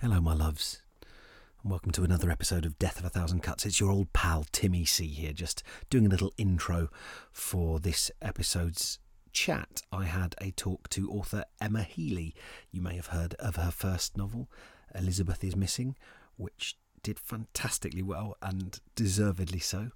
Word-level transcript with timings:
Hello, 0.00 0.20
my 0.20 0.32
loves, 0.32 0.80
and 1.60 1.72
welcome 1.72 1.90
to 1.90 2.04
another 2.04 2.30
episode 2.30 2.64
of 2.64 2.78
Death 2.78 3.00
of 3.00 3.04
a 3.04 3.08
Thousand 3.08 3.42
Cuts. 3.42 3.66
It's 3.66 3.80
your 3.80 3.90
old 3.90 4.12
pal 4.12 4.46
Timmy 4.52 4.84
C 4.84 5.08
here, 5.08 5.32
just 5.32 5.64
doing 5.90 6.06
a 6.06 6.08
little 6.08 6.32
intro 6.38 6.88
for 7.32 7.80
this 7.80 8.08
episode's 8.22 9.00
chat. 9.32 9.82
I 9.90 10.04
had 10.04 10.36
a 10.40 10.52
talk 10.52 10.88
to 10.90 11.10
author 11.10 11.44
Emma 11.60 11.82
Healey. 11.82 12.32
You 12.70 12.80
may 12.80 12.94
have 12.94 13.08
heard 13.08 13.34
of 13.40 13.56
her 13.56 13.72
first 13.72 14.16
novel, 14.16 14.48
Elizabeth 14.94 15.42
is 15.42 15.56
Missing, 15.56 15.96
which 16.36 16.76
did 17.02 17.18
fantastically 17.18 18.02
well 18.02 18.36
and 18.40 18.78
deservedly 18.94 19.58
so. 19.58 19.90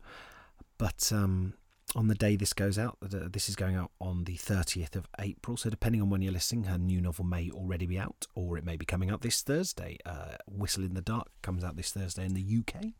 But 0.79 1.13
um, 1.15 1.55
on 1.95 2.09
the 2.09 2.15
day 2.15 2.37
this 2.37 2.53
goes 2.53 2.79
out, 2.79 2.97
this 3.01 3.49
is 3.49 3.57
going 3.57 3.77
out 3.77 3.91
on 4.01 4.25
the 4.25 4.37
30th 4.37 4.97
of 4.97 5.07
April. 5.19 5.57
So, 5.57 5.69
depending 5.69 6.01
on 6.01 6.09
when 6.09 6.23
you're 6.23 6.33
listening, 6.33 6.65
her 6.65 6.79
new 6.79 7.01
novel 7.01 7.25
may 7.25 7.51
already 7.51 7.87
be 7.87 7.99
out, 7.99 8.27
or 8.35 8.57
it 8.57 8.65
may 8.65 8.77
be 8.77 8.87
coming 8.87 9.11
out 9.11 9.21
this 9.21 9.43
Thursday. 9.43 9.99
Uh, 10.07 10.37
Whistle 10.47 10.85
in 10.85 10.95
the 10.95 11.03
Dark 11.03 11.29
comes 11.43 11.63
out 11.63 11.77
this 11.77 11.91
Thursday 11.91 12.25
in 12.25 12.35
the 12.35 12.59
UK. 12.61 12.93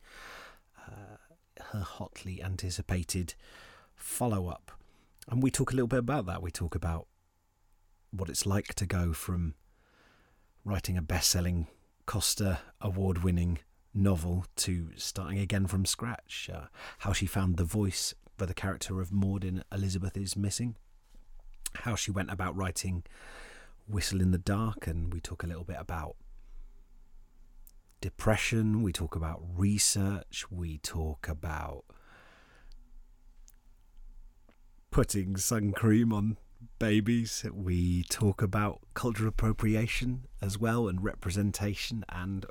Uh, 0.79 1.17
her 1.73 1.81
hotly 1.81 2.43
anticipated 2.43 3.35
follow 3.95 4.49
up. 4.49 4.73
And 5.29 5.43
we 5.43 5.51
talk 5.51 5.73
a 5.73 5.75
little 5.75 5.89
bit 5.89 6.01
about 6.01 6.27
that. 6.27 6.43
We 6.43 6.51
talk 6.51 6.75
about 6.75 7.07
what 8.11 8.29
it's 8.29 8.45
like 8.45 8.75
to 8.75 8.87
go 8.87 9.13
from 9.13 9.55
writing 10.65 10.99
a 10.99 11.03
best 11.03 11.31
selling 11.31 11.69
Costa 12.05 12.61
award 12.81 13.23
winning 13.23 13.61
novel 13.95 14.47
to 14.57 14.89
starting 14.97 15.39
again 15.39 15.67
from 15.67 15.87
scratch. 15.87 16.51
Uh, 16.53 16.67
how 16.99 17.13
she 17.13 17.27
found 17.27 17.57
the 17.57 17.65
voice 17.65 18.15
the 18.47 18.55
character 18.55 19.01
of 19.01 19.13
Maud 19.13 19.45
in 19.45 19.65
Elizabeth 19.73 20.17
is 20.17 20.37
Missing. 20.37 20.77
How 21.75 21.95
she 21.95 22.11
went 22.11 22.31
about 22.31 22.57
writing 22.57 23.05
Whistle 23.89 24.21
in 24.21 24.31
the 24.31 24.39
Dark, 24.39 24.87
and 24.87 25.13
we 25.13 25.21
talk 25.21 25.43
a 25.43 25.47
little 25.47 25.65
bit 25.65 25.79
about 25.79 26.17
depression, 28.01 28.83
we 28.83 28.93
talk 28.93 29.15
about 29.17 29.43
research, 29.57 30.45
we 30.51 30.79
talk 30.79 31.29
about 31.29 31.85
putting 34.91 35.37
sun 35.37 35.73
cream 35.73 36.13
on 36.13 36.37
babies. 36.79 37.45
We 37.53 38.05
talk 38.05 38.43
about 38.43 38.81
cultural 38.95 39.29
appropriation 39.29 40.27
as 40.41 40.59
well 40.59 40.89
and 40.89 41.03
representation, 41.03 42.05
and 42.09 42.47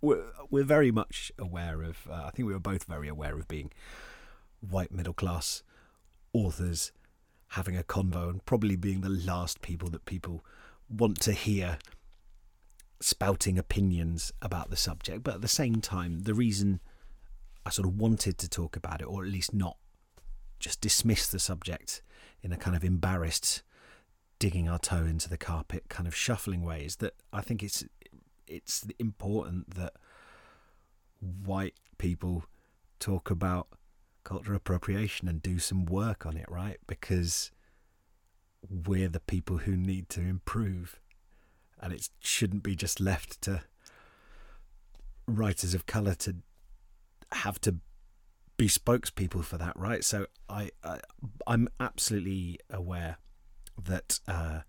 we're, 0.00 0.24
we're 0.50 0.64
very 0.64 0.90
much 0.90 1.32
aware 1.38 1.82
of. 1.82 2.06
Uh, 2.08 2.24
I 2.26 2.30
think 2.30 2.46
we 2.46 2.52
were 2.52 2.60
both 2.60 2.84
very 2.84 3.08
aware 3.08 3.38
of 3.38 3.48
being 3.48 3.70
white 4.60 4.92
middle 4.92 5.14
class 5.14 5.62
authors 6.32 6.92
having 7.48 7.76
a 7.76 7.82
convo 7.82 8.28
and 8.30 8.44
probably 8.44 8.76
being 8.76 9.00
the 9.00 9.08
last 9.08 9.60
people 9.60 9.88
that 9.90 10.04
people 10.04 10.44
want 10.88 11.20
to 11.20 11.32
hear 11.32 11.78
spouting 13.00 13.58
opinions 13.58 14.32
about 14.40 14.70
the 14.70 14.76
subject. 14.76 15.22
But 15.22 15.36
at 15.36 15.40
the 15.40 15.48
same 15.48 15.76
time, 15.76 16.20
the 16.20 16.34
reason 16.34 16.80
I 17.64 17.70
sort 17.70 17.88
of 17.88 17.98
wanted 17.98 18.38
to 18.38 18.48
talk 18.48 18.76
about 18.76 19.00
it, 19.00 19.04
or 19.04 19.24
at 19.24 19.30
least 19.30 19.52
not 19.52 19.76
just 20.58 20.80
dismiss 20.80 21.26
the 21.26 21.38
subject 21.38 22.02
in 22.42 22.52
a 22.52 22.56
kind 22.56 22.76
of 22.76 22.84
embarrassed, 22.84 23.62
digging 24.38 24.68
our 24.68 24.78
toe 24.78 25.04
into 25.04 25.28
the 25.28 25.36
carpet 25.36 25.88
kind 25.88 26.06
of 26.06 26.14
shuffling 26.14 26.62
way, 26.62 26.84
is 26.84 26.96
that 26.96 27.14
I 27.32 27.40
think 27.40 27.62
it's 27.62 27.84
it's 28.46 28.84
important 28.98 29.74
that 29.74 29.94
white 31.20 31.74
people 31.98 32.44
talk 32.98 33.30
about 33.30 33.68
cultural 34.24 34.56
appropriation 34.56 35.28
and 35.28 35.42
do 35.42 35.58
some 35.58 35.84
work 35.84 36.26
on 36.26 36.36
it, 36.36 36.46
right? 36.48 36.78
Because 36.86 37.50
we're 38.68 39.08
the 39.08 39.20
people 39.20 39.58
who 39.58 39.76
need 39.76 40.08
to 40.10 40.20
improve. 40.20 41.00
And 41.80 41.92
it 41.92 42.10
shouldn't 42.20 42.62
be 42.62 42.76
just 42.76 43.00
left 43.00 43.40
to 43.42 43.62
writers 45.26 45.74
of 45.74 45.86
colour 45.86 46.14
to 46.14 46.36
have 47.32 47.60
to 47.62 47.76
be 48.56 48.68
spokespeople 48.68 49.42
for 49.42 49.56
that, 49.56 49.76
right? 49.76 50.04
So 50.04 50.26
I, 50.48 50.70
I 50.84 51.00
am 51.46 51.68
absolutely 51.78 52.58
aware 52.68 53.16
that 53.82 54.20
uh, 54.28 54.60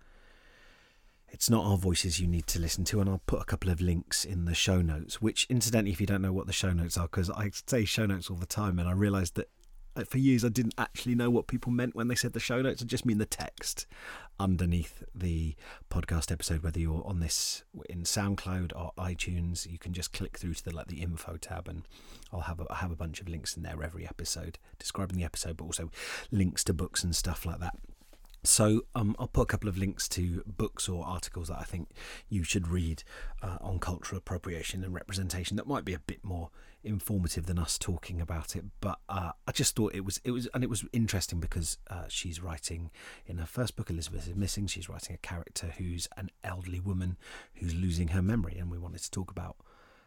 it's 1.31 1.50
not 1.50 1.66
our 1.66 1.78
voices 1.78 2.19
you 2.19 2.28
need 2.28 2.47
to 2.47 2.59
listen 2.59 2.84
to, 2.86 3.02
and 3.02 3.09
I'll 3.09 3.22
put 3.25 3.42
a 3.42 3.46
couple 3.46 3.72
of 3.72 3.81
links 3.81 4.25
in 4.25 4.46
the 4.46 4.53
show 4.53 4.81
notes. 4.81 5.22
Which, 5.22 5.47
incidentally, 5.50 5.92
if 5.92 6.02
you 6.02 6.08
don't 6.08 6.22
know 6.22 6.34
what 6.34 6.47
the 6.47 6.53
show 6.53 6.72
notes 6.72 6.97
are, 6.97 7.08
because 7.08 7.30
I 7.30 7.52
say 7.68 7.86
show 7.86 8.06
notes 8.06 8.30
all 8.30 8.38
the 8.38 8.46
time, 8.46 8.80
and 8.80 8.88
I 8.88 8.92
realised 8.92 9.36
that 9.36 9.50
uh, 9.96 10.03
for 10.06 10.18
years 10.20 10.46
I 10.46 10.50
didn't 10.50 10.75
actually 10.78 11.16
know 11.16 11.30
what 11.30 11.47
people 11.47 11.72
meant 11.72 11.96
when 11.96 12.08
they 12.08 12.16
said 12.16 12.34
the 12.34 12.40
show 12.40 12.62
notes. 12.62 12.81
I 12.81 12.86
just 12.86 13.06
mean 13.06 13.18
the 13.18 13.25
text 13.25 13.86
underneath 14.40 15.03
the 15.14 15.56
podcast 15.90 16.31
episode. 16.31 16.64
Whether 16.64 16.80
you're 16.80 17.06
on 17.06 17.20
this 17.20 17.64
in 17.90 18.03
SoundCloud 18.03 18.72
or 18.75 18.91
iTunes, 18.97 19.70
you 19.70 19.78
can 19.78 19.94
just 19.94 20.14
click 20.14 20.38
through 20.38 20.53
to 20.56 20.64
the 20.64 20.75
like 20.75 20.88
the 20.88 21.02
info 21.02 21.38
tab, 21.38 21.68
and 21.68 21.84
I'll 22.31 22.41
have 22.41 22.59
a, 22.59 22.66
I 22.70 22.75
have 22.75 22.91
a 22.91 22.96
bunch 22.96 23.22
of 23.22 23.28
links 23.28 23.58
in 23.58 23.64
there 23.64 23.81
every 23.84 24.06
episode 24.06 24.59
describing 24.80 25.18
the 25.18 25.25
episode, 25.25 25.58
but 25.58 25.66
also 25.66 25.90
links 26.31 26.64
to 26.66 26.74
books 26.74 27.03
and 27.03 27.16
stuff 27.16 27.46
like 27.46 27.59
that. 27.59 27.75
So 28.44 28.81
um, 28.96 29.16
I'll 29.19 29.28
put 29.28 29.44
a 29.44 29.46
couple 29.46 29.69
of 29.69 29.78
links 29.78 30.07
to 30.09 30.44
books 30.47 30.90
or 30.90 31.06
articles 31.06 31.50
that 31.50 31.59
I 31.59 31.63
think 31.63 31.90
you 32.28 32.44
should 32.44 32.68
read 32.68 33.03
uh, 33.41 33.57
on 33.62 33.78
cultural 33.79 34.18
appropriation 34.18 34.84
and 34.84 34.94
representation 34.94 35.57
that 35.57 35.68
might 35.68 35.85
be 35.85 35.94
a 35.94 36.00
bit 36.00 36.24
more 36.24 36.50
informative 36.84 37.46
than 37.46 37.59
us 37.59 37.78
talking 37.78 38.19
about 38.19 38.56
it. 38.56 38.66
But 38.79 39.00
uh, 39.07 39.31
I 39.47 39.52
just 39.52 39.75
thought 39.75 39.94
it 39.94 40.03
was 40.03 40.19
it 40.24 40.31
was 40.31 40.47
and 40.56 40.63
it 40.63 40.69
was 40.72 40.84
interesting 40.91 41.40
because 41.40 41.78
uh, 41.90 42.06
she's 42.07 42.41
writing 42.41 42.90
in 43.28 43.38
her 43.38 43.46
first 43.46 43.75
book, 43.75 43.91
Elizabeth 43.91 44.28
is 44.28 44.35
Missing. 44.35 44.68
She's 44.68 44.90
writing 44.90 45.13
a 45.13 45.19
character 45.19 45.73
who's 45.78 46.08
an 46.18 46.31
elderly 46.44 46.79
woman 46.79 47.18
who's 47.56 47.75
losing 47.75 48.09
her 48.09 48.23
memory, 48.23 48.58
and 48.58 48.72
we 48.72 48.79
wanted 48.79 49.03
to 49.03 49.12
talk 49.12 49.29
about 49.29 49.58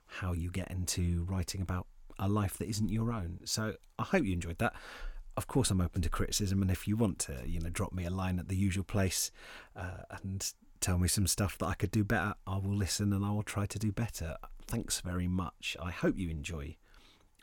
how 0.06 0.32
you 0.32 0.50
get 0.50 0.70
into 0.70 1.24
writing 1.28 1.60
about 1.60 1.86
a 2.18 2.28
life 2.28 2.58
that 2.58 2.68
isn't 2.68 2.88
your 2.88 3.12
own. 3.12 3.40
So 3.44 3.74
I 3.98 4.02
hope 4.02 4.24
you 4.24 4.32
enjoyed 4.32 4.58
that 4.58 4.74
of 5.36 5.46
course, 5.46 5.70
I'm 5.70 5.80
open 5.80 6.02
to 6.02 6.08
criticism, 6.08 6.62
and 6.62 6.70
if 6.70 6.86
you 6.86 6.96
want 6.96 7.18
to, 7.20 7.42
you 7.44 7.60
know, 7.60 7.70
drop 7.70 7.92
me 7.92 8.04
a 8.04 8.10
line 8.10 8.38
at 8.38 8.48
the 8.48 8.56
usual 8.56 8.84
place 8.84 9.30
uh, 9.76 10.02
and 10.22 10.52
tell 10.80 10.98
me 10.98 11.08
some 11.08 11.26
stuff 11.26 11.58
that 11.58 11.66
I 11.66 11.74
could 11.74 11.90
do 11.90 12.04
better, 12.04 12.34
I 12.46 12.56
will 12.56 12.74
listen 12.74 13.12
and 13.12 13.24
I 13.24 13.30
will 13.30 13.42
try 13.42 13.66
to 13.66 13.78
do 13.78 13.90
better. 13.90 14.36
Thanks 14.66 15.00
very 15.00 15.28
much. 15.28 15.76
I 15.82 15.90
hope 15.90 16.18
you 16.18 16.28
enjoy 16.30 16.76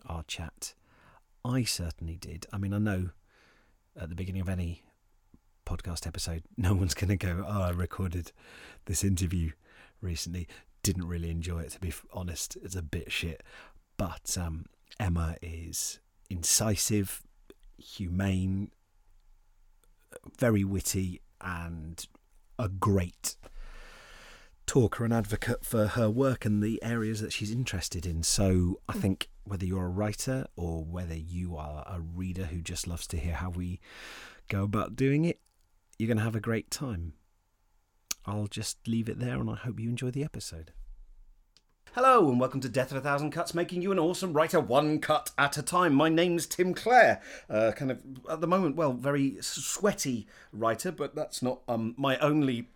our 0.05 0.23
chat. 0.23 0.73
I 1.43 1.63
certainly 1.63 2.17
did. 2.17 2.45
I 2.53 2.57
mean, 2.57 2.73
I 2.73 2.77
know 2.77 3.09
at 3.99 4.09
the 4.09 4.15
beginning 4.15 4.41
of 4.41 4.49
any 4.49 4.83
podcast 5.65 6.07
episode, 6.07 6.43
no 6.57 6.73
one's 6.73 6.93
going 6.93 7.09
to 7.09 7.17
go, 7.17 7.45
"Oh, 7.47 7.63
I 7.63 7.71
recorded 7.71 8.31
this 8.85 9.03
interview 9.03 9.51
recently. 10.01 10.47
Didn't 10.83 11.07
really 11.07 11.29
enjoy 11.29 11.61
it, 11.61 11.71
to 11.71 11.79
be 11.79 11.93
honest. 12.13 12.57
It's 12.63 12.75
a 12.75 12.81
bit 12.81 13.11
shit." 13.11 13.43
But 13.97 14.37
um, 14.39 14.65
Emma 14.99 15.35
is 15.41 15.99
incisive, 16.29 17.23
humane, 17.81 18.71
very 20.37 20.63
witty, 20.63 21.21
and 21.39 22.05
a 22.57 22.69
great 22.69 23.35
talker 24.67 25.03
and 25.03 25.13
advocate 25.13 25.65
for 25.65 25.87
her 25.87 26.09
work 26.09 26.45
and 26.45 26.63
the 26.63 26.81
areas 26.83 27.19
that 27.21 27.33
she's 27.33 27.51
interested 27.51 28.05
in. 28.05 28.23
So 28.23 28.79
I 28.87 28.93
mm. 28.93 29.01
think 29.01 29.29
whether 29.43 29.65
you're 29.65 29.85
a 29.85 29.89
writer 29.89 30.45
or 30.55 30.83
whether 30.85 31.15
you 31.15 31.57
are 31.57 31.83
a 31.87 31.99
reader 31.99 32.45
who 32.45 32.61
just 32.61 32.87
loves 32.87 33.07
to 33.07 33.17
hear 33.17 33.33
how 33.33 33.49
we 33.49 33.79
go 34.47 34.63
about 34.63 34.95
doing 34.95 35.25
it, 35.25 35.39
you're 35.97 36.07
going 36.07 36.17
to 36.17 36.23
have 36.23 36.35
a 36.35 36.39
great 36.41 36.71
time. 36.71 37.13
I'll 38.25 38.47
just 38.47 38.87
leave 38.87 39.09
it 39.09 39.19
there 39.19 39.39
and 39.39 39.49
I 39.49 39.55
hope 39.55 39.79
you 39.79 39.89
enjoy 39.89 40.11
the 40.11 40.23
episode. 40.23 40.71
Hello 41.93 42.29
and 42.29 42.39
welcome 42.39 42.61
to 42.61 42.69
Death 42.69 42.91
of 42.91 42.97
a 42.99 43.01
Thousand 43.01 43.31
Cuts, 43.31 43.53
making 43.53 43.81
you 43.81 43.91
an 43.91 43.99
awesome 43.99 44.31
writer 44.31 44.61
one 44.61 44.99
cut 44.99 45.31
at 45.37 45.57
a 45.57 45.61
time. 45.61 45.93
My 45.93 46.07
name's 46.07 46.45
Tim 46.45 46.73
Clare, 46.73 47.19
uh, 47.49 47.73
kind 47.75 47.91
of 47.91 48.01
at 48.29 48.39
the 48.39 48.47
moment, 48.47 48.77
well, 48.77 48.93
very 48.93 49.35
sweaty 49.41 50.25
writer, 50.53 50.93
but 50.93 51.15
that's 51.15 51.41
not 51.41 51.59
um, 51.67 51.93
my 51.97 52.17
only 52.19 52.69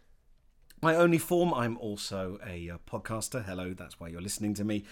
my 0.82 0.98
only 0.98 1.18
form. 1.18 1.54
I'm 1.54 1.78
also 1.78 2.40
a 2.46 2.70
uh, 2.70 2.78
podcaster. 2.92 3.46
Hello, 3.46 3.74
that's 3.74 4.02
why 4.02 4.10
you're 4.10 4.20
listening 4.20 4.54
to 4.56 4.66
me. 4.66 4.84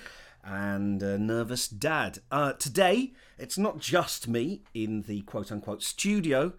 And 0.41 1.03
a 1.03 1.17
nervous 1.17 1.67
dad. 1.67 2.19
Uh, 2.31 2.53
today, 2.53 3.11
it's 3.37 3.57
not 3.57 3.79
just 3.79 4.29
me 4.29 4.61
in 4.73 5.01
the 5.01 5.23
quote 5.23 5.51
unquote 5.51 5.83
studio. 5.83 6.53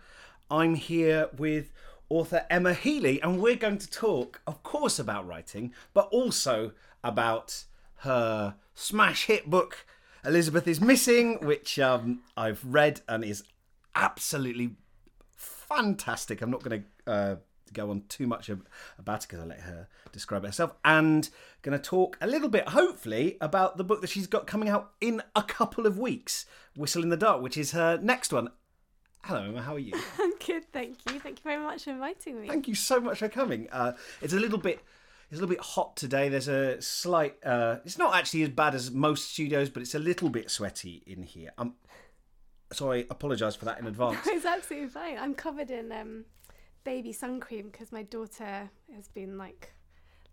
I'm 0.50 0.74
here 0.74 1.30
with 1.34 1.72
author 2.10 2.44
Emma 2.50 2.74
Healey, 2.74 3.22
and 3.22 3.40
we're 3.40 3.56
going 3.56 3.78
to 3.78 3.90
talk, 3.90 4.42
of 4.46 4.62
course, 4.62 4.98
about 4.98 5.26
writing, 5.26 5.72
but 5.94 6.08
also 6.12 6.72
about 7.04 7.64
her 7.98 8.56
smash 8.74 9.26
hit 9.26 9.48
book, 9.48 9.86
Elizabeth 10.24 10.66
is 10.66 10.80
Missing, 10.80 11.44
which 11.44 11.78
um, 11.78 12.22
I've 12.36 12.64
read 12.64 13.02
and 13.08 13.24
is 13.24 13.44
absolutely 13.94 14.76
fantastic. 15.36 16.40
I'm 16.40 16.50
not 16.50 16.62
going 16.62 16.84
to 17.06 17.10
uh, 17.10 17.36
go 17.72 17.90
on 17.90 18.04
too 18.08 18.26
much 18.26 18.48
about 18.48 19.22
it 19.22 19.28
because 19.28 19.40
I 19.40 19.44
let 19.44 19.60
her 19.60 19.88
describe 20.12 20.44
it 20.44 20.48
herself. 20.48 20.74
And 20.84 21.28
going 21.62 21.78
to 21.78 21.82
talk 21.82 22.16
a 22.20 22.26
little 22.26 22.48
bit, 22.48 22.70
hopefully, 22.70 23.36
about 23.40 23.76
the 23.76 23.84
book 23.84 24.00
that 24.00 24.08
she's 24.08 24.26
got 24.26 24.46
coming 24.46 24.68
out 24.68 24.92
in 25.00 25.22
a 25.36 25.42
couple 25.42 25.86
of 25.86 25.98
weeks, 25.98 26.46
Whistle 26.76 27.02
in 27.02 27.10
the 27.10 27.16
Dark, 27.16 27.42
which 27.42 27.58
is 27.58 27.72
her 27.72 27.98
next 28.02 28.32
one. 28.32 28.48
Hello, 29.24 29.42
Emma. 29.42 29.62
How 29.62 29.74
are 29.74 29.78
you? 29.78 29.94
I'm 30.18 30.36
good, 30.38 30.70
thank 30.72 30.98
you. 31.10 31.18
Thank 31.20 31.38
you 31.38 31.42
very 31.44 31.62
much 31.62 31.84
for 31.84 31.90
inviting 31.90 32.40
me. 32.40 32.48
Thank 32.48 32.68
you 32.68 32.74
so 32.74 33.00
much 33.00 33.18
for 33.18 33.28
coming. 33.28 33.68
Uh, 33.72 33.92
it's 34.20 34.34
a 34.34 34.38
little 34.38 34.58
bit 34.58 34.80
It's 35.34 35.40
a 35.40 35.42
little 35.42 35.56
bit 35.56 35.64
hot 35.64 35.96
today. 35.96 36.28
There's 36.28 36.46
a 36.46 36.80
slight. 36.80 37.34
Uh, 37.44 37.78
it's 37.84 37.98
not 37.98 38.14
actually 38.14 38.44
as 38.44 38.50
bad 38.50 38.72
as 38.72 38.92
most 38.92 39.32
studios, 39.32 39.68
but 39.68 39.82
it's 39.82 39.96
a 39.96 39.98
little 39.98 40.28
bit 40.28 40.48
sweaty 40.48 41.02
in 41.08 41.24
here. 41.24 41.50
I'm 41.58 41.74
sorry. 42.72 43.08
Apologise 43.10 43.56
for 43.56 43.64
that 43.64 43.80
in 43.80 43.86
advance. 43.88 44.20
it's 44.26 44.46
absolutely 44.46 44.90
fine. 44.90 45.18
I'm 45.18 45.34
covered 45.34 45.72
in 45.72 45.90
um, 45.90 46.24
baby 46.84 47.12
sun 47.12 47.40
cream 47.40 47.68
because 47.72 47.90
my 47.90 48.04
daughter 48.04 48.70
has 48.94 49.08
been 49.08 49.36
like 49.36 49.74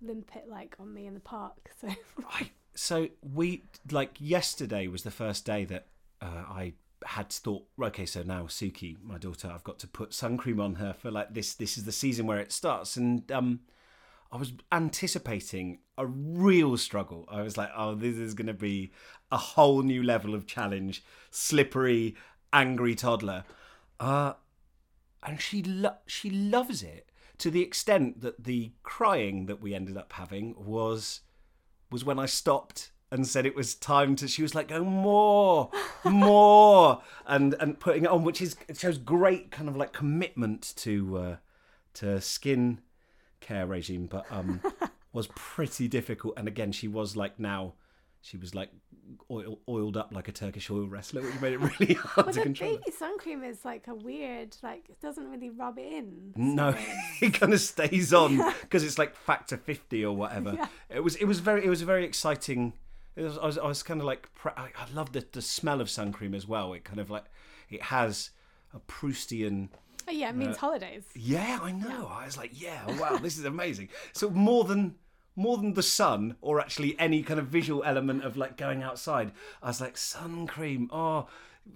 limpet 0.04 0.48
like 0.48 0.76
on 0.80 0.94
me 0.94 1.08
in 1.08 1.16
the 1.16 1.20
park. 1.20 1.72
So 1.82 1.88
right. 2.36 2.52
So 2.76 3.08
we 3.24 3.64
like 3.90 4.18
yesterday 4.20 4.86
was 4.86 5.02
the 5.02 5.10
first 5.10 5.48
day 5.48 5.66
that 5.66 5.88
uh, 6.22 6.44
I 6.48 6.74
had 7.06 7.32
thought, 7.32 7.66
okay, 7.82 8.06
so 8.06 8.22
now 8.22 8.44
Suki, 8.44 8.98
my 9.02 9.18
daughter, 9.18 9.52
I've 9.52 9.64
got 9.64 9.80
to 9.80 9.88
put 9.88 10.14
sun 10.14 10.38
cream 10.38 10.60
on 10.60 10.76
her 10.76 10.94
for 10.94 11.10
like 11.10 11.34
this. 11.34 11.56
This 11.56 11.76
is 11.76 11.86
the 11.86 11.92
season 11.92 12.28
where 12.28 12.38
it 12.38 12.52
starts, 12.52 12.98
and 12.98 13.32
um, 13.32 13.62
I 14.32 14.38
was 14.38 14.54
anticipating 14.72 15.80
a 15.98 16.06
real 16.06 16.78
struggle. 16.78 17.28
I 17.30 17.42
was 17.42 17.58
like, 17.58 17.70
oh, 17.76 17.96
this 17.96 18.16
is 18.16 18.34
going 18.34 18.48
to 18.48 18.54
be 18.54 18.92
a 19.32 19.38
whole 19.38 19.82
new 19.82 20.02
level 20.04 20.34
of 20.34 20.48
challenge. 20.48 21.04
Slippery, 21.32 22.16
angry 22.54 22.96
toddler, 22.96 23.44
uh, 24.00 24.34
and 25.24 25.42
she 25.42 25.62
lo- 25.64 25.98
she 26.06 26.30
loves 26.30 26.82
it 26.82 27.12
to 27.38 27.52
the 27.52 27.62
extent 27.62 28.22
that 28.22 28.44
the 28.44 28.72
crying 28.84 29.46
that 29.48 29.62
we 29.62 29.74
ended 29.74 29.98
up 29.98 30.14
having 30.14 30.56
was 30.58 31.22
was 31.92 32.06
when 32.06 32.20
I 32.20 32.26
stopped 32.26 32.92
and 33.12 33.28
said 33.28 33.46
it 33.46 33.56
was 33.56 33.76
time 33.76 34.16
to 34.16 34.28
she 34.28 34.42
was 34.42 34.56
like 34.56 34.70
go 34.70 34.84
more 34.84 35.70
more 36.06 37.02
and 37.28 37.56
and 37.60 37.80
putting 37.80 38.06
it 38.06 38.10
on 38.10 38.24
which 38.24 38.42
is 38.42 38.56
shows 38.74 38.98
great 38.98 39.52
kind 39.52 39.68
of 39.68 39.76
like 39.76 39.92
commitment 39.92 40.74
to 40.78 41.18
uh 41.18 41.36
to 41.94 42.22
skin 42.22 42.80
care 43.42 43.68
regime 43.68 44.06
but 44.06 44.26
um 44.32 44.62
was 45.14 45.28
pretty 45.36 45.88
difficult 45.88 46.34
and 46.38 46.48
again 46.48 46.72
she 46.72 46.88
was 46.88 47.18
like 47.18 47.38
now 47.40 47.74
she 48.22 48.38
was 48.38 48.56
like 48.56 48.70
oil, 49.30 49.60
oiled 49.68 49.98
up 49.98 50.14
like 50.14 50.28
a 50.28 50.32
Turkish 50.32 50.70
oil 50.70 50.88
wrestler, 50.88 51.22
which 51.22 51.40
made 51.42 51.54
it 51.54 51.60
really 51.60 51.94
hard 52.00 52.28
well, 52.28 52.34
to 52.34 52.40
the 52.40 52.44
control. 52.44 52.78
baby 52.78 52.92
sun 52.92 53.18
cream 53.18 53.44
is 53.44 53.66
like 53.66 53.88
a 53.88 53.96
weird, 53.96 54.56
like 54.62 54.86
it 54.90 55.02
doesn't 55.02 55.30
really 55.30 55.50
rub 55.50 55.78
in. 55.78 56.34
No, 56.36 56.76
it 57.22 57.34
kind 57.34 57.54
of 57.54 57.60
stays 57.60 58.14
on 58.14 58.38
because 58.62 58.84
it's 58.84 58.98
like 58.98 59.16
factor 59.16 59.58
fifty 59.58 60.06
or 60.06 60.16
whatever. 60.16 60.54
Yeah. 60.54 60.68
It 60.90 61.04
was 61.04 61.16
it 61.16 61.26
was 61.26 61.40
very 61.40 61.66
it 61.66 61.70
was 61.70 61.82
a 61.82 61.86
very 61.86 62.06
exciting. 62.06 62.74
It 63.16 63.24
was, 63.24 63.38
I 63.38 63.46
was 63.46 63.58
I 63.58 63.68
was 63.68 63.84
kind 63.84 64.00
of 64.00 64.06
like 64.06 64.30
I, 64.46 64.70
I 64.78 64.94
love 64.94 65.12
the 65.12 65.26
the 65.32 65.42
smell 65.42 65.82
of 65.82 65.90
sun 65.90 66.14
cream 66.14 66.34
as 66.34 66.48
well. 66.48 66.74
It 66.74 66.84
kind 66.84 67.00
of 67.00 67.10
like 67.10 67.26
it 67.70 67.84
has 67.84 68.30
a 68.74 68.80
Proustian. 68.80 69.70
Oh, 70.08 70.12
yeah, 70.12 70.30
it 70.30 70.36
means 70.36 70.56
Uh, 70.58 70.60
holidays. 70.60 71.04
Yeah, 71.16 71.60
I 71.62 71.72
know. 71.72 72.08
I 72.12 72.26
was 72.26 72.38
like, 72.38 72.60
yeah, 72.60 72.86
wow, 73.00 73.18
this 73.18 73.38
is 73.38 73.46
amazing. 73.46 73.90
So 74.14 74.30
more 74.30 74.64
than 74.64 74.96
more 75.36 75.58
than 75.58 75.74
the 75.74 75.84
sun 75.84 76.36
or 76.42 76.60
actually 76.60 77.00
any 77.00 77.24
kind 77.24 77.40
of 77.40 77.48
visual 77.48 77.84
element 77.86 78.24
of 78.26 78.36
like 78.36 78.58
going 78.58 78.84
outside, 78.84 79.32
I 79.64 79.68
was 79.68 79.80
like, 79.80 79.96
sun 79.98 80.46
cream. 80.46 80.90
Oh, 80.92 81.28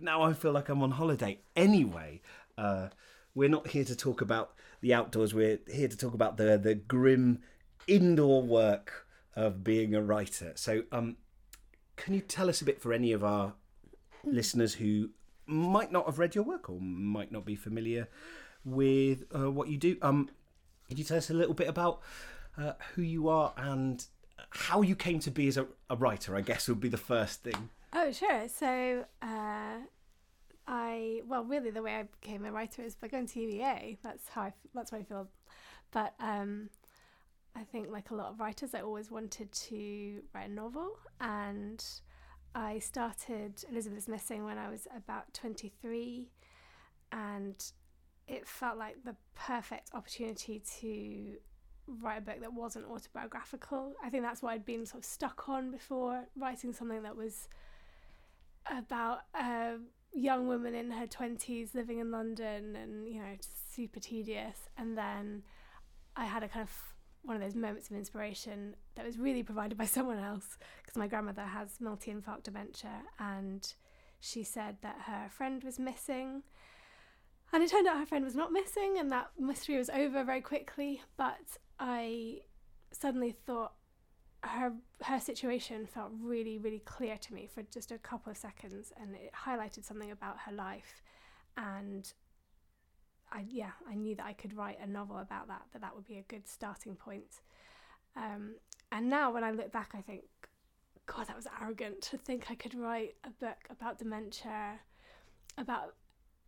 now 0.01 0.23
I 0.23 0.33
feel 0.33 0.51
like 0.51 0.67
I'm 0.67 0.81
on 0.83 0.91
holiday. 0.91 1.39
Anyway, 1.55 2.21
uh, 2.57 2.89
we're 3.33 3.49
not 3.49 3.67
here 3.67 3.85
to 3.85 3.95
talk 3.95 4.19
about 4.21 4.53
the 4.81 4.93
outdoors. 4.93 5.33
We're 5.33 5.59
here 5.71 5.87
to 5.87 5.97
talk 5.97 6.13
about 6.13 6.37
the 6.37 6.57
the 6.57 6.75
grim 6.75 7.39
indoor 7.87 8.41
work 8.41 9.07
of 9.35 9.63
being 9.63 9.93
a 9.95 10.01
writer. 10.01 10.51
So, 10.55 10.83
um, 10.91 11.17
can 11.95 12.13
you 12.13 12.21
tell 12.21 12.49
us 12.49 12.61
a 12.61 12.65
bit 12.65 12.81
for 12.81 12.91
any 12.93 13.11
of 13.13 13.23
our 13.23 13.53
listeners 14.23 14.73
who 14.75 15.09
might 15.47 15.91
not 15.91 16.05
have 16.05 16.19
read 16.19 16.35
your 16.35 16.43
work 16.43 16.69
or 16.69 16.79
might 16.79 17.31
not 17.31 17.45
be 17.45 17.55
familiar 17.55 18.07
with 18.63 19.23
uh, 19.35 19.51
what 19.51 19.69
you 19.69 19.77
do? 19.77 19.97
Um, 20.01 20.29
could 20.87 20.99
you 20.99 21.05
tell 21.05 21.17
us 21.17 21.29
a 21.29 21.33
little 21.33 21.53
bit 21.53 21.67
about 21.67 22.01
uh, 22.57 22.73
who 22.93 23.01
you 23.01 23.29
are 23.29 23.53
and 23.57 24.05
how 24.49 24.81
you 24.81 24.95
came 24.95 25.19
to 25.19 25.31
be 25.31 25.47
as 25.47 25.57
a, 25.57 25.67
a 25.89 25.95
writer? 25.95 26.35
I 26.35 26.41
guess 26.41 26.67
would 26.67 26.79
be 26.79 26.89
the 26.89 26.97
first 26.97 27.43
thing. 27.43 27.69
Oh, 27.93 28.11
sure. 28.11 28.47
So, 28.49 29.05
uh, 29.21 29.77
I 30.67 31.21
well, 31.27 31.43
really, 31.43 31.69
the 31.69 31.81
way 31.81 31.95
I 31.95 32.03
became 32.03 32.45
a 32.45 32.51
writer 32.51 32.81
is 32.81 32.95
by 32.95 33.07
going 33.07 33.27
to 33.27 33.39
UEA. 33.39 33.97
That's 34.03 34.27
how 34.29 34.41
I, 34.41 34.53
that's 34.73 34.91
what 34.91 35.01
I 35.01 35.03
feel. 35.03 35.27
But 35.91 36.13
um, 36.19 36.69
I 37.55 37.63
think, 37.63 37.89
like 37.89 38.11
a 38.11 38.15
lot 38.15 38.31
of 38.31 38.39
writers, 38.39 38.73
I 38.73 38.81
always 38.81 39.11
wanted 39.11 39.51
to 39.51 40.21
write 40.33 40.49
a 40.49 40.51
novel, 40.51 40.97
and 41.21 41.83
I 42.55 42.79
started 42.79 43.63
Elizabeth's 43.69 44.07
Missing 44.07 44.45
when 44.45 44.57
I 44.57 44.69
was 44.69 44.87
about 44.95 45.33
twenty 45.33 45.73
three, 45.81 46.31
and 47.11 47.55
it 48.27 48.47
felt 48.47 48.77
like 48.77 49.03
the 49.03 49.15
perfect 49.35 49.89
opportunity 49.93 50.63
to 50.79 51.35
write 52.01 52.17
a 52.17 52.21
book 52.21 52.39
that 52.39 52.53
wasn't 52.53 52.85
autobiographical. 52.85 53.93
I 54.03 54.09
think 54.09 54.23
that's 54.23 54.41
what 54.41 54.53
I'd 54.53 54.65
been 54.65 54.85
sort 54.85 55.03
of 55.03 55.05
stuck 55.05 55.47
on 55.49 55.69
before, 55.69 56.25
writing 56.35 56.73
something 56.73 57.03
that 57.03 57.15
was 57.15 57.47
about 58.65 59.19
a 59.35 59.75
young 60.13 60.47
woman 60.47 60.73
in 60.73 60.89
her 60.91 61.05
20s 61.05 61.75
living 61.75 61.99
in 61.99 62.09
London 62.09 62.75
and, 62.75 63.07
you 63.07 63.19
know, 63.19 63.35
super 63.71 63.99
tedious. 63.99 64.57
And 64.77 64.97
then 64.97 65.43
I 66.15 66.25
had 66.25 66.41
a 66.41 66.47
kind 66.47 66.63
of 66.63 66.94
one 67.25 67.35
of 67.35 67.41
those 67.41 67.55
moments 67.55 67.89
of 67.89 67.95
inspiration 67.95 68.75
that 68.95 69.05
was 69.05 69.17
really 69.17 69.43
provided 69.43 69.77
by 69.77 69.85
someone 69.97 70.19
else 70.19 70.57
because 70.83 70.97
my 70.97 71.07
grandmother 71.07 71.43
has 71.43 71.81
multi 71.81 72.11
infarct 72.11 72.43
dementia 72.43 73.01
and 73.19 73.73
she 74.19 74.43
said 74.43 74.77
that 74.81 75.01
her 75.05 75.29
friend 75.29 75.63
was 75.63 75.77
missing. 75.79 76.43
And 77.53 77.63
it 77.63 77.69
turned 77.69 77.87
out 77.87 77.99
her 77.99 78.05
friend 78.05 78.25
was 78.25 78.35
not 78.35 78.51
missing, 78.51 78.97
and 78.97 79.11
that 79.11 79.29
mystery 79.39 79.77
was 79.77 79.89
over 79.91 80.23
very 80.23 80.41
quickly. 80.41 81.01
But 81.15 81.57
I 81.79 82.41
suddenly 82.91 83.31
thought 83.31 83.73
her 84.43 84.73
her 85.03 85.19
situation 85.19 85.85
felt 85.87 86.11
really 86.21 86.57
really 86.59 86.81
clear 86.85 87.17
to 87.17 87.33
me 87.33 87.49
for 87.51 87.63
just 87.63 87.91
a 87.91 87.97
couple 87.97 88.31
of 88.31 88.37
seconds 88.37 88.93
and 88.99 89.15
it 89.15 89.31
highlighted 89.33 89.83
something 89.83 90.11
about 90.11 90.37
her 90.45 90.51
life 90.51 91.01
and 91.57 92.13
I 93.31 93.45
yeah 93.49 93.71
I 93.89 93.95
knew 93.95 94.15
that 94.15 94.25
I 94.25 94.33
could 94.33 94.55
write 94.55 94.77
a 94.81 94.87
novel 94.87 95.17
about 95.17 95.47
that 95.47 95.63
that 95.73 95.81
that 95.81 95.95
would 95.95 96.07
be 96.07 96.17
a 96.17 96.23
good 96.23 96.47
starting 96.47 96.95
point. 96.95 97.41
Um, 98.15 98.55
and 98.91 99.09
now 99.09 99.31
when 99.31 99.43
I 99.43 99.51
look 99.51 99.71
back 99.71 99.91
I 99.93 100.01
think 100.01 100.23
god 101.05 101.27
that 101.27 101.35
was 101.35 101.47
arrogant 101.61 102.01
to 102.01 102.17
think 102.17 102.47
I 102.49 102.55
could 102.55 102.73
write 102.73 103.15
a 103.23 103.29
book 103.29 103.57
about 103.69 103.99
dementia 103.99 104.79
about 105.57 105.95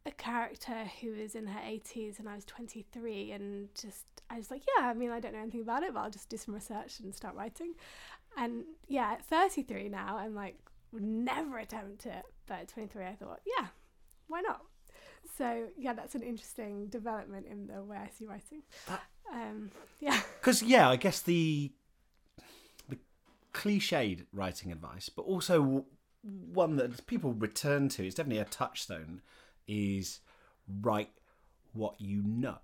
a 0.06 0.12
character 0.12 0.86
who 1.02 1.14
is 1.14 1.36
in 1.36 1.48
her 1.48 1.60
80s 1.60 2.18
and 2.18 2.30
I 2.30 2.36
was 2.36 2.46
23 2.46 3.32
and 3.32 3.68
just 3.80 4.06
I 4.30 4.38
was 4.38 4.50
like 4.50 4.64
yeah 4.78 4.88
I 4.88 4.94
mean 4.94 5.12
I 5.12 5.20
don't 5.20 5.34
know 5.34 5.42
anything 5.42 5.62
about 5.62 5.84
it 5.84 5.94
but 5.94 6.00
I'll 6.00 6.10
just 6.10 6.30
do 6.30 6.38
some 6.38 6.54
research 6.54 7.00
and 7.00 7.14
start 7.14 7.36
writing. 7.36 7.74
And 8.38 8.64
yeah 8.88 9.14
at 9.14 9.26
33 9.26 9.90
now 9.90 10.18
I'm 10.18 10.34
like 10.34 10.58
would 10.92 11.04
never 11.04 11.58
attempt 11.58 12.06
it 12.06 12.24
but 12.48 12.60
at 12.60 12.68
23 12.70 13.06
I 13.06 13.16
thought 13.16 13.42
yeah 13.46 13.68
why 14.28 14.42
not 14.42 14.62
so 15.38 15.68
yeah 15.78 15.94
that's 15.94 16.16
an 16.16 16.22
interesting 16.22 16.88
development 16.88 17.46
in 17.50 17.68
the 17.68 17.82
way 17.84 17.98
I 17.98 18.10
see 18.10 18.26
writing 18.26 18.62
That- 18.88 19.04
um, 19.34 19.72
yeah 20.00 20.22
Because 20.40 20.64
yeah, 20.64 20.90
I 20.90 20.96
guess 20.96 21.22
the 21.22 21.72
the 22.88 22.98
cliched 23.54 24.26
writing 24.32 24.72
advice, 24.72 25.10
but 25.10 25.24
also 25.24 25.86
one 26.24 26.78
that 26.78 27.06
people 27.08 27.34
return 27.34 27.90
to 27.90 28.06
is 28.08 28.16
definitely 28.16 28.42
a 28.42 28.46
touchstone. 28.46 29.22
Is 29.68 30.22
write 30.82 31.10
what 31.74 32.00
you 32.00 32.22
know, 32.24 32.60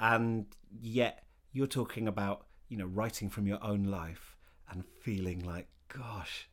and 0.00 0.46
yet 0.80 1.24
you're 1.52 1.68
talking 1.68 2.08
about 2.08 2.46
you 2.68 2.76
know 2.76 2.86
writing 2.86 3.30
from 3.30 3.46
your 3.46 3.62
own 3.62 3.84
life 3.84 4.36
and 4.68 4.84
feeling 5.00 5.44
like, 5.44 5.68
gosh, 5.96 6.48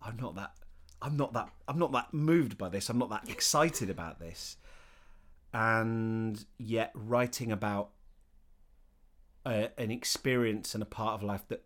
I'm 0.00 0.16
not 0.16 0.36
that. 0.36 0.52
I'm 1.02 1.18
not 1.18 1.34
that. 1.34 1.50
I'm 1.68 1.78
not 1.78 1.92
that 1.92 2.14
moved 2.14 2.56
by 2.56 2.70
this. 2.70 2.88
I'm 2.88 2.98
not 2.98 3.10
that 3.10 3.28
excited 3.28 3.90
about 3.90 4.18
this, 4.20 4.56
and 5.56 6.44
yet 6.58 6.90
writing 6.94 7.50
about 7.50 7.88
a, 9.46 9.70
an 9.80 9.90
experience 9.90 10.74
and 10.74 10.82
a 10.82 10.86
part 10.86 11.14
of 11.14 11.22
life 11.22 11.48
that 11.48 11.64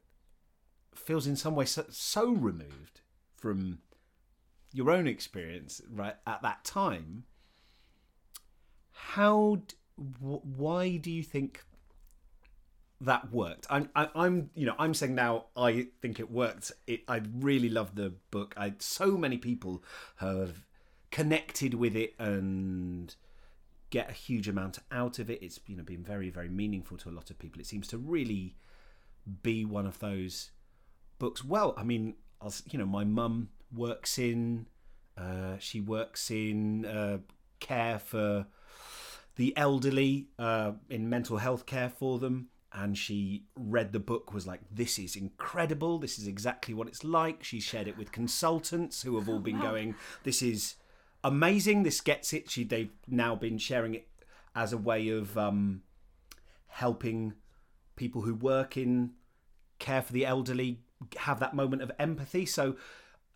feels 0.94 1.26
in 1.26 1.34
some 1.34 1.56
way 1.56 1.64
so, 1.64 1.84
so 1.90 2.30
removed 2.30 3.00
from 3.34 3.80
your 4.72 4.92
own 4.92 5.08
experience 5.08 5.82
right 5.90 6.14
at 6.24 6.40
that 6.40 6.62
time 6.62 7.24
how 8.92 9.60
why 10.20 10.96
do 10.96 11.10
you 11.10 11.24
think 11.24 11.64
that 13.00 13.32
worked? 13.32 13.66
I'm, 13.70 13.88
I, 13.96 14.08
I'm 14.14 14.50
you 14.54 14.66
know 14.66 14.74
i'm 14.78 14.94
saying 14.94 15.14
now 15.14 15.46
i 15.56 15.88
think 16.00 16.20
it 16.20 16.30
worked. 16.30 16.70
It 16.86 17.00
i 17.08 17.22
really 17.34 17.68
love 17.68 17.96
the 17.96 18.12
book. 18.30 18.54
I 18.56 18.74
so 18.78 19.16
many 19.16 19.36
people 19.36 19.82
have 20.16 20.64
connected 21.10 21.74
with 21.74 21.96
it 21.96 22.14
and 22.18 23.14
get 23.90 24.08
a 24.08 24.12
huge 24.12 24.48
amount 24.48 24.78
out 24.90 25.18
of 25.18 25.28
it. 25.30 25.42
It's 25.42 25.60
you 25.66 25.76
know 25.76 25.82
been 25.82 26.02
very 26.02 26.30
very 26.30 26.48
meaningful 26.48 26.96
to 26.98 27.08
a 27.08 27.12
lot 27.12 27.30
of 27.30 27.38
people. 27.38 27.60
It 27.60 27.66
seems 27.66 27.88
to 27.88 27.98
really 27.98 28.56
be 29.42 29.64
one 29.64 29.86
of 29.86 29.98
those 29.98 30.50
books. 31.18 31.44
Well, 31.44 31.74
I 31.76 31.84
mean, 31.84 32.14
I 32.40 32.46
was, 32.46 32.62
you 32.70 32.78
know, 32.78 32.86
my 32.86 33.04
mum 33.04 33.50
works 33.72 34.18
in 34.18 34.66
uh, 35.16 35.56
she 35.58 35.80
works 35.80 36.30
in 36.30 36.86
uh, 36.86 37.18
care 37.58 37.98
for 37.98 38.46
the 39.36 39.56
elderly 39.56 40.28
uh, 40.38 40.72
in 40.88 41.08
mental 41.08 41.36
health 41.36 41.66
care 41.66 41.90
for 41.90 42.18
them, 42.18 42.48
and 42.72 42.96
she 42.96 43.44
read 43.56 43.92
the 43.92 44.00
book 44.00 44.32
was 44.32 44.46
like 44.46 44.60
this 44.70 44.98
is 44.98 45.16
incredible 45.16 45.98
this 45.98 46.18
is 46.18 46.26
exactly 46.26 46.72
what 46.72 46.86
it's 46.86 47.02
like 47.02 47.42
she 47.42 47.58
shared 47.58 47.88
it 47.88 47.98
with 47.98 48.12
consultants 48.12 49.02
who 49.02 49.18
have 49.18 49.28
all 49.28 49.40
been 49.40 49.60
going 49.70 49.94
this 50.22 50.40
is 50.40 50.76
amazing. 51.22 51.82
This 51.82 52.00
gets 52.00 52.32
it. 52.32 52.50
She 52.50 52.64
they've 52.64 52.92
now 53.06 53.34
been 53.34 53.58
sharing 53.58 53.94
it 53.94 54.08
as 54.54 54.72
a 54.72 54.78
way 54.78 55.08
of 55.08 55.36
um, 55.38 55.82
helping 56.66 57.34
people 57.96 58.22
who 58.22 58.34
work 58.34 58.76
in 58.76 59.12
care 59.78 60.02
for 60.02 60.12
the 60.12 60.26
elderly 60.26 60.80
have 61.16 61.40
that 61.40 61.54
moment 61.54 61.82
of 61.82 61.92
empathy. 61.98 62.46
So 62.46 62.76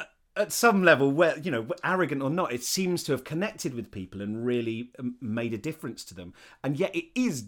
uh, 0.00 0.04
at 0.36 0.52
some 0.52 0.82
level 0.82 1.10
where 1.10 1.38
you 1.38 1.50
know 1.50 1.66
arrogant 1.82 2.22
or 2.22 2.30
not 2.30 2.52
it 2.52 2.62
seems 2.62 3.02
to 3.04 3.12
have 3.12 3.24
connected 3.24 3.74
with 3.74 3.90
people 3.90 4.20
and 4.20 4.44
really 4.44 4.90
um, 4.98 5.16
made 5.20 5.54
a 5.54 5.58
difference 5.58 6.04
to 6.06 6.14
them. 6.14 6.34
And 6.62 6.78
yet 6.78 6.94
it 6.94 7.06
is 7.14 7.46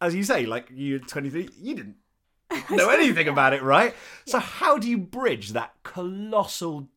as 0.00 0.14
you 0.14 0.22
say 0.22 0.46
like 0.46 0.70
you're 0.72 1.00
23 1.00 1.48
you 1.60 1.74
didn't 1.74 1.96
know 2.70 2.88
anything 2.88 3.28
about 3.28 3.52
it 3.52 3.62
right? 3.62 3.94
So 4.26 4.38
how 4.38 4.78
do 4.78 4.88
you 4.88 4.98
bridge 4.98 5.50
that 5.50 5.74
colossal 5.82 6.88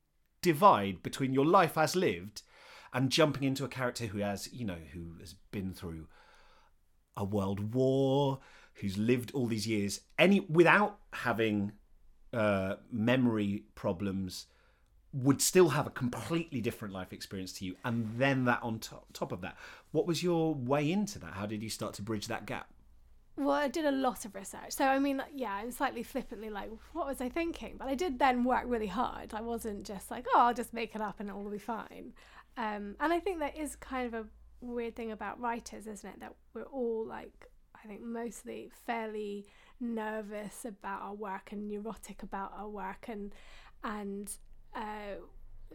divide 0.41 1.03
between 1.03 1.33
your 1.33 1.45
life 1.45 1.77
as 1.77 1.95
lived 1.95 2.41
and 2.93 3.09
jumping 3.09 3.43
into 3.43 3.63
a 3.63 3.67
character 3.67 4.05
who 4.05 4.19
has 4.19 4.51
you 4.53 4.65
know 4.65 4.77
who 4.93 5.15
has 5.19 5.35
been 5.51 5.73
through 5.73 6.07
a 7.17 7.23
world 7.23 7.73
war 7.73 8.39
who's 8.75 8.97
lived 8.97 9.31
all 9.33 9.47
these 9.47 9.67
years 9.67 10.01
any 10.17 10.39
without 10.41 10.97
having 11.13 11.71
uh, 12.33 12.75
memory 12.91 13.63
problems 13.75 14.47
would 15.13 15.41
still 15.41 15.69
have 15.69 15.85
a 15.85 15.89
completely 15.89 16.61
different 16.61 16.93
life 16.93 17.11
experience 17.11 17.51
to 17.51 17.65
you 17.65 17.75
and 17.83 18.09
then 18.17 18.45
that 18.45 18.59
on 18.63 18.79
top, 18.79 19.05
top 19.11 19.33
of 19.33 19.41
that 19.41 19.57
what 19.91 20.07
was 20.07 20.23
your 20.23 20.55
way 20.55 20.89
into 20.89 21.19
that 21.19 21.33
how 21.33 21.45
did 21.45 21.61
you 21.61 21.69
start 21.69 21.93
to 21.93 22.01
bridge 22.01 22.27
that 22.27 22.45
gap 22.45 22.67
Well, 23.37 23.51
I 23.51 23.67
did 23.67 23.85
a 23.85 23.91
lot 23.91 24.25
of 24.25 24.35
research. 24.35 24.71
So, 24.71 24.85
I 24.85 24.99
mean, 24.99 25.21
yeah, 25.33 25.53
I'm 25.53 25.71
slightly 25.71 26.03
flippantly 26.03 26.49
like, 26.49 26.69
what 26.93 27.07
was 27.07 27.21
I 27.21 27.29
thinking? 27.29 27.75
But 27.77 27.87
I 27.87 27.95
did 27.95 28.19
then 28.19 28.43
work 28.43 28.63
really 28.67 28.87
hard. 28.87 29.33
I 29.33 29.41
wasn't 29.41 29.85
just 29.85 30.11
like, 30.11 30.25
oh, 30.33 30.39
I'll 30.39 30.53
just 30.53 30.73
make 30.73 30.95
it 30.95 31.01
up 31.01 31.19
and 31.19 31.29
it 31.29 31.35
will 31.35 31.49
be 31.49 31.57
fine. 31.57 32.13
Um, 32.57 32.95
and 32.99 33.13
I 33.13 33.19
think 33.19 33.39
that 33.39 33.57
is 33.57 33.75
kind 33.75 34.13
of 34.13 34.25
a 34.25 34.27
weird 34.61 34.95
thing 34.95 35.11
about 35.11 35.39
writers, 35.39 35.87
isn't 35.87 36.09
it? 36.09 36.19
That 36.19 36.35
we're 36.53 36.63
all 36.63 37.05
like, 37.07 37.49
I 37.75 37.87
think 37.87 38.01
mostly 38.01 38.69
fairly 38.85 39.45
nervous 39.79 40.65
about 40.65 41.01
our 41.01 41.13
work 41.13 41.51
and 41.51 41.67
neurotic 41.67 42.23
about 42.23 42.53
our 42.57 42.69
work 42.69 43.05
and, 43.07 43.33
and, 43.83 44.31
uh, 44.75 45.15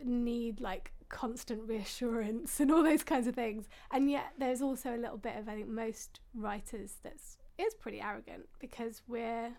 need 0.04 0.60
like 0.60 0.92
constant 1.08 1.62
reassurance 1.68 2.60
and 2.60 2.70
all 2.70 2.82
those 2.82 3.02
kinds 3.02 3.26
of 3.26 3.34
things. 3.34 3.68
And 3.90 4.10
yet 4.10 4.32
there's 4.38 4.62
also 4.62 4.94
a 4.94 4.98
little 4.98 5.18
bit 5.18 5.36
of 5.36 5.48
I 5.48 5.54
think 5.54 5.68
most 5.68 6.20
writers 6.34 6.96
that's 7.02 7.38
is 7.58 7.74
pretty 7.74 8.00
arrogant 8.00 8.46
because 8.60 9.02
we're 9.08 9.52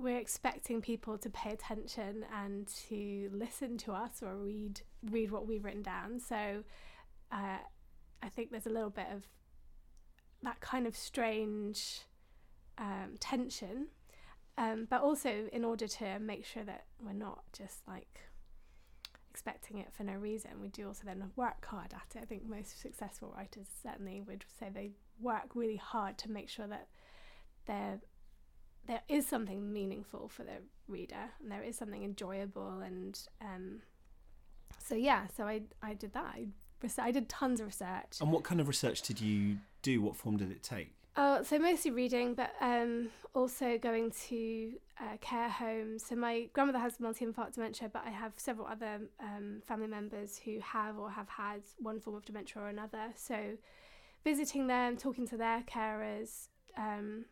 we're 0.00 0.18
expecting 0.18 0.80
people 0.80 1.18
to 1.18 1.30
pay 1.30 1.50
attention 1.50 2.24
and 2.34 2.66
to 2.88 3.30
listen 3.32 3.76
to 3.78 3.92
us 3.92 4.22
or 4.22 4.36
read 4.36 4.80
read 5.10 5.30
what 5.30 5.46
we've 5.46 5.64
written 5.64 5.82
down. 5.82 6.20
So 6.20 6.64
uh, 7.32 7.58
I 8.22 8.28
think 8.28 8.50
there's 8.50 8.66
a 8.66 8.70
little 8.70 8.90
bit 8.90 9.06
of 9.12 9.24
that 10.42 10.60
kind 10.60 10.86
of 10.86 10.96
strange 10.96 12.02
um, 12.78 13.14
tension. 13.18 13.88
Um, 14.58 14.86
but 14.90 15.00
also 15.00 15.48
in 15.52 15.64
order 15.64 15.86
to 15.86 16.18
make 16.18 16.44
sure 16.44 16.64
that 16.64 16.84
we're 17.02 17.12
not 17.12 17.44
just 17.52 17.78
like 17.88 18.20
expecting 19.30 19.78
it 19.78 19.92
for 19.92 20.02
no 20.02 20.14
reason. 20.14 20.50
We 20.60 20.68
do 20.68 20.88
also 20.88 21.02
then 21.06 21.30
work 21.36 21.64
hard 21.64 21.94
at 21.94 22.16
it. 22.16 22.22
I 22.22 22.26
think 22.26 22.46
most 22.46 22.80
successful 22.80 23.32
writers 23.34 23.68
certainly 23.82 24.20
would 24.20 24.44
say 24.58 24.68
they 24.68 24.90
work 25.20 25.54
really 25.54 25.76
hard 25.76 26.18
to 26.18 26.30
make 26.30 26.48
sure 26.48 26.66
that 26.66 26.88
there 27.66 28.00
there 28.90 29.02
is 29.08 29.24
something 29.24 29.72
meaningful 29.72 30.26
for 30.26 30.42
the 30.42 30.58
reader 30.88 31.30
and 31.40 31.50
there 31.50 31.62
is 31.62 31.76
something 31.76 32.02
enjoyable 32.02 32.80
and 32.80 33.20
um, 33.40 33.80
so 34.78 34.96
yeah. 34.96 35.28
So 35.36 35.44
I 35.44 35.62
I 35.80 35.94
did 35.94 36.12
that. 36.14 36.24
I, 36.24 36.46
I 36.98 37.10
did 37.12 37.28
tons 37.28 37.60
of 37.60 37.66
research. 37.66 38.18
and 38.20 38.32
what 38.32 38.42
kind 38.42 38.60
of 38.60 38.66
research 38.66 39.02
did 39.02 39.20
you 39.20 39.58
do 39.82 40.02
what 40.02 40.16
form 40.16 40.36
did 40.38 40.50
it 40.50 40.62
take 40.62 40.92
Oh, 41.16 41.42
so 41.42 41.58
mostly 41.58 41.90
reading, 41.90 42.34
but 42.34 42.52
um, 42.60 43.08
also 43.34 43.78
going 43.78 44.12
to 44.28 44.72
uh, 45.00 45.16
care 45.20 45.50
homes. 45.50 46.04
So 46.06 46.14
my 46.14 46.48
grandmother 46.52 46.78
has 46.78 47.00
multi-infarct 47.00 47.54
dementia, 47.54 47.90
but 47.92 48.04
I 48.06 48.10
have 48.10 48.32
several 48.36 48.68
other 48.68 49.00
um, 49.18 49.60
family 49.66 49.88
members 49.88 50.40
who 50.44 50.60
have 50.60 50.98
or 50.98 51.10
have 51.10 51.28
had 51.28 51.62
one 51.78 51.98
form 51.98 52.14
of 52.16 52.24
dementia 52.24 52.62
or 52.62 52.68
another. 52.68 53.08
So 53.16 53.56
visiting 54.24 54.68
them, 54.68 54.96
talking 54.96 55.26
to 55.28 55.36
their 55.36 55.62
carers, 55.62 56.46
um, 56.78 57.24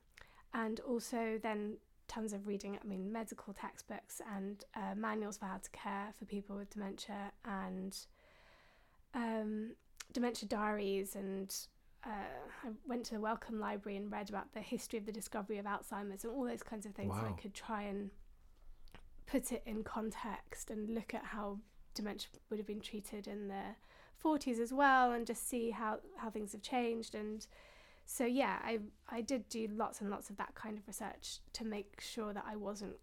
and 0.54 0.80
also 0.80 1.38
then 1.42 1.76
tons 2.06 2.32
of 2.32 2.46
reading. 2.46 2.78
I 2.82 2.86
mean, 2.86 3.12
medical 3.12 3.52
textbooks 3.52 4.20
and 4.36 4.64
uh, 4.74 4.94
manuals 4.96 5.38
for 5.38 5.46
how 5.46 5.58
to 5.58 5.70
care 5.70 6.12
for 6.18 6.24
people 6.24 6.56
with 6.56 6.70
dementia, 6.70 7.32
and 7.44 7.96
um, 9.14 9.72
dementia 10.12 10.48
diaries 10.48 11.14
and 11.14 11.54
uh, 12.06 12.10
I 12.64 12.68
went 12.86 13.04
to 13.06 13.14
the 13.14 13.20
Wellcome 13.20 13.58
Library 13.58 13.96
and 13.96 14.10
read 14.10 14.28
about 14.28 14.52
the 14.54 14.60
history 14.60 14.98
of 14.98 15.06
the 15.06 15.12
discovery 15.12 15.58
of 15.58 15.66
Alzheimer's 15.66 16.24
and 16.24 16.32
all 16.32 16.44
those 16.44 16.62
kinds 16.62 16.86
of 16.86 16.94
things. 16.94 17.12
So 17.14 17.20
I 17.26 17.40
could 17.40 17.54
try 17.54 17.82
and 17.82 18.10
put 19.26 19.52
it 19.52 19.62
in 19.66 19.82
context 19.82 20.70
and 20.70 20.88
look 20.94 21.12
at 21.12 21.24
how 21.24 21.58
dementia 21.94 22.28
would 22.48 22.58
have 22.58 22.66
been 22.66 22.80
treated 22.80 23.26
in 23.26 23.48
the 23.48 23.74
40s 24.24 24.60
as 24.60 24.72
well, 24.72 25.12
and 25.12 25.26
just 25.26 25.48
see 25.48 25.70
how 25.70 25.98
how 26.16 26.30
things 26.30 26.52
have 26.52 26.62
changed. 26.62 27.14
And 27.14 27.46
so 28.10 28.24
yeah, 28.24 28.58
I 28.64 28.78
I 29.08 29.20
did 29.20 29.48
do 29.50 29.68
lots 29.70 30.00
and 30.00 30.08
lots 30.08 30.30
of 30.30 30.38
that 30.38 30.54
kind 30.54 30.78
of 30.78 30.86
research 30.86 31.40
to 31.52 31.64
make 31.64 32.00
sure 32.00 32.32
that 32.32 32.44
I 32.48 32.56
wasn't 32.56 32.96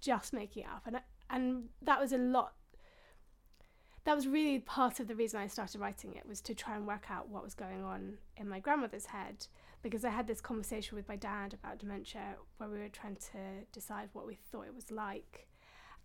just 0.00 0.32
making 0.32 0.62
it 0.62 0.68
up, 0.68 0.82
and 0.86 1.00
and 1.28 1.64
that 1.82 2.00
was 2.00 2.12
a 2.12 2.18
lot 2.18 2.52
that 4.04 4.14
was 4.16 4.26
really 4.26 4.58
part 4.60 5.00
of 5.00 5.06
the 5.08 5.14
reason 5.14 5.38
I 5.38 5.48
started 5.48 5.80
writing 5.82 6.14
it 6.14 6.26
was 6.26 6.40
to 6.42 6.54
try 6.54 6.76
and 6.76 6.86
work 6.86 7.10
out 7.10 7.28
what 7.28 7.44
was 7.44 7.52
going 7.52 7.84
on 7.84 8.14
in 8.38 8.48
my 8.48 8.58
grandmother's 8.58 9.04
head. 9.04 9.46
Because 9.82 10.02
I 10.02 10.08
had 10.08 10.26
this 10.26 10.40
conversation 10.40 10.96
with 10.96 11.06
my 11.08 11.16
dad 11.16 11.52
about 11.52 11.78
dementia 11.78 12.36
where 12.56 12.70
we 12.70 12.78
were 12.78 12.88
trying 12.88 13.16
to 13.16 13.66
decide 13.70 14.08
what 14.14 14.26
we 14.26 14.38
thought 14.50 14.64
it 14.66 14.74
was 14.74 14.90
like. 14.90 15.46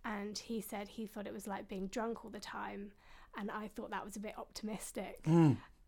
And 0.04 0.36
he 0.36 0.60
said 0.60 0.88
he 0.88 1.06
thought 1.06 1.26
it 1.26 1.32
was 1.32 1.46
like 1.46 1.66
being 1.66 1.86
drunk 1.86 2.26
all 2.26 2.30
the 2.30 2.40
time. 2.40 2.92
And 3.38 3.50
I 3.50 3.68
thought 3.68 3.90
that 3.90 4.04
was 4.04 4.16
a 4.16 4.20
bit 4.20 4.34
optimistic. 4.36 5.20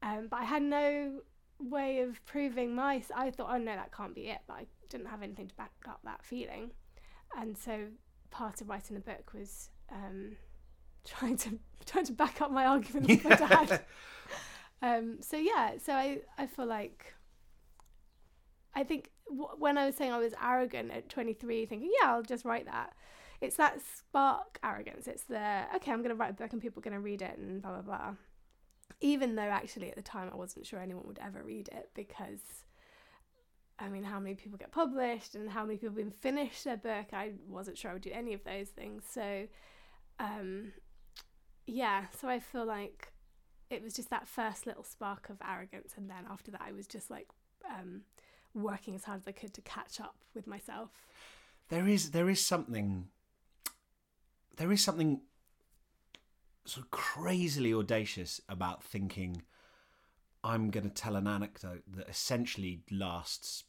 Um, 0.03 0.29
but 0.31 0.41
I 0.41 0.45
had 0.45 0.63
no 0.63 1.21
way 1.59 2.01
of 2.01 2.25
proving 2.27 2.75
my 2.75 3.03
I 3.15 3.31
thought 3.31 3.49
oh 3.51 3.59
no 3.59 3.75
that 3.75 3.93
can't 3.93 4.15
be 4.15 4.29
it 4.29 4.39
but 4.47 4.55
I 4.55 4.67
didn't 4.89 5.07
have 5.07 5.23
anything 5.23 5.49
to 5.49 5.55
back 5.55 5.73
up 5.89 6.01
that 6.05 6.25
feeling 6.25 6.71
and 7.37 7.57
so 7.57 7.87
part 8.31 8.61
of 8.61 8.69
writing 8.69 8.95
the 8.95 9.01
book 9.01 9.33
was 9.35 9.71
um, 9.91 10.37
trying 11.05 11.37
to 11.39 11.59
trying 11.85 12.05
to 12.07 12.13
back 12.13 12.41
up 12.41 12.51
my 12.51 12.67
argument 12.67 13.09
with 13.09 13.25
my 13.25 13.37
dad. 13.37 13.85
Um, 14.83 15.17
so 15.23 15.39
yeah, 15.39 15.79
so 15.83 15.95
I 15.95 16.19
I 16.37 16.47
feel 16.47 16.67
like 16.67 17.15
I 18.75 18.85
think 18.85 19.11
w- 19.27 19.49
when 19.59 19.79
I 19.79 19.87
was 19.87 19.95
saying 19.95 20.13
I 20.13 20.19
was 20.19 20.35
arrogant 20.41 20.91
at 20.93 21.09
23, 21.09 21.65
thinking 21.65 21.91
yeah 22.03 22.13
I'll 22.13 22.23
just 22.23 22.45
write 22.45 22.67
that. 22.67 22.93
It's 23.41 23.57
that 23.57 23.81
spark 23.81 24.59
arrogance. 24.63 25.09
It's 25.09 25.25
the 25.25 25.63
okay 25.77 25.93
I'm 25.93 26.01
going 26.03 26.11
to 26.11 26.15
write 26.15 26.33
a 26.33 26.35
book 26.35 26.53
and 26.53 26.61
people 26.61 26.81
are 26.81 26.85
going 26.85 26.93
to 26.93 27.01
read 27.01 27.23
it 27.23 27.39
and 27.39 27.63
blah 27.63 27.73
blah 27.73 27.81
blah. 27.81 28.15
Even 29.01 29.35
though 29.35 29.43
actually 29.43 29.91
at 29.91 29.97
the 29.97 30.03
time 30.03 30.31
I 30.33 30.37
wasn't 30.37 30.67
sure 30.67 30.81
anyone 30.81 31.07
would 31.07 31.19
ever 31.23 31.43
read 31.43 31.69
it 31.69 31.91
because 31.95 32.41
I 33.79 33.89
mean, 33.89 34.05
how 34.05 34.19
many 34.19 34.35
people 34.35 34.57
get 34.57 34.73
published 34.73 35.35
and 35.35 35.51
how 35.51 35.65
many 35.65 35.77
people 35.77 35.99
even 35.99 36.11
finish 36.11 36.63
their 36.63 36.79
book? 36.79 37.09
I 37.13 37.33
wasn't 37.47 37.77
sure 37.77 37.91
I 37.91 37.95
would 37.95 38.03
do 38.03 38.11
any 38.13 38.33
of 38.33 38.43
those 38.43 38.69
things. 38.69 39.03
So, 39.11 39.47
um, 40.19 40.73
yeah, 41.67 42.05
so 42.19 42.27
I 42.27 42.41
feel 42.41 42.65
like 42.65 43.13
it 43.69 43.83
was 43.83 43.93
just 43.93 44.09
that 44.11 44.29
first 44.29 44.67
little 44.67 44.85
spark 44.85 45.29
of 45.29 45.37
arrogance, 45.47 45.93
and 45.97 46.09
then 46.09 46.25
after 46.31 46.51
that, 46.53 46.63
I 46.65 46.73
was 46.73 46.87
just 46.87 47.11
like 47.11 47.29
um, 47.69 48.03
working 48.55 48.95
as 48.95 49.05
hard 49.05 49.21
as 49.21 49.29
I 49.29 49.33
could 49.33 49.53
to 49.55 49.61
catch 49.61 50.01
up 50.01 50.17
with 50.35 50.47
myself. 50.47 50.91
there 51.69 51.87
is 51.87 52.13
there 52.13 52.31
is 52.31 52.45
something 52.45 53.09
there 54.57 54.73
is 54.73 54.83
something 54.83 55.21
sort 56.69 56.85
of 56.85 56.91
crazily 56.91 57.73
audacious 57.73 58.41
about 58.49 58.83
thinking 58.83 59.43
I'm 60.43 60.71
going 60.71 60.89
to 60.89 60.95
tell 60.95 61.17
an 61.17 61.27
anecdote 61.27 61.83
that 61.97 62.09
essentially 62.09 62.83
lasts 62.91 63.65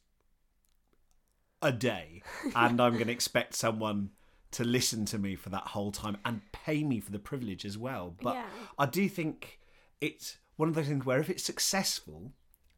a 1.60 1.72
day 1.72 2.22
and 2.56 2.80
I'm 2.80 2.94
going 2.94 3.06
to 3.06 3.12
expect 3.12 3.54
someone 3.54 4.10
to 4.52 4.64
listen 4.64 5.04
to 5.06 5.18
me 5.18 5.36
for 5.36 5.50
that 5.50 5.68
whole 5.68 5.92
time 5.92 6.16
and 6.24 6.40
pay 6.52 6.82
me 6.84 7.00
for 7.00 7.12
the 7.12 7.18
privilege 7.18 7.64
as 7.64 7.76
well. 7.76 8.14
But 8.22 8.34
Yeah. 8.34 8.46
I 8.78 8.86
do 8.86 9.08
think 9.08 9.58
it's 10.00 10.38
one 10.56 10.68
of 10.68 10.74
those 10.74 10.86
things 10.86 11.04
where 11.04 11.20
if 11.20 11.28
it's 11.28 11.44
successful 11.44 12.32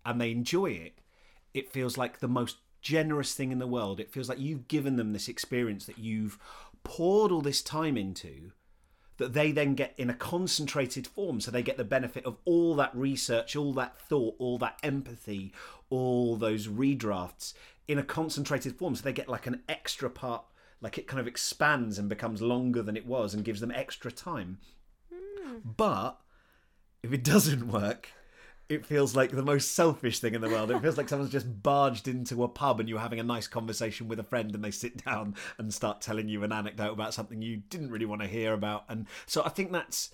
and 0.05 0.21
they 0.21 0.33
enjoy 0.33 0.71
it, 0.73 0.99
it 1.55 1.71
feels 1.71 1.97
like 1.97 2.19
the 2.19 2.29
most 2.29 2.57
generous 2.81 3.35
thing 3.35 3.53
in 3.53 3.59
the 3.59 3.67
world. 3.67 4.01
It 4.01 4.11
feels 4.11 4.29
like 4.29 4.39
you've 4.39 4.69
given 4.69 4.97
them 4.97 5.13
this 5.13 5.29
experience 5.29 5.87
that 5.87 5.99
you've 5.99 6.39
poured 6.83 7.31
all 7.31 7.43
this 7.43 7.63
time 7.63 7.97
into 7.97 8.53
that 9.21 9.33
they 9.33 9.53
then 9.53 9.75
get 9.75 9.95
in 9.97 10.11
a 10.11 10.15
concentrated 10.15 11.07
form. 11.07 11.41
So 11.41 11.51
they 11.51 11.63
get 11.63 11.77
the 11.77 11.85
benefit 11.85 12.27
of 12.27 12.37
all 12.45 12.75
that 12.77 12.95
research 12.95 13.55
all 13.55 13.73
that 13.75 14.01
thought 14.01 14.35
all 14.39 14.59
that 14.59 14.79
empathy 14.83 15.53
all 15.91 16.37
those 16.37 16.69
redrafts 16.69 17.53
in 17.91 17.99
a 17.99 18.05
concentrated 18.05 18.77
form, 18.77 18.95
so 18.95 19.03
they 19.03 19.13
get 19.13 19.29
like 19.29 19.49
an 19.49 19.63
extra 19.69 20.09
part, 20.09 20.45
like 20.81 20.97
it 20.97 21.09
kind 21.09 21.19
of 21.19 21.27
expands 21.27 21.99
and 21.99 22.09
becomes 22.09 22.41
longer 22.41 22.83
than 22.83 22.97
it 22.97 23.05
was, 23.05 23.35
and 23.35 23.45
gives 23.45 23.61
them 23.61 23.73
extra 23.73 24.13
time. 24.13 24.59
Hmm. 25.13 25.57
But 25.77 26.21
if 27.03 27.13
it 27.13 27.25
doesn't 27.25 27.67
work, 27.67 28.11
it 28.71 28.87
feels 28.87 29.17
like 29.17 29.33
the 29.33 29.43
most 29.43 29.75
selfish 29.75 30.21
thing 30.21 30.35
in 30.35 30.41
the 30.41 30.49
world. 30.49 30.71
It 30.71 30.81
feels 30.81 30.97
like 30.97 31.09
someone's 31.09 31.33
just 31.33 31.63
barged 31.63 32.07
into 32.07 32.45
a 32.45 32.49
pub 32.49 32.79
and 32.79 32.89
you're 32.89 33.01
having 33.01 33.19
a 33.19 33.25
nice 33.25 33.49
conversation 33.49 34.07
with 34.07 34.21
a 34.21 34.25
friend 34.25 34.55
and 34.55 34.65
they 34.65 34.71
sit 34.71 35.05
down 35.05 35.35
and 35.59 35.75
start 35.75 36.01
telling 36.01 36.29
you 36.29 36.45
an 36.45 36.53
anecdote 36.53 36.93
about 36.93 37.13
something 37.13 37.43
you 37.43 37.57
didn't 37.69 37.91
really 37.91 38.07
want 38.07 38.23
to 38.23 38.29
hear 38.29 38.55
about. 38.55 38.85
And 38.89 39.07
so 39.27 39.43
I 39.45 39.49
think 39.49 39.73
that's 39.73 40.11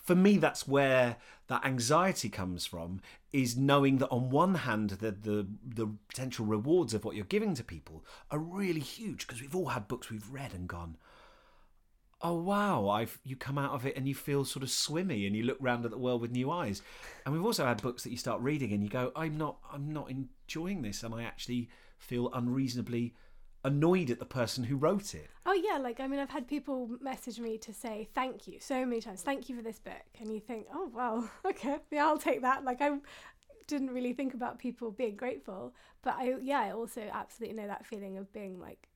for 0.00 0.14
me 0.14 0.38
that's 0.38 0.66
where 0.66 1.16
that 1.48 1.66
anxiety 1.66 2.28
comes 2.28 2.64
from 2.64 3.00
is 3.32 3.56
knowing 3.56 3.98
that 3.98 4.08
on 4.08 4.30
one 4.30 4.54
hand 4.54 4.90
the 4.90 5.10
the, 5.10 5.46
the 5.66 5.88
potential 6.08 6.46
rewards 6.46 6.94
of 6.94 7.04
what 7.04 7.16
you're 7.16 7.24
giving 7.24 7.52
to 7.54 7.64
people 7.64 8.04
are 8.30 8.38
really 8.38 8.80
huge 8.80 9.26
because 9.26 9.42
we've 9.42 9.56
all 9.56 9.66
had 9.66 9.88
books 9.88 10.08
we've 10.08 10.30
read 10.30 10.54
and 10.54 10.68
gone 10.68 10.96
oh 12.20 12.34
wow 12.34 12.88
i've 12.88 13.18
you 13.24 13.36
come 13.36 13.58
out 13.58 13.72
of 13.72 13.86
it 13.86 13.96
and 13.96 14.08
you 14.08 14.14
feel 14.14 14.44
sort 14.44 14.62
of 14.62 14.70
swimmy 14.70 15.26
and 15.26 15.36
you 15.36 15.42
look 15.42 15.58
round 15.60 15.84
at 15.84 15.90
the 15.90 15.98
world 15.98 16.20
with 16.20 16.32
new 16.32 16.50
eyes 16.50 16.82
and 17.24 17.34
we've 17.34 17.44
also 17.44 17.64
had 17.64 17.80
books 17.80 18.02
that 18.02 18.10
you 18.10 18.16
start 18.16 18.40
reading 18.40 18.72
and 18.72 18.82
you 18.82 18.88
go 18.88 19.12
i'm 19.14 19.36
not 19.36 19.58
i'm 19.72 19.92
not 19.92 20.10
enjoying 20.10 20.82
this 20.82 21.02
and 21.02 21.14
i 21.14 21.22
actually 21.22 21.68
feel 21.98 22.30
unreasonably 22.32 23.14
annoyed 23.64 24.10
at 24.10 24.18
the 24.18 24.24
person 24.24 24.64
who 24.64 24.76
wrote 24.76 25.14
it 25.14 25.30
Oh 25.50 25.54
yeah, 25.54 25.78
like 25.78 25.98
I 25.98 26.06
mean, 26.06 26.20
I've 26.20 26.28
had 26.28 26.46
people 26.46 26.90
message 27.00 27.40
me 27.40 27.56
to 27.56 27.72
say 27.72 28.06
thank 28.14 28.46
you 28.46 28.58
so 28.60 28.84
many 28.84 29.00
times. 29.00 29.22
Thank 29.22 29.48
you 29.48 29.56
for 29.56 29.62
this 29.62 29.78
book, 29.78 29.94
and 30.20 30.30
you 30.30 30.40
think, 30.40 30.66
oh 30.74 30.90
well, 30.92 31.30
okay, 31.46 31.78
yeah, 31.90 32.06
I'll 32.06 32.18
take 32.18 32.42
that. 32.42 32.64
Like 32.64 32.82
I 32.82 32.98
didn't 33.66 33.88
really 33.88 34.12
think 34.12 34.34
about 34.34 34.58
people 34.58 34.90
being 34.90 35.16
grateful, 35.16 35.74
but 36.02 36.16
I 36.18 36.34
yeah, 36.42 36.60
I 36.60 36.72
also 36.72 37.00
absolutely 37.10 37.56
know 37.56 37.66
that 37.66 37.86
feeling 37.86 38.18
of 38.18 38.30
being 38.30 38.60
like 38.60 38.87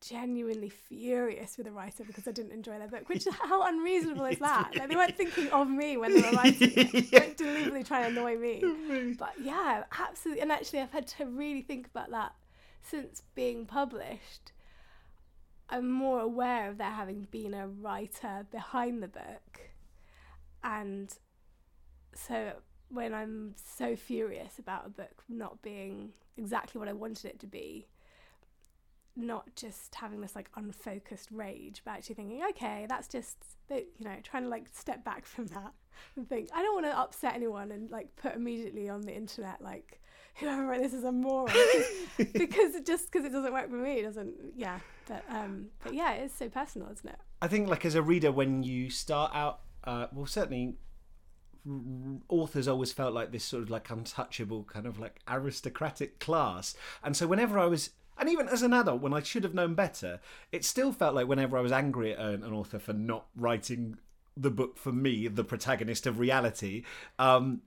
genuinely 0.00 0.68
furious 0.68 1.58
with 1.58 1.66
a 1.66 1.70
writer 1.70 2.04
because 2.04 2.26
I 2.26 2.32
didn't 2.32 2.52
enjoy 2.52 2.78
their 2.78 2.88
book. 2.88 3.08
Which 3.08 3.26
how 3.42 3.62
unreasonable 3.66 4.24
is 4.26 4.38
that? 4.38 4.70
Like 4.76 4.88
they 4.88 4.96
weren't 4.96 5.16
thinking 5.16 5.48
of 5.48 5.68
me 5.68 5.96
when 5.96 6.14
they 6.14 6.22
were 6.22 6.30
writing 6.36 6.72
it. 6.76 7.10
They 7.10 7.18
weren't 7.18 7.36
deliberately 7.36 7.84
trying 7.84 8.04
to 8.04 8.20
annoy 8.20 8.36
me. 8.36 9.14
But 9.18 9.34
yeah, 9.40 9.84
absolutely. 9.98 10.42
And 10.42 10.52
actually, 10.52 10.80
I've 10.80 10.92
had 10.92 11.06
to 11.08 11.26
really 11.26 11.62
think 11.62 11.86
about 11.86 12.10
that 12.10 12.34
since 12.82 13.22
being 13.34 13.66
published. 13.66 14.52
I'm 15.68 15.90
more 15.90 16.20
aware 16.20 16.68
of 16.68 16.78
there 16.78 16.90
having 16.90 17.28
been 17.30 17.54
a 17.54 17.68
writer 17.68 18.46
behind 18.50 19.02
the 19.02 19.08
book. 19.08 19.60
And 20.64 21.14
so 22.14 22.54
when 22.88 23.14
I'm 23.14 23.54
so 23.56 23.94
furious 23.94 24.58
about 24.58 24.86
a 24.86 24.90
book 24.90 25.22
not 25.28 25.62
being 25.62 26.10
exactly 26.36 26.78
what 26.78 26.88
I 26.88 26.92
wanted 26.92 27.26
it 27.26 27.40
to 27.40 27.46
be, 27.46 27.86
not 29.16 29.54
just 29.56 29.94
having 29.94 30.20
this 30.20 30.34
like 30.34 30.50
unfocused 30.56 31.28
rage, 31.30 31.82
but 31.84 31.92
actually 31.92 32.14
thinking, 32.14 32.42
okay, 32.50 32.86
that's 32.88 33.08
just, 33.08 33.36
you 33.68 33.84
know, 34.00 34.16
trying 34.22 34.44
to 34.44 34.48
like 34.48 34.66
step 34.72 35.04
back 35.04 35.26
from 35.26 35.46
that 35.48 35.72
and 36.16 36.28
think, 36.28 36.48
I 36.54 36.62
don't 36.62 36.74
want 36.74 36.86
to 36.86 36.98
upset 36.98 37.34
anyone 37.34 37.72
and 37.72 37.90
like 37.90 38.14
put 38.16 38.34
immediately 38.34 38.88
on 38.88 39.02
the 39.02 39.14
internet, 39.14 39.60
like, 39.60 40.00
whoever 40.36 40.66
wrote 40.66 40.82
this 40.82 40.94
is 40.94 41.04
a 41.04 41.12
moron. 41.12 41.54
Because 42.32 42.74
just 42.86 43.10
because 43.10 43.24
it 43.24 43.32
doesn't 43.32 43.52
work 43.52 43.68
for 43.68 43.76
me 43.76 44.02
doesn't 44.02 44.34
yeah. 44.56 44.78
But 45.08 45.24
um 45.28 45.66
but 45.82 45.94
yeah 45.94 46.12
it's 46.12 46.34
so 46.34 46.48
personal 46.48 46.88
isn't 46.92 47.08
it? 47.08 47.18
I 47.42 47.48
think, 47.48 47.68
like 47.68 47.84
as 47.84 47.94
a 47.94 48.02
reader, 48.02 48.30
when 48.30 48.62
you 48.62 48.90
start 48.90 49.32
out, 49.34 49.60
uh, 49.84 50.06
well, 50.12 50.26
certainly 50.26 50.76
authors 52.28 52.68
always 52.68 52.92
felt 52.92 53.12
like 53.14 53.32
this 53.32 53.44
sort 53.44 53.62
of 53.62 53.70
like 53.70 53.90
untouchable 53.90 54.64
kind 54.64 54.86
of 54.86 54.98
like 54.98 55.20
aristocratic 55.28 56.20
class, 56.20 56.74
and 57.02 57.16
so 57.16 57.26
whenever 57.26 57.58
I 57.58 57.66
was. 57.66 57.90
And 58.20 58.28
even 58.28 58.48
as 58.48 58.60
an 58.60 58.74
adult, 58.74 59.00
when 59.00 59.14
I 59.14 59.22
should 59.22 59.44
have 59.44 59.54
known 59.54 59.74
better, 59.74 60.20
it 60.52 60.62
still 60.62 60.92
felt 60.92 61.14
like 61.14 61.26
whenever 61.26 61.56
I 61.56 61.62
was 61.62 61.72
angry 61.72 62.12
at 62.12 62.18
an, 62.18 62.44
an 62.44 62.52
author 62.52 62.78
for 62.78 62.92
not 62.92 63.24
writing 63.34 63.96
the 64.36 64.50
book 64.50 64.76
for 64.76 64.92
me, 64.92 65.26
the 65.26 65.42
protagonist 65.42 66.06
of 66.06 66.18
reality, 66.18 66.84
um, 67.18 67.62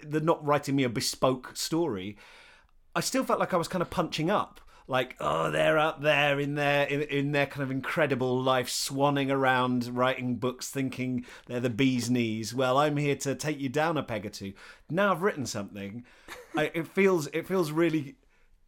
the 0.00 0.20
not 0.20 0.44
writing 0.46 0.76
me 0.76 0.84
a 0.84 0.88
bespoke 0.88 1.56
story, 1.56 2.16
I 2.94 3.00
still 3.00 3.24
felt 3.24 3.40
like 3.40 3.52
I 3.52 3.56
was 3.56 3.66
kind 3.66 3.82
of 3.82 3.90
punching 3.90 4.30
up. 4.30 4.60
Like, 4.86 5.16
oh, 5.20 5.50
they're 5.50 5.78
up 5.78 6.00
there 6.00 6.40
in 6.40 6.54
their 6.54 6.86
in, 6.86 7.02
in 7.02 7.32
their 7.32 7.46
kind 7.46 7.62
of 7.62 7.70
incredible 7.70 8.40
life, 8.40 8.68
swanning 8.68 9.30
around, 9.30 9.94
writing 9.94 10.36
books, 10.36 10.70
thinking 10.70 11.26
they're 11.46 11.60
the 11.60 11.68
bee's 11.68 12.08
knees. 12.08 12.54
Well, 12.54 12.78
I'm 12.78 12.96
here 12.96 13.16
to 13.16 13.34
take 13.34 13.60
you 13.60 13.68
down 13.68 13.98
a 13.98 14.02
peg 14.02 14.24
or 14.24 14.30
two. 14.30 14.54
Now 14.88 15.12
I've 15.12 15.22
written 15.22 15.44
something. 15.44 16.04
I, 16.56 16.70
it 16.72 16.86
feels 16.86 17.26
it 17.34 17.46
feels 17.46 17.70
really 17.70 18.16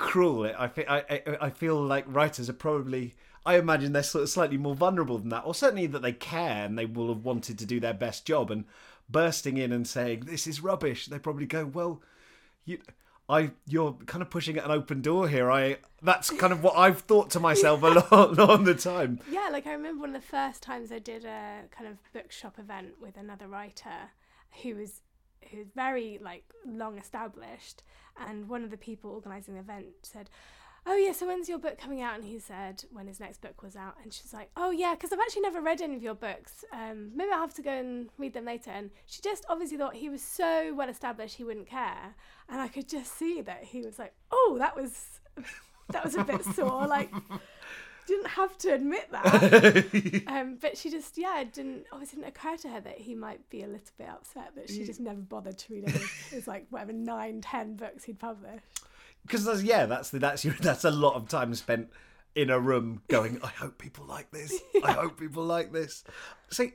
cruel. 0.00 0.50
I, 0.58 0.68
fe- 0.68 0.86
I, 0.88 0.98
I 1.10 1.22
I 1.42 1.50
feel 1.50 1.80
like 1.80 2.04
writers 2.08 2.48
are 2.50 2.54
probably. 2.54 3.14
I 3.46 3.56
imagine 3.56 3.92
they're 3.92 4.02
sort 4.02 4.22
of 4.24 4.28
slightly 4.30 4.58
more 4.58 4.74
vulnerable 4.74 5.18
than 5.18 5.30
that, 5.30 5.44
or 5.46 5.54
certainly 5.54 5.86
that 5.86 6.02
they 6.02 6.12
care 6.12 6.64
and 6.66 6.78
they 6.78 6.84
will 6.86 7.08
have 7.08 7.24
wanted 7.24 7.58
to 7.58 7.66
do 7.66 7.80
their 7.80 7.94
best 7.94 8.26
job. 8.26 8.50
And 8.50 8.64
bursting 9.08 9.56
in 9.56 9.72
and 9.72 9.86
saying 9.88 10.24
this 10.26 10.46
is 10.46 10.60
rubbish, 10.62 11.06
they 11.06 11.18
probably 11.18 11.46
go, 11.46 11.64
well, 11.66 12.02
you. 12.64 12.78
I, 13.28 13.52
you're 13.68 13.92
kind 14.06 14.22
of 14.22 14.28
pushing 14.30 14.58
at 14.58 14.64
an 14.64 14.72
open 14.72 15.02
door 15.02 15.28
here. 15.28 15.52
I 15.52 15.76
that's 16.02 16.30
kind 16.30 16.52
of 16.52 16.64
what 16.64 16.76
I've 16.76 16.98
thought 17.02 17.30
to 17.30 17.38
myself 17.40 17.80
a 17.84 17.86
lot, 18.10 18.10
lot 18.36 18.50
of 18.50 18.64
the 18.64 18.74
time. 18.74 19.20
yeah 19.30 19.48
like 19.52 19.68
i 19.68 19.72
remember 19.72 20.00
one 20.00 20.16
of 20.16 20.20
the 20.20 20.26
first 20.26 20.64
times 20.64 20.90
i 20.90 20.98
did 20.98 21.24
a 21.24 21.60
kind 21.70 21.88
of 21.88 21.98
bookshop 22.12 22.58
event 22.58 22.94
with 23.00 23.16
another 23.16 23.46
writer 23.46 24.10
who 24.64 24.74
was 24.74 25.00
who's 25.50 25.68
very 25.74 26.18
like 26.22 26.44
long 26.66 26.98
established 26.98 27.82
and 28.28 28.48
one 28.48 28.64
of 28.64 28.70
the 28.70 28.76
people 28.76 29.10
organizing 29.10 29.54
the 29.54 29.60
event 29.60 29.86
said 30.02 30.30
oh 30.86 30.96
yeah 30.96 31.12
so 31.12 31.26
when's 31.26 31.48
your 31.48 31.58
book 31.58 31.78
coming 31.78 32.00
out? 32.00 32.14
And 32.14 32.24
he 32.24 32.38
said 32.38 32.84
when 32.90 33.06
his 33.06 33.20
next 33.20 33.40
book 33.40 33.62
was 33.62 33.76
out. 33.76 33.96
And 34.02 34.12
she's 34.12 34.32
like 34.32 34.50
oh 34.56 34.70
yeah 34.70 34.94
because 34.94 35.12
i've 35.12 35.20
actually 35.20 35.42
never 35.42 35.60
read 35.60 35.80
any 35.80 35.94
of 35.94 36.02
your 36.02 36.14
books. 36.14 36.64
Um, 36.72 37.10
maybe 37.14 37.30
i'll 37.32 37.40
have 37.40 37.54
to 37.54 37.62
go 37.62 37.70
and 37.70 38.08
read 38.18 38.34
them 38.34 38.44
later. 38.44 38.70
And 38.70 38.90
she 39.06 39.20
just 39.22 39.44
obviously 39.48 39.76
thought 39.76 39.94
he 39.94 40.08
was 40.08 40.22
so 40.22 40.74
well 40.74 40.88
established 40.88 41.36
he 41.36 41.44
wouldn't 41.44 41.68
care. 41.68 42.14
And 42.48 42.60
i 42.60 42.68
could 42.68 42.88
just 42.88 43.16
see 43.16 43.40
that 43.42 43.64
he 43.64 43.82
was 43.82 43.98
like 43.98 44.14
oh 44.30 44.56
that 44.58 44.76
was 44.76 45.20
that 45.90 46.04
was 46.04 46.14
a 46.14 46.24
bit 46.24 46.44
sore 46.44 46.86
like 46.86 47.12
didn't 48.10 48.28
have 48.30 48.58
to 48.58 48.74
admit 48.74 49.10
that. 49.12 50.22
Um, 50.26 50.58
but 50.60 50.76
she 50.76 50.90
just 50.90 51.18
yeah 51.18 51.40
it 51.40 51.52
didn't 51.52 51.86
obviously 51.92 52.16
didn't 52.16 52.28
occur 52.28 52.56
to 52.58 52.68
her 52.68 52.80
that 52.80 52.98
he 52.98 53.14
might 53.14 53.48
be 53.50 53.62
a 53.62 53.66
little 53.66 53.90
bit 53.98 54.08
upset 54.08 54.52
that 54.54 54.68
she 54.68 54.84
just 54.84 55.00
never 55.00 55.20
bothered 55.20 55.58
to 55.58 55.72
read 55.72 55.88
any 55.88 56.04
his 56.30 56.46
like 56.46 56.66
whatever 56.70 56.92
nine 56.92 57.40
ten 57.40 57.74
books 57.74 58.04
he'd 58.04 58.18
published. 58.18 58.84
Because 59.26 59.44
that's 59.44 59.62
yeah 59.62 59.86
that's 59.86 60.10
the, 60.10 60.18
that's 60.18 60.44
your, 60.44 60.54
that's 60.60 60.84
a 60.84 60.90
lot 60.90 61.14
of 61.14 61.28
time 61.28 61.54
spent 61.54 61.88
in 62.36 62.48
a 62.48 62.60
room 62.60 63.02
going 63.08 63.40
i 63.42 63.48
hope 63.48 63.78
people 63.78 64.04
like 64.04 64.30
this. 64.30 64.60
I 64.84 64.92
hope 64.92 65.18
people 65.18 65.44
like 65.44 65.72
this. 65.72 66.04
So 66.50 66.68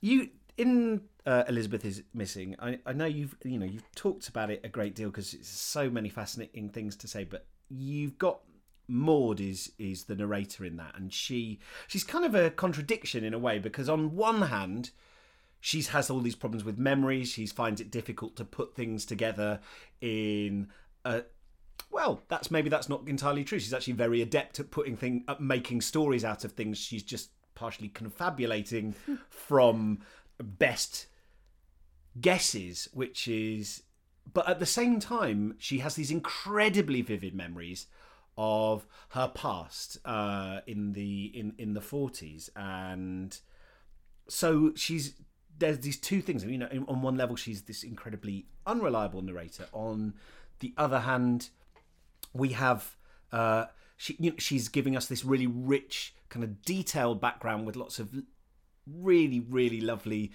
you 0.00 0.30
in 0.56 1.02
uh, 1.26 1.44
elizabeth 1.48 1.84
is 1.84 2.02
missing 2.14 2.56
I, 2.58 2.78
I 2.86 2.92
know 2.92 3.06
you've 3.06 3.36
you 3.44 3.58
know 3.58 3.66
you've 3.66 3.90
talked 3.94 4.28
about 4.28 4.50
it 4.50 4.60
a 4.64 4.68
great 4.68 4.94
deal 4.94 5.10
because 5.10 5.34
it's 5.34 5.48
so 5.48 5.88
many 5.90 6.08
fascinating 6.08 6.68
things 6.68 6.96
to 6.96 7.08
say 7.08 7.24
but 7.24 7.46
you've 7.68 8.18
got 8.18 8.40
Maud 8.92 9.40
is 9.40 9.72
is 9.78 10.04
the 10.04 10.14
narrator 10.14 10.64
in 10.64 10.76
that 10.76 10.94
and 10.96 11.12
she 11.12 11.58
she's 11.88 12.04
kind 12.04 12.24
of 12.24 12.34
a 12.34 12.50
contradiction 12.50 13.24
in 13.24 13.34
a 13.34 13.38
way 13.38 13.58
because 13.58 13.88
on 13.88 14.14
one 14.14 14.42
hand 14.42 14.90
she 15.64 15.80
has 15.82 16.10
all 16.10 16.18
these 16.18 16.34
problems 16.34 16.64
with 16.64 16.76
memory. 16.76 17.24
She 17.24 17.46
finds 17.46 17.80
it 17.80 17.88
difficult 17.88 18.34
to 18.36 18.44
put 18.44 18.74
things 18.74 19.06
together 19.06 19.60
in 20.00 20.68
a 21.04 21.22
well, 21.88 22.22
that's 22.28 22.50
maybe 22.50 22.68
that's 22.68 22.88
not 22.88 23.06
entirely 23.06 23.44
true. 23.44 23.60
She's 23.60 23.72
actually 23.72 23.92
very 23.92 24.20
adept 24.22 24.58
at 24.58 24.72
putting 24.72 24.96
thing 24.96 25.24
at 25.28 25.40
making 25.40 25.82
stories 25.82 26.24
out 26.24 26.44
of 26.44 26.52
things. 26.52 26.78
She's 26.78 27.04
just 27.04 27.30
partially 27.54 27.88
confabulating 27.88 28.96
from 29.30 30.00
best 30.42 31.06
guesses, 32.20 32.88
which 32.92 33.28
is 33.28 33.84
but 34.34 34.48
at 34.48 34.58
the 34.58 34.66
same 34.66 34.98
time, 34.98 35.54
she 35.58 35.78
has 35.78 35.94
these 35.94 36.10
incredibly 36.10 37.02
vivid 37.02 37.36
memories 37.36 37.86
of 38.36 38.86
her 39.10 39.28
past 39.28 39.98
uh, 40.04 40.60
in 40.66 40.92
the 40.92 41.30
in 41.34 41.54
in 41.58 41.74
the 41.74 41.80
forties, 41.80 42.50
and 42.56 43.38
so 44.28 44.72
she's 44.74 45.14
there's 45.58 45.80
these 45.80 45.98
two 45.98 46.22
things. 46.22 46.44
You 46.44 46.58
know, 46.58 46.68
on 46.88 47.02
one 47.02 47.16
level, 47.16 47.36
she's 47.36 47.62
this 47.62 47.82
incredibly 47.82 48.46
unreliable 48.66 49.22
narrator. 49.22 49.66
On 49.72 50.14
the 50.60 50.72
other 50.76 51.00
hand, 51.00 51.50
we 52.32 52.50
have 52.50 52.96
uh, 53.32 53.66
she 53.96 54.16
you 54.18 54.30
know, 54.30 54.36
she's 54.38 54.68
giving 54.68 54.96
us 54.96 55.06
this 55.06 55.24
really 55.24 55.46
rich 55.46 56.14
kind 56.28 56.44
of 56.44 56.62
detailed 56.62 57.20
background 57.20 57.66
with 57.66 57.76
lots 57.76 57.98
of 57.98 58.10
really 58.86 59.38
really 59.38 59.80
lovely 59.80 60.32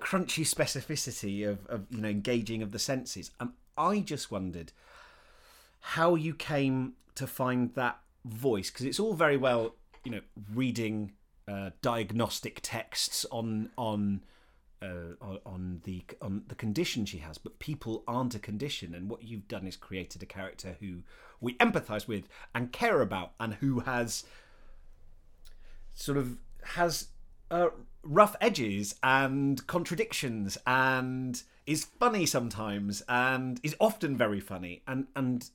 crunchy 0.00 0.46
specificity 0.46 1.46
of, 1.46 1.66
of 1.66 1.86
you 1.90 2.00
know 2.00 2.08
engaging 2.08 2.62
of 2.62 2.72
the 2.72 2.78
senses 2.78 3.30
and 3.38 3.50
i 3.76 3.98
just 4.00 4.30
wondered 4.30 4.72
how 5.80 6.14
you 6.14 6.34
came 6.34 6.94
to 7.14 7.26
find 7.26 7.74
that 7.74 7.98
voice 8.24 8.70
because 8.70 8.86
it's 8.86 9.00
all 9.00 9.14
very 9.14 9.36
well 9.36 9.74
you 10.04 10.10
know 10.10 10.20
reading 10.54 11.12
uh, 11.48 11.70
diagnostic 11.82 12.60
texts 12.62 13.26
on 13.30 13.70
on 13.76 14.22
uh, 14.82 15.36
on, 15.44 15.80
the 15.84 16.02
on 16.22 16.42
the 16.48 16.54
condition 16.54 17.04
she 17.04 17.18
has, 17.18 17.36
but 17.36 17.58
people 17.58 18.02
aren't 18.08 18.34
a 18.34 18.38
condition. 18.38 18.94
And 18.94 19.10
what 19.10 19.22
you've 19.22 19.48
done 19.48 19.66
is 19.66 19.76
created 19.76 20.22
a 20.22 20.26
character 20.26 20.76
who 20.80 21.02
we 21.40 21.54
empathise 21.54 22.08
with 22.08 22.24
and 22.54 22.72
care 22.72 23.00
about, 23.02 23.32
and 23.38 23.54
who 23.54 23.80
has 23.80 24.24
sort 25.94 26.16
of 26.16 26.38
has 26.62 27.08
uh, 27.50 27.68
rough 28.02 28.36
edges 28.40 28.94
and 29.02 29.66
contradictions, 29.66 30.56
and 30.66 31.42
is 31.66 31.84
funny 31.84 32.24
sometimes, 32.24 33.02
and 33.08 33.60
is 33.62 33.76
often 33.80 34.16
very 34.16 34.40
funny. 34.40 34.82
And 34.86 35.08
and 35.14 35.50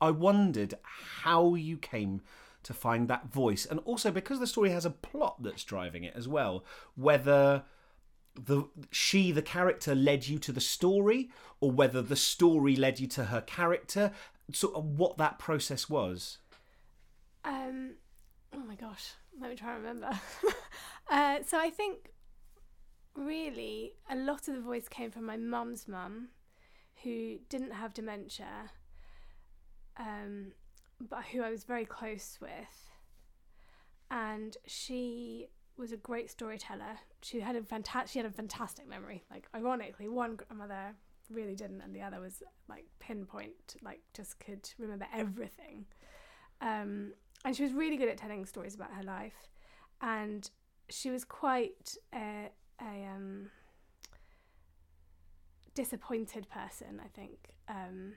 I 0.00 0.10
wondered 0.10 0.74
how 0.82 1.54
you 1.54 1.76
came 1.76 2.20
to 2.62 2.74
find 2.74 3.08
that 3.08 3.32
voice, 3.32 3.66
and 3.66 3.80
also 3.80 4.10
because 4.10 4.40
the 4.40 4.46
story 4.46 4.70
has 4.70 4.84
a 4.86 4.90
plot 4.90 5.42
that's 5.42 5.64
driving 5.64 6.04
it 6.04 6.14
as 6.16 6.26
well, 6.26 6.64
whether 6.94 7.64
the 8.34 8.64
she 8.90 9.30
the 9.30 9.42
character 9.42 9.94
led 9.94 10.26
you 10.26 10.38
to 10.40 10.50
the 10.50 10.60
story 10.60 11.30
or 11.60 11.70
whether 11.70 12.02
the 12.02 12.16
story 12.16 12.74
led 12.74 12.98
you 12.98 13.06
to 13.06 13.26
her 13.26 13.40
character 13.40 14.10
sort 14.52 14.74
of 14.74 14.84
what 14.98 15.16
that 15.18 15.38
process 15.38 15.88
was 15.88 16.38
Um, 17.44 17.92
oh 18.54 18.60
my 18.60 18.74
gosh, 18.74 19.12
let 19.40 19.50
me 19.50 19.56
try 19.56 19.74
and 19.74 19.84
remember. 19.84 20.10
uh, 21.10 21.38
so 21.46 21.58
I 21.58 21.70
think 21.70 22.10
really 23.14 23.92
a 24.10 24.16
lot 24.16 24.48
of 24.48 24.54
the 24.54 24.60
voice 24.60 24.88
came 24.88 25.10
from 25.10 25.24
my 25.24 25.36
mum's 25.36 25.86
mum, 25.86 26.28
who 27.02 27.38
didn't 27.48 27.72
have 27.72 27.94
dementia, 27.94 28.70
um, 29.96 30.52
but 31.00 31.24
who 31.32 31.42
I 31.42 31.50
was 31.50 31.64
very 31.64 31.84
close 31.84 32.38
with, 32.40 32.90
and 34.10 34.56
she 34.66 35.48
was 35.76 35.92
a 35.92 35.96
great 35.96 36.30
storyteller. 36.30 36.98
She 37.22 37.40
had 37.40 37.56
a 37.56 37.62
fantastic, 37.62 38.12
she 38.12 38.18
had 38.18 38.26
a 38.26 38.34
fantastic 38.34 38.88
memory. 38.88 39.24
Like 39.30 39.48
ironically, 39.54 40.08
one 40.08 40.36
grandmother 40.36 40.94
really 41.30 41.54
didn't, 41.54 41.80
and 41.80 41.94
the 41.94 42.02
other 42.02 42.20
was 42.20 42.42
like 42.68 42.84
pinpoint, 43.00 43.76
like 43.82 44.00
just 44.14 44.38
could 44.38 44.68
remember 44.78 45.06
everything. 45.12 45.86
Um, 46.60 47.12
and 47.44 47.54
she 47.56 47.62
was 47.62 47.72
really 47.72 47.96
good 47.96 48.08
at 48.08 48.16
telling 48.16 48.46
stories 48.46 48.74
about 48.74 48.92
her 48.92 49.02
life, 49.02 49.48
and 50.00 50.48
she 50.88 51.10
was 51.10 51.24
quite 51.24 51.96
a, 52.14 52.50
a 52.80 53.06
um, 53.14 53.50
disappointed 55.74 56.48
person. 56.48 57.00
I 57.04 57.08
think 57.08 57.54
um, 57.68 58.14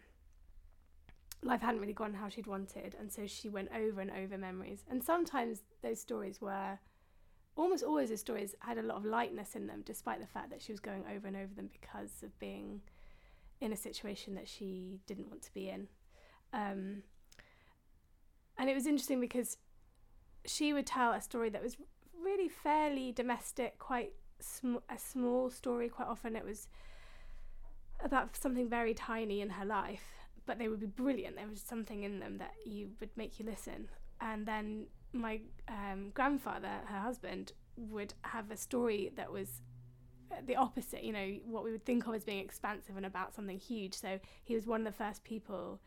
life 1.43 1.61
hadn't 1.61 1.79
really 1.79 1.93
gone 1.93 2.13
how 2.13 2.29
she'd 2.29 2.47
wanted, 2.47 2.95
and 2.99 3.11
so 3.11 3.27
she 3.27 3.49
went 3.49 3.69
over 3.75 4.01
and 4.01 4.11
over 4.11 4.37
memories. 4.37 4.83
And 4.89 5.03
sometimes 5.03 5.61
those 5.81 5.99
stories 5.99 6.41
were 6.41 6.79
almost 7.55 7.83
always 7.83 8.09
the 8.09 8.17
stories 8.17 8.55
had 8.59 8.77
a 8.77 8.83
lot 8.83 8.97
of 8.97 9.05
lightness 9.05 9.55
in 9.55 9.67
them, 9.67 9.81
despite 9.85 10.19
the 10.19 10.27
fact 10.27 10.49
that 10.51 10.61
she 10.61 10.71
was 10.71 10.79
going 10.79 11.03
over 11.13 11.27
and 11.27 11.35
over 11.35 11.53
them 11.55 11.69
because 11.71 12.23
of 12.23 12.37
being 12.39 12.81
in 13.59 13.73
a 13.73 13.77
situation 13.77 14.35
that 14.35 14.47
she 14.47 14.99
didn't 15.07 15.27
want 15.27 15.41
to 15.41 15.53
be 15.53 15.69
in. 15.69 15.87
Um, 16.53 17.03
and 18.57 18.69
it 18.69 18.73
was 18.73 18.85
interesting 18.85 19.19
because 19.19 19.57
she 20.45 20.73
would 20.73 20.85
tell 20.85 21.11
a 21.11 21.21
story 21.21 21.49
that 21.49 21.63
was 21.63 21.77
really 22.23 22.47
fairly 22.47 23.11
domestic, 23.11 23.77
quite 23.79 24.13
sm- 24.39 24.77
a 24.89 24.97
small 24.97 25.49
story. 25.49 25.89
Quite 25.89 26.07
often, 26.07 26.35
it 26.35 26.45
was 26.45 26.67
about 28.03 28.35
something 28.35 28.69
very 28.69 28.93
tiny 28.93 29.41
in 29.41 29.51
her 29.51 29.65
life, 29.65 30.16
but 30.47 30.57
they 30.57 30.67
would 30.67 30.79
be 30.79 30.87
brilliant. 30.87 31.35
There 31.35 31.47
was 31.47 31.61
something 31.61 32.03
in 32.03 32.19
them 32.19 32.39
that 32.39 32.53
you 32.65 32.89
would 32.99 33.11
make 33.15 33.39
you 33.39 33.45
listen. 33.45 33.89
And 34.19 34.47
then 34.47 34.87
my 35.13 35.41
um, 35.67 36.09
grandfather, 36.15 36.71
her 36.85 36.99
husband, 36.99 37.51
would 37.75 38.15
have 38.21 38.49
a 38.49 38.57
story 38.57 39.11
that 39.15 39.31
was 39.31 39.61
the 40.47 40.55
opposite. 40.55 41.03
You 41.03 41.13
know, 41.13 41.35
what 41.45 41.63
we 41.63 41.71
would 41.71 41.85
think 41.85 42.07
of 42.07 42.15
as 42.15 42.23
being 42.23 42.39
expansive 42.39 42.97
and 42.97 43.05
about 43.05 43.35
something 43.35 43.59
huge. 43.59 43.93
So 43.93 44.19
he 44.43 44.55
was 44.55 44.65
one 44.65 44.81
of 44.81 44.93
the 44.93 44.97
first 44.97 45.23
people 45.23 45.79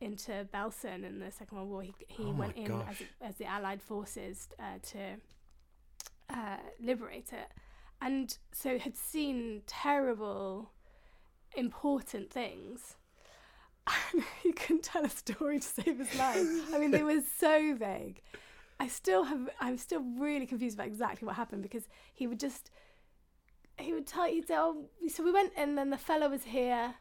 into 0.00 0.46
Belsen 0.52 1.04
in 1.04 1.18
the 1.20 1.30
Second 1.30 1.58
World 1.58 1.70
War. 1.70 1.82
He, 1.82 1.94
he 2.08 2.24
Oh 2.24 2.32
went 2.32 2.56
in 2.56 2.70
as, 2.70 2.96
as 3.20 3.36
the 3.36 3.46
Allied 3.46 3.82
forces 3.82 4.48
uh, 4.58 4.78
to 4.90 5.16
uh, 6.30 6.58
liberate 6.80 7.32
it, 7.32 7.48
and 8.00 8.36
so 8.52 8.78
had 8.78 8.96
seen 8.96 9.62
terrible, 9.66 10.70
important 11.56 12.30
things. 12.30 12.96
He 14.42 14.52
couldn't 14.52 14.84
tell 14.84 15.04
a 15.04 15.08
story 15.08 15.60
to 15.60 15.66
save 15.66 15.98
his 15.98 16.14
life. 16.16 16.46
I 16.74 16.78
mean, 16.78 16.90
they 16.90 17.02
were 17.10 17.22
so 17.38 17.74
vague. 17.74 18.20
I 18.80 18.88
still 18.88 19.24
have. 19.24 19.48
I'm 19.60 19.76
still 19.76 20.02
really 20.18 20.46
confused 20.46 20.76
about 20.76 20.86
exactly 20.86 21.26
what 21.26 21.36
happened 21.36 21.62
because 21.62 21.88
he 22.14 22.26
would 22.26 22.40
just. 22.40 22.70
He 23.78 23.92
would 23.92 24.06
tell 24.06 24.28
you, 24.28 24.42
oh, 24.50 24.86
so 25.08 25.22
we 25.22 25.30
went 25.30 25.52
and 25.56 25.78
then 25.78 25.90
the 25.90 25.98
fellow 25.98 26.28
was 26.28 26.44
here, 26.44 26.94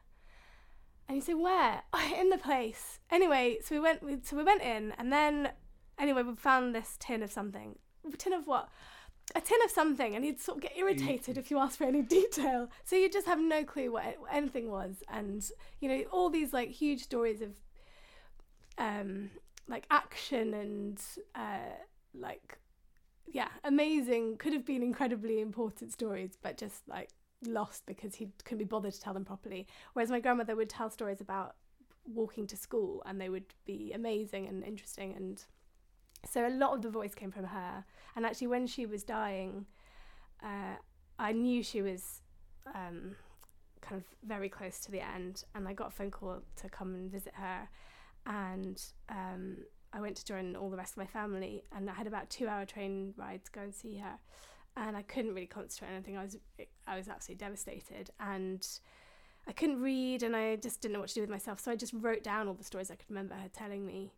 and 1.07 1.15
you 1.15 1.21
say, 1.21 1.33
where? 1.33 1.81
Oh, 1.93 2.13
in 2.19 2.29
the 2.29 2.37
place. 2.37 2.99
Anyway, 3.09 3.57
so 3.63 3.75
we 3.75 3.81
went. 3.81 4.25
So 4.25 4.37
we 4.37 4.43
went 4.43 4.61
in, 4.61 4.93
and 4.97 5.11
then 5.11 5.51
anyway, 5.97 6.23
we 6.23 6.35
found 6.35 6.73
this 6.73 6.95
tin 6.99 7.23
of 7.23 7.31
something. 7.31 7.77
A 8.11 8.15
tin 8.15 8.33
of 8.33 8.47
what? 8.47 8.69
A 9.35 9.41
tin 9.41 9.57
of 9.65 9.71
something, 9.71 10.15
and 10.15 10.23
he'd 10.23 10.39
sort 10.39 10.57
of 10.57 10.63
get 10.63 10.77
irritated 10.77 11.37
if 11.37 11.51
you 11.51 11.59
asked 11.59 11.77
for 11.77 11.83
any 11.83 12.01
detail. 12.19 12.69
So 12.83 12.95
you 12.95 13.09
just 13.09 13.27
have 13.27 13.39
no 13.39 13.63
clue 13.63 13.91
what 13.91 14.15
anything 14.31 14.71
was, 14.71 15.03
and 15.09 15.43
you 15.79 15.89
know 15.89 16.03
all 16.11 16.29
these 16.29 16.53
like 16.53 16.69
huge 16.69 17.03
stories 17.03 17.41
of, 17.41 17.51
um, 18.77 19.29
like 19.67 19.85
action 19.91 20.53
and 20.53 21.01
uh, 21.35 21.75
like, 22.13 22.57
yeah, 23.27 23.49
amazing. 23.63 24.37
Could 24.37 24.53
have 24.53 24.65
been 24.65 24.81
incredibly 24.81 25.41
important 25.41 25.91
stories, 25.91 26.37
but 26.41 26.57
just 26.57 26.87
like 26.87 27.09
lost 27.45 27.85
because 27.85 28.15
he 28.15 28.29
couldn't 28.43 28.57
be 28.59 28.65
bothered 28.65 28.93
to 28.93 29.01
tell 29.01 29.13
them 29.13 29.25
properly. 29.25 29.67
Whereas 29.93 30.09
my 30.09 30.19
grandmother 30.19 30.55
would 30.55 30.69
tell 30.69 30.89
stories 30.89 31.21
about 31.21 31.55
walking 32.13 32.47
to 32.47 32.57
school 32.57 33.03
and 33.05 33.19
they 33.19 33.29
would 33.29 33.53
be 33.65 33.91
amazing 33.93 34.47
and 34.47 34.63
interesting 34.63 35.13
and 35.15 35.43
so 36.25 36.47
a 36.47 36.49
lot 36.49 36.73
of 36.73 36.81
the 36.81 36.89
voice 36.89 37.13
came 37.13 37.31
from 37.31 37.45
her 37.45 37.83
and 38.17 38.25
actually 38.25 38.47
when 38.47 38.67
she 38.67 38.85
was 38.85 39.03
dying 39.03 39.65
uh, 40.43 40.75
i 41.17 41.31
knew 41.31 41.63
she 41.63 41.81
was 41.81 42.21
um, 42.75 43.15
kind 43.87 44.01
of 44.01 44.27
very 44.27 44.49
close 44.49 44.79
to 44.79 44.91
the 44.91 45.01
end. 45.01 45.43
And 45.55 45.67
i 45.67 45.73
got 45.73 45.87
a 45.87 45.91
phone 45.91 46.11
call 46.11 46.41
to 46.61 46.69
come 46.69 46.93
and 46.93 47.11
visit 47.11 47.33
her. 47.35 47.69
And 48.25 48.81
um, 49.09 49.57
i 49.93 50.01
went 50.01 50.17
to 50.17 50.25
join 50.25 50.55
all 50.55 50.69
the 50.69 50.77
rest 50.77 50.93
of 50.93 50.97
my 50.97 51.05
family. 51.05 51.63
And 51.75 51.89
i 51.89 51.93
had 51.93 52.07
about 52.07 52.29
two 52.29 52.47
hour 52.47 52.65
train 52.65 53.13
ride 53.17 53.45
to 53.45 53.51
go 53.51 53.61
and 53.61 53.73
see 53.73 53.97
her. 53.97 54.19
And 54.75 54.95
i 54.95 55.01
couldn't 55.01 55.33
really 55.33 55.47
concentrate 55.47 55.89
on 55.89 55.95
anything. 55.95 56.17
I 56.17 56.23
was 56.23 56.37
i 56.87 56.97
was 56.97 57.07
absolutely 57.07 57.45
devastated. 57.45 58.09
And 58.19 58.65
I 59.47 59.53
couldn't 59.53 59.81
read 59.81 60.23
and 60.23 60.35
I 60.35 60.57
just 60.57 60.81
didn't 60.81 60.93
know 60.93 60.99
what 60.99 61.09
to 61.09 61.15
do 61.15 61.21
with 61.21 61.29
myself. 61.29 61.59
So 61.59 61.71
I 61.71 61.77
just 61.77 61.93
wrote 61.93 62.21
down 62.21 62.47
all 62.49 62.53
the 62.53 62.65
stories 62.65 62.91
I 62.91 62.95
could 62.95 63.09
remember 63.09 63.35
her 63.35 63.47
telling 63.47 63.85
me. 63.85 64.11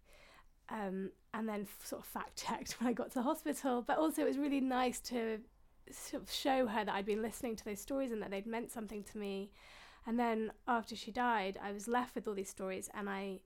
Um, 0.71 1.11
and 1.33 1.47
then 1.47 1.67
sort 1.83 2.01
of 2.01 2.07
fact 2.07 2.35
checked 2.35 2.73
when 2.79 2.89
I 2.89 2.93
got 2.93 3.09
to 3.09 3.15
the 3.15 3.23
hospital. 3.23 3.83
But 3.85 3.97
also, 3.97 4.21
it 4.21 4.27
was 4.27 4.37
really 4.37 4.61
nice 4.61 4.99
to 5.01 5.39
sort 5.91 6.23
of 6.23 6.31
show 6.31 6.67
her 6.67 6.85
that 6.85 6.93
I'd 6.93 7.05
been 7.05 7.21
listening 7.21 7.55
to 7.57 7.65
those 7.65 7.81
stories 7.81 8.11
and 8.11 8.21
that 8.21 8.31
they'd 8.31 8.45
meant 8.45 8.71
something 8.71 9.03
to 9.03 9.17
me. 9.17 9.51
And 10.05 10.19
then 10.19 10.51
after 10.67 10.95
she 10.95 11.11
died, 11.11 11.59
I 11.61 11.71
was 11.71 11.87
left 11.87 12.15
with 12.15 12.27
all 12.27 12.33
these 12.33 12.49
stories, 12.49 12.89
and 12.93 13.09
I 13.09 13.39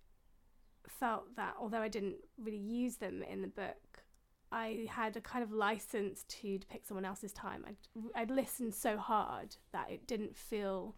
felt 0.87 1.35
that 1.35 1.55
although 1.59 1.81
I 1.81 1.87
didn't 1.87 2.17
really 2.41 2.57
use 2.57 2.97
them 2.97 3.23
in 3.23 3.41
the 3.41 3.47
book, 3.47 4.03
I 4.51 4.85
had 4.89 5.17
a 5.17 5.21
kind 5.21 5.43
of 5.43 5.51
license 5.51 6.23
to 6.27 6.59
depict 6.59 6.87
someone 6.87 7.05
else's 7.05 7.33
time. 7.33 7.65
I'd, 7.67 8.03
I'd 8.15 8.31
listened 8.31 8.75
so 8.75 8.97
hard 8.97 9.55
that 9.71 9.89
it 9.89 10.05
didn't 10.05 10.37
feel 10.37 10.95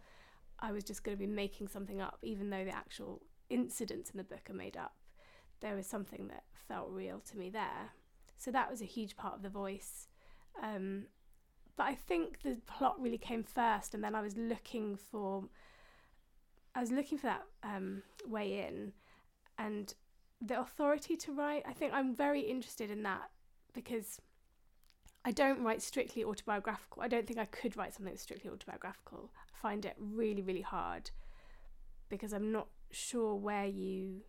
I 0.60 0.72
was 0.72 0.84
just 0.84 1.04
going 1.04 1.18
to 1.18 1.20
be 1.20 1.28
making 1.28 1.70
something 1.70 2.02
up, 2.02 2.20
even 2.22 2.50
though 2.50 2.66
the 2.66 2.76
actual 2.76 3.22
incidents 3.50 4.10
in 4.10 4.18
the 4.18 4.24
book 4.24 4.50
are 4.50 4.54
made 4.54 4.76
up. 4.76 4.94
There 5.62 5.76
was 5.76 5.88
something 5.88 6.28
that 6.28 6.44
felt 6.68 6.90
real 6.92 7.20
to 7.32 7.38
me 7.38 7.50
there. 7.50 7.92
So 8.38 8.52
that 8.52 8.70
was 8.70 8.82
a 8.82 8.86
huge 8.86 9.16
part 9.16 9.36
of 9.36 9.42
the 9.42 9.50
voice. 9.50 10.08
Um, 10.62 11.06
but 11.78 11.84
I 11.84 11.96
think 11.96 12.42
the 12.42 12.58
plot 12.66 13.00
really 13.00 13.18
came 13.18 13.44
first, 13.44 13.94
and 13.94 14.04
then 14.04 14.16
I 14.16 14.22
was 14.22 14.38
looking 14.38 14.96
for, 14.96 15.44
I 16.74 16.80
was 16.80 16.92
looking 16.92 17.18
for 17.18 17.28
that 17.28 17.44
um, 17.64 18.04
way 18.26 18.66
in, 18.68 18.94
and 19.58 19.94
the 20.42 20.60
authority 20.60 21.16
to 21.18 21.34
write. 21.34 21.64
I 21.68 21.74
think 21.74 21.94
I'm 21.94 22.16
very 22.16 22.42
interested 22.42 22.92
in 22.92 23.04
that 23.04 23.30
because 23.74 24.22
I 25.26 25.32
don't 25.32 25.64
write 25.64 25.82
strictly 25.82 26.24
autobiographical. 26.24 27.02
I 27.02 27.08
don't 27.08 27.26
think 27.26 27.40
I 27.40 27.46
could 27.46 27.76
write 27.76 27.94
something 27.94 28.16
strictly 28.16 28.50
autobiographical. 28.50 29.32
I 29.36 29.62
find 29.62 29.86
it 29.86 29.96
really, 30.00 30.42
really 30.42 30.62
hard 30.62 31.12
because 32.10 32.32
I'm 32.32 32.52
not 32.52 32.68
sure 32.92 33.36
where 33.36 33.66
you 33.66 34.22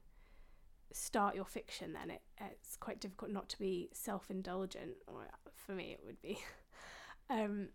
start 0.92 1.35
your 1.35 1.44
fiction. 1.44 1.92
Then 1.92 2.11
it, 2.11 2.22
it's 2.40 2.77
quite 2.77 3.01
difficult 3.01 3.31
not 3.31 3.49
to 3.51 3.59
be 3.59 3.88
self-indulgent, 3.92 4.96
or 5.07 5.27
for 5.55 5.72
me 5.72 5.92
it 5.92 6.01
would 6.05 6.20
be. 6.22 6.38
um, 7.31 7.68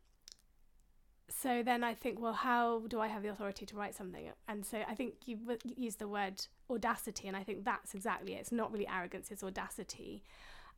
so 1.29 1.63
then 1.63 1.83
I 1.83 1.93
think, 1.93 2.19
well, 2.19 2.33
how 2.33 2.83
do 2.87 2.99
I 2.99 3.07
have 3.07 3.23
the 3.23 3.29
authority 3.29 3.65
to 3.65 3.75
write 3.75 3.95
something? 3.95 4.31
And 4.47 4.65
so 4.65 4.81
I 4.87 4.95
think 4.95 5.13
you 5.25 5.37
use 5.77 5.95
the 5.95 6.07
word 6.07 6.45
audacity, 6.69 7.27
and 7.27 7.37
I 7.37 7.43
think 7.43 7.63
that's 7.63 7.93
exactly 7.93 8.33
it. 8.33 8.41
It's 8.41 8.51
not 8.51 8.71
really 8.71 8.87
arrogance; 8.87 9.31
it's 9.31 9.43
audacity. 9.43 10.23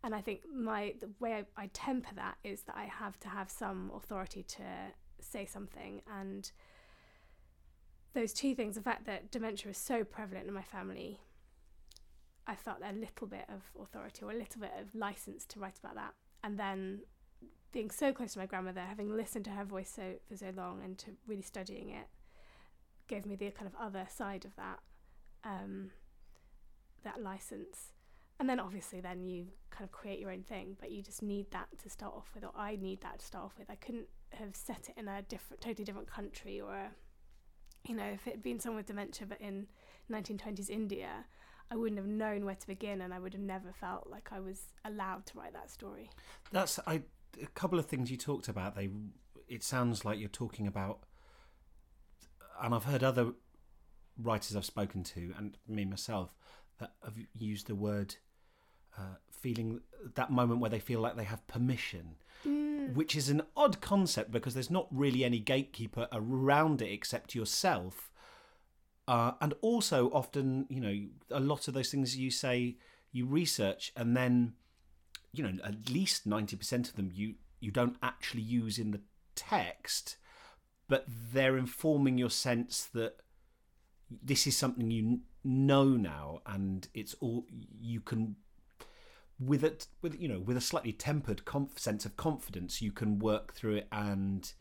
And 0.03 0.13
I 0.13 0.21
think 0.21 0.41
my 0.53 0.95
the 0.99 1.09
way 1.19 1.45
I, 1.57 1.63
I 1.63 1.69
temper 1.73 2.13
that 2.15 2.35
is 2.43 2.63
that 2.63 2.75
I 2.75 2.85
have 2.85 3.19
to 3.21 3.29
have 3.29 3.49
some 3.49 3.91
authority 3.95 4.43
to 4.43 4.63
say 5.19 5.45
something 5.45 6.01
and 6.19 6.51
those 8.13 8.33
two 8.33 8.53
things 8.53 8.75
the 8.75 8.81
fact 8.81 9.05
that 9.05 9.31
dementia 9.31 9.71
is 9.71 9.77
so 9.77 10.03
prevalent 10.03 10.47
in 10.47 10.53
my 10.53 10.61
family 10.61 11.19
I 12.47 12.55
felt 12.55 12.77
a 12.83 12.93
little 12.93 13.27
bit 13.27 13.45
of 13.49 13.61
authority 13.81 14.23
or 14.23 14.31
a 14.31 14.35
little 14.35 14.61
bit 14.61 14.71
of 14.79 14.93
license 14.93 15.45
to 15.45 15.59
write 15.59 15.79
about 15.79 15.95
that. 15.95 16.13
And 16.43 16.59
then 16.59 17.01
being 17.71 17.89
so 17.89 18.11
close 18.11 18.33
to 18.33 18.39
my 18.39 18.45
grandmother 18.45 18.81
having 18.81 19.15
listened 19.15 19.45
to 19.45 19.51
her 19.51 19.65
voice 19.65 19.91
so 19.95 20.13
for 20.27 20.37
so 20.37 20.51
long 20.55 20.81
and 20.83 20.97
to 20.99 21.11
really 21.25 21.41
studying 21.41 21.89
it 21.89 22.07
gave 23.07 23.25
me 23.25 23.35
the 23.35 23.49
kind 23.51 23.67
of 23.67 23.75
other 23.81 24.05
side 24.09 24.45
of 24.45 24.55
that 24.55 24.79
um, 25.43 25.91
that 27.03 27.21
license. 27.21 27.91
And 28.39 28.49
then 28.49 28.59
obviously 28.59 28.99
then 28.99 29.25
you 29.25 29.47
kind 29.69 29.83
of 29.83 29.91
create 29.91 30.19
your 30.19 30.31
own 30.31 30.43
thing 30.43 30.77
but 30.79 30.91
you 30.91 31.01
just 31.01 31.23
need 31.23 31.49
that 31.51 31.67
to 31.81 31.89
start 31.89 32.13
off 32.13 32.29
with 32.35 32.43
or 32.43 32.51
i 32.55 32.75
need 32.75 33.01
that 33.01 33.19
to 33.19 33.25
start 33.25 33.45
off 33.45 33.53
with. 33.57 33.69
I 33.69 33.75
couldn't 33.75 34.07
have 34.31 34.55
set 34.55 34.89
it 34.89 34.99
in 34.99 35.07
a 35.07 35.21
different 35.23 35.61
totally 35.61 35.85
different 35.85 36.09
country 36.09 36.59
or 36.59 36.73
a, 36.73 36.91
you 37.87 37.95
know 37.95 38.05
if 38.05 38.27
it 38.27 38.31
had 38.31 38.43
been 38.43 38.59
someone 38.59 38.77
with 38.77 38.87
dementia 38.87 39.27
but 39.27 39.39
in 39.41 39.67
1920s 40.11 40.69
india 40.69 41.25
i 41.71 41.75
wouldn't 41.75 41.97
have 41.97 42.07
known 42.07 42.45
where 42.45 42.55
to 42.55 42.67
begin 42.67 43.01
and 43.01 43.13
i 43.13 43.19
would 43.19 43.33
have 43.33 43.41
never 43.41 43.71
felt 43.71 44.07
like 44.09 44.29
i 44.31 44.39
was 44.39 44.67
allowed 44.85 45.25
to 45.25 45.37
write 45.37 45.53
that 45.53 45.69
story 45.71 46.09
That's 46.51 46.79
I 46.85 47.03
a 47.41 47.47
couple 47.47 47.79
of 47.79 47.85
things 47.85 48.11
you 48.11 48.17
talked 48.17 48.47
about. 48.47 48.75
They 48.75 48.89
it 49.47 49.63
sounds 49.63 50.05
like 50.05 50.19
you're 50.19 50.29
talking 50.29 50.67
about, 50.67 50.99
and 52.61 52.73
I've 52.73 52.85
heard 52.85 53.03
other 53.03 53.33
writers 54.17 54.55
I've 54.55 54.65
spoken 54.65 55.03
to 55.03 55.33
and 55.37 55.57
me 55.67 55.85
myself 55.85 56.35
that 56.79 56.93
have 57.03 57.15
used 57.33 57.67
the 57.67 57.75
word 57.75 58.15
uh, 58.97 59.15
feeling 59.31 59.81
that 60.15 60.31
moment 60.31 60.59
where 60.59 60.69
they 60.69 60.79
feel 60.79 60.99
like 61.01 61.15
they 61.15 61.23
have 61.23 61.45
permission, 61.47 62.15
which 62.93 63.15
is 63.15 63.29
an 63.29 63.41
odd 63.57 63.81
concept 63.81 64.31
because 64.31 64.53
there's 64.53 64.69
not 64.71 64.87
really 64.91 65.23
any 65.23 65.39
gatekeeper 65.39 66.07
around 66.11 66.81
it 66.81 66.91
except 66.91 67.33
yourself. 67.35 68.11
Uh, 69.07 69.33
and 69.41 69.53
also, 69.61 70.09
often, 70.11 70.65
you 70.69 70.79
know, 70.79 70.97
a 71.31 71.39
lot 71.39 71.67
of 71.67 71.73
those 71.73 71.91
things 71.91 72.15
you 72.15 72.31
say 72.31 72.77
you 73.13 73.25
research 73.25 73.93
and 73.95 74.17
then 74.17 74.53
you 75.31 75.43
know 75.43 75.63
at 75.63 75.89
least 75.89 76.27
90% 76.27 76.89
of 76.89 76.95
them 76.95 77.11
you 77.13 77.35
you 77.61 77.71
don't 77.71 77.95
actually 78.03 78.41
use 78.41 78.77
in 78.77 78.91
the 78.91 78.99
text 79.35 80.17
but 80.89 81.05
they're 81.07 81.57
informing 81.57 82.17
your 82.17 82.29
sense 82.29 82.89
that 82.93 83.15
this 84.09 84.45
is 84.45 84.57
something 84.57 84.91
you 84.91 85.19
know 85.43 85.89
now 85.89 86.41
and 86.45 86.89
it's 86.93 87.15
all 87.21 87.45
you 87.79 88.01
can 88.01 88.35
with 89.39 89.63
it 89.63 89.87
with 90.01 90.19
you 90.19 90.27
know 90.27 90.39
with 90.39 90.57
a 90.57 90.61
slightly 90.61 90.91
tempered 90.91 91.45
conf- 91.45 91.79
sense 91.79 92.05
of 92.05 92.17
confidence 92.17 92.81
you 92.81 92.91
can 92.91 93.19
work 93.19 93.53
through 93.53 93.75
it 93.75 93.87
and 93.91 94.53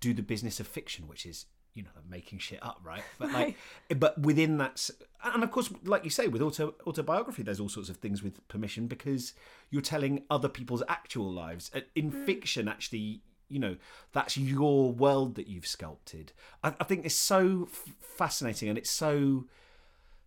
do 0.00 0.14
the 0.14 0.22
business 0.22 0.60
of 0.60 0.66
fiction 0.66 1.06
which 1.06 1.26
is 1.26 1.46
you 1.74 1.82
know 1.82 1.90
making 2.08 2.38
shit 2.38 2.62
up 2.62 2.80
right? 2.84 3.02
But 3.18 3.32
like 3.32 3.56
but 3.96 4.18
within 4.20 4.58
that 4.58 4.90
and 5.22 5.42
of 5.42 5.50
course 5.50 5.70
like 5.84 6.04
you 6.04 6.10
say 6.10 6.28
with 6.28 6.42
auto 6.42 6.74
autobiography 6.86 7.42
there's 7.42 7.60
all 7.60 7.68
sorts 7.68 7.88
of 7.88 7.96
things 7.96 8.22
with 8.22 8.46
permission 8.48 8.86
because 8.86 9.34
you're 9.70 9.82
telling 9.82 10.22
other 10.30 10.48
people's 10.48 10.82
actual 10.88 11.30
lives. 11.30 11.70
Uh, 11.74 11.80
in 11.94 12.10
fiction 12.10 12.68
actually 12.68 13.22
you 13.48 13.58
know 13.58 13.76
that's 14.12 14.36
your 14.36 14.92
world 14.92 15.34
that 15.34 15.48
you've 15.48 15.66
sculpted. 15.66 16.32
I, 16.62 16.74
I 16.80 16.84
think 16.84 17.04
it's 17.04 17.14
so 17.14 17.68
f- 17.70 17.94
fascinating 18.00 18.68
and 18.68 18.78
it's 18.78 18.90
so 18.90 19.44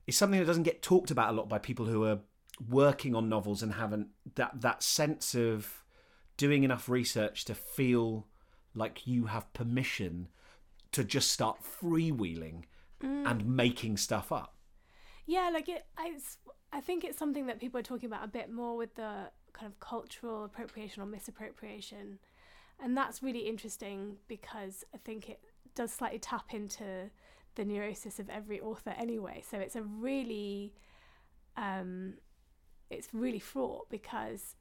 it's 0.06 0.18
something 0.18 0.40
that 0.40 0.46
doesn't 0.46 0.64
get 0.64 0.82
talked 0.82 1.12
about 1.12 1.30
a 1.30 1.34
lot 1.34 1.50
by 1.50 1.58
people 1.58 1.86
who 1.86 2.04
are 2.06 2.20
working 2.70 3.16
on 3.16 3.30
novels 3.30 3.62
and 3.62 3.74
haven't 3.74 4.08
that 4.36 4.62
that 4.62 4.84
sense 4.84 5.36
of 5.36 5.84
doing 6.38 6.64
enough 6.64 6.88
research 6.88 7.46
to 7.46 7.56
feel 7.56 8.28
like 8.74 9.08
you 9.08 9.26
have 9.26 9.52
permission 9.54 10.28
to 10.92 11.04
just 11.04 11.32
start 11.32 11.60
freewheeling 11.64 12.64
and 13.02 13.46
making 13.46 13.98
stuff 13.98 14.32
up. 14.32 14.56
Yeah, 15.26 15.50
like 15.54 15.70
it. 15.70 15.86
I, 15.98 16.18
I 16.72 16.82
think 16.82 17.04
it's 17.04 17.18
something 17.18 17.48
that 17.48 17.60
people 17.60 17.80
are 17.80 17.84
talking 17.84 18.08
about 18.08 18.24
a 18.24 18.28
bit 18.28 18.52
more 18.52 18.76
with 18.78 18.96
the 18.96 19.30
kind 19.54 19.72
of 19.72 19.80
cultural 19.80 20.46
appropriation 20.46 21.04
or 21.04 21.06
misappropriation, 21.06 22.20
and 22.80 22.96
that's 22.96 23.22
really 23.22 23.48
interesting 23.48 24.18
because 24.28 24.84
I 24.94 24.98
think 24.98 25.30
it 25.30 25.42
does 25.76 25.92
slightly 25.92 26.20
tap 26.20 26.54
into 26.54 27.12
the 27.56 27.66
neurosis 27.66 28.20
of 28.20 28.30
every 28.30 28.62
author 28.62 28.94
anyway. 28.98 29.44
So 29.48 29.58
it's 29.58 29.76
a 29.76 29.82
really, 29.82 30.74
um, 31.56 32.14
it's 32.90 33.10
really 33.14 33.40
fraught 33.40 33.90
because 33.90 34.56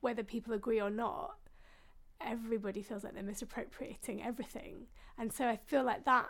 whether 0.00 0.22
people 0.22 0.52
agree 0.54 0.80
or 0.80 0.90
not, 0.90 1.36
everybody 2.26 2.82
feels 2.82 3.04
like 3.04 3.14
they're 3.14 3.22
misappropriating 3.22 4.22
everything, 4.22 4.86
and 5.18 5.32
so 5.32 5.46
I 5.46 5.56
feel 5.56 5.84
like 5.84 6.04
that 6.04 6.26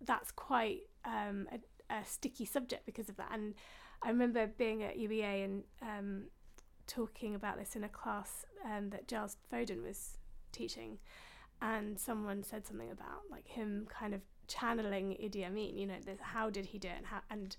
that's 0.00 0.30
quite 0.32 0.80
um, 1.04 1.48
a, 1.52 1.94
a 1.94 2.04
sticky 2.04 2.44
subject 2.44 2.86
because 2.86 3.08
of 3.08 3.16
that. 3.16 3.30
And 3.32 3.54
I 4.02 4.08
remember 4.08 4.46
being 4.46 4.82
at 4.82 4.98
UEA 4.98 5.44
and 5.44 5.64
um, 5.82 6.24
talking 6.86 7.34
about 7.34 7.58
this 7.58 7.76
in 7.76 7.84
a 7.84 7.88
class 7.88 8.44
um, 8.64 8.90
that 8.90 9.08
Giles 9.08 9.36
Foden 9.52 9.82
was 9.82 10.18
teaching, 10.52 10.98
and 11.62 11.98
someone 11.98 12.42
said 12.42 12.66
something 12.66 12.90
about 12.90 13.22
like 13.30 13.46
him 13.46 13.86
kind 13.88 14.14
of 14.14 14.20
channeling 14.46 15.16
Idi 15.22 15.46
Amin. 15.46 15.76
You 15.76 15.86
know, 15.86 15.94
this, 16.04 16.18
how 16.20 16.50
did 16.50 16.66
he 16.66 16.78
do 16.78 16.88
it, 16.88 16.96
and 16.98 17.06
how, 17.06 17.20
and 17.30 17.56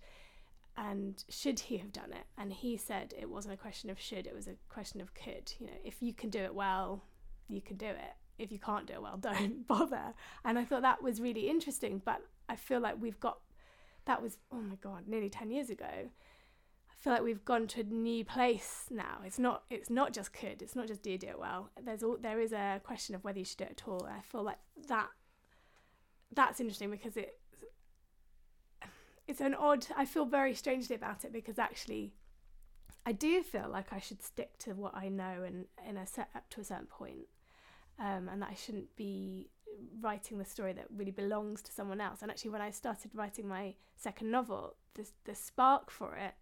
and 0.77 1.23
should 1.29 1.59
he 1.61 1.77
have 1.77 1.93
done 1.93 2.11
it? 2.11 2.25
And 2.37 2.51
he 2.51 2.77
said 2.77 3.13
it 3.17 3.29
wasn't 3.29 3.53
a 3.53 3.57
question 3.57 3.89
of 3.89 3.99
should; 3.99 4.27
it 4.27 4.35
was 4.35 4.47
a 4.47 4.55
question 4.69 5.01
of 5.01 5.13
could. 5.13 5.53
You 5.59 5.67
know, 5.67 5.73
if 5.83 6.01
you 6.01 6.13
can 6.13 6.29
do 6.29 6.39
it 6.39 6.53
well, 6.53 7.03
you 7.47 7.61
can 7.61 7.77
do 7.77 7.87
it. 7.87 8.15
If 8.37 8.51
you 8.51 8.59
can't 8.59 8.85
do 8.85 8.93
it 8.93 9.01
well, 9.01 9.17
don't 9.19 9.67
bother. 9.67 10.13
And 10.43 10.59
I 10.59 10.65
thought 10.65 10.81
that 10.81 11.01
was 11.01 11.21
really 11.21 11.49
interesting. 11.49 12.01
But 12.03 12.21
I 12.49 12.55
feel 12.55 12.79
like 12.79 13.01
we've 13.01 13.19
got 13.19 13.39
that 14.05 14.21
was 14.21 14.37
oh 14.51 14.61
my 14.61 14.75
god, 14.75 15.07
nearly 15.07 15.29
ten 15.29 15.51
years 15.51 15.69
ago. 15.69 15.85
I 15.85 16.93
feel 16.97 17.13
like 17.13 17.23
we've 17.23 17.45
gone 17.45 17.67
to 17.67 17.81
a 17.81 17.83
new 17.83 18.25
place 18.25 18.85
now. 18.89 19.19
It's 19.23 19.39
not 19.39 19.63
it's 19.69 19.89
not 19.89 20.13
just 20.13 20.33
could. 20.33 20.61
It's 20.61 20.75
not 20.75 20.87
just 20.87 21.03
do 21.03 21.11
you 21.11 21.17
do 21.17 21.27
it 21.27 21.39
well. 21.39 21.69
There's 21.81 22.03
all 22.03 22.17
there 22.19 22.39
is 22.39 22.51
a 22.51 22.81
question 22.83 23.15
of 23.15 23.23
whether 23.23 23.39
you 23.39 23.45
should 23.45 23.57
do 23.57 23.65
it 23.65 23.81
at 23.81 23.87
all. 23.87 24.05
And 24.05 24.15
I 24.15 24.21
feel 24.21 24.43
like 24.43 24.59
that 24.87 25.07
that's 26.33 26.59
interesting 26.59 26.91
because 26.91 27.15
it 27.17 27.39
it's 29.27 29.41
an 29.41 29.55
odd. 29.55 29.87
I 29.95 30.05
feel 30.05 30.25
very 30.25 30.53
strangely 30.53 30.95
about 30.95 31.25
it 31.25 31.33
because 31.33 31.59
actually. 31.59 32.13
I 33.07 33.11
do 33.11 33.43
feel 33.43 33.69
like 33.71 33.93
I 33.93 33.99
should 33.99 34.23
stick 34.23 34.57
to 34.59 34.73
what 34.73 34.95
I 34.95 35.09
know 35.09 35.43
and 35.45 35.65
in 35.87 35.95
a 35.95 36.07
set 36.07 36.29
up 36.35 36.49
to 36.49 36.61
a 36.61 36.63
certain 36.63 36.87
point, 36.87 37.27
um, 37.99 38.29
and 38.29 38.41
that 38.41 38.49
I 38.51 38.55
shouldn't 38.55 38.95
be 38.95 39.49
writing 40.01 40.37
the 40.37 40.45
story 40.45 40.73
that 40.73 40.87
really 40.95 41.11
belongs 41.11 41.61
to 41.63 41.71
someone 41.71 42.01
else. 42.01 42.21
And 42.21 42.31
actually, 42.31 42.51
when 42.51 42.61
I 42.61 42.71
started 42.71 43.11
writing 43.13 43.47
my 43.47 43.75
second 43.95 44.31
novel, 44.31 44.75
the 44.93 45.07
the 45.25 45.35
spark 45.35 45.91
for 45.91 46.15
it 46.15 46.33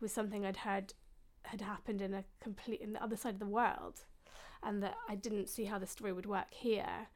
was 0.00 0.12
something 0.12 0.44
I'd 0.44 0.58
heard 0.58 0.94
had 1.44 1.60
happened 1.60 2.02
in 2.02 2.12
a 2.12 2.24
complete 2.40 2.80
in 2.80 2.92
the 2.92 3.02
other 3.02 3.16
side 3.16 3.34
of 3.34 3.40
the 3.40 3.46
world, 3.46 4.04
and 4.62 4.82
that 4.82 4.96
I 5.08 5.14
didn't 5.14 5.48
see 5.48 5.64
how 5.64 5.78
the 5.78 5.86
story 5.86 6.12
would 6.12 6.26
work 6.26 6.52
here. 6.52 7.08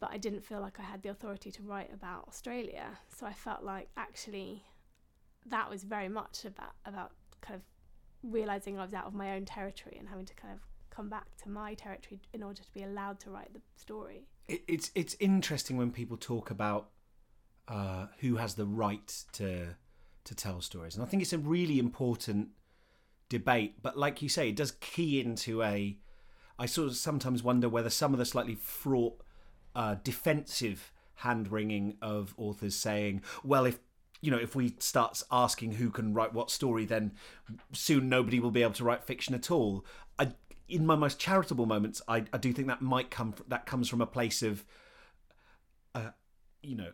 But 0.00 0.10
I 0.10 0.18
didn't 0.18 0.44
feel 0.44 0.60
like 0.60 0.80
I 0.80 0.82
had 0.82 1.02
the 1.02 1.10
authority 1.10 1.52
to 1.52 1.62
write 1.62 1.92
about 1.92 2.26
Australia, 2.26 2.98
so 3.08 3.24
I 3.26 3.32
felt 3.32 3.62
like 3.62 3.88
actually 3.96 4.64
that 5.46 5.70
was 5.70 5.84
very 5.84 6.08
much 6.08 6.44
about 6.44 6.74
about 6.84 7.12
kind 7.40 7.56
of 7.56 7.62
realizing 8.22 8.78
I 8.78 8.84
was 8.84 8.94
out 8.94 9.06
of 9.06 9.14
my 9.14 9.32
own 9.34 9.44
territory 9.44 9.96
and 9.98 10.08
having 10.08 10.26
to 10.26 10.34
kind 10.34 10.54
of 10.54 10.60
come 10.94 11.08
back 11.08 11.26
to 11.42 11.48
my 11.48 11.74
territory 11.74 12.20
in 12.32 12.42
order 12.42 12.62
to 12.62 12.72
be 12.72 12.82
allowed 12.82 13.18
to 13.20 13.30
write 13.30 13.52
the 13.52 13.60
story. 13.76 14.26
It, 14.48 14.62
it's 14.68 14.90
it's 14.94 15.16
interesting 15.18 15.76
when 15.76 15.90
people 15.90 16.16
talk 16.16 16.50
about 16.50 16.90
uh, 17.68 18.06
who 18.18 18.36
has 18.36 18.54
the 18.54 18.66
right 18.66 19.24
to 19.32 19.76
to 20.24 20.34
tell 20.34 20.60
stories, 20.60 20.94
and 20.94 21.04
I 21.04 21.06
think 21.06 21.22
it's 21.22 21.32
a 21.32 21.38
really 21.38 21.78
important 21.78 22.48
debate. 23.28 23.82
But 23.82 23.96
like 23.96 24.22
you 24.22 24.28
say, 24.28 24.50
it 24.50 24.56
does 24.56 24.72
key 24.72 25.20
into 25.20 25.62
a. 25.62 25.96
I 26.58 26.66
sort 26.66 26.88
of 26.88 26.96
sometimes 26.96 27.42
wonder 27.42 27.68
whether 27.68 27.90
some 27.90 28.12
of 28.12 28.18
the 28.18 28.26
slightly 28.26 28.54
fraught, 28.54 29.20
uh, 29.74 29.96
defensive 30.04 30.92
hand 31.16 31.50
wringing 31.50 31.96
of 32.02 32.34
authors 32.36 32.76
saying, 32.76 33.22
"Well, 33.42 33.64
if 33.64 33.78
you 34.20 34.30
know, 34.30 34.38
if 34.38 34.54
we 34.54 34.76
start 34.78 35.22
asking 35.32 35.72
who 35.72 35.90
can 35.90 36.14
write 36.14 36.34
what 36.34 36.50
story, 36.50 36.84
then 36.84 37.12
soon 37.72 38.08
nobody 38.08 38.38
will 38.38 38.52
be 38.52 38.62
able 38.62 38.74
to 38.74 38.84
write 38.84 39.04
fiction 39.04 39.34
at 39.34 39.50
all." 39.50 39.84
I, 40.18 40.32
in 40.72 40.86
my 40.86 40.96
most 40.96 41.18
charitable 41.18 41.66
moments, 41.66 42.00
I, 42.08 42.24
I 42.32 42.38
do 42.38 42.52
think 42.52 42.68
that 42.68 42.80
might 42.80 43.10
come 43.10 43.32
fr- 43.32 43.42
that 43.48 43.66
comes 43.66 43.88
from 43.88 44.00
a 44.00 44.06
place 44.06 44.42
of, 44.42 44.64
uh, 45.94 46.10
you 46.62 46.76
know, 46.76 46.92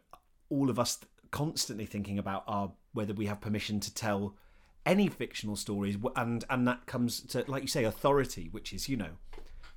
all 0.51 0.69
of 0.69 0.79
us 0.79 0.99
constantly 1.31 1.87
thinking 1.87 2.19
about 2.19 2.43
our 2.47 2.73
whether 2.93 3.15
we 3.15 3.27
have 3.27 3.41
permission 3.41 3.79
to 3.81 3.95
tell 3.95 4.35
any 4.85 5.09
fictional 5.09 5.55
stories, 5.55 5.97
and 6.17 6.45
and 6.51 6.67
that 6.67 6.87
comes 6.87 7.21
to 7.21 7.45
like 7.47 7.63
you 7.63 7.69
say, 7.69 7.85
authority, 7.85 8.49
which 8.51 8.73
is 8.73 8.89
you 8.89 8.97
know, 8.97 9.11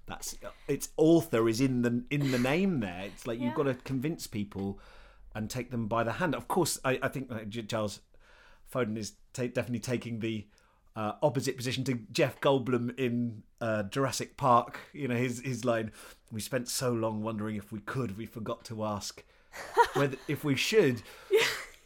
that's 0.08 0.36
its 0.68 0.90
author 0.98 1.48
is 1.48 1.62
in 1.62 1.84
the 1.84 2.04
in 2.10 2.32
the 2.32 2.40
name 2.40 2.80
there. 2.80 3.04
It's 3.06 3.28
like 3.28 3.40
you've 3.40 3.56
got 3.56 3.64
to 3.64 3.76
convince 3.76 4.26
people 4.26 4.80
and 5.36 5.50
take 5.50 5.70
them 5.70 5.88
by 5.88 6.04
the 6.04 6.14
hand. 6.14 6.34
Of 6.34 6.48
course, 6.48 6.80
I, 6.84 7.00
I 7.04 7.08
think 7.08 7.30
Giles 7.50 8.02
Foden 8.74 8.98
is 8.98 9.14
ta- 9.34 9.44
definitely 9.44 9.80
taking 9.80 10.20
the 10.20 10.48
uh, 10.96 11.14
opposite 11.22 11.58
position 11.58 11.84
to 11.86 12.00
Jeff 12.12 12.40
Goldblum 12.42 12.98
in 13.00 13.44
uh, 13.60 13.84
Jurassic 13.84 14.38
Park. 14.38 14.80
You 14.94 15.08
know 15.08 15.16
his 15.16 15.42
his 15.42 15.66
line. 15.66 15.92
We 16.32 16.42
spent 16.42 16.68
so 16.68 16.92
long 16.92 17.22
wondering 17.22 17.56
if 17.56 17.72
we 17.72 17.80
could. 17.80 18.18
We 18.18 18.26
forgot 18.26 18.66
to 18.66 18.84
ask 18.84 19.24
whether 19.94 20.18
if 20.28 20.44
we 20.44 20.56
should. 20.56 21.02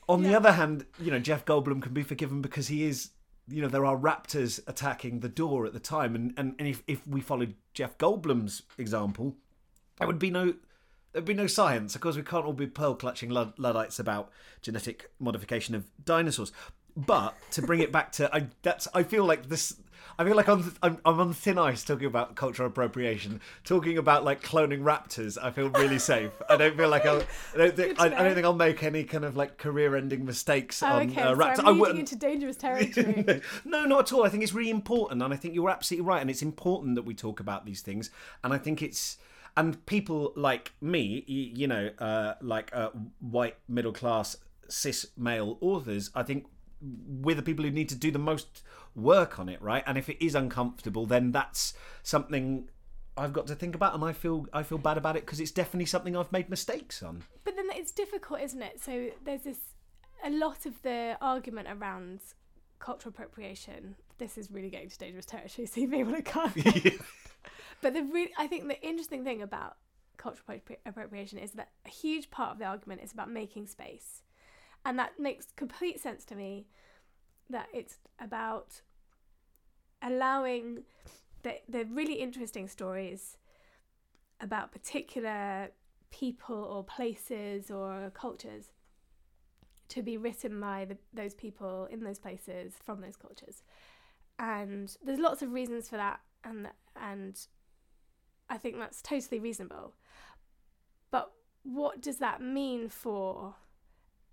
On 0.07 0.21
the 0.21 0.35
other 0.35 0.51
hand, 0.51 0.85
you 0.99 1.11
know 1.11 1.19
Jeff 1.19 1.45
Goldblum 1.45 1.81
can 1.81 1.93
be 1.93 2.03
forgiven 2.03 2.41
because 2.41 2.67
he 2.67 2.83
is. 2.83 3.11
You 3.47 3.61
know 3.61 3.67
there 3.67 3.85
are 3.85 3.97
raptors 3.97 4.59
attacking 4.65 5.19
the 5.19 5.29
door 5.29 5.65
at 5.67 5.73
the 5.73 5.79
time, 5.79 6.15
and 6.15 6.33
and, 6.37 6.55
and 6.57 6.67
if 6.67 6.83
if 6.87 7.05
we 7.07 7.21
followed 7.21 7.55
Jeff 7.73 7.97
Goldblum's 7.97 8.63
example, 8.77 9.35
there 9.97 10.07
would 10.07 10.19
be 10.19 10.31
no 10.31 10.55
there'd 11.15 11.23
be 11.23 11.33
no 11.33 11.47
science. 11.47 11.95
Of 11.95 12.01
course, 12.01 12.17
we 12.17 12.23
can't 12.23 12.45
all 12.45 12.51
be 12.51 12.67
pearl 12.67 12.93
clutching 12.93 13.29
luddites 13.29 13.99
about 13.99 14.29
genetic 14.61 15.11
modification 15.17 15.73
of 15.73 15.85
dinosaurs. 16.03 16.51
But 16.97 17.35
to 17.51 17.61
bring 17.61 17.81
it 17.81 17.91
back 17.91 18.11
to, 18.13 18.33
I 18.33 18.47
that's 18.61 18.87
I 18.93 19.03
feel 19.03 19.25
like 19.25 19.49
this. 19.49 19.75
I 20.17 20.23
feel 20.23 20.37
like 20.37 20.47
I'm, 20.47 20.73
I'm 20.81 20.97
I'm 21.03 21.19
on 21.19 21.33
thin 21.33 21.57
ice 21.57 21.83
talking 21.83 22.07
about 22.07 22.35
cultural 22.35 22.69
appropriation, 22.69 23.41
talking 23.65 23.97
about 23.97 24.23
like 24.23 24.41
cloning 24.41 24.81
raptors. 24.81 25.37
I 25.41 25.51
feel 25.51 25.69
really 25.71 25.99
safe. 25.99 26.31
I 26.49 26.55
don't 26.55 26.77
feel 26.77 26.87
like 26.87 27.05
I'll, 27.05 27.21
I 27.53 27.57
don't 27.57 27.75
think 27.75 27.99
I, 27.99 28.05
I, 28.05 28.23
don't 28.23 28.33
think 28.33 28.45
I'll 28.45 28.53
make 28.53 28.81
any 28.81 29.03
kind 29.03 29.25
of 29.25 29.35
like 29.35 29.57
career-ending 29.57 30.23
mistakes 30.23 30.81
oh, 30.81 30.87
on 30.87 31.09
okay. 31.09 31.21
uh, 31.21 31.35
raptors. 31.35 31.57
So 31.57 31.63
I'm 31.65 31.83
I 31.83 31.89
into 31.89 32.15
dangerous 32.15 32.55
territory. 32.55 33.41
no, 33.65 33.83
not 33.83 33.99
at 34.01 34.13
all. 34.13 34.23
I 34.23 34.29
think 34.29 34.43
it's 34.43 34.53
really 34.53 34.69
important, 34.69 35.21
and 35.21 35.33
I 35.33 35.37
think 35.37 35.53
you're 35.53 35.69
absolutely 35.69 36.07
right. 36.07 36.21
And 36.21 36.29
it's 36.29 36.41
important 36.41 36.95
that 36.95 37.03
we 37.03 37.13
talk 37.13 37.41
about 37.41 37.65
these 37.65 37.81
things. 37.81 38.09
And 38.41 38.53
I 38.53 38.57
think 38.57 38.81
it's 38.81 39.17
and 39.57 39.85
people 39.85 40.33
like 40.35 40.73
me, 40.81 41.23
you, 41.27 41.51
you 41.55 41.67
know, 41.67 41.89
uh, 41.99 42.33
like 42.41 42.71
uh, 42.73 42.89
white 43.19 43.57
middle 43.67 43.93
class 43.93 44.37
cis 44.67 45.07
male 45.17 45.57
authors, 45.61 46.09
I 46.15 46.23
think 46.23 46.45
we're 46.81 47.35
the 47.35 47.41
people 47.41 47.65
who 47.65 47.71
need 47.71 47.89
to 47.89 47.95
do 47.95 48.11
the 48.11 48.19
most 48.19 48.63
work 48.95 49.39
on 49.39 49.49
it, 49.49 49.61
right? 49.61 49.83
And 49.85 49.97
if 49.97 50.09
it 50.09 50.23
is 50.23 50.35
uncomfortable, 50.35 51.05
then 51.05 51.31
that's 51.31 51.73
something 52.03 52.69
I've 53.17 53.33
got 53.33 53.47
to 53.47 53.55
think 53.55 53.75
about, 53.75 53.93
and 53.93 54.03
I 54.03 54.13
feel 54.13 54.45
I 54.51 54.63
feel 54.63 54.77
bad 54.77 54.97
about 54.97 55.15
it 55.15 55.25
because 55.25 55.39
it's 55.39 55.51
definitely 55.51 55.85
something 55.85 56.15
I've 56.17 56.31
made 56.31 56.49
mistakes 56.49 57.01
on. 57.01 57.23
But 57.43 57.55
then 57.55 57.67
it's 57.71 57.91
difficult, 57.91 58.41
isn't 58.41 58.61
it? 58.61 58.81
So 58.81 59.09
there's 59.23 59.43
this 59.43 59.59
a 60.23 60.29
lot 60.29 60.65
of 60.65 60.81
the 60.81 61.17
argument 61.21 61.67
around 61.69 62.19
cultural 62.79 63.11
appropriation. 63.11 63.95
This 64.17 64.37
is 64.37 64.51
really 64.51 64.69
getting 64.69 64.89
to 64.89 64.97
dangerous 64.97 65.25
territory, 65.25 65.65
so 65.71 65.81
you 65.81 65.87
may 65.87 66.03
want 66.03 66.17
to 66.17 66.23
cut. 66.23 66.51
but 67.81 67.93
the 67.93 68.03
re- 68.03 68.33
I 68.37 68.47
think 68.47 68.67
the 68.67 68.81
interesting 68.85 69.23
thing 69.23 69.41
about 69.41 69.77
cultural 70.17 70.59
appropriation 70.85 71.37
is 71.37 71.51
that 71.51 71.69
a 71.85 71.89
huge 71.89 72.31
part 72.31 72.51
of 72.51 72.59
the 72.59 72.65
argument 72.65 73.01
is 73.03 73.11
about 73.11 73.29
making 73.29 73.67
space 73.67 74.23
and 74.85 74.99
that 74.99 75.19
makes 75.19 75.47
complete 75.55 75.99
sense 75.99 76.23
to 76.25 76.35
me 76.35 76.67
that 77.49 77.67
it's 77.73 77.97
about 78.19 78.81
allowing 80.01 80.83
the, 81.43 81.55
the 81.67 81.85
really 81.85 82.13
interesting 82.13 82.67
stories 82.67 83.37
about 84.39 84.71
particular 84.71 85.69
people 86.11 86.55
or 86.55 86.83
places 86.83 87.71
or 87.71 88.11
cultures 88.13 88.65
to 89.89 90.01
be 90.01 90.17
written 90.17 90.59
by 90.59 90.85
the, 90.85 90.97
those 91.13 91.33
people 91.33 91.87
in 91.91 92.03
those 92.03 92.19
places 92.19 92.73
from 92.83 93.01
those 93.01 93.15
cultures. 93.15 93.63
And 94.37 94.95
there's 95.03 95.19
lots 95.19 95.41
of 95.41 95.51
reasons 95.51 95.89
for 95.89 95.97
that 95.97 96.19
and 96.43 96.67
and 96.95 97.39
I 98.49 98.57
think 98.57 98.77
that's 98.77 99.01
totally 99.01 99.39
reasonable. 99.39 99.93
But 101.09 101.31
what 101.63 102.01
does 102.01 102.17
that 102.17 102.41
mean 102.41 102.89
for 102.89 103.55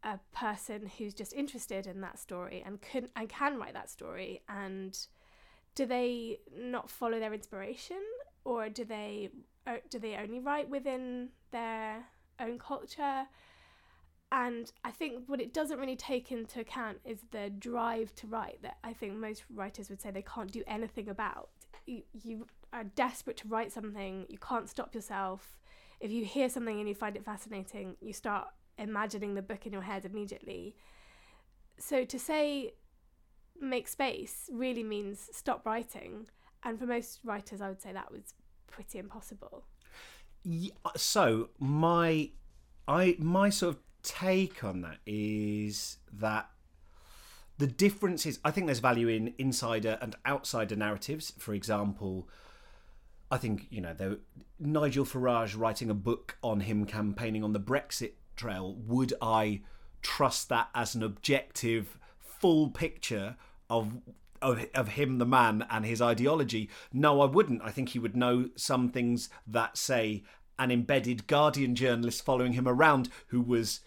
a 0.04 0.18
person 0.32 0.90
who's 0.98 1.14
just 1.14 1.32
interested 1.32 1.86
in 1.86 2.00
that 2.00 2.18
story 2.18 2.62
and 2.66 2.80
can 2.80 3.08
and 3.16 3.28
can 3.28 3.58
write 3.58 3.74
that 3.74 3.88
story 3.88 4.42
and 4.48 5.06
do 5.74 5.86
they 5.86 6.38
not 6.56 6.90
follow 6.90 7.18
their 7.18 7.32
inspiration 7.32 8.02
or 8.44 8.68
do 8.68 8.84
they 8.84 9.30
uh, 9.66 9.76
do 9.90 9.98
they 9.98 10.16
only 10.16 10.40
write 10.40 10.68
within 10.68 11.28
their 11.52 12.04
own 12.40 12.58
culture 12.58 13.26
and 14.32 14.72
I 14.82 14.90
think 14.90 15.24
what 15.26 15.42
it 15.42 15.52
doesn't 15.52 15.78
really 15.78 15.94
take 15.94 16.32
into 16.32 16.60
account 16.60 16.98
is 17.04 17.18
the 17.30 17.50
drive 17.50 18.14
to 18.16 18.26
write 18.26 18.62
that 18.62 18.78
I 18.82 18.94
think 18.94 19.14
most 19.14 19.44
writers 19.54 19.90
would 19.90 20.00
say 20.00 20.10
they 20.10 20.22
can't 20.22 20.50
do 20.50 20.62
anything 20.66 21.10
about. 21.10 21.50
You, 21.84 22.02
you 22.14 22.46
are 22.72 22.84
desperate 22.84 23.36
to 23.38 23.48
write 23.48 23.72
something, 23.72 24.24
you 24.30 24.38
can't 24.38 24.70
stop 24.70 24.94
yourself. 24.94 25.58
If 26.00 26.10
you 26.10 26.24
hear 26.24 26.48
something 26.48 26.80
and 26.80 26.88
you 26.88 26.94
find 26.94 27.14
it 27.14 27.26
fascinating, 27.26 27.96
you 28.00 28.14
start 28.14 28.48
imagining 28.78 29.34
the 29.34 29.42
book 29.42 29.66
in 29.66 29.72
your 29.72 29.82
head 29.82 30.04
immediately. 30.04 30.74
So 31.78 32.04
to 32.04 32.18
say 32.18 32.74
make 33.60 33.88
space 33.88 34.50
really 34.52 34.82
means 34.82 35.28
stop 35.32 35.64
writing. 35.64 36.26
And 36.64 36.78
for 36.78 36.86
most 36.86 37.20
writers, 37.24 37.60
I 37.60 37.68
would 37.68 37.80
say 37.80 37.92
that 37.92 38.10
was 38.10 38.34
pretty 38.66 38.98
impossible. 38.98 39.64
Yeah, 40.44 40.72
so 40.96 41.50
my, 41.58 42.30
I 42.88 43.16
my 43.18 43.48
sort 43.50 43.76
of 43.76 43.80
take 44.02 44.64
on 44.64 44.82
that 44.82 44.98
is 45.06 45.98
that 46.12 46.50
the 47.58 47.66
difference 47.66 48.26
is 48.26 48.40
I 48.44 48.50
think 48.50 48.66
there's 48.66 48.80
value 48.80 49.08
in 49.08 49.34
insider 49.38 49.98
and 50.00 50.16
outsider 50.26 50.74
narratives. 50.74 51.32
For 51.38 51.54
example, 51.54 52.28
I 53.30 53.38
think 53.38 53.68
you 53.70 53.80
know 53.80 54.16
Nigel 54.58 55.04
Farage 55.04 55.56
writing 55.56 55.90
a 55.90 55.94
book 55.94 56.38
on 56.42 56.60
him 56.60 56.86
campaigning 56.86 57.44
on 57.44 57.52
the 57.52 57.60
Brexit 57.60 58.12
trail, 58.36 58.74
would 58.86 59.12
I 59.20 59.62
trust 60.02 60.48
that 60.48 60.68
as 60.74 60.94
an 60.94 61.02
objective, 61.02 61.98
full 62.20 62.70
picture 62.70 63.36
of 63.70 63.98
of, 64.40 64.66
of 64.74 64.88
him, 64.88 65.18
the 65.18 65.26
man, 65.26 65.64
and 65.70 65.84
his 65.84 66.02
ideology? 66.02 66.68
No, 66.92 67.20
I 67.20 67.26
wouldn't. 67.26 67.62
I 67.62 67.70
think 67.70 67.90
he 67.90 68.00
would 68.00 68.16
know 68.16 68.50
some 68.56 68.88
things 68.88 69.28
that, 69.46 69.78
say, 69.78 70.24
an 70.58 70.72
embedded 70.72 71.26
Guardian 71.28 71.76
journalist 71.76 72.24
following 72.24 72.54
him 72.54 72.66
around 72.66 73.08
who 73.28 73.40
was 73.40 73.80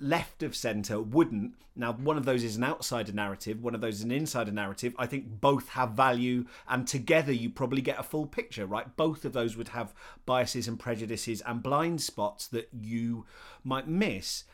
left 0.00 0.42
of 0.42 0.56
centre 0.56 1.00
wouldn't. 1.00 1.54
Now, 1.76 1.92
one 1.92 2.16
of 2.16 2.24
those 2.24 2.42
is 2.42 2.56
an 2.56 2.64
outsider 2.64 3.12
narrative, 3.12 3.62
one 3.62 3.74
of 3.74 3.80
those 3.80 3.96
is 3.96 4.02
an 4.02 4.10
insider 4.10 4.50
narrative. 4.50 4.94
I 4.98 5.06
think 5.06 5.40
both 5.40 5.68
have 5.70 5.90
value, 5.90 6.46
and 6.68 6.86
together 6.86 7.32
you 7.32 7.50
probably 7.50 7.82
get 7.82 8.00
a 8.00 8.02
full 8.02 8.26
picture, 8.26 8.66
right? 8.66 8.96
Both 8.96 9.24
of 9.24 9.32
those 9.32 9.56
would 9.56 9.68
have 9.68 9.94
biases 10.24 10.66
and 10.66 10.78
prejudices 10.78 11.42
and 11.42 11.62
blind 11.62 12.00
spots 12.00 12.48
that 12.48 12.68
you 12.72 13.26
might 13.62 13.86
miss. 13.86 14.44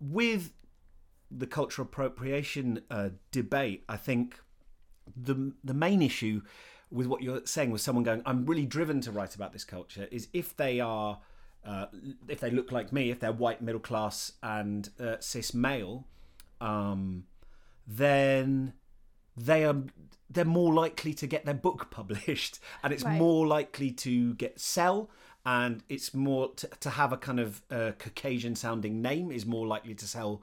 With 0.00 0.52
the 1.30 1.46
cultural 1.46 1.86
appropriation 1.86 2.82
uh, 2.90 3.10
debate, 3.30 3.84
I 3.88 3.96
think 3.96 4.40
the 5.16 5.52
the 5.62 5.74
main 5.74 6.02
issue 6.02 6.42
with 6.90 7.06
what 7.06 7.22
you're 7.22 7.44
saying 7.46 7.70
with 7.70 7.80
someone 7.80 8.04
going, 8.04 8.22
I'm 8.26 8.46
really 8.46 8.66
driven 8.66 9.00
to 9.02 9.10
write 9.10 9.34
about 9.34 9.52
this 9.52 9.64
culture, 9.64 10.06
is 10.10 10.28
if 10.32 10.56
they 10.56 10.80
are 10.80 11.20
uh, 11.64 11.86
if 12.28 12.40
they 12.40 12.50
look 12.50 12.72
like 12.72 12.92
me, 12.92 13.10
if 13.10 13.20
they're 13.20 13.32
white, 13.32 13.62
middle 13.62 13.80
class, 13.80 14.32
and 14.42 14.90
uh, 15.00 15.16
cis 15.20 15.54
male, 15.54 16.06
um, 16.60 17.24
then 17.86 18.74
they 19.36 19.64
are 19.64 19.76
they're 20.30 20.44
more 20.44 20.72
likely 20.72 21.14
to 21.14 21.26
get 21.26 21.44
their 21.44 21.54
book 21.54 21.88
published, 21.90 22.58
and 22.82 22.92
it's 22.92 23.04
right. 23.04 23.18
more 23.18 23.46
likely 23.46 23.90
to 23.90 24.34
get 24.34 24.60
sell, 24.60 25.10
and 25.44 25.82
it's 25.88 26.14
more 26.14 26.52
to, 26.54 26.68
to 26.80 26.90
have 26.90 27.12
a 27.12 27.16
kind 27.16 27.40
of 27.40 27.62
uh, 27.70 27.92
Caucasian 27.98 28.54
sounding 28.54 29.02
name 29.02 29.30
is 29.30 29.46
more 29.46 29.66
likely 29.66 29.94
to 29.94 30.06
sell 30.06 30.42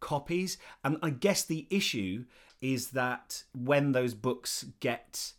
copies. 0.00 0.58
And 0.84 0.98
I 1.02 1.10
guess 1.10 1.44
the 1.44 1.66
issue 1.70 2.24
is 2.60 2.90
that 2.90 3.42
when 3.54 3.92
those 3.92 4.14
books 4.14 4.66
get 4.80 5.32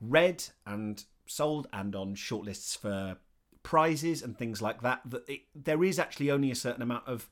read 0.00 0.44
and 0.66 1.02
sold 1.26 1.66
and 1.72 1.96
on 1.96 2.14
shortlists 2.14 2.76
for 2.76 3.16
prizes 3.64 4.22
and 4.22 4.38
things 4.38 4.62
like 4.62 4.82
that 4.82 5.00
that 5.04 5.28
it, 5.28 5.40
there 5.54 5.82
is 5.82 5.98
actually 5.98 6.30
only 6.30 6.52
a 6.52 6.54
certain 6.54 6.82
amount 6.82 7.08
of 7.08 7.28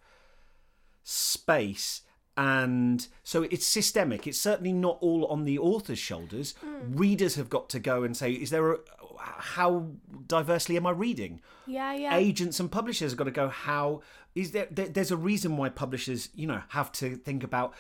space 1.05 2.03
and 2.35 3.09
so 3.23 3.42
it's 3.42 3.66
systemic. 3.66 4.27
It's 4.27 4.40
certainly 4.40 4.73
not 4.73 4.97
all 5.03 5.27
on 5.27 5.45
the 5.45 5.59
author's 5.59 5.99
shoulders. 5.99 6.55
Mm. 6.64 6.99
readers 6.99 7.35
have 7.35 7.51
got 7.51 7.68
to 7.71 7.79
go 7.79 8.03
and 8.03 8.16
say 8.16 8.33
is 8.33 8.51
there 8.51 8.73
a 8.73 8.79
how 9.18 9.87
diversely 10.27 10.77
am 10.77 10.87
i 10.87 10.90
reading? 10.90 11.40
Yeah 11.66 11.92
yeah. 11.92 12.16
Agents 12.16 12.59
and 12.59 12.73
publishers 12.73 13.12
have 13.12 13.18
got 13.18 13.25
to 13.25 13.31
go 13.31 13.49
how 13.49 14.01
is 14.35 14.53
there, 14.53 14.66
there 14.71 14.88
there's 14.88 15.11
a 15.11 15.16
reason 15.16 15.57
why 15.57 15.68
publishers 15.68 16.31
you 16.35 16.47
know 16.47 16.62
have 16.68 16.91
to 16.93 17.16
think 17.16 17.45
about 17.45 17.74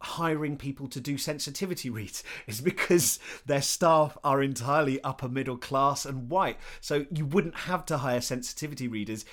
hiring 0.00 0.56
people 0.56 0.88
to 0.88 1.00
do 1.00 1.16
sensitivity 1.16 1.88
reads 1.88 2.24
is 2.46 2.60
because 2.60 3.18
their 3.46 3.62
staff 3.62 4.18
are 4.24 4.42
entirely 4.42 5.02
upper 5.02 5.28
middle 5.28 5.56
class 5.56 6.04
and 6.04 6.30
white. 6.30 6.58
So 6.80 7.06
you 7.10 7.26
wouldn't 7.26 7.54
have 7.54 7.84
to 7.86 7.98
hire 7.98 8.20
sensitivity 8.20 8.88
readers 8.88 9.24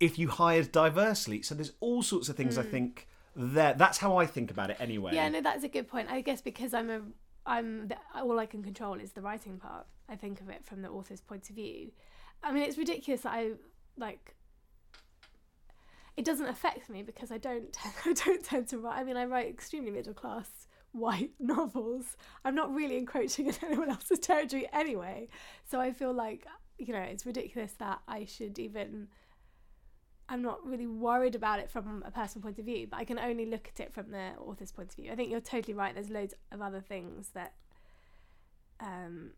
if 0.00 0.18
you 0.18 0.28
hired 0.28 0.72
diversely. 0.72 1.42
So 1.42 1.54
there's 1.54 1.72
all 1.80 2.02
sorts 2.02 2.28
of 2.28 2.36
things 2.36 2.56
mm. 2.56 2.60
I 2.60 2.62
hmm. 2.64 2.70
think 2.70 3.08
there. 3.36 3.74
That's 3.74 3.98
how 3.98 4.16
I 4.16 4.26
think 4.26 4.50
about 4.50 4.70
it 4.70 4.76
anyway. 4.80 5.14
Yeah, 5.14 5.28
no, 5.28 5.40
that's 5.40 5.64
a 5.64 5.68
good 5.68 5.88
point. 5.88 6.10
I 6.10 6.20
guess 6.20 6.40
because 6.40 6.74
I'm 6.74 6.90
a 6.90 7.00
I'm 7.46 7.88
the, 7.88 7.96
all 8.16 8.38
I 8.38 8.46
can 8.46 8.62
control 8.62 8.94
is 8.94 9.12
the 9.12 9.22
writing 9.22 9.58
part. 9.58 9.86
I 10.08 10.16
think 10.16 10.40
of 10.40 10.48
it 10.48 10.64
from 10.64 10.82
the 10.82 10.88
author's 10.88 11.20
point 11.20 11.48
of 11.50 11.56
view. 11.56 11.90
I 12.42 12.52
mean, 12.52 12.62
it's 12.64 12.78
ridiculous 12.78 13.22
that 13.22 13.32
I 13.32 13.52
like 13.96 14.34
it 16.16 16.24
doesn't 16.24 16.46
affect 16.46 16.88
me 16.88 17.02
because 17.02 17.32
I 17.32 17.38
don't 17.38 17.76
I 18.06 18.12
don't 18.12 18.44
tend 18.44 18.68
to 18.68 18.78
write. 18.78 18.98
I 18.98 19.04
mean, 19.04 19.16
I 19.16 19.24
write 19.24 19.48
extremely 19.48 19.90
middle 19.90 20.14
class 20.14 20.48
white 20.92 21.32
novels. 21.40 22.16
I'm 22.44 22.54
not 22.54 22.74
really 22.74 22.96
encroaching 22.96 23.46
in 23.48 23.54
anyone 23.62 23.90
else's 23.90 24.20
territory 24.20 24.68
anyway. 24.72 25.28
So 25.64 25.80
I 25.80 25.92
feel 25.92 26.12
like, 26.12 26.46
you 26.78 26.92
know, 26.92 27.00
it's 27.00 27.26
ridiculous 27.26 27.72
that 27.78 28.00
I 28.08 28.24
should 28.24 28.58
even. 28.58 29.08
I'm 30.26 30.40
not 30.40 30.64
really 30.66 30.86
worried 30.86 31.34
about 31.34 31.58
it 31.58 31.70
from 31.70 32.02
a 32.06 32.10
personal 32.10 32.42
point 32.42 32.58
of 32.58 32.64
view, 32.64 32.86
but 32.90 32.98
I 32.98 33.04
can 33.04 33.18
only 33.18 33.44
look 33.44 33.68
at 33.68 33.78
it 33.78 33.92
from 33.92 34.10
the 34.10 34.30
author's 34.40 34.72
point 34.72 34.88
of 34.88 34.94
view. 34.94 35.12
I 35.12 35.16
think 35.16 35.30
you're 35.30 35.38
totally 35.38 35.74
right. 35.74 35.92
There's 35.92 36.08
loads 36.08 36.32
of 36.50 36.62
other 36.62 36.80
things 36.80 37.28
that 37.34 37.52
um, 38.80 39.32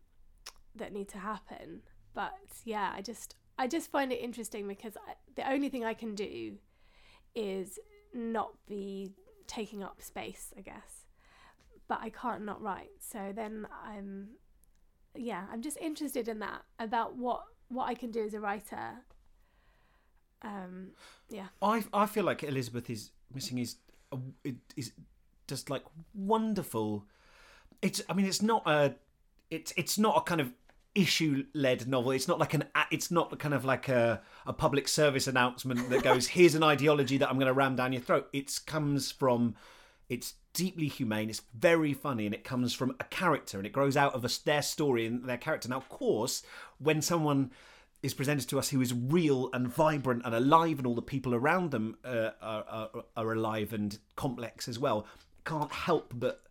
that 0.77 0.93
need 0.93 1.09
to 1.09 1.17
happen, 1.17 1.81
but 2.13 2.31
yeah, 2.63 2.93
I 2.95 3.01
just 3.01 3.35
I 3.59 3.67
just 3.67 3.91
find 3.91 4.13
it 4.13 4.21
interesting 4.21 4.65
because 4.65 4.95
I, 4.95 5.15
the 5.35 5.51
only 5.51 5.67
thing 5.67 5.83
I 5.83 5.93
can 5.93 6.15
do 6.15 6.53
is 7.37 7.79
not 8.13 8.51
be 8.67 9.11
taking 9.45 9.83
up 9.83 10.01
space, 10.01 10.53
I 10.57 10.61
guess. 10.61 11.05
But 11.87 11.99
I 12.01 12.09
can't 12.09 12.43
not 12.43 12.61
write. 12.61 12.91
So 12.99 13.31
then 13.33 13.67
I'm 13.85 14.29
yeah, 15.15 15.45
I'm 15.51 15.61
just 15.61 15.77
interested 15.77 16.27
in 16.27 16.39
that 16.39 16.63
about 16.79 17.15
what 17.15 17.43
what 17.69 17.85
I 17.85 17.93
can 17.93 18.11
do 18.11 18.25
as 18.25 18.33
a 18.33 18.39
writer. 18.39 18.95
Um 20.41 20.89
yeah. 21.29 21.47
I 21.61 21.83
I 21.93 22.07
feel 22.07 22.25
like 22.25 22.43
Elizabeth 22.43 22.89
is 22.89 23.11
missing 23.33 23.59
is 23.59 23.77
is 24.75 24.91
just 25.47 25.69
like 25.69 25.83
wonderful. 26.13 27.05
It's 27.81 28.01
I 28.09 28.13
mean 28.13 28.25
it's 28.25 28.41
not 28.41 28.63
a 28.65 28.95
it's 29.49 29.73
it's 29.77 29.97
not 29.97 30.17
a 30.17 30.21
kind 30.21 30.41
of 30.41 30.51
issue 30.97 31.45
led 31.53 31.87
novel. 31.87 32.11
It's 32.11 32.27
not 32.27 32.39
like 32.39 32.53
an 32.53 32.65
it's 32.91 33.11
not 33.11 33.37
kind 33.39 33.53
of 33.53 33.63
like 33.63 33.87
a, 33.87 34.21
a 34.45 34.53
public 34.53 34.87
service 34.87 35.27
announcement 35.27 35.89
that 35.89 36.03
goes 36.03 36.27
here's 36.37 36.55
an 36.55 36.63
ideology 36.63 37.17
that 37.17 37.29
I'm 37.29 37.35
going 37.35 37.47
to 37.47 37.53
ram 37.53 37.75
down 37.75 37.93
your 37.93 38.01
throat. 38.01 38.27
It 38.33 38.59
comes 38.65 39.11
from 39.11 39.55
it's 40.09 40.33
deeply 40.53 40.87
humane. 40.87 41.29
It's 41.29 41.43
very 41.53 41.93
funny, 41.93 42.25
and 42.25 42.33
it 42.33 42.43
comes 42.43 42.73
from 42.73 42.95
a 42.99 43.03
character, 43.05 43.57
and 43.57 43.67
it 43.67 43.73
grows 43.73 43.95
out 43.95 44.15
of 44.15 44.25
a, 44.25 44.29
their 44.43 44.61
story 44.61 45.05
and 45.05 45.23
their 45.25 45.37
character. 45.37 45.69
Now, 45.69 45.77
of 45.77 45.89
course, 45.89 46.43
when 46.79 47.01
someone 47.01 47.51
is 48.01 48.13
presented 48.13 48.47
to 48.49 48.59
us 48.59 48.69
who 48.69 48.81
is 48.81 48.93
real 48.93 49.49
and 49.53 49.67
vibrant 49.67 50.23
and 50.25 50.33
alive, 50.33 50.79
and 50.79 50.87
all 50.87 50.95
the 50.95 51.01
people 51.01 51.35
around 51.35 51.71
them 51.71 51.97
uh, 52.03 52.31
are, 52.41 52.65
are, 52.69 52.89
are 53.15 53.33
alive 53.33 53.73
and 53.73 53.99
complex 54.15 54.67
as 54.67 54.79
well, 54.79 55.05
can't 55.45 55.71
help 55.71 56.13
but 56.15 56.43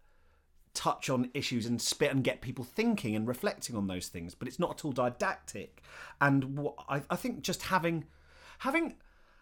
touch 0.77 1.11
on 1.11 1.31
issues 1.35 1.67
and 1.67 1.81
spit 1.81 2.13
and 2.13 2.23
get 2.23 2.41
people 2.41 2.65
thinking 2.65 3.17
and 3.17 3.27
reflecting 3.27 3.75
on 3.75 3.89
those 3.89 4.09
things. 4.09 4.35
But 4.35 4.47
it's 4.47 4.61
not 4.61 4.79
at 4.79 4.85
all 4.85 4.93
didactic. 4.93 5.83
And 6.21 6.57
what 6.57 6.75
I, 6.89 7.03
I 7.11 7.17
think 7.17 7.43
just 7.43 7.63
having 7.63 8.05
having 8.59 8.95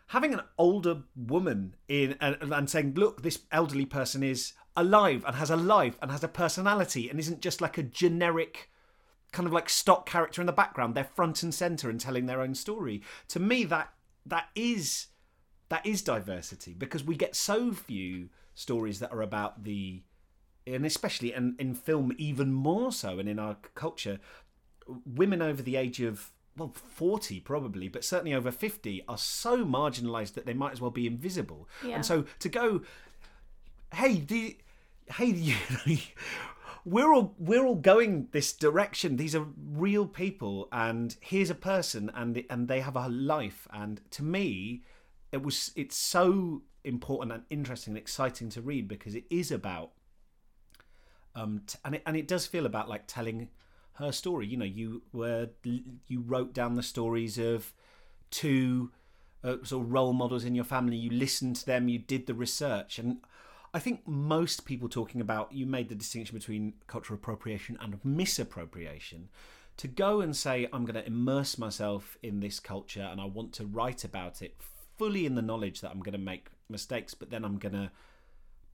having 0.09 0.33
an 0.33 0.43
older 0.57 1.03
woman 1.17 1.75
in 1.89 2.17
and, 2.21 2.37
and 2.41 2.71
saying, 2.71 2.95
look, 2.95 3.23
this 3.23 3.41
elderly 3.53 3.87
person 3.87 4.23
is 4.23 4.53
alive 4.77 5.25
and 5.27 5.37
has 5.37 5.51
a 5.51 5.57
life 5.57 5.99
and 6.01 6.11
has 6.11 6.25
a 6.25 6.29
personality 6.29 7.09
and 7.09 7.19
isn't 7.19 7.41
just 7.41 7.61
like 7.61 7.79
a 7.79 7.83
generic 7.83 8.71
kind 9.33 9.47
of 9.47 9.53
like 9.53 9.69
stock 9.69 10.07
character 10.07 10.41
in 10.41 10.47
the 10.47 10.53
background. 10.53 10.95
They're 10.95 11.05
front 11.05 11.43
and 11.43 11.53
center 11.53 11.91
and 11.91 12.01
telling 12.01 12.27
their 12.27 12.41
own 12.41 12.55
story. 12.55 13.03
To 13.29 13.41
me, 13.41 13.65
that 13.65 13.93
that 14.27 14.49
is 14.55 15.09
that 15.69 15.85
is 15.85 16.03
diversity 16.03 16.73
because 16.73 17.03
we 17.03 17.17
get 17.17 17.35
so 17.35 17.73
few 17.73 18.29
stories 18.55 19.01
that 19.01 19.13
are 19.13 19.23
about 19.23 19.65
the 19.65 20.03
and 20.67 20.87
especially 20.87 21.33
in, 21.33 21.55
in 21.59 21.75
film 21.75 22.13
even 22.19 22.53
more 22.53 22.93
so 22.93 23.19
and 23.19 23.29
in 23.29 23.39
our 23.39 23.57
culture 23.75 24.19
women 25.07 25.43
over 25.43 25.63
the 25.63 25.77
age 25.77 26.01
of 26.01 26.31
well 26.57 26.73
40 26.75 27.41
probably 27.41 27.89
but 27.89 28.05
certainly 28.05 28.35
over 28.35 28.51
50 28.51 29.05
are 29.09 29.19
so 29.19 29.65
marginalized 29.65 30.35
that 30.35 30.47
they 30.47 30.55
might 30.55 30.73
as 30.73 30.81
well 30.81 30.91
be 30.91 31.07
invisible. 31.07 31.69
Yeah. 31.85 31.97
and 31.97 32.07
so 32.07 32.25
to 32.41 32.49
go 32.49 32.83
hey 33.95 34.21
the 34.21 34.59
hey 35.13 35.27
you 35.27 35.55
know, 35.87 35.97
we're 36.85 37.15
all 37.15 37.35
we're 37.39 37.65
all 37.65 37.77
going 37.77 38.29
this 38.33 38.53
direction. 38.53 39.17
These 39.17 39.35
are 39.35 39.47
real 39.57 40.07
people 40.07 40.69
and 40.71 41.17
here's 41.21 41.51
a 41.51 41.55
person 41.55 42.11
and 42.15 42.45
and 42.51 42.69
they 42.69 42.81
have 42.81 42.97
a 42.97 43.09
life. 43.09 43.67
And 43.73 44.01
to 44.13 44.23
me 44.23 44.83
it 45.33 45.43
was 45.43 45.73
it's 45.77 45.97
so 45.97 46.63
important 46.85 47.33
and 47.33 47.43
interesting 47.49 47.93
and 47.93 47.99
exciting 47.99 48.51
to 48.51 48.61
read 48.61 48.87
because 48.87 49.15
it 49.15 49.25
is 49.31 49.51
about 49.51 49.93
um 51.35 51.63
t- 51.67 51.79
and 51.85 51.97
it 51.97 52.03
and 52.07 52.17
it 52.17 52.29
does 52.29 52.47
feel 52.47 52.67
about 52.67 52.89
like 52.89 53.05
telling 53.07 53.49
her 53.95 54.13
story. 54.13 54.47
You 54.47 54.57
know 54.57 54.65
you 54.65 55.03
were 55.13 55.49
you 55.63 56.21
wrote 56.21 56.53
down 56.53 56.75
the 56.75 56.83
stories 56.83 57.39
of 57.39 57.73
two 58.31 58.91
uh, 59.43 59.57
sort 59.63 59.85
of 59.85 59.93
role 59.93 60.13
models 60.13 60.45
in 60.45 60.55
your 60.55 60.65
family. 60.65 60.97
You 60.97 61.11
listened 61.11 61.57
to 61.57 61.67
them. 61.67 61.89
You 61.89 61.99
did 61.99 62.27
the 62.27 62.35
research. 62.35 62.99
And 62.99 63.19
i 63.75 63.81
think 63.81 64.07
most 64.07 64.65
people 64.65 64.89
talking 64.89 65.21
about 65.21 65.53
you 65.53 65.67
made 65.67 65.89
the 65.89 65.95
distinction 65.97 66.39
between 66.39 66.75
cultural 66.87 67.19
appropriation 67.19 67.77
and 67.81 67.99
misappropriation. 68.05 69.29
To 69.79 69.89
go 69.89 70.21
and 70.21 70.35
say 70.37 70.69
i'm 70.73 70.85
going 70.85 70.95
to 70.95 71.07
immerse 71.07 71.59
myself 71.59 72.17
in 72.23 72.41
this 72.41 72.61
culture 72.61 73.09
and 73.11 73.21
i 73.21 73.25
want 73.25 73.53
to 73.55 73.67
write 73.67 74.05
about 74.05 74.41
it 74.41 74.55
fully 74.97 75.27
in 75.27 75.35
the 75.35 75.43
knowledge 75.43 75.81
that 75.81 75.91
i'm 75.91 75.99
going 75.99 76.13
to 76.13 76.19
make 76.19 76.47
mistakes 76.69 77.13
but 77.13 77.31
then 77.31 77.45
i'm 77.45 77.59
going 77.59 77.73
to 77.73 77.91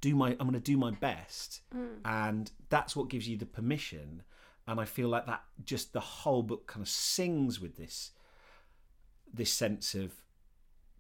do 0.00 0.14
my 0.14 0.30
i'm 0.30 0.48
going 0.48 0.52
to 0.52 0.60
do 0.60 0.76
my 0.76 0.90
best. 0.90 1.62
Mm. 1.74 1.98
And 2.04 2.50
that's 2.68 2.94
what 2.96 3.08
gives 3.08 3.28
you 3.28 3.36
the 3.36 3.46
permission. 3.46 4.22
And 4.66 4.80
i 4.80 4.84
feel 4.84 5.08
like 5.08 5.26
that 5.26 5.42
just 5.64 5.92
the 5.92 6.00
whole 6.00 6.42
book 6.42 6.66
kind 6.66 6.82
of 6.82 6.88
sings 6.88 7.60
with 7.60 7.76
this 7.76 8.12
this 9.32 9.52
sense 9.52 9.94
of 9.94 10.12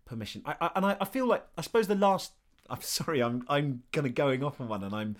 permission. 0.04 0.42
I, 0.44 0.56
I, 0.60 0.70
and 0.76 0.86
I, 0.86 0.96
I 1.00 1.04
feel 1.04 1.26
like 1.26 1.44
i 1.56 1.62
suppose 1.62 1.86
the 1.86 1.94
last 1.94 2.32
i'm 2.70 2.82
sorry 2.82 3.22
i'm 3.22 3.44
i'm 3.48 3.82
kind 3.92 4.06
of 4.06 4.14
going 4.14 4.42
off 4.44 4.60
on 4.60 4.68
one 4.68 4.84
and 4.84 4.94
i'm 4.94 5.16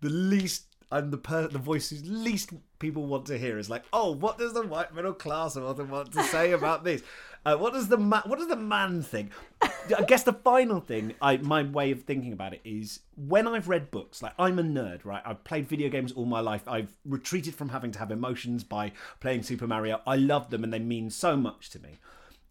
the 0.00 0.10
least 0.10 0.74
I'm 0.94 1.10
the 1.10 1.18
per- 1.18 1.48
the 1.48 1.58
voice 1.58 1.90
whose 1.90 2.08
least 2.08 2.50
people 2.84 3.06
want 3.06 3.24
to 3.24 3.38
hear 3.38 3.58
is 3.58 3.70
like, 3.70 3.82
oh, 3.94 4.10
what 4.10 4.36
does 4.36 4.52
the 4.52 4.62
white 4.62 4.94
middle 4.94 5.14
class 5.14 5.56
author 5.56 5.84
want 5.84 6.12
to 6.12 6.22
say 6.24 6.52
about 6.52 6.84
this? 6.84 7.02
Uh, 7.46 7.56
what 7.56 7.72
does 7.72 7.88
the 7.88 7.96
ma- 7.96 8.22
what 8.26 8.38
does 8.38 8.48
the 8.48 8.56
man 8.56 9.02
think? 9.02 9.30
I 9.62 10.02
guess 10.06 10.22
the 10.22 10.34
final 10.34 10.80
thing, 10.80 11.14
I 11.22 11.38
my 11.38 11.62
way 11.62 11.90
of 11.92 12.02
thinking 12.02 12.34
about 12.34 12.52
it 12.52 12.60
is 12.62 13.00
when 13.16 13.48
I've 13.48 13.68
read 13.68 13.90
books, 13.90 14.22
like 14.22 14.34
I'm 14.38 14.58
a 14.58 14.62
nerd, 14.62 15.06
right? 15.06 15.22
I've 15.24 15.44
played 15.44 15.66
video 15.66 15.88
games 15.88 16.12
all 16.12 16.26
my 16.26 16.40
life. 16.40 16.68
I've 16.68 16.94
retreated 17.06 17.54
from 17.54 17.70
having 17.70 17.90
to 17.92 17.98
have 17.98 18.10
emotions 18.10 18.64
by 18.64 18.92
playing 19.20 19.44
Super 19.44 19.66
Mario. 19.66 20.02
I 20.06 20.16
love 20.16 20.50
them 20.50 20.62
and 20.62 20.72
they 20.72 20.78
mean 20.78 21.08
so 21.08 21.36
much 21.38 21.70
to 21.70 21.78
me. 21.78 21.98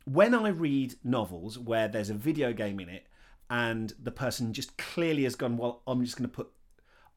When 0.06 0.34
I 0.34 0.50
read 0.50 0.96
novels 1.04 1.60
where 1.60 1.88
there's 1.88 2.10
a 2.10 2.16
video 2.16 2.54
game 2.54 2.80
in 2.80 2.90
it 2.90 3.06
and 3.52 3.94
the 4.02 4.12
person 4.12 4.52
just 4.52 4.78
clearly 4.78 5.24
has 5.24 5.36
gone, 5.36 5.58
well, 5.58 5.84
I'm 5.86 6.04
just 6.04 6.18
going 6.18 6.30
to 6.30 6.36
put 6.36 6.52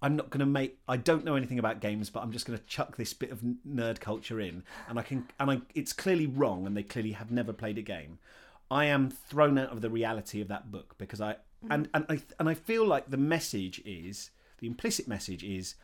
I'm 0.03 0.17
not 0.17 0.31
going 0.31 0.41
to 0.41 0.47
make. 0.47 0.79
I 0.87 0.97
don't 0.97 1.25
know 1.25 1.37
anything 1.37 1.59
about 1.59 1.81
games, 1.81 2.11
but 2.11 2.23
I'm 2.23 2.33
just 2.33 2.47
going 2.47 2.59
to 2.59 2.65
chuck 2.67 2.97
this 2.97 3.15
bit 3.15 3.31
of 3.31 3.41
nerd 3.67 4.01
culture 4.01 4.41
in, 4.41 4.63
and 4.89 4.99
I 4.99 5.03
can. 5.03 5.27
And 5.41 5.51
I, 5.51 5.61
it's 5.75 5.93
clearly 5.93 6.27
wrong, 6.27 6.67
and 6.67 6.77
they 6.77 6.83
clearly 6.83 7.13
have 7.13 7.31
never 7.31 7.53
played 7.53 7.79
a 7.79 7.83
game. 7.83 8.19
I 8.71 8.87
am 8.87 9.11
thrown 9.11 9.59
out 9.59 9.71
of 9.71 9.81
the 9.81 9.91
reality 9.91 10.41
of 10.41 10.49
that 10.49 10.71
book 10.71 10.97
because 10.99 11.21
I 11.21 11.35
mm. 11.35 11.69
and 11.71 11.89
and 11.95 12.05
I 12.09 12.21
and 12.39 12.49
I 12.49 12.55
feel 12.55 12.85
like 12.85 13.11
the 13.11 13.17
message 13.17 13.81
is 13.85 14.31
the 14.59 14.67
implicit 14.67 15.07
message 15.07 15.45
is 15.45 15.77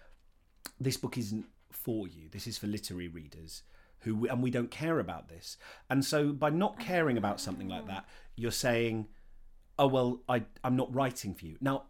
this 0.80 0.96
book 0.96 1.16
isn't 1.16 1.46
for 1.70 2.06
you. 2.06 2.28
This 2.30 2.46
is 2.46 2.58
for 2.58 2.66
literary 2.66 3.08
readers 3.08 3.62
who 4.00 4.26
and 4.28 4.42
we 4.42 4.50
don't 4.50 4.70
care 4.70 4.98
about 4.98 5.28
this. 5.28 5.56
And 5.88 6.04
so 6.04 6.32
by 6.32 6.50
not 6.50 6.78
caring 6.78 7.16
about 7.16 7.40
something 7.40 7.68
like 7.68 7.84
ah. 7.84 7.92
that, 7.92 8.04
you're 8.36 8.50
saying, 8.50 9.06
"Oh 9.78 9.86
well, 9.86 10.20
I 10.28 10.44
I'm 10.64 10.76
not 10.76 10.94
writing 10.94 11.34
for 11.34 11.46
you." 11.46 11.56
Now, 11.60 11.84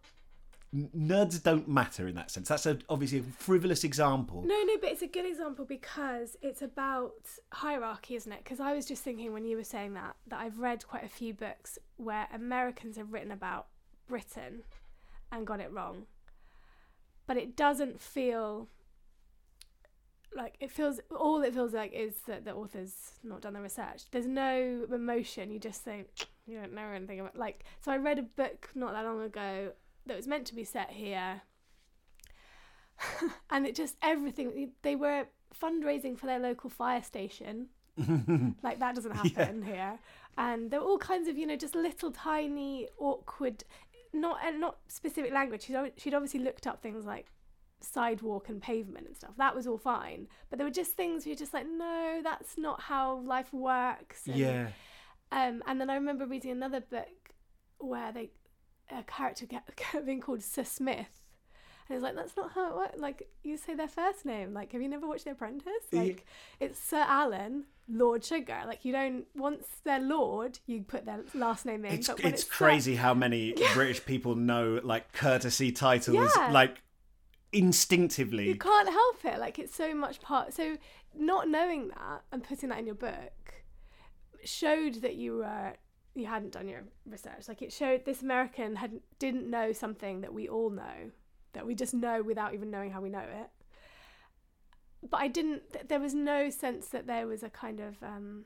nerds 0.74 1.42
don't 1.42 1.68
matter 1.68 2.08
in 2.08 2.14
that 2.14 2.30
sense. 2.30 2.48
That's 2.48 2.66
a, 2.66 2.78
obviously 2.88 3.18
a 3.18 3.22
frivolous 3.22 3.84
example. 3.84 4.42
No, 4.46 4.62
no, 4.62 4.76
but 4.80 4.90
it's 4.90 5.02
a 5.02 5.06
good 5.06 5.26
example 5.26 5.64
because 5.64 6.36
it's 6.40 6.62
about 6.62 7.12
hierarchy, 7.52 8.16
isn't 8.16 8.32
it? 8.32 8.40
Because 8.42 8.60
I 8.60 8.72
was 8.72 8.86
just 8.86 9.02
thinking 9.02 9.32
when 9.32 9.44
you 9.44 9.56
were 9.56 9.64
saying 9.64 9.94
that 9.94 10.16
that 10.28 10.40
I've 10.40 10.58
read 10.58 10.86
quite 10.86 11.04
a 11.04 11.08
few 11.08 11.34
books 11.34 11.78
where 11.96 12.26
Americans 12.32 12.96
have 12.96 13.12
written 13.12 13.30
about 13.30 13.66
Britain 14.08 14.62
and 15.30 15.46
got 15.46 15.60
it 15.60 15.70
wrong, 15.70 16.06
but 17.26 17.36
it 17.36 17.54
doesn't 17.54 18.00
feel 18.00 18.68
like 20.34 20.56
it 20.60 20.70
feels 20.70 21.00
all 21.10 21.42
it 21.42 21.52
feels 21.52 21.74
like 21.74 21.92
is 21.92 22.14
that 22.26 22.46
the 22.46 22.54
author's 22.54 23.12
not 23.22 23.42
done 23.42 23.52
the 23.52 23.60
research. 23.60 24.04
There's 24.10 24.26
no 24.26 24.86
emotion. 24.90 25.50
You 25.50 25.58
just 25.58 25.82
think 25.82 26.08
you 26.46 26.58
don't 26.58 26.72
know 26.72 26.88
anything 26.88 27.20
about 27.20 27.36
like. 27.36 27.64
So 27.80 27.92
I 27.92 27.98
read 27.98 28.18
a 28.18 28.22
book 28.22 28.70
not 28.74 28.94
that 28.94 29.04
long 29.04 29.20
ago 29.20 29.72
that 30.06 30.16
was 30.16 30.26
meant 30.26 30.46
to 30.48 30.54
be 30.54 30.64
set 30.64 30.90
here. 30.90 31.42
And 33.50 33.66
it 33.66 33.74
just 33.74 33.96
everything 34.02 34.70
they 34.82 34.96
were 34.96 35.26
fundraising 35.60 36.16
for 36.18 36.26
their 36.26 36.38
local 36.38 36.70
fire 36.70 37.02
station. 37.02 37.66
Like 38.62 38.78
that 38.80 38.94
doesn't 38.94 39.12
happen 39.14 39.62
here. 39.62 39.98
And 40.38 40.70
there 40.70 40.80
were 40.80 40.86
all 40.86 40.98
kinds 40.98 41.28
of 41.28 41.36
you 41.36 41.46
know 41.46 41.56
just 41.56 41.74
little 41.74 42.10
tiny 42.10 42.88
awkward 42.98 43.64
not 44.14 44.38
and 44.44 44.60
not 44.60 44.78
specific 44.88 45.32
language. 45.32 45.62
She'd, 45.64 45.76
she'd 45.96 46.14
obviously 46.14 46.40
looked 46.40 46.66
up 46.66 46.82
things 46.82 47.04
like 47.04 47.26
sidewalk 47.80 48.48
and 48.48 48.62
pavement 48.62 49.06
and 49.06 49.16
stuff. 49.16 49.32
That 49.36 49.54
was 49.54 49.66
all 49.66 49.78
fine. 49.78 50.28
But 50.48 50.58
there 50.58 50.66
were 50.66 50.72
just 50.72 50.92
things 50.92 51.24
where 51.24 51.30
you're 51.30 51.38
just 51.38 51.52
like 51.54 51.66
no 51.66 52.20
that's 52.22 52.56
not 52.56 52.80
how 52.82 53.18
life 53.20 53.52
works. 53.52 54.26
And, 54.26 54.36
Yeah. 54.36 54.68
um, 55.32 55.62
and 55.66 55.80
then 55.80 55.90
I 55.90 55.94
remember 55.96 56.26
reading 56.26 56.50
another 56.52 56.80
book 56.80 57.08
where 57.78 58.12
they 58.12 58.30
a 58.96 59.02
character 59.04 59.46
being 60.04 60.20
called 60.26 60.42
Sir 60.42 60.64
Smith, 60.64 61.20
And 61.88 61.96
it's 61.96 62.02
like, 62.02 62.14
that's 62.14 62.36
not 62.36 62.52
how 62.52 62.70
it 62.70 62.76
works. 62.76 62.98
Like, 63.00 63.28
you 63.42 63.56
say 63.56 63.74
their 63.74 63.88
first 63.88 64.24
name. 64.24 64.52
Like, 64.54 64.72
have 64.72 64.82
you 64.82 64.88
never 64.88 65.06
watched 65.08 65.24
The 65.24 65.32
Apprentice? 65.32 65.72
Like, 65.92 66.26
it's 66.60 66.78
Sir 66.78 67.04
Alan, 67.06 67.64
Lord 67.88 68.24
Sugar. 68.24 68.62
Like, 68.66 68.84
you 68.84 68.92
don't, 68.92 69.24
once 69.34 69.66
they're 69.84 70.00
Lord, 70.00 70.58
you 70.66 70.82
put 70.82 71.04
their 71.04 71.20
last 71.34 71.66
name 71.66 71.84
in. 71.84 71.92
It's 71.94 72.08
it's 72.18 72.44
Sir- 72.44 72.50
crazy 72.50 72.94
how 72.96 73.14
many 73.14 73.54
British 73.74 74.04
people 74.04 74.34
know 74.36 74.80
like 74.82 75.12
courtesy 75.12 75.72
titles, 75.72 76.30
Yeah. 76.36 76.50
like 76.50 76.82
instinctively. 77.52 78.48
You 78.48 78.56
can't 78.56 78.88
help 78.88 79.24
it. 79.24 79.38
Like, 79.38 79.58
it's 79.58 79.74
so 79.74 79.94
much 79.94 80.20
part. 80.20 80.52
So, 80.52 80.76
not 81.14 81.48
knowing 81.48 81.88
that 81.88 82.22
and 82.32 82.42
putting 82.42 82.70
that 82.70 82.78
in 82.78 82.86
your 82.86 82.94
book 82.94 83.54
showed 84.44 84.94
that 85.02 85.14
you 85.16 85.38
were. 85.38 85.74
You 86.14 86.26
hadn't 86.26 86.52
done 86.52 86.68
your 86.68 86.82
research. 87.06 87.48
Like 87.48 87.62
it 87.62 87.72
showed 87.72 88.04
this 88.04 88.22
American 88.22 88.76
had 88.76 89.00
didn't 89.18 89.48
know 89.48 89.72
something 89.72 90.20
that 90.20 90.34
we 90.34 90.48
all 90.48 90.70
know, 90.70 91.10
that 91.54 91.66
we 91.66 91.74
just 91.74 91.94
know 91.94 92.22
without 92.22 92.52
even 92.54 92.70
knowing 92.70 92.90
how 92.90 93.00
we 93.00 93.08
know 93.08 93.20
it. 93.20 93.48
but 95.10 95.20
I 95.20 95.28
didn't. 95.28 95.72
th- 95.72 95.86
There 95.88 96.00
was 96.00 96.14
no 96.14 96.50
sense 96.50 96.88
that 96.88 97.06
there 97.06 97.26
was 97.26 97.42
a 97.42 97.50
kind 97.50 97.80
of 97.80 98.02
um, 98.02 98.44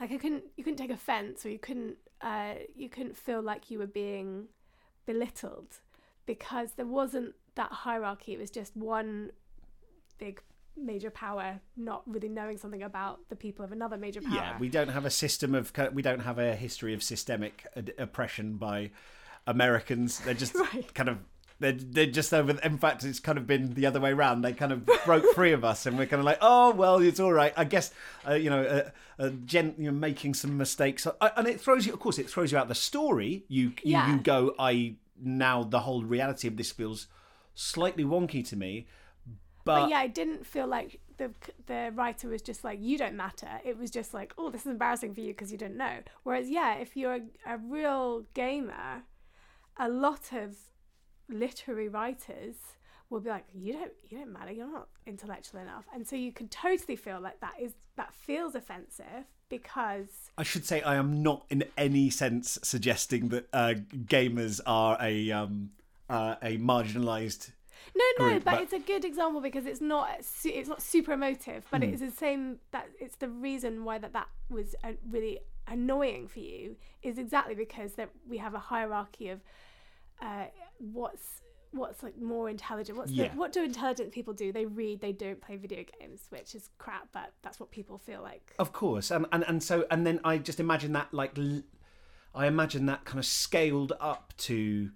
like 0.00 0.12
I 0.12 0.18
couldn't. 0.18 0.44
You 0.56 0.64
couldn't 0.64 0.78
take 0.78 0.90
offence, 0.90 1.44
or 1.44 1.50
you 1.50 1.58
couldn't. 1.58 1.96
Uh, 2.20 2.54
you 2.74 2.88
couldn't 2.88 3.16
feel 3.16 3.42
like 3.42 3.70
you 3.70 3.78
were 3.78 3.86
being 3.86 4.46
belittled 5.06 5.80
because 6.26 6.72
there 6.72 6.86
wasn't 6.86 7.34
that 7.56 7.72
hierarchy. 7.72 8.32
It 8.34 8.38
was 8.38 8.50
just 8.50 8.76
one 8.76 9.30
big 10.18 10.40
major 10.76 11.10
power 11.10 11.60
not 11.76 12.02
really 12.06 12.28
knowing 12.28 12.56
something 12.58 12.82
about 12.82 13.20
the 13.28 13.36
people 13.36 13.64
of 13.64 13.72
another 13.72 13.96
major 13.96 14.20
power. 14.22 14.34
Yeah, 14.34 14.58
we 14.58 14.68
don't 14.68 14.88
have 14.88 15.04
a 15.04 15.10
system 15.10 15.54
of 15.54 15.72
we 15.92 16.02
don't 16.02 16.20
have 16.20 16.38
a 16.38 16.54
history 16.56 16.94
of 16.94 17.02
systemic 17.02 17.66
ad- 17.76 17.92
oppression 17.98 18.56
by 18.56 18.90
Americans. 19.46 20.18
They're 20.20 20.34
just 20.34 20.54
Right. 20.72 20.92
kind 20.94 21.08
of 21.08 21.18
they're, 21.60 21.72
they're 21.72 22.06
just 22.06 22.34
over. 22.34 22.58
In 22.64 22.76
fact, 22.78 23.04
it's 23.04 23.20
kind 23.20 23.38
of 23.38 23.46
been 23.46 23.74
the 23.74 23.86
other 23.86 24.00
way 24.00 24.10
around. 24.10 24.42
They 24.42 24.52
kind 24.52 24.72
of 24.72 24.84
broke 25.04 25.24
free 25.34 25.52
of 25.52 25.64
us, 25.64 25.86
and 25.86 25.96
we're 25.96 26.06
kind 26.06 26.18
of 26.18 26.26
like, 26.26 26.38
oh 26.40 26.72
well, 26.72 26.98
it's 26.98 27.20
all 27.20 27.32
right. 27.32 27.52
I 27.56 27.64
guess 27.64 27.92
uh, 28.28 28.34
you 28.34 28.50
know, 28.50 28.62
uh, 28.64 28.90
uh, 29.22 29.28
gent, 29.44 29.78
you 29.78 29.86
know, 29.86 29.96
making 29.96 30.34
some 30.34 30.56
mistakes, 30.58 31.06
and 31.20 31.46
it 31.46 31.60
throws 31.60 31.86
you. 31.86 31.92
Of 31.92 32.00
course, 32.00 32.18
it 32.18 32.28
throws 32.28 32.50
you 32.50 32.58
out 32.58 32.66
the 32.68 32.74
story. 32.74 33.44
You 33.48 33.68
you, 33.84 33.92
Yeah. 33.92 34.12
you 34.12 34.20
go. 34.20 34.54
I 34.58 34.96
now 35.22 35.62
the 35.62 35.80
whole 35.80 36.02
reality 36.02 36.48
of 36.48 36.56
this 36.56 36.72
feels 36.72 37.06
slightly 37.54 38.02
wonky 38.02 38.44
to 38.48 38.56
me. 38.56 38.88
But, 39.64 39.82
but 39.82 39.90
yeah, 39.90 39.98
I 39.98 40.08
didn't 40.08 40.46
feel 40.46 40.66
like 40.66 41.00
the 41.18 41.30
the 41.66 41.92
writer 41.94 42.28
was 42.28 42.42
just 42.42 42.64
like 42.64 42.78
you 42.80 42.98
don't 42.98 43.16
matter. 43.16 43.60
It 43.64 43.78
was 43.78 43.90
just 43.90 44.12
like, 44.12 44.32
oh, 44.38 44.50
this 44.50 44.62
is 44.62 44.68
embarrassing 44.68 45.14
for 45.14 45.20
you 45.20 45.28
because 45.28 45.52
you 45.52 45.58
didn't 45.58 45.76
know. 45.76 45.98
Whereas, 46.24 46.48
yeah, 46.48 46.74
if 46.76 46.96
you're 46.96 47.14
a, 47.14 47.22
a 47.46 47.58
real 47.58 48.24
gamer, 48.34 49.02
a 49.76 49.88
lot 49.88 50.32
of 50.32 50.56
literary 51.28 51.88
writers 51.88 52.56
will 53.10 53.20
be 53.20 53.30
like, 53.30 53.44
you 53.52 53.72
don't 53.72 53.92
you 54.08 54.18
don't 54.18 54.32
matter. 54.32 54.52
You're 54.52 54.70
not 54.70 54.88
intellectual 55.06 55.60
enough, 55.60 55.84
and 55.94 56.06
so 56.06 56.16
you 56.16 56.32
can 56.32 56.48
totally 56.48 56.96
feel 56.96 57.20
like 57.20 57.40
that 57.40 57.54
is 57.60 57.74
that 57.96 58.12
feels 58.14 58.54
offensive 58.54 59.26
because 59.48 60.30
I 60.38 60.42
should 60.42 60.64
say 60.64 60.80
I 60.80 60.96
am 60.96 61.22
not 61.22 61.44
in 61.50 61.64
any 61.76 62.08
sense 62.10 62.58
suggesting 62.62 63.28
that 63.28 63.48
uh, 63.52 63.74
gamers 63.94 64.60
are 64.66 64.96
a 65.00 65.30
um, 65.30 65.70
uh, 66.08 66.36
a 66.42 66.56
marginalised. 66.58 67.52
No, 67.94 68.04
no, 68.18 68.30
group, 68.32 68.44
but, 68.44 68.52
but- 68.52 68.62
it's 68.62 68.72
a 68.72 68.78
good 68.78 69.04
example 69.04 69.40
because 69.40 69.66
it's 69.66 69.80
not 69.80 70.24
su- 70.24 70.50
it's 70.52 70.68
not 70.68 70.80
super 70.82 71.12
emotive, 71.12 71.64
but 71.70 71.82
Hmm. 71.82 71.90
it's 71.90 72.00
the 72.00 72.10
same 72.10 72.58
that 72.70 72.86
it's 73.00 73.16
the 73.16 73.28
reason 73.28 73.84
why 73.84 73.98
that 73.98 74.12
that 74.12 74.28
was 74.50 74.74
uh, 74.84 74.92
really 75.10 75.40
annoying 75.68 76.26
for 76.28 76.40
you 76.40 76.76
is 77.02 77.18
exactly 77.18 77.54
because 77.54 77.92
that 77.94 78.10
we 78.28 78.38
have 78.38 78.54
a 78.54 78.58
hierarchy 78.58 79.28
of 79.28 79.40
uh, 80.20 80.46
what's 80.78 81.40
what's 81.72 82.02
like 82.02 82.18
more 82.20 82.50
intelligent. 82.50 82.98
What's 82.98 83.10
Yeah. 83.12 83.28
the, 83.28 83.38
what 83.38 83.50
do 83.52 83.62
intelligent 83.64 84.12
people 84.12 84.34
do? 84.34 84.52
They 84.52 84.66
read, 84.66 85.00
they 85.00 85.12
don't 85.12 85.40
play 85.40 85.56
video 85.56 85.84
games, 85.98 86.26
which 86.28 86.54
is 86.54 86.68
crap, 86.76 87.08
but 87.12 87.32
that's 87.42 87.58
what 87.58 87.70
people 87.70 87.96
feel 87.96 88.20
like. 88.22 88.52
Of 88.58 88.72
course, 88.72 89.10
and, 89.10 89.24
and 89.32 89.42
and 89.48 89.62
so 89.62 89.86
and 89.90 90.06
then 90.06 90.20
I 90.22 90.36
just 90.38 90.60
imagine 90.60 90.92
that 90.92 91.12
like 91.14 91.36
l- 91.38 91.62
I 92.34 92.46
imagine 92.46 92.86
that 92.86 93.04
kind 93.04 93.18
of 93.18 93.24
scaled 93.26 93.92
up 94.00 94.34
to. 94.38 94.90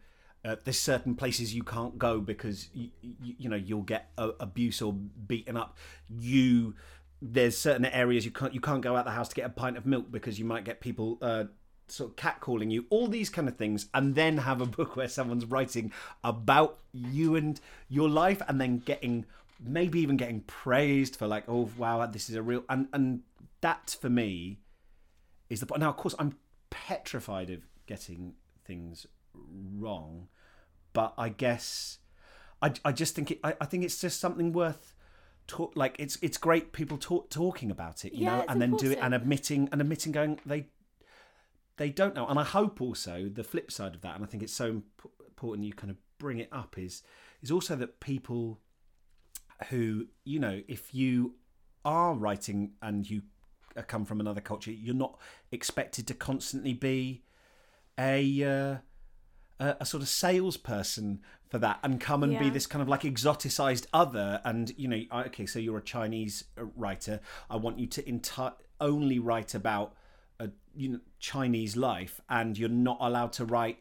Uh, 0.47 0.57
there's 0.65 0.79
certain 0.79 1.17
places 1.17 1.55
you 1.55 1.65
can't 1.65 1.99
go 1.99 2.21
because 2.21 2.69
you, 2.73 2.91
you, 3.01 3.35
you 3.39 3.49
know 3.49 3.57
you'll 3.57 3.83
get 3.83 4.11
abuse 4.17 4.81
or 4.81 4.93
beaten 4.93 5.57
up. 5.57 5.77
You 6.09 6.75
there's 7.21 7.57
certain 7.57 7.87
areas 7.87 8.25
you 8.25 8.31
can't 8.31 8.55
you 8.55 8.61
can't 8.61 8.83
go 8.83 8.95
out 8.97 9.05
the 9.05 9.11
house 9.11 9.29
to 9.29 9.35
get 9.35 9.47
a 9.47 9.51
pint 9.51 9.77
of 9.77 9.87
milk 9.87 10.07
because 10.11 10.39
you 10.39 10.45
might 10.45 10.65
get 10.65 10.81
people 10.81 11.19
uh, 11.21 11.45
sort 11.89 12.11
of 12.11 12.17
catcalling 12.17 12.71
you. 12.71 12.87
All 12.91 13.09
these 13.09 13.31
kind 13.31 13.49
of 13.49 13.57
things, 13.57 13.89
and 13.93 14.15
then 14.15 14.39
have 14.39 14.61
a 14.61 14.67
book 14.67 14.97
where 14.97 15.09
someone's 15.09 15.45
writing 15.47 15.93
about 16.23 16.79
you 16.93 17.35
and 17.35 17.61
your 17.89 18.09
life, 18.09 18.41
and 18.49 18.61
then 18.61 18.79
getting 18.79 19.25
maybe 19.61 19.99
even 20.01 20.17
getting 20.17 20.43
praised 20.43 21.17
for 21.17 21.27
like, 21.27 21.45
oh 21.49 21.71
wow, 21.77 22.07
this 22.07 22.29
is 22.29 22.37
a 22.37 22.43
real 22.43 22.65
and 22.69 22.89
and 22.93 23.23
that 23.63 23.97
for 24.01 24.11
me 24.11 24.61
is 25.51 25.61
the. 25.61 25.79
Now, 25.79 25.91
of 25.91 25.97
course, 25.97 26.15
I'm 26.19 26.37
petrified 26.71 27.51
of 27.51 27.67
getting 27.87 28.35
things 28.65 29.07
wrong, 29.79 30.29
but 30.97 31.13
I 31.19 31.29
guess 31.29 31.99
I, 32.63 32.73
I 32.83 32.93
just 32.93 33.15
think 33.15 33.31
it, 33.33 33.41
I, 33.45 33.55
I 33.61 33.67
think 33.67 33.85
it's 33.85 34.01
just 34.01 34.19
something 34.19 34.55
worth 34.55 34.95
talk 35.47 35.75
like 35.77 35.95
it's 35.99 36.17
it's 36.23 36.39
great 36.39 36.73
people 36.73 36.97
talk, 36.97 37.29
talking 37.29 37.71
about 37.71 38.07
it, 38.07 38.15
you 38.15 38.23
Yeah, 38.23 38.39
know, 38.39 38.45
and 38.49 38.63
then 38.63 38.77
do 38.77 38.91
it 38.93 38.99
and 39.03 39.15
admitting 39.15 39.69
and 39.73 39.83
admitting 39.83 40.13
going 40.13 40.41
they 40.47 40.69
they 41.77 41.91
don't 41.91 42.15
know, 42.15 42.27
and 42.27 42.39
I 42.39 42.45
hope 42.45 42.81
also 42.81 43.29
the 43.29 43.45
flip 43.45 43.71
side 43.71 43.95
of 43.95 44.01
that, 44.01 44.15
and 44.17 44.25
I 44.25 44.27
think 44.27 44.43
it's 44.43 44.55
so 44.55 44.69
imp- 44.69 45.11
important 45.29 45.67
you 45.67 45.75
kind 45.75 45.91
of 45.91 45.99
bring 46.19 46.39
it 46.39 46.49
up 46.51 46.79
is 46.79 47.03
is 47.43 47.51
also 47.51 47.77
that 47.77 48.01
people 48.01 48.59
who 49.69 50.07
you 50.25 50.39
know 50.39 50.63
if 50.67 50.95
you 50.95 51.35
are 51.85 52.15
writing 52.15 52.73
and 52.81 53.09
you 53.09 53.21
come 53.87 54.07
from 54.07 54.19
another 54.21 54.41
culture, 54.41 54.71
you're 54.73 54.95
not 54.95 55.21
expected 55.53 56.07
to 56.07 56.15
constantly 56.15 56.73
be 56.73 57.23
a 57.99 58.43
uh, 58.43 58.77
a, 59.59 59.77
a 59.81 59.87
sort 59.87 60.03
of 60.03 60.09
salesperson 60.09 61.21
for 61.49 61.59
that 61.59 61.79
and 61.83 62.01
come 62.01 62.23
and 62.23 62.39
be 62.39 62.51
this 62.51 62.67
kind 62.67 62.83
of 62.83 62.89
like 62.89 63.03
exoticized 63.03 63.87
other. 63.93 64.41
And 64.45 64.73
you 64.77 64.89
know, 64.89 65.03
okay, 65.27 65.47
so 65.47 65.59
you're 65.59 65.79
a 65.79 65.83
Chinese 65.83 66.45
uh, 66.59 66.65
writer. 66.77 67.21
I 67.49 67.57
want 67.57 67.79
you 67.79 67.87
to 67.87 68.03
enti- 68.03 68.55
only 68.81 69.19
write 69.19 69.55
about 69.55 69.95
a 70.41 70.51
you 70.75 70.89
know 70.89 71.01
Chinese 71.19 71.77
life, 71.77 72.21
and 72.29 72.59
you're 72.59 72.69
not 72.69 72.99
allowed 73.01 73.33
to 73.35 73.45
write 73.45 73.79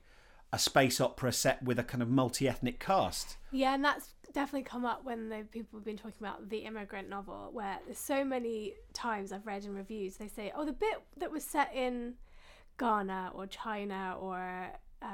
a 0.54 0.60
space 0.60 1.02
opera 1.02 1.32
set 1.32 1.64
with 1.64 1.80
a 1.80 1.84
kind 1.84 2.02
of 2.02 2.10
multi-ethnic 2.10 2.80
cast. 2.80 3.38
Yeah, 3.52 3.74
and 3.74 3.84
that's 3.84 4.14
definitely 4.32 4.64
come 4.64 4.86
up 4.86 5.04
when 5.04 5.30
the 5.30 5.46
people 5.52 5.80
have 5.80 5.86
been 5.86 5.98
talking 5.98 6.18
about 6.20 6.50
the 6.50 6.60
immigrant 6.60 7.10
novel, 7.10 7.50
where 7.52 7.80
there's 7.86 7.98
so 7.98 8.24
many 8.24 8.74
times 8.94 9.32
I've 9.32 9.46
read 9.46 9.66
in 9.66 9.74
reviews 9.74 10.18
they 10.18 10.28
say, 10.28 10.54
"Oh, 10.56 10.66
the 10.66 10.74
bit 10.74 11.02
that 11.18 11.32
was 11.32 11.44
set 11.44 11.74
in 11.74 12.14
Ghana 12.78 13.32
or 13.34 13.48
China 13.48 14.18
or 14.20 14.70
uh, 15.02 15.06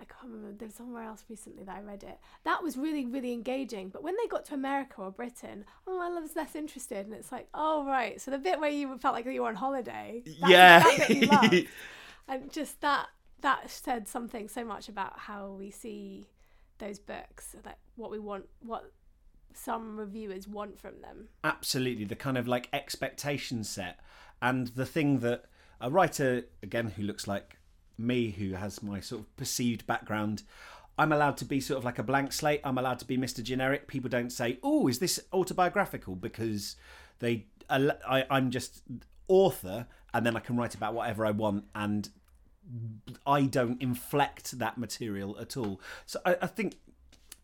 I 0.00 0.04
can't 0.04 0.32
remember. 0.32 0.52
There's 0.58 0.74
somewhere 0.74 1.04
else 1.04 1.24
recently 1.28 1.64
that 1.64 1.76
I 1.76 1.80
read 1.80 2.02
it. 2.02 2.18
That 2.44 2.62
was 2.62 2.76
really, 2.76 3.06
really 3.06 3.32
engaging. 3.32 3.88
But 3.88 4.02
when 4.02 4.14
they 4.16 4.26
got 4.28 4.44
to 4.46 4.54
America 4.54 4.96
or 5.00 5.10
Britain, 5.10 5.64
oh, 5.86 6.00
I 6.00 6.20
was 6.20 6.36
less 6.36 6.54
interested. 6.54 7.06
And 7.06 7.14
it's 7.14 7.32
like, 7.32 7.48
oh 7.54 7.84
right, 7.86 8.20
so 8.20 8.30
the 8.30 8.38
bit 8.38 8.60
where 8.60 8.70
you 8.70 8.96
felt 8.98 9.14
like 9.14 9.24
you 9.26 9.42
were 9.42 9.48
on 9.48 9.54
holiday, 9.54 10.22
Yeah. 10.26 10.80
the 10.80 11.04
bit 11.08 11.16
you 11.16 11.26
loved. 11.26 11.66
and 12.28 12.52
just 12.52 12.80
that 12.82 13.06
that 13.40 13.70
said 13.70 14.08
something 14.08 14.48
so 14.48 14.64
much 14.64 14.88
about 14.88 15.18
how 15.18 15.50
we 15.50 15.70
see 15.70 16.26
those 16.78 16.98
books 16.98 17.54
like 17.64 17.76
what 17.96 18.10
we 18.10 18.18
want 18.18 18.44
what 18.60 18.90
some 19.54 19.96
reviewers 19.96 20.46
want 20.48 20.78
from 20.78 21.00
them 21.00 21.28
absolutely 21.44 22.04
the 22.04 22.16
kind 22.16 22.36
of 22.36 22.46
like 22.48 22.68
expectation 22.72 23.62
set 23.64 23.98
and 24.42 24.68
the 24.68 24.84
thing 24.84 25.20
that 25.20 25.44
a 25.80 25.88
writer 25.90 26.42
again 26.62 26.88
who 26.96 27.02
looks 27.02 27.26
like 27.28 27.57
me 27.98 28.30
who 28.30 28.52
has 28.52 28.82
my 28.82 29.00
sort 29.00 29.22
of 29.22 29.36
perceived 29.36 29.86
background 29.86 30.42
i'm 30.98 31.12
allowed 31.12 31.36
to 31.36 31.44
be 31.44 31.60
sort 31.60 31.78
of 31.78 31.84
like 31.84 31.98
a 31.98 32.02
blank 32.02 32.32
slate. 32.32 32.60
I'm 32.64 32.78
allowed 32.78 32.98
to 33.00 33.04
be 33.04 33.16
mr 33.16 33.42
generic. 33.42 33.86
People 33.86 34.10
don't 34.10 34.30
say 34.30 34.58
oh 34.62 34.88
is 34.88 34.98
this 34.98 35.20
autobiographical? 35.32 36.14
because 36.16 36.76
they 37.18 37.46
I, 37.70 38.24
i'm 38.30 38.50
just 38.50 38.82
author 39.28 39.86
and 40.14 40.24
then 40.24 40.36
i 40.36 40.40
can 40.40 40.56
write 40.56 40.74
about 40.74 40.94
whatever 40.94 41.26
i 41.26 41.30
want 41.30 41.64
and 41.74 42.08
i 43.26 43.42
don't 43.42 43.80
inflect 43.82 44.58
that 44.58 44.78
material 44.78 45.38
at 45.38 45.56
all. 45.56 45.80
So 46.06 46.20
i, 46.24 46.36
I 46.42 46.46
think 46.46 46.76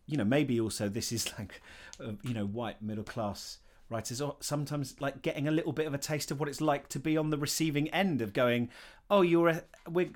you 0.07 0.17
know 0.17 0.25
maybe 0.25 0.59
also 0.59 0.89
this 0.89 1.11
is 1.11 1.31
like 1.37 1.61
uh, 1.99 2.13
you 2.23 2.33
know 2.33 2.45
white 2.45 2.81
middle 2.81 3.03
class 3.03 3.59
writers 3.89 4.19
or 4.21 4.35
sometimes 4.39 4.95
like 4.99 5.21
getting 5.21 5.47
a 5.47 5.51
little 5.51 5.71
bit 5.71 5.85
of 5.85 5.93
a 5.93 5.97
taste 5.97 6.31
of 6.31 6.39
what 6.39 6.49
it's 6.49 6.59
like 6.61 6.89
to 6.89 6.99
be 6.99 7.15
on 7.17 7.29
the 7.29 7.37
receiving 7.37 7.87
end 7.89 8.21
of 8.21 8.33
going 8.33 8.69
oh 9.11 9.21
your 9.21 9.61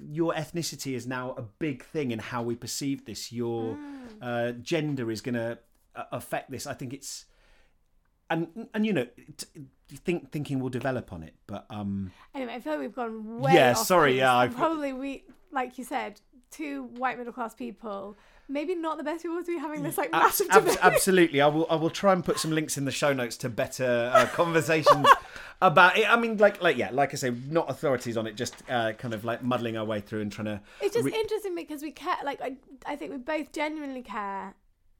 your 0.09 0.33
ethnicity 0.33 0.95
is 0.95 1.05
now 1.05 1.31
a 1.37 1.41
big 1.43 1.83
thing 1.83 2.09
in 2.11 2.17
how 2.19 2.41
we 2.41 2.55
perceive 2.55 3.05
this. 3.05 3.31
Your 3.31 3.77
uh, 4.21 4.51
gender 4.53 5.11
is 5.11 5.21
going 5.21 5.35
to 5.35 5.59
uh, 5.95 6.03
affect 6.11 6.49
this. 6.49 6.65
I 6.65 6.73
think 6.73 6.93
it's 6.93 7.25
and 8.29 8.67
and 8.73 8.85
you 8.85 8.93
know 8.93 9.07
t- 9.37 9.47
think 9.87 10.31
thinking 10.31 10.59
will 10.59 10.69
develop 10.69 11.11
on 11.11 11.23
it 11.23 11.33
but 11.47 11.65
um 11.71 12.11
anyway 12.35 12.53
i 12.53 12.59
feel 12.59 12.73
like 12.73 12.81
we've 12.81 12.93
gone 12.95 13.39
way 13.39 13.53
Yeah, 13.55 13.73
sorry, 13.73 14.17
yeah, 14.19 14.35
I've- 14.35 14.53
probably 14.55 14.93
we 14.93 15.23
like 15.51 15.77
you 15.79 15.83
said 15.83 16.21
two 16.51 16.83
white 16.95 17.17
middle 17.17 17.33
class 17.33 17.53
people, 17.55 18.17
maybe 18.49 18.75
not 18.75 18.97
the 18.97 19.03
best 19.03 19.21
people 19.23 19.37
to 19.39 19.45
be 19.45 19.57
having 19.57 19.83
this 19.83 19.97
like 19.97 20.09
Ab- 20.11 20.23
massive 20.23 20.47
ab- 20.49 20.63
debate. 20.65 20.79
absolutely. 20.81 21.39
I 21.41 21.47
will. 21.47 21.67
I 21.69 21.75
will 21.75 21.89
try 21.89 22.11
and 22.13 22.25
put 22.25 22.39
some 22.39 22.51
links 22.51 22.77
in 22.77 22.85
the 22.85 22.91
show 22.91 23.13
notes 23.13 23.37
to 23.37 23.49
better 23.49 24.11
uh, 24.13 24.25
conversations 24.33 25.07
about 25.61 25.97
it. 25.97 26.09
I 26.09 26.17
mean, 26.19 26.37
like, 26.37 26.61
like, 26.61 26.77
yeah, 26.77 26.89
like 26.91 27.13
I 27.13 27.17
say, 27.17 27.31
not 27.49 27.69
authorities 27.69 28.17
on 28.17 28.27
it, 28.27 28.35
just 28.35 28.55
uh, 28.69 28.93
kind 28.93 29.13
of 29.13 29.23
like 29.23 29.43
muddling 29.43 29.77
our 29.77 29.85
way 29.85 30.01
through 30.01 30.21
and 30.21 30.31
trying 30.31 30.45
to. 30.45 30.61
It's 30.81 30.93
just 30.95 31.05
re- 31.05 31.13
interesting 31.13 31.55
because 31.55 31.81
we 31.81 31.91
care. 31.91 32.17
Like 32.23 32.41
I, 32.41 32.57
I 32.85 32.95
think 32.95 33.11
we 33.11 33.17
both 33.17 33.51
genuinely 33.51 34.01
care 34.01 34.55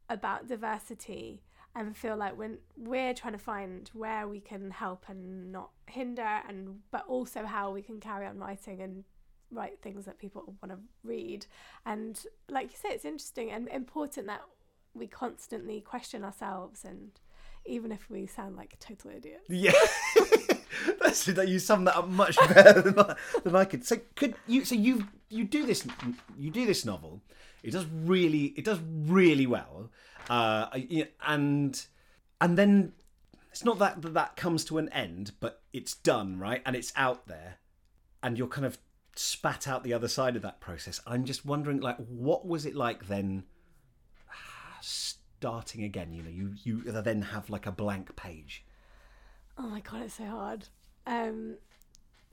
about 0.10 0.48
diversity 0.48 1.42
and 1.76 1.96
feel 1.96 2.18
like 2.18 2.38
when 2.38 2.58
we're 2.76 3.14
trying 3.14 3.34
to 3.34 3.40
find 3.40 3.90
where 3.94 4.28
we 4.28 4.40
can 4.40 4.72
help 4.72 5.06
and 5.08 5.52
not 5.52 5.70
hinder, 5.88 6.42
and 6.48 6.80
but 6.92 7.06
also 7.08 7.46
how 7.46 7.72
we 7.72 7.82
can 7.82 8.00
carry 8.00 8.26
on 8.26 8.38
writing 8.38 8.82
and 8.82 9.04
write 9.52 9.82
things 9.82 10.06
that 10.06 10.20
people 10.20 10.56
want 10.62 10.72
to 10.72 10.80
read. 11.04 11.46
And 11.86 12.22
like 12.50 12.72
you 12.72 12.78
say, 12.78 12.90
it's 12.90 13.06
interesting 13.06 13.52
and 13.52 13.68
important 13.70 14.28
that 14.28 14.42
we 14.94 15.08
constantly 15.08 15.82
question 15.82 16.24
ourselves 16.24 16.84
and. 16.84 17.12
Even 17.66 17.92
if 17.92 18.10
we 18.10 18.26
sound 18.26 18.56
like 18.56 18.80
total 18.80 19.12
idiots. 19.12 19.44
Yeah. 19.50 19.74
That's 21.02 21.26
that 21.26 21.48
you 21.48 21.60
summed 21.60 21.88
that 21.88 21.98
up 21.98 22.08
much 22.08 22.38
better 22.54 22.82
than 22.82 23.00
I, 23.00 23.16
than 23.44 23.56
I 23.56 23.66
could. 23.66 23.86
So 23.86 23.98
could 24.16 24.36
you? 24.48 24.66
So 24.66 24.76
you 24.76 25.08
you 25.30 25.44
do 25.44 25.66
this 25.66 25.86
you 26.38 26.52
do 26.52 26.66
this 26.66 26.86
novel. 26.86 27.22
It 27.64 27.72
does 27.72 27.86
really 27.86 28.54
it 28.56 28.64
does 28.64 28.80
really 29.06 29.46
well, 29.46 29.92
uh, 30.30 30.68
and 31.26 31.86
and 32.42 32.58
then 32.58 32.94
it's 33.52 33.66
not 33.66 33.80
that 33.80 34.02
that 34.14 34.36
comes 34.36 34.64
to 34.66 34.78
an 34.78 34.90
end, 34.90 35.34
but 35.40 35.62
it's 35.74 35.96
done 35.96 36.40
right, 36.40 36.62
and 36.66 36.76
it's 36.76 36.94
out 36.96 37.28
there, 37.28 37.58
and 38.24 38.38
you're 38.38 38.48
kind 38.48 38.66
of 38.66 38.78
spat 39.20 39.68
out 39.68 39.84
the 39.84 39.94
other 39.94 40.08
side 40.08 40.38
of 40.38 40.42
that 40.42 40.62
process. 40.62 41.02
I'm 41.06 41.26
just 41.26 41.46
wondering, 41.46 41.82
like, 41.82 41.98
what 41.98 42.48
was 42.48 42.66
it 42.66 42.74
like 42.74 43.08
then? 43.08 43.44
Starting 44.82 45.84
again, 45.84 46.14
you 46.14 46.24
know, 46.24 46.30
you 46.30 46.54
you 46.64 46.82
then 46.84 47.22
have 47.24 47.50
like 47.50 47.66
a 47.66 47.72
blank 47.72 48.16
page. 48.16 48.64
Oh 49.58 49.68
my 49.68 49.82
god, 49.82 50.04
it's 50.04 50.14
so 50.14 50.26
hard. 50.26 50.70
Um, 51.06 51.58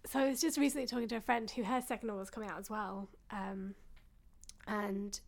so 0.05 0.21
I 0.21 0.29
was 0.29 0.41
just 0.41 0.59
recently 0.59 0.87
talking 0.87 1.09
to 1.09 1.17
a 1.17 1.21
friend 1.21 1.51
who 1.51 1.65
her 1.65 1.83
second 1.83 2.07
novel 2.07 2.21
was 2.21 2.31
coming 2.31 2.49
out 2.49 2.61
as 2.61 2.71
well, 2.71 3.09
um, 3.33 3.75
and 4.69 5.19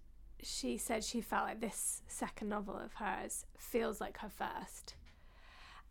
she 0.40 0.76
said 0.76 1.02
she 1.02 1.20
felt 1.20 1.46
like 1.46 1.60
this 1.60 2.02
second 2.06 2.50
novel 2.50 2.76
of 2.76 2.94
hers 2.94 3.46
feels 3.58 4.00
like 4.00 4.18
her 4.18 4.30
first. 4.30 4.94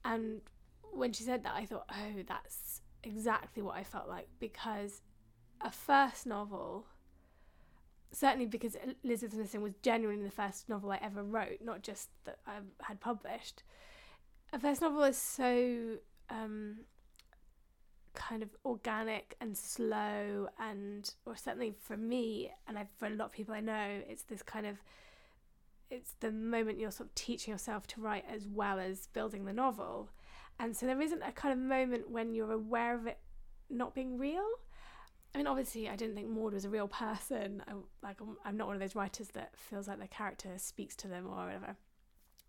And 0.06 0.40
when 0.94 1.12
she 1.12 1.24
said 1.24 1.44
that, 1.44 1.56
I 1.56 1.66
thought, 1.66 1.90
oh, 1.92 2.24
that's 2.26 2.80
exactly 3.04 3.62
what 3.62 3.76
I 3.76 3.84
felt 3.84 4.08
like 4.08 4.30
because 4.40 5.02
a 5.62 5.72
first 5.72 6.26
novel. 6.26 6.86
Certainly, 8.12 8.46
because 8.48 8.78
Elizabeth 9.04 9.38
Missing 9.38 9.62
was 9.62 9.74
genuinely 9.82 10.24
the 10.24 10.32
first 10.32 10.70
novel 10.70 10.92
I 10.92 11.00
ever 11.02 11.24
wrote, 11.24 11.60
not 11.64 11.82
just 11.82 12.10
that 12.26 12.40
I 12.48 12.60
had 12.84 13.00
published 13.00 13.64
a 14.54 14.60
first 14.60 14.82
novel 14.82 15.04
is 15.04 15.18
so 15.18 15.98
um, 16.30 16.78
kind 18.14 18.44
of 18.44 18.50
organic 18.66 19.36
and 19.42 19.58
slow 19.58 20.48
and 20.60 21.14
or 21.26 21.36
certainly 21.36 21.74
for 21.80 21.98
me 21.98 22.52
and 22.68 22.78
I, 22.78 22.88
for 22.98 23.08
a 23.08 23.12
lot 23.12 23.26
of 23.26 23.32
people 23.32 23.54
I 23.54 23.60
know 23.60 24.02
it's 24.08 24.24
this 24.24 24.42
kind 24.42 24.66
of 24.66 24.78
it's 25.90 26.16
the 26.20 26.32
moment 26.32 26.80
you're 26.80 26.92
sort 26.92 27.10
of 27.10 27.16
teaching 27.16 27.52
yourself 27.52 27.88
to 27.88 28.02
write 28.02 28.26
as 28.30 28.48
well 28.48 28.80
as 28.80 29.08
building 29.08 29.46
the 29.46 29.54
novel 29.54 30.10
and 30.60 30.76
so 30.76 30.86
there 30.86 31.02
isn't 31.02 31.22
a 31.22 31.32
kind 31.32 31.54
of 31.54 31.60
moment 31.60 32.10
when 32.10 32.34
you're 32.34 32.52
aware 32.52 32.96
of 32.96 33.06
it 33.06 33.20
not 33.70 33.94
being 33.94 34.18
real 34.18 34.48
I 35.34 35.38
mean 35.38 35.48
obviously 35.48 35.88
I 35.90 35.96
didn't 35.96 36.16
think 36.16 36.30
Maud 36.30 36.54
was 36.54 36.66
a 36.66 36.70
real 36.70 36.88
person 36.88 37.64
I, 37.68 37.74
like 38.02 38.20
I'm, 38.22 38.38
I'm 38.44 38.58
not 38.58 38.68
one 38.68 38.76
of 38.76 38.82
those 38.82 38.96
writers 38.96 39.30
that 39.30 39.52
feels 39.56 39.88
like 39.88 40.00
their 40.00 40.08
character 40.08 40.50
speaks 40.58 40.96
to 40.98 41.08
them 41.08 41.28
or 41.28 41.46
whatever 41.46 41.76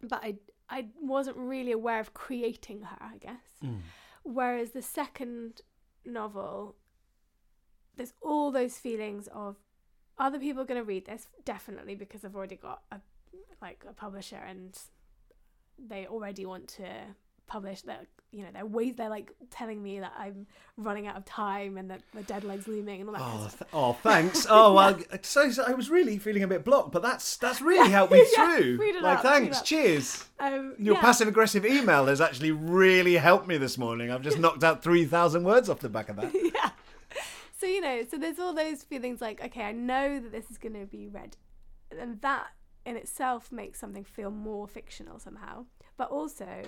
but 0.03 0.23
I 0.23 0.37
I 0.71 0.87
wasn't 1.01 1.37
really 1.37 1.73
aware 1.73 2.01
of 2.01 2.13
creating 2.15 2.83
her, 2.83 2.99
I 3.01 3.17
guess. 3.19 3.47
Mm. 3.65 3.81
Whereas 4.23 4.73
the 4.73 4.83
second 4.83 5.63
novel, 6.05 6.77
there's 7.97 8.13
all 8.21 8.51
those 8.51 8.77
feelings 8.77 9.29
of 9.29 9.57
other 10.19 10.39
people 10.39 10.63
are 10.63 10.67
going 10.67 10.81
to 10.81 10.85
read 10.85 11.07
this 11.07 11.29
definitely 11.45 11.95
because 11.95 12.25
I've 12.25 12.37
already 12.37 12.57
got 12.57 12.83
a 12.93 13.01
like 13.63 13.85
a 13.89 13.93
publisher 13.93 14.37
and 14.37 14.79
they 15.79 16.07
already 16.07 16.45
want 16.45 16.69
to 16.69 16.89
publish 17.49 17.83
that 17.83 18.07
you 18.31 18.43
know 18.45 18.51
they're 18.53 18.67
ways 18.67 18.95
they're 18.97 19.09
like 19.09 19.33
telling 19.51 19.83
me 19.83 19.99
that 20.01 20.13
I'm 20.19 20.47
running 20.77 21.07
out 21.07 21.17
of 21.17 21.25
time 21.25 21.79
and 21.79 21.91
that 21.91 22.03
the 22.15 22.23
deadline's 22.23 22.69
looming 22.69 23.01
and 23.01 23.09
all 23.09 23.15
that. 23.15 23.23
kind 23.23 23.39
Oh, 23.41 23.45
of 23.47 23.59
th- 23.59 23.71
oh, 23.73 23.93
thanks. 23.95 24.47
Oh, 24.51 24.75
well, 24.75 24.99
so, 25.23 25.51
so 25.51 25.65
I 25.67 25.73
was 25.73 25.89
really 25.91 26.19
feeling 26.19 26.43
a 26.43 26.47
bit 26.49 26.63
blocked, 26.65 26.93
but 26.93 27.01
that's 27.03 27.37
that's 27.39 27.61
really 27.63 27.91
helped 27.99 28.13
me 28.13 28.25
Yeah, 28.37 28.57
through. 28.57 28.79
like, 29.01 29.23
read 29.25 29.33
thanks. 29.33 29.63
Cheers. 29.63 30.25
Um, 30.39 30.75
Your 30.79 30.95
yeah. 30.97 31.01
passive 31.01 31.27
aggressive 31.27 31.65
email 31.67 32.07
has 32.07 32.21
actually 32.21 32.53
really 32.53 33.15
helped 33.17 33.49
me 33.49 33.57
this 33.57 33.79
morning. 33.79 34.11
I've 34.11 34.23
just 34.23 34.39
knocked 34.45 34.63
out 34.63 34.83
three 34.83 35.05
thousand 35.07 35.45
words 35.45 35.69
off 35.71 35.81
the 35.81 35.89
back 35.89 36.09
of 36.11 36.17
that. 36.17 36.31
yeah. 36.35 36.71
So 37.59 37.67
you 37.67 37.81
know, 37.81 38.05
so 38.09 38.19
there's 38.19 38.39
all 38.39 38.53
those 38.53 38.85
feelings 38.85 39.21
like, 39.21 39.43
okay, 39.43 39.63
I 39.63 39.73
know 39.73 40.21
that 40.21 40.31
this 40.33 40.49
is 40.51 40.59
going 40.59 40.75
to 40.75 40.87
be 40.87 41.09
read, 41.09 41.37
and 41.99 42.21
that 42.21 42.49
in 42.87 42.97
itself 42.97 43.51
makes 43.51 43.81
something 43.81 44.05
feel 44.05 44.31
more 44.31 44.69
fictional 44.69 45.19
somehow. 45.19 45.65
But 45.97 46.11
also, 46.11 46.63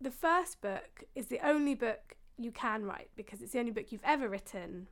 the 0.00 0.10
first 0.10 0.60
book 0.60 1.04
is 1.14 1.26
the 1.26 1.40
only 1.46 1.74
book 1.74 2.16
you 2.36 2.52
can 2.52 2.84
write 2.84 3.10
because 3.16 3.42
it's 3.42 3.52
the 3.52 3.58
only 3.58 3.72
book 3.72 3.90
you've 3.90 4.00
ever 4.04 4.28
written, 4.28 4.88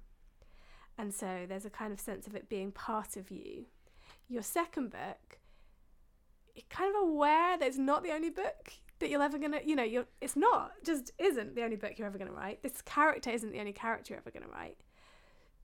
and 0.99 1.13
so 1.15 1.45
there's 1.49 1.67
a 1.67 1.71
kind 1.71 1.93
of 1.93 2.01
sense 2.01 2.27
of 2.27 2.35
it 2.35 2.49
being 2.49 2.73
part 2.73 3.17
of 3.17 3.31
you. 3.31 3.67
Your 4.29 4.43
second 4.43 4.91
book, 4.91 5.39
you're 6.55 6.65
kind 6.71 6.95
of 6.95 7.03
aware 7.03 7.57
that 7.59 7.67
it's 7.67 7.79
not 7.79 8.03
the 8.03 8.13
only 8.13 8.31
book 8.31 8.73
that 8.99 9.11
you're 9.11 9.23
ever 9.23 9.39
gonna, 9.39 9.61
you 9.65 9.77
know, 9.77 9.85
you're 9.85 10.07
it's 10.21 10.37
not 10.37 10.73
just 10.85 11.13
isn't 11.19 11.55
the 11.55 11.63
only 11.63 11.77
book 11.77 11.99
you're 11.99 12.07
ever 12.07 12.19
gonna 12.19 12.33
write. 12.33 12.63
This 12.63 12.83
character 12.83 13.31
isn't 13.31 13.53
the 13.53 13.61
only 13.61 13.73
character 13.73 14.15
you're 14.15 14.21
ever 14.21 14.31
gonna 14.31 14.53
write. 14.53 14.79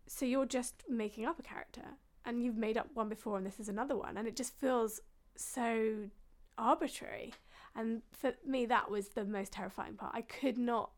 So 0.07 0.26
you're 0.26 0.47
just 0.47 0.84
making 0.88 1.24
up 1.24 1.38
a 1.38 1.43
character, 1.43 1.97
and 2.24 2.43
you've 2.43 2.57
made 2.57 2.76
up 2.76 2.88
one 2.95 3.09
before, 3.09 3.38
and 3.38 3.47
this 3.47 3.59
is 3.59 3.68
another 3.68 3.97
one, 3.97 4.16
and 4.16 4.28
it 4.28 4.36
just 4.36 4.55
feels 4.59 5.01
so 5.34 6.11
arbitrary. 6.59 7.32
And 7.74 8.02
for 8.12 8.34
me, 8.46 8.66
that 8.66 8.90
was 8.90 9.08
the 9.08 9.24
most 9.24 9.52
terrifying 9.52 9.94
part. 9.94 10.12
I 10.14 10.22
could 10.22 10.58
not, 10.58 10.90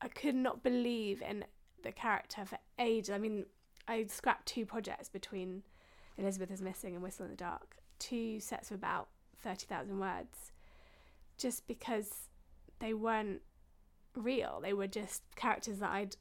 I 0.00 0.08
could 0.08 0.34
not 0.34 0.62
believe 0.62 1.22
in 1.22 1.44
the 1.82 1.92
character 1.92 2.44
for 2.44 2.58
ages. 2.78 3.10
I 3.10 3.18
mean, 3.18 3.46
I 3.86 4.04
scrapped 4.08 4.46
two 4.46 4.66
projects 4.66 5.08
between 5.08 5.62
Elizabeth 6.18 6.50
is 6.50 6.60
Missing 6.60 6.94
and 6.94 7.02
Whistle 7.02 7.24
in 7.24 7.30
the 7.30 7.36
Dark, 7.36 7.76
two 7.98 8.40
sets 8.40 8.70
of 8.70 8.76
about 8.76 9.08
30,000 9.42 9.98
words, 9.98 10.52
just 11.38 11.66
because 11.66 12.28
they 12.80 12.92
weren't 12.92 13.40
real. 14.14 14.60
They 14.62 14.72
were 14.72 14.86
just 14.86 15.22
characters 15.36 15.78
that 15.78 15.90
I'd 15.90 16.16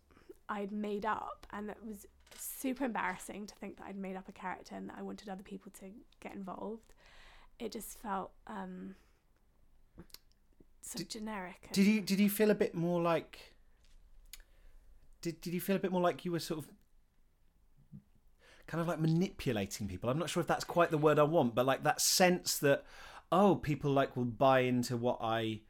I'd 0.49 0.71
made 0.71 1.05
up, 1.05 1.45
and 1.51 1.69
it 1.69 1.77
was 1.85 2.05
super 2.37 2.85
embarrassing 2.85 3.47
to 3.47 3.55
think 3.55 3.77
that 3.77 3.87
I'd 3.87 3.97
made 3.97 4.15
up 4.15 4.29
a 4.29 4.31
character 4.31 4.75
and 4.75 4.87
that 4.89 4.95
I 4.97 5.01
wanted 5.01 5.27
other 5.27 5.43
people 5.43 5.71
to 5.79 5.87
get 6.21 6.33
involved. 6.33 6.93
It 7.59 7.71
just 7.71 7.99
felt 7.99 8.31
um, 8.45 8.95
so 10.87 10.99
Did- 10.99 11.09
generic. 11.09 11.69
Did 11.73 11.85
you 11.85 12.01
did 12.01 12.19
you 12.19 12.29
feel 12.29 12.51
a 12.51 12.55
bit 12.55 12.73
more 12.73 13.01
like? 13.01 13.39
Did 15.21 15.41
did 15.41 15.53
you 15.53 15.61
feel 15.61 15.75
a 15.75 15.79
bit 15.79 15.91
more 15.91 16.01
like 16.01 16.25
you 16.25 16.31
were 16.31 16.39
sort 16.39 16.59
of 16.59 16.69
kind 18.67 18.81
of 18.81 18.87
like 18.87 18.99
manipulating 18.99 19.87
people? 19.87 20.09
I'm 20.09 20.19
not 20.19 20.29
sure 20.29 20.41
if 20.41 20.47
that's 20.47 20.63
quite 20.63 20.91
the 20.91 20.97
word 20.97 21.19
I 21.19 21.23
want, 21.23 21.55
but 21.55 21.65
like 21.65 21.83
that 21.83 22.01
sense 22.01 22.57
that 22.59 22.83
oh, 23.31 23.55
people 23.55 23.91
like 23.91 24.15
will 24.15 24.25
buy 24.25 24.61
into 24.61 24.95
what 24.95 25.17
I 25.21 25.61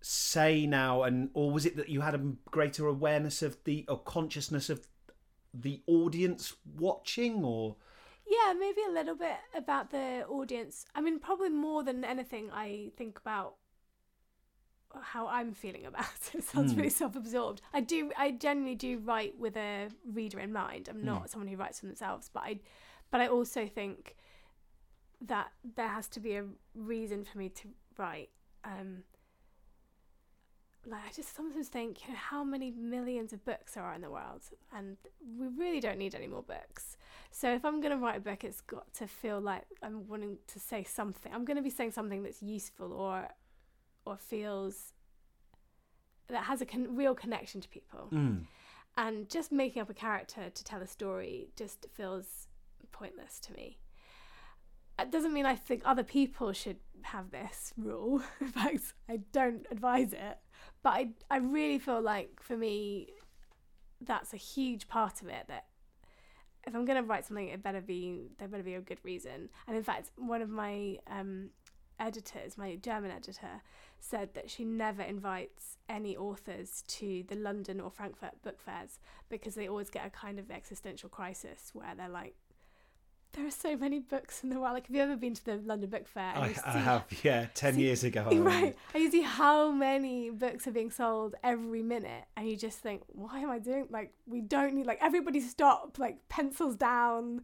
say 0.00 0.66
now, 0.66 1.02
and 1.02 1.30
or 1.34 1.50
was 1.50 1.66
it 1.66 1.76
that 1.76 1.88
you 1.88 2.00
had 2.00 2.14
a 2.14 2.32
greater 2.50 2.86
awareness 2.86 3.42
of 3.42 3.62
the 3.64 3.84
or 3.88 3.98
consciousness 3.98 4.70
of 4.70 4.86
the 5.52 5.82
audience 5.86 6.54
watching, 6.78 7.44
or 7.44 7.76
Yeah, 8.26 8.54
maybe 8.54 8.80
a 8.88 8.92
little 8.92 9.16
bit 9.16 9.36
about 9.54 9.90
the 9.90 10.24
audience. 10.28 10.86
I 10.94 11.00
mean, 11.02 11.18
probably 11.18 11.50
more 11.50 11.82
than 11.82 12.04
anything, 12.04 12.50
I 12.52 12.92
think 12.96 13.18
about 13.18 13.56
how 15.02 15.26
I'm 15.28 15.52
feeling 15.52 15.86
about 15.86 16.04
it. 16.04 16.34
It 16.38 16.44
sounds 16.44 16.72
Hmm. 16.72 16.78
really 16.78 16.90
self-absorbed. 16.90 17.60
I 17.72 17.80
do, 17.80 18.10
I 18.16 18.30
genuinely 18.32 18.74
do 18.74 18.98
write 18.98 19.38
with 19.38 19.56
a 19.56 19.88
reader 20.04 20.40
in 20.40 20.52
mind. 20.52 20.88
I'm 20.88 21.04
not 21.04 21.22
Hmm. 21.22 21.26
someone 21.28 21.48
who 21.48 21.56
writes 21.56 21.80
for 21.80 21.86
themselves, 21.86 22.30
but 22.32 22.42
I, 22.42 22.60
but 23.10 23.20
I 23.20 23.28
also 23.28 23.66
think 23.66 24.16
that 25.20 25.52
there 25.76 25.88
has 25.88 26.08
to 26.08 26.20
be 26.20 26.36
a 26.36 26.44
reason 26.74 27.24
for 27.24 27.38
me 27.38 27.48
to 27.50 27.68
write. 27.98 28.30
Um, 28.64 29.04
like 30.86 31.02
I 31.08 31.12
just 31.14 31.36
sometimes 31.36 31.68
think, 31.68 32.02
you 32.06 32.12
know, 32.12 32.18
how 32.18 32.42
many 32.42 32.70
millions 32.70 33.32
of 33.34 33.44
books 33.44 33.74
there 33.74 33.84
are 33.84 33.94
in 33.94 34.00
the 34.00 34.10
world, 34.10 34.42
and 34.74 34.96
we 35.38 35.46
really 35.48 35.78
don't 35.78 35.98
need 35.98 36.14
any 36.14 36.26
more 36.26 36.42
books. 36.42 36.96
So 37.30 37.52
if 37.52 37.64
I'm 37.66 37.80
going 37.82 37.92
to 37.92 37.98
write 38.02 38.16
a 38.16 38.20
book, 38.20 38.44
it's 38.44 38.62
got 38.62 38.92
to 38.94 39.06
feel 39.06 39.40
like 39.40 39.64
I'm 39.82 40.08
wanting 40.08 40.38
to 40.46 40.58
say 40.58 40.82
something. 40.82 41.32
I'm 41.34 41.44
going 41.44 41.58
to 41.58 41.62
be 41.62 41.68
saying 41.70 41.92
something 41.92 42.22
that's 42.22 42.42
useful 42.42 42.92
or 42.94 43.28
or 44.04 44.16
feels 44.16 44.92
that 46.28 46.44
has 46.44 46.60
a 46.60 46.66
con- 46.66 46.94
real 46.96 47.14
connection 47.14 47.60
to 47.60 47.68
people. 47.68 48.08
Mm. 48.12 48.44
and 48.96 49.28
just 49.28 49.52
making 49.52 49.82
up 49.82 49.90
a 49.90 49.94
character 49.94 50.50
to 50.50 50.64
tell 50.64 50.82
a 50.82 50.86
story 50.86 51.48
just 51.56 51.86
feels 51.92 52.48
pointless 52.92 53.38
to 53.40 53.52
me. 53.52 53.78
It 54.98 55.10
doesn't 55.10 55.32
mean 55.32 55.46
I 55.46 55.54
think 55.54 55.82
other 55.84 56.02
people 56.02 56.52
should 56.52 56.76
have 57.02 57.30
this 57.30 57.72
rule. 57.76 58.22
In 58.40 58.48
fact, 58.48 58.94
I 59.08 59.20
don't 59.32 59.64
advise 59.70 60.12
it. 60.12 60.38
But 60.82 60.90
I, 60.90 61.08
I 61.30 61.36
really 61.38 61.78
feel 61.78 62.02
like 62.02 62.40
for 62.42 62.56
me, 62.56 63.08
that's 64.00 64.34
a 64.34 64.36
huge 64.36 64.88
part 64.88 65.22
of 65.22 65.28
it. 65.28 65.44
That 65.48 65.66
if 66.66 66.74
I'm 66.74 66.84
going 66.84 67.02
to 67.02 67.08
write 67.08 67.26
something, 67.26 67.48
it 67.48 67.62
better 67.62 67.80
be 67.80 68.28
there 68.38 68.48
better 68.48 68.62
be 68.62 68.74
a 68.74 68.80
good 68.80 68.98
reason. 69.02 69.48
And 69.66 69.76
in 69.76 69.82
fact, 69.82 70.10
one 70.16 70.42
of 70.42 70.50
my 70.50 70.98
um, 71.06 71.50
editors, 71.98 72.58
my 72.58 72.76
German 72.76 73.10
editor, 73.10 73.62
said 74.00 74.34
that 74.34 74.50
she 74.50 74.64
never 74.64 75.02
invites 75.02 75.76
any 75.88 76.16
authors 76.16 76.82
to 76.88 77.24
the 77.28 77.36
London 77.36 77.80
or 77.80 77.90
Frankfurt 77.90 78.42
book 78.42 78.60
fairs 78.60 78.98
because 79.28 79.54
they 79.54 79.68
always 79.68 79.90
get 79.90 80.06
a 80.06 80.10
kind 80.10 80.38
of 80.38 80.50
existential 80.50 81.08
crisis 81.08 81.70
where 81.72 81.94
they're 81.94 82.08
like, 82.08 82.34
there 83.32 83.46
are 83.46 83.50
so 83.50 83.76
many 83.76 84.00
books 84.00 84.42
in 84.42 84.50
the 84.50 84.58
world. 84.58 84.74
Like, 84.74 84.86
have 84.88 84.96
you 84.96 85.02
ever 85.02 85.16
been 85.16 85.34
to 85.34 85.44
the 85.44 85.56
London 85.56 85.88
Book 85.88 86.08
Fair? 86.08 86.32
I, 86.34 86.54
I 86.66 86.78
have, 86.78 87.04
yeah, 87.22 87.46
10 87.54 87.74
see, 87.74 87.80
years 87.82 88.04
ago. 88.04 88.28
Right. 88.32 88.76
And 88.92 89.02
you 89.02 89.10
see 89.10 89.22
how 89.22 89.70
many 89.70 90.30
books 90.30 90.66
are 90.66 90.72
being 90.72 90.90
sold 90.90 91.36
every 91.44 91.82
minute. 91.82 92.24
And 92.36 92.48
you 92.48 92.56
just 92.56 92.78
think, 92.78 93.02
why 93.06 93.38
am 93.38 93.50
I 93.50 93.58
doing, 93.58 93.86
like, 93.90 94.12
we 94.26 94.40
don't 94.40 94.74
need, 94.74 94.86
like, 94.86 94.98
everybody 95.00 95.40
stop, 95.40 95.98
like, 95.98 96.28
pencils 96.28 96.74
down. 96.76 97.42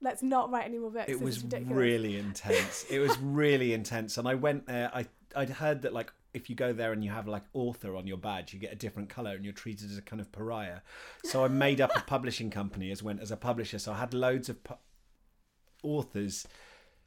Let's 0.00 0.22
not 0.22 0.50
write 0.50 0.64
any 0.64 0.78
more 0.78 0.90
books. 0.90 1.08
It 1.08 1.20
this 1.20 1.42
was 1.42 1.44
really 1.44 2.16
intense. 2.18 2.84
It 2.90 2.98
was 2.98 3.16
really 3.18 3.72
intense. 3.74 4.18
And 4.18 4.26
I 4.26 4.34
went 4.34 4.66
there, 4.66 4.90
I, 4.92 5.06
I'd 5.38 5.50
heard 5.50 5.82
that, 5.82 5.92
like, 5.92 6.12
if 6.34 6.50
you 6.50 6.56
go 6.56 6.72
there 6.72 6.92
and 6.92 7.02
you 7.02 7.10
have 7.10 7.26
like 7.26 7.44
author 7.54 7.96
on 7.96 8.06
your 8.06 8.18
badge, 8.18 8.52
you 8.52 8.58
get 8.60 8.72
a 8.72 8.76
different 8.76 9.08
color 9.08 9.30
and 9.34 9.44
you're 9.44 9.54
treated 9.54 9.90
as 9.90 9.96
a 9.96 10.02
kind 10.02 10.20
of 10.20 10.30
pariah. 10.30 10.80
So 11.24 11.44
I 11.44 11.48
made 11.48 11.80
up 11.80 11.90
a 11.96 12.00
publishing 12.06 12.50
company 12.50 12.90
as 12.90 13.02
went 13.02 13.20
as 13.22 13.30
a 13.30 13.36
publisher. 13.36 13.78
So 13.78 13.92
I 13.92 13.98
had 13.98 14.12
loads 14.12 14.48
of 14.50 14.62
pu- 14.62 14.74
authors 15.82 16.46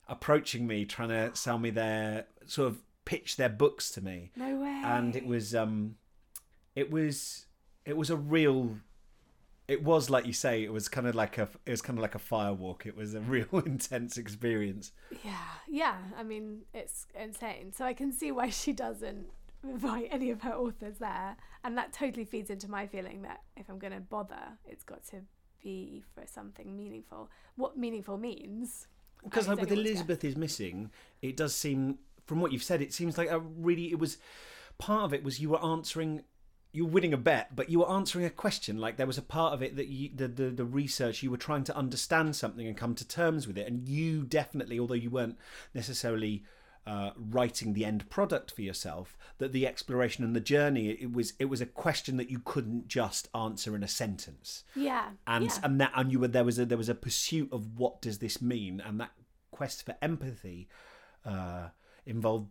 approaching 0.08 0.66
me 0.68 0.86
trying 0.86 1.10
to 1.10 1.36
sell 1.36 1.58
me 1.58 1.70
their 1.70 2.26
sort 2.46 2.68
of 2.70 2.80
pitch 3.06 3.36
their 3.38 3.50
books 3.50 3.92
to 3.92 4.02
me 4.02 4.32
No 4.36 4.58
way. 4.58 4.82
and 4.84 5.16
it 5.16 5.26
was 5.26 5.54
um 5.56 5.96
it 6.76 6.92
was 6.92 7.46
it 7.86 7.96
was 7.98 8.10
a 8.10 8.16
real 8.18 8.78
it 9.72 9.84
was 9.84 10.10
like 10.10 10.26
you 10.26 10.34
say 10.34 10.64
it 10.64 10.74
was 10.74 10.90
kind 10.90 11.08
of 11.08 11.16
like 11.16 11.38
a 11.38 11.48
it 11.66 11.72
was 11.72 11.82
kind 11.82 11.98
of 11.98 12.02
like 12.02 12.16
a 12.16 12.20
firewalk 12.20 12.86
it 12.86 12.96
was 12.96 13.14
a 13.14 13.22
real 13.36 13.48
intense 13.66 14.18
experience 14.18 14.92
Yeah, 15.24 15.32
yeah. 15.68 15.98
I 16.18 16.24
mean, 16.24 16.64
it's 16.74 17.08
insane. 17.20 17.72
So 17.72 17.86
I 17.86 17.94
can 17.94 18.12
see 18.12 18.32
why 18.32 18.50
she 18.50 18.74
doesn't 18.74 19.28
invite 19.64 20.10
any 20.12 20.30
of 20.30 20.42
her 20.42 20.54
authors 20.54 20.98
there, 21.00 21.38
and 21.64 21.78
that 21.78 21.94
totally 21.94 22.26
feeds 22.26 22.50
into 22.50 22.70
my 22.70 22.86
feeling 22.86 23.22
that 23.22 23.42
if 23.56 23.70
I'm 23.70 23.80
going 23.80 23.94
to 23.94 24.02
bother, 24.02 24.58
it's 24.68 24.84
got 24.84 25.06
to 25.08 25.18
be 25.64 26.04
for 26.14 26.24
something 26.26 26.76
meaningful. 26.76 27.30
What 27.56 27.78
meaningful 27.78 28.18
means? 28.18 28.88
because 29.24 29.48
like 29.48 29.60
with 29.60 29.72
elizabeth 29.72 30.24
is 30.24 30.36
missing 30.36 30.90
it 31.22 31.38
does 31.38 31.54
seem 31.54 32.00
from 32.26 32.42
what 32.42 32.52
you've 32.52 32.64
said 32.64 32.82
it 32.82 32.92
seems 32.92 33.20
like 33.20 33.30
a 33.30 33.40
really 33.40 33.92
it 33.92 34.00
was 34.00 34.18
part 34.78 35.04
of 35.04 35.14
it 35.14 35.24
was 35.24 35.40
you 35.40 35.50
were 35.50 35.64
answering 35.64 36.24
you 36.72 36.86
were 36.86 36.92
winning 36.92 37.14
a 37.14 37.18
bet 37.18 37.56
but 37.56 37.70
you 37.70 37.80
were 37.80 37.90
answering 37.90 38.26
a 38.26 38.30
question 38.30 38.78
like 38.78 38.98
there 38.98 39.08
was 39.08 39.18
a 39.18 39.22
part 39.22 39.54
of 39.54 39.62
it 39.62 39.76
that 39.76 39.88
you 39.88 40.10
the, 40.16 40.28
the 40.28 40.50
the 40.50 40.66
research 40.66 41.22
you 41.24 41.32
were 41.32 41.38
trying 41.38 41.64
to 41.64 41.76
understand 41.76 42.36
something 42.36 42.68
and 42.68 42.78
come 42.78 42.96
to 42.96 43.08
terms 43.08 43.48
with 43.48 43.58
it 43.58 43.68
and 43.68 43.88
you 43.88 44.24
definitely 44.24 44.80
although 44.80 44.94
you 44.94 45.10
weren't 45.10 45.38
necessarily 45.74 46.44
uh, 46.88 47.12
writing 47.16 47.74
the 47.74 47.86
end 47.86 48.10
product 48.10 48.52
for 48.52 48.64
yourself 48.64 49.16
that 49.38 49.52
the 49.52 49.68
exploration 49.68 50.24
and 50.24 50.36
the 50.36 50.40
journey 50.40 50.90
it 50.90 51.14
was 51.14 51.34
it 51.38 51.46
was 51.46 51.62
a 51.62 51.66
question 51.66 52.18
that 52.18 52.32
you 52.32 52.40
couldn't 52.44 52.88
just 52.88 53.28
answer 53.36 53.76
in 53.76 53.84
a 53.84 53.88
sentence 53.88 54.64
Yeah, 54.76 55.10
and 55.28 55.46
yeah. 55.46 55.58
and 55.64 55.80
that 55.80 55.92
and 55.96 56.12
you 56.12 56.20
were 56.20 56.28
there 56.28 56.44
was 56.44 56.58
a 56.58 56.66
there 56.66 56.80
was 56.80 56.90
a 56.90 56.96
pursuit 56.96 57.50
of 57.52 57.78
what 57.78 58.02
does 58.02 58.18
this 58.18 58.42
mean 58.42 58.82
and 58.84 59.00
that 59.00 59.12
quest 59.52 59.86
for 59.86 59.96
empathy 60.02 60.70
uh, 61.24 61.68
involved 62.08 62.50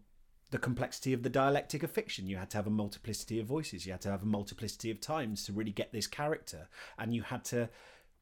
the 0.50 0.58
complexity 0.58 1.12
of 1.12 1.22
the 1.22 1.28
dialectic 1.28 1.82
of 1.82 1.90
fiction 1.90 2.26
you 2.26 2.36
had 2.36 2.50
to 2.50 2.56
have 2.56 2.66
a 2.66 2.70
multiplicity 2.70 3.38
of 3.40 3.46
voices 3.46 3.86
you 3.86 3.92
had 3.92 4.00
to 4.00 4.10
have 4.10 4.22
a 4.22 4.26
multiplicity 4.26 4.90
of 4.90 5.00
times 5.00 5.44
to 5.44 5.52
really 5.52 5.70
get 5.72 5.92
this 5.92 6.06
character 6.06 6.68
and 6.98 7.14
you 7.14 7.22
had 7.22 7.44
to 7.44 7.68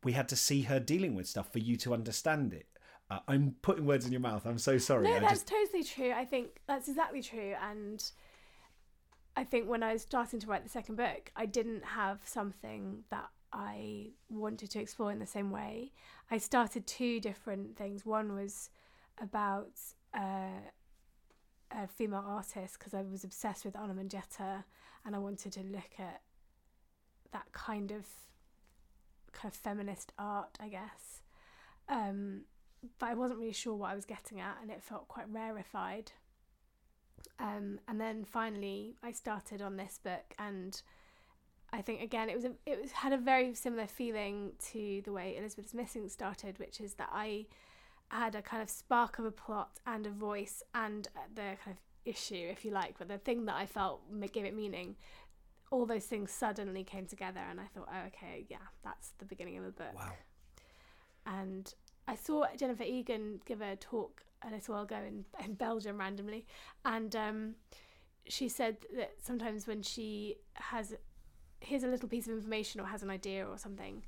we 0.05 0.13
had 0.13 0.29
to 0.29 0.37
see 0.37 0.63
her 0.63 0.79
dealing 0.79 1.15
with 1.15 1.27
stuff 1.27 1.51
for 1.53 1.59
you 1.59 1.77
to 1.77 1.95
understand 1.95 2.53
it 2.53 2.67
uh, 3.11 3.19
i'm 3.29 3.55
putting 3.63 3.87
words 3.87 4.05
in 4.05 4.13
your 4.13 4.21
mouth 4.21 4.45
i'm 4.47 4.59
so 4.59 4.77
sorry 4.79 5.05
No, 5.05 5.17
I 5.17 5.21
that's 5.21 5.33
just 5.33 5.49
totally 5.49 5.83
true. 5.85 6.13
I 6.13 6.25
think 6.25 6.61
that's 6.67 6.89
exactly 6.89 7.23
true. 7.23 7.55
And 7.71 8.05
I 9.37 9.45
think 9.45 9.69
when 9.69 9.83
I 9.83 9.93
was 9.95 10.03
starting 10.03 10.41
to 10.41 10.47
write 10.47 10.65
the 10.65 10.69
second 10.69 10.97
book, 10.97 11.31
I 11.37 11.47
didn't 11.47 11.85
have 11.85 12.21
something 12.25 13.05
that 13.11 13.29
I 13.53 14.11
wanted 14.29 14.71
to 14.73 14.81
explore 14.81 15.11
in 15.13 15.21
the 15.21 15.27
same 15.27 15.51
way. 15.51 15.93
I 16.31 16.39
started 16.39 16.87
two 16.87 17.21
different 17.21 17.77
things. 17.77 18.05
One 18.05 18.35
was 18.35 18.69
about 19.23 19.73
uh, 20.13 20.61
a 21.71 21.87
female 21.87 22.25
artist 22.27 22.79
because 22.79 22.95
I 22.95 23.03
was 23.03 23.25
obsessed 23.25 23.65
with 23.65 23.77
Ana 23.77 23.95
Mendieta 23.95 24.65
and 25.05 25.15
I 25.15 25.19
wanted 25.19 25.53
to 25.53 25.61
look 25.61 25.99
at 25.99 26.23
that 27.33 27.53
kind 27.53 27.91
of 27.91 28.07
kind 29.33 29.53
of 29.53 29.59
feminist 29.59 30.13
art, 30.19 30.57
I 30.61 30.69
guess. 30.69 31.23
Um, 31.89 32.43
but 32.99 33.07
I 33.07 33.15
wasn't 33.15 33.41
really 33.41 33.53
sure 33.53 33.75
what 33.75 33.91
I 33.91 33.95
was 33.95 34.05
getting 34.05 34.41
at, 34.41 34.57
and 34.63 34.71
it 34.71 34.83
felt 34.83 35.09
quite 35.09 35.27
rarefied. 35.31 36.13
Um, 37.39 37.81
and 37.89 38.01
then 38.01 38.25
finally, 38.25 38.95
I 39.03 39.13
started 39.13 39.63
on 39.63 39.77
this 39.77 39.99
book, 40.03 40.35
and 40.39 40.81
I 41.73 41.83
think 41.83 42.03
again 42.03 42.29
it 42.29 42.37
was 42.37 42.45
a, 42.45 42.53
it 42.67 42.81
was 42.81 42.93
had 42.93 43.13
a 43.13 43.19
very 43.19 43.55
similar 43.55 43.87
feeling 43.87 44.53
to 44.71 45.03
the 45.05 45.13
way 45.13 45.37
Elizabeth 45.37 45.67
is 45.67 45.75
Missing 45.75 46.09
started, 46.09 46.59
which 46.59 46.81
is 46.81 46.95
that 46.95 47.11
I 47.13 47.47
had 48.11 48.35
a 48.35 48.43
kind 48.43 48.63
of 48.63 48.71
spark 48.71 49.19
of 49.19 49.25
a 49.25 49.31
plot 49.31 49.81
and 49.87 50.07
a 50.07 50.11
voice 50.11 50.63
and 50.75 51.09
the 51.35 51.57
kind 51.65 51.77
of 51.77 51.77
issue, 52.05 52.49
if 52.51 52.65
you 52.65 52.71
like, 52.71 52.99
but 52.99 53.09
the 53.09 53.19
thing 53.19 53.45
that 53.47 53.57
I 53.57 53.67
felt 53.67 54.01
gave 54.33 54.45
it 54.45 54.55
meaning. 54.55 54.97
All 55.71 55.85
those 55.85 56.07
things 56.07 56.31
suddenly 56.31 56.83
came 56.83 57.05
together, 57.05 57.41
and 57.51 57.61
I 57.61 57.65
thought, 57.65 57.89
oh, 57.93 58.07
okay, 58.07 58.47
yeah, 58.49 58.57
that's 58.83 59.11
the 59.19 59.27
beginning 59.27 59.59
of 59.59 59.65
the 59.65 59.71
book 59.71 59.95
wow 59.95 60.13
and 61.29 61.75
I 62.07 62.15
saw 62.15 62.47
Jennifer 62.57 62.85
Egan 62.85 63.41
give 63.45 63.61
a 63.61 63.77
talk 63.77 64.23
a 64.47 64.51
little 64.51 64.75
while 64.75 64.85
ago 64.85 64.97
in, 65.07 65.25
in 65.45 65.55
Belgium 65.55 65.99
randomly, 65.99 66.47
and 66.85 67.15
um, 67.15 67.55
she 68.27 68.49
said 68.49 68.79
that 68.97 69.13
sometimes 69.23 69.67
when 69.67 69.83
she 69.83 70.37
has 70.55 70.95
here's 71.61 71.83
a 71.83 71.89
little 71.89 72.09
piece 72.09 72.27
of 72.29 72.33
information 72.35 72.81
or 72.81 72.85
has 72.85 73.03
an 73.03 73.11
idea 73.11 73.47
or 73.47 73.59
something, 73.59 74.05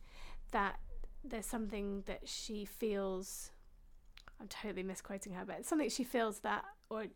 that 0.53 0.79
there's 1.25 1.47
something 1.47 2.03
that 2.07 2.23
she 2.25 2.65
feels. 2.65 3.51
I'm 4.41 4.49
totally 4.49 4.83
misquoting 4.83 5.35
her, 5.35 5.45
but 5.45 5.57
it's 5.59 5.69
something 5.69 5.91
she 5.91 6.05
feels 6.05 6.41
that 6.41 6.65
or 6.89 7.07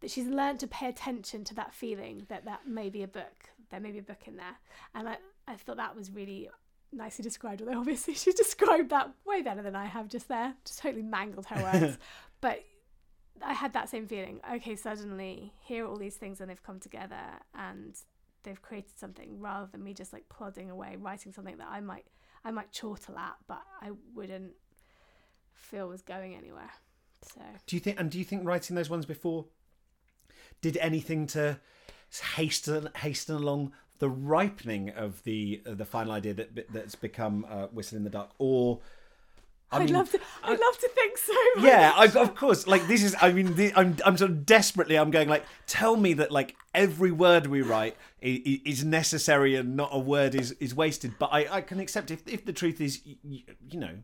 that 0.00 0.10
she's 0.10 0.26
learned 0.26 0.60
to 0.60 0.66
pay 0.66 0.88
attention 0.88 1.44
to 1.44 1.54
that 1.54 1.74
feeling 1.74 2.24
that 2.28 2.46
that 2.46 2.66
may 2.66 2.88
be 2.88 3.02
a 3.02 3.08
book, 3.08 3.50
there 3.70 3.80
may 3.80 3.90
be 3.90 3.98
a 3.98 4.02
book 4.02 4.22
in 4.26 4.36
there, 4.36 4.56
and 4.94 5.08
I 5.08 5.18
I 5.46 5.56
thought 5.56 5.76
that 5.76 5.96
was 5.96 6.10
really 6.10 6.48
nicely 6.92 7.22
described, 7.22 7.62
although 7.62 7.78
obviously 7.80 8.14
she 8.14 8.32
described 8.32 8.90
that 8.90 9.10
way 9.26 9.42
better 9.42 9.62
than 9.62 9.76
I 9.76 9.86
have 9.86 10.08
just 10.08 10.28
there. 10.28 10.54
Just 10.64 10.80
totally 10.80 11.02
mangled 11.02 11.46
her 11.46 11.62
words. 11.62 11.98
but 12.40 12.64
I 13.42 13.54
had 13.54 13.72
that 13.72 13.88
same 13.88 14.06
feeling. 14.06 14.40
Okay, 14.54 14.76
suddenly 14.76 15.52
here 15.60 15.84
are 15.84 15.88
all 15.88 15.96
these 15.96 16.16
things 16.16 16.40
and 16.40 16.50
they've 16.50 16.62
come 16.62 16.80
together 16.80 17.16
and 17.54 17.96
they've 18.42 18.60
created 18.60 18.98
something 18.98 19.38
rather 19.40 19.68
than 19.70 19.82
me 19.82 19.94
just 19.94 20.12
like 20.12 20.28
plodding 20.28 20.70
away 20.70 20.96
writing 20.98 21.32
something 21.32 21.58
that 21.58 21.68
I 21.70 21.80
might 21.80 22.06
I 22.42 22.50
might 22.50 22.72
chortle 22.72 23.18
at 23.18 23.36
but 23.46 23.60
I 23.82 23.90
wouldn't 24.14 24.52
feel 25.54 25.88
was 25.88 26.02
going 26.02 26.34
anywhere. 26.34 26.70
So 27.22 27.40
Do 27.66 27.76
you 27.76 27.80
think? 27.80 28.00
And 28.00 28.10
do 28.10 28.18
you 28.18 28.24
think 28.24 28.46
writing 28.46 28.76
those 28.76 28.90
ones 28.90 29.06
before 29.06 29.46
did 30.60 30.76
anything 30.78 31.26
to 31.28 31.58
hasten 32.34 32.88
hasten 32.96 33.36
along 33.36 33.72
the 33.98 34.08
ripening 34.08 34.90
of 34.90 35.22
the 35.24 35.62
of 35.66 35.78
the 35.78 35.84
final 35.84 36.12
idea 36.12 36.34
that 36.34 36.72
that's 36.72 36.94
become 36.94 37.46
uh, 37.48 37.66
Whistle 37.66 37.98
in 37.98 38.04
the 38.04 38.10
Dark? 38.10 38.30
Or 38.38 38.80
I 39.72 39.78
would 39.78 39.86
mean, 39.86 39.94
love 39.94 40.10
to 40.10 40.20
I'd 40.42 40.58
love 40.58 40.78
to 40.80 40.88
think 40.88 41.18
so. 41.18 41.32
but- 41.56 41.64
yeah, 41.64 41.92
I, 41.94 42.06
of 42.06 42.34
course. 42.34 42.66
Like 42.66 42.88
this 42.88 43.04
is. 43.04 43.14
I 43.20 43.32
mean, 43.32 43.54
the, 43.54 43.72
I'm 43.76 43.96
I'm 44.04 44.16
sort 44.16 44.30
of 44.30 44.44
desperately. 44.46 44.98
I'm 44.98 45.10
going 45.10 45.28
like, 45.28 45.44
tell 45.66 45.96
me 45.96 46.14
that 46.14 46.32
like 46.32 46.56
every 46.74 47.12
word 47.12 47.46
we 47.46 47.62
write 47.62 47.96
is, 48.20 48.60
is 48.64 48.84
necessary 48.84 49.54
and 49.54 49.76
not 49.76 49.90
a 49.92 49.98
word 49.98 50.34
is 50.34 50.52
is 50.52 50.74
wasted. 50.74 51.12
But 51.18 51.30
I 51.32 51.46
I 51.50 51.60
can 51.60 51.78
accept 51.78 52.10
if 52.10 52.26
if 52.26 52.44
the 52.44 52.52
truth 52.52 52.80
is, 52.80 53.02
you, 53.04 53.42
you 53.70 53.78
know, 53.78 53.94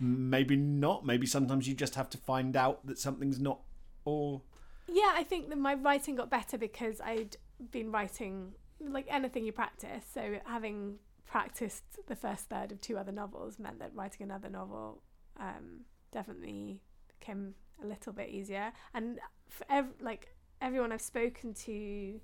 maybe 0.00 0.56
not. 0.56 1.04
Maybe 1.06 1.26
sometimes 1.26 1.66
you 1.66 1.74
just 1.74 1.94
have 1.94 2.10
to 2.10 2.18
find 2.18 2.56
out 2.56 2.86
that 2.86 2.98
something's 2.98 3.40
not. 3.40 3.60
Or 4.04 4.42
Yeah, 4.88 5.12
I 5.14 5.24
think 5.24 5.48
that 5.48 5.58
my 5.58 5.74
writing 5.74 6.16
got 6.16 6.30
better 6.30 6.58
because 6.58 7.00
I'd 7.00 7.36
been 7.70 7.90
writing 7.90 8.52
like 8.80 9.06
anything 9.10 9.44
you 9.44 9.52
practice. 9.52 10.04
So 10.12 10.38
having 10.44 10.96
practiced 11.24 11.84
the 12.06 12.16
first 12.16 12.48
third 12.48 12.72
of 12.72 12.80
two 12.80 12.96
other 12.96 13.12
novels 13.12 13.58
meant 13.58 13.78
that 13.80 13.94
writing 13.94 14.22
another 14.22 14.48
novel 14.48 15.02
um, 15.38 15.80
definitely 16.12 16.80
became 17.18 17.54
a 17.82 17.86
little 17.86 18.12
bit 18.12 18.28
easier. 18.28 18.72
And 18.94 19.18
for 19.48 19.66
ev- 19.70 19.94
like 20.00 20.34
everyone 20.60 20.92
I've 20.92 21.02
spoken 21.02 21.54
to, 21.54 22.20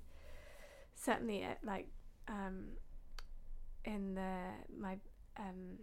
certainly 0.95 1.43
at 1.43 1.59
like 1.63 1.87
um, 2.27 2.69
in 3.85 4.15
the 4.15 4.39
my 4.79 4.97
um, 5.37 5.77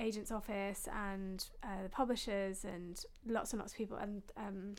agent's 0.00 0.30
office 0.30 0.88
and 0.92 1.46
uh, 1.62 1.82
the 1.82 1.88
publishers 1.88 2.64
and 2.64 3.04
lots 3.26 3.52
and 3.52 3.60
lots 3.60 3.72
of 3.72 3.78
people 3.78 3.96
and 3.96 4.22
um, 4.36 4.74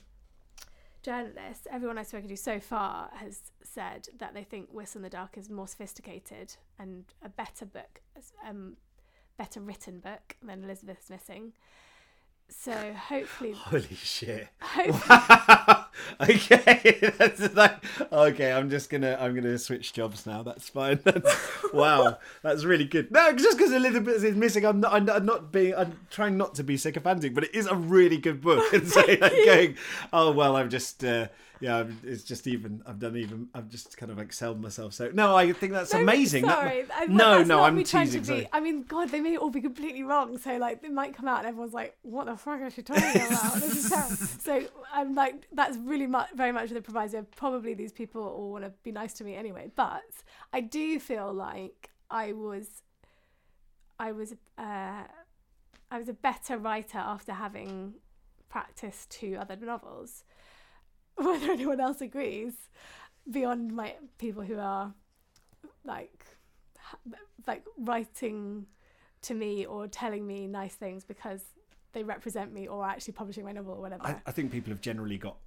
journalists, 1.06 1.68
everyone 1.72 2.00
I've 2.00 2.08
spoken 2.08 2.28
to 2.30 2.36
so 2.38 2.60
far 2.60 3.12
has 3.16 3.52
said 3.64 4.08
that 4.18 4.34
they 4.34 4.44
think 4.44 4.70
Whistle 4.72 5.00
in 5.00 5.04
the 5.04 5.10
Dark 5.10 5.38
is 5.38 5.50
more 5.52 5.68
sophisticated 5.68 6.56
and 6.80 7.06
a 7.24 7.30
better 7.30 7.66
book, 7.66 8.02
um, 8.48 8.76
better 9.38 9.62
written 9.62 10.00
book 10.00 10.36
than 10.42 10.64
Elizabeth's 10.64 11.10
Missing. 11.10 11.54
So 12.50 12.94
hopefully, 12.94 13.52
Holy 13.54 13.96
shit. 13.96 14.48
hopefully 14.62 15.75
okay, 16.22 17.12
that's 17.18 17.54
like 17.56 17.84
okay. 18.12 18.52
I'm 18.52 18.70
just 18.70 18.90
gonna 18.90 19.18
I'm 19.20 19.34
gonna 19.36 19.58
switch 19.58 19.94
jobs 19.94 20.26
now. 20.26 20.44
That's 20.44 20.70
fine. 20.70 21.00
That's, 21.06 21.74
wow, 21.74 22.18
that's 22.42 22.64
really 22.64 22.86
good. 22.86 23.12
No, 23.12 23.32
just 23.34 23.58
because 23.58 23.72
Elizabeth 23.72 24.24
is 24.24 24.36
missing, 24.36 24.66
I'm 24.66 24.80
not. 24.80 24.94
I'm 24.94 25.06
not- 25.06 25.16
I'm 25.16 25.26
not 25.26 25.52
being. 25.52 25.74
I'm 25.76 25.98
trying 26.10 26.38
not 26.38 26.56
to 26.56 26.64
be 26.64 26.78
sycophantic, 26.78 27.34
but 27.34 27.46
it 27.46 27.56
is 27.56 27.68
a 27.68 27.76
really 27.76 28.18
good 28.18 28.42
book. 28.42 28.74
And 28.74 28.88
so 28.88 29.02
like 29.02 29.20
going, 29.20 29.78
oh 30.12 30.32
well, 30.32 30.56
I'm 30.56 30.70
just. 30.70 31.04
Uh, 31.04 31.28
yeah, 31.60 31.86
it's 32.04 32.24
just 32.24 32.48
even. 32.48 32.82
I've 32.86 33.00
done 33.00 33.16
even. 33.18 33.48
I've 33.54 33.70
just 33.70 33.96
kind 33.98 34.12
of 34.12 34.20
excelled 34.20 34.62
myself. 34.62 34.94
So 34.94 35.10
no, 35.14 35.36
I 35.36 35.52
think 35.54 35.74
that's 35.74 35.94
No, 35.94 36.02
amazing. 36.02 36.46
That- 36.46 36.58
Sorry, 36.60 36.86
I- 36.94 37.06
no, 37.06 37.44
no, 37.44 37.62
I'm 37.64 37.82
teasing. 37.84 38.22
To 38.22 38.28
sorry. 38.28 38.42
be, 38.42 38.48
I 38.54 38.60
mean, 38.60 38.84
God, 38.84 39.10
they 39.10 39.22
may 39.22 39.38
all 39.38 39.50
be 39.50 39.62
completely 39.62 40.04
wrong. 40.04 40.38
So 40.38 40.58
like, 40.58 40.82
they 40.82 40.90
might 40.90 41.16
come 41.16 41.28
out 41.28 41.40
and 41.40 41.48
everyone's 41.48 41.74
like, 41.74 41.96
"What 42.02 42.26
the 42.26 42.36
fuck 42.38 42.62
is 42.62 42.74
she 42.74 42.82
talking 42.82 43.04
about?" 43.28 43.54
this 43.56 43.92
is. 43.92 44.30
So 44.42 44.66
I'm 44.94 45.16
like, 45.16 45.48
that's 45.54 45.78
really 45.78 46.08
much, 46.08 46.30
very 46.36 46.52
much 46.52 46.70
the 46.72 46.82
proviso. 46.82 47.26
Probably 47.36 47.74
these 47.74 47.92
people 47.92 48.22
all 48.22 48.52
want 48.52 48.66
to 48.66 48.72
be 48.84 48.92
nice 48.92 49.14
to 49.14 49.24
me 49.24 49.36
anyway. 49.36 49.72
But 49.76 50.04
I 50.54 50.62
do 50.62 51.00
feel 51.00 51.34
like 51.34 51.90
I 52.10 52.34
was, 52.34 52.82
I 54.00 54.12
was, 54.12 54.34
uh, 54.58 55.04
I 55.92 55.98
was 55.98 56.10
a 56.10 56.14
better 56.14 56.58
writer 56.58 56.98
after 56.98 57.34
having 57.34 57.94
practiced 58.50 59.10
two 59.10 59.38
other 59.40 59.56
novels. 59.56 60.24
Whether 61.24 61.52
anyone 61.52 61.80
else 61.80 62.02
agrees, 62.02 62.54
beyond 63.30 63.74
my 63.76 63.96
people 64.18 64.44
who 64.44 64.58
are 64.60 64.94
like 65.84 66.26
like 67.48 67.64
writing 67.78 68.66
to 69.24 69.34
me 69.34 69.66
or 69.66 69.88
telling 69.88 70.26
me 70.26 70.48
nice 70.48 70.76
things 70.76 71.04
because 71.04 71.42
they 71.94 72.04
represent 72.04 72.54
me 72.54 72.68
or 72.68 72.86
actually 72.86 73.14
publishing 73.14 73.46
my 73.46 73.52
novel 73.52 73.74
or 73.74 73.82
whatever. 73.82 74.06
I, 74.06 74.16
I 74.26 74.32
think 74.32 74.52
people 74.52 74.72
have 74.72 74.82
generally 74.82 75.18
got 75.18 75.38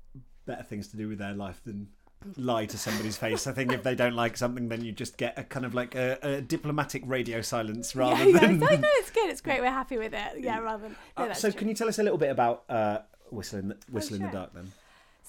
better 0.46 0.62
things 0.62 0.88
to 0.88 0.96
do 0.96 1.08
with 1.08 1.18
their 1.18 1.34
life 1.34 1.60
than 1.64 1.88
lie 2.36 2.66
to 2.66 2.78
somebody's 2.78 3.16
face. 3.16 3.46
I 3.46 3.52
think 3.52 3.72
if 3.72 3.82
they 3.82 3.94
don't 3.94 4.14
like 4.14 4.36
something, 4.36 4.68
then 4.68 4.82
you 4.84 4.90
just 4.92 5.16
get 5.18 5.38
a 5.38 5.44
kind 5.44 5.64
of 5.66 5.74
like 5.74 5.94
a, 5.94 6.18
a 6.22 6.40
diplomatic 6.40 7.02
radio 7.06 7.40
silence 7.42 7.94
rather 7.94 8.24
yeah, 8.28 8.40
than. 8.40 8.58
No, 8.58 8.66
no, 8.66 8.88
it's 8.94 9.10
good. 9.10 9.30
It's 9.30 9.40
great. 9.40 9.60
We're 9.60 9.70
happy 9.70 9.98
with 9.98 10.14
it. 10.14 10.40
Yeah, 10.40 10.58
rather 10.58 10.84
than. 10.84 10.96
No, 11.16 11.24
Uh, 11.26 11.34
so, 11.34 11.50
true. 11.50 11.58
can 11.60 11.68
you 11.68 11.74
tell 11.74 11.88
us 11.88 11.98
a 11.98 12.02
little 12.02 12.18
bit 12.18 12.30
about 12.30 12.64
uh, 12.68 12.98
Whistle 13.30 13.58
in 13.60 13.68
the, 13.68 13.76
Whistle 13.90 14.16
in 14.16 14.22
the 14.22 14.28
Oh. 14.28 14.32
Dark 14.32 14.54
then? 14.54 14.72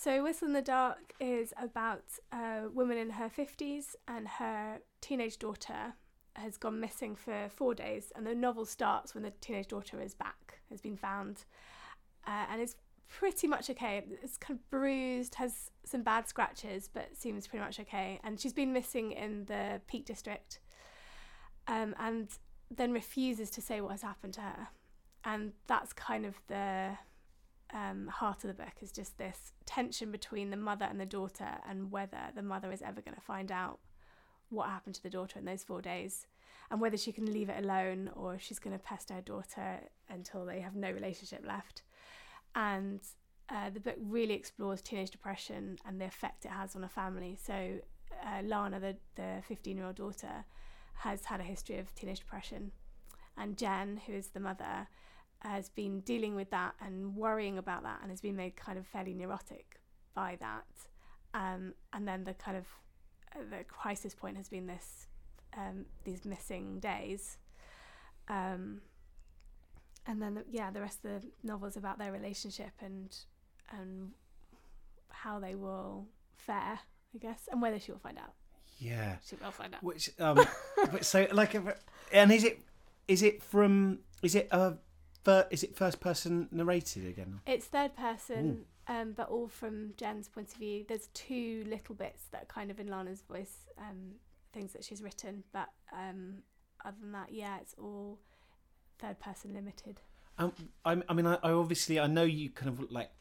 So, 0.01 0.23
Whistle 0.23 0.47
in 0.47 0.53
the 0.53 0.61
Dark 0.61 1.13
is 1.19 1.53
about 1.61 2.05
a 2.31 2.69
woman 2.73 2.97
in 2.97 3.09
her 3.09 3.29
50s 3.29 3.97
and 4.07 4.29
her 4.29 4.79
teenage 5.01 5.37
daughter 5.37 5.93
has 6.37 6.55
gone 6.55 6.79
missing 6.79 7.17
for 7.17 7.49
four 7.49 7.75
days. 7.75 8.13
And 8.15 8.25
the 8.25 8.33
novel 8.33 8.63
starts 8.63 9.13
when 9.13 9.23
the 9.23 9.33
teenage 9.41 9.67
daughter 9.67 10.01
is 10.01 10.13
back, 10.13 10.59
has 10.69 10.79
been 10.79 10.95
found, 10.95 11.43
uh, 12.25 12.45
and 12.49 12.61
is 12.61 12.77
pretty 13.09 13.45
much 13.45 13.69
okay. 13.71 14.05
It's 14.23 14.37
kind 14.37 14.57
of 14.57 14.69
bruised, 14.69 15.35
has 15.35 15.69
some 15.83 16.03
bad 16.03 16.29
scratches, 16.29 16.89
but 16.93 17.17
seems 17.17 17.45
pretty 17.45 17.65
much 17.65 17.77
okay. 17.81 18.21
And 18.23 18.39
she's 18.39 18.53
been 18.53 18.71
missing 18.71 19.11
in 19.11 19.43
the 19.47 19.81
Peak 19.89 20.05
District 20.05 20.61
um, 21.67 21.93
and 21.99 22.29
then 22.71 22.93
refuses 22.93 23.49
to 23.49 23.61
say 23.61 23.81
what 23.81 23.91
has 23.91 24.03
happened 24.03 24.35
to 24.35 24.41
her. 24.41 24.69
And 25.25 25.51
that's 25.67 25.91
kind 25.91 26.25
of 26.25 26.39
the 26.47 26.91
um, 27.73 28.07
heart 28.07 28.43
of 28.43 28.47
the 28.47 28.53
book 28.53 28.73
is 28.81 28.91
just 28.91 29.17
this 29.17 29.53
tension 29.65 30.11
between 30.11 30.49
the 30.49 30.57
mother 30.57 30.85
and 30.85 30.99
the 30.99 31.05
daughter 31.05 31.49
and 31.67 31.91
whether 31.91 32.19
the 32.35 32.41
mother 32.41 32.71
is 32.71 32.81
ever 32.81 33.01
going 33.01 33.15
to 33.15 33.21
find 33.21 33.51
out 33.51 33.79
what 34.49 34.69
happened 34.69 34.95
to 34.95 35.03
the 35.03 35.09
daughter 35.09 35.37
in 35.37 35.45
those 35.45 35.63
four 35.63 35.81
days 35.81 36.25
and 36.71 36.81
whether 36.81 36.97
she 36.97 37.11
can 37.11 37.31
leave 37.31 37.49
it 37.49 37.63
alone 37.63 38.09
or 38.15 38.37
she's 38.39 38.59
going 38.59 38.77
to 38.77 38.83
pester 38.83 39.15
her 39.15 39.21
daughter 39.21 39.79
until 40.09 40.45
they 40.45 40.59
have 40.59 40.75
no 40.75 40.91
relationship 40.91 41.43
left. 41.45 41.83
And 42.55 42.99
uh, 43.49 43.69
the 43.69 43.79
book 43.79 43.95
really 43.99 44.33
explores 44.33 44.81
teenage 44.81 45.11
depression 45.11 45.77
and 45.85 45.99
the 45.99 46.05
effect 46.05 46.45
it 46.45 46.51
has 46.51 46.75
on 46.75 46.83
a 46.83 46.89
family. 46.89 47.37
So 47.41 47.79
uh, 48.23 48.41
Lana, 48.43 48.79
the 48.79 48.95
the 49.15 49.41
15 49.47 49.77
year 49.77 49.85
old 49.85 49.95
daughter, 49.95 50.45
has 50.95 51.25
had 51.25 51.39
a 51.39 51.43
history 51.43 51.77
of 51.77 51.93
teenage 51.95 52.19
depression, 52.19 52.71
and 53.37 53.57
Jen, 53.57 54.01
who 54.05 54.13
is 54.13 54.27
the 54.27 54.39
mother, 54.39 54.87
has 55.41 55.69
been 55.69 56.01
dealing 56.01 56.35
with 56.35 56.49
that 56.51 56.75
and 56.81 57.15
worrying 57.15 57.57
about 57.57 57.83
that 57.83 57.99
and 58.01 58.11
has 58.11 58.21
been 58.21 58.35
made 58.35 58.55
kind 58.55 58.77
of 58.77 58.85
fairly 58.85 59.13
neurotic 59.13 59.79
by 60.13 60.37
that. 60.39 60.65
Um, 61.33 61.73
and 61.93 62.07
then 62.07 62.23
the 62.23 62.33
kind 62.33 62.57
of 62.57 62.65
uh, 63.35 63.43
the 63.49 63.63
crisis 63.63 64.13
point 64.13 64.37
has 64.37 64.49
been 64.49 64.67
this 64.67 65.07
um, 65.55 65.85
these 66.03 66.25
missing 66.25 66.79
days. 66.79 67.37
Um, 68.27 68.81
and 70.05 70.21
then 70.21 70.35
the, 70.35 70.45
yeah, 70.49 70.71
the 70.71 70.81
rest 70.81 71.05
of 71.05 71.21
the 71.21 71.27
novel's 71.43 71.77
about 71.77 71.99
their 71.99 72.11
relationship 72.11 72.71
and 72.81 73.15
and 73.71 74.11
how 75.09 75.39
they 75.39 75.55
will 75.55 76.07
fare, 76.35 76.79
I 77.13 77.17
guess, 77.19 77.47
and 77.51 77.61
whether 77.61 77.79
she 77.79 77.91
will 77.91 77.99
find 77.99 78.17
out. 78.17 78.33
Yeah. 78.79 79.17
She 79.25 79.35
will 79.35 79.51
find 79.51 79.75
out. 79.75 79.83
Which 79.83 80.09
um, 80.19 80.35
but 80.91 81.05
so 81.05 81.27
like, 81.31 81.55
and 82.11 82.31
is 82.31 82.43
it 82.43 82.59
is 83.07 83.21
it 83.21 83.43
from 83.43 83.99
is 84.23 84.35
it 84.35 84.47
a 84.51 84.75
fir- 85.23 85.47
is 85.51 85.63
it 85.63 85.75
first 85.75 85.99
person 85.99 86.47
narrated 86.51 87.05
again? 87.07 87.41
It's 87.47 87.65
third 87.65 87.95
person, 87.95 88.65
um, 88.87 89.13
but 89.15 89.29
all 89.29 89.47
from 89.47 89.93
Jen's 89.97 90.27
point 90.27 90.51
of 90.51 90.57
view. 90.57 90.85
There's 90.87 91.07
two 91.13 91.63
little 91.67 91.95
bits 91.95 92.23
that 92.31 92.43
are 92.43 92.45
kind 92.45 92.71
of 92.71 92.79
in 92.79 92.87
Lana's 92.87 93.21
voice, 93.21 93.65
um, 93.77 94.13
things 94.53 94.73
that 94.73 94.83
she's 94.83 95.01
written, 95.01 95.43
but 95.53 95.69
um, 95.93 96.35
other 96.85 96.97
than 97.01 97.11
that, 97.11 97.31
yeah, 97.31 97.57
it's 97.61 97.75
all 97.77 98.19
third 98.99 99.19
person 99.19 99.53
limited. 99.53 100.01
Um, 100.37 100.53
I, 100.85 101.01
I 101.09 101.13
mean, 101.13 101.27
I, 101.27 101.37
I 101.43 101.51
obviously 101.51 101.99
I 101.99 102.07
know 102.07 102.23
you 102.23 102.49
kind 102.49 102.69
of 102.69 102.91
like 102.91 103.11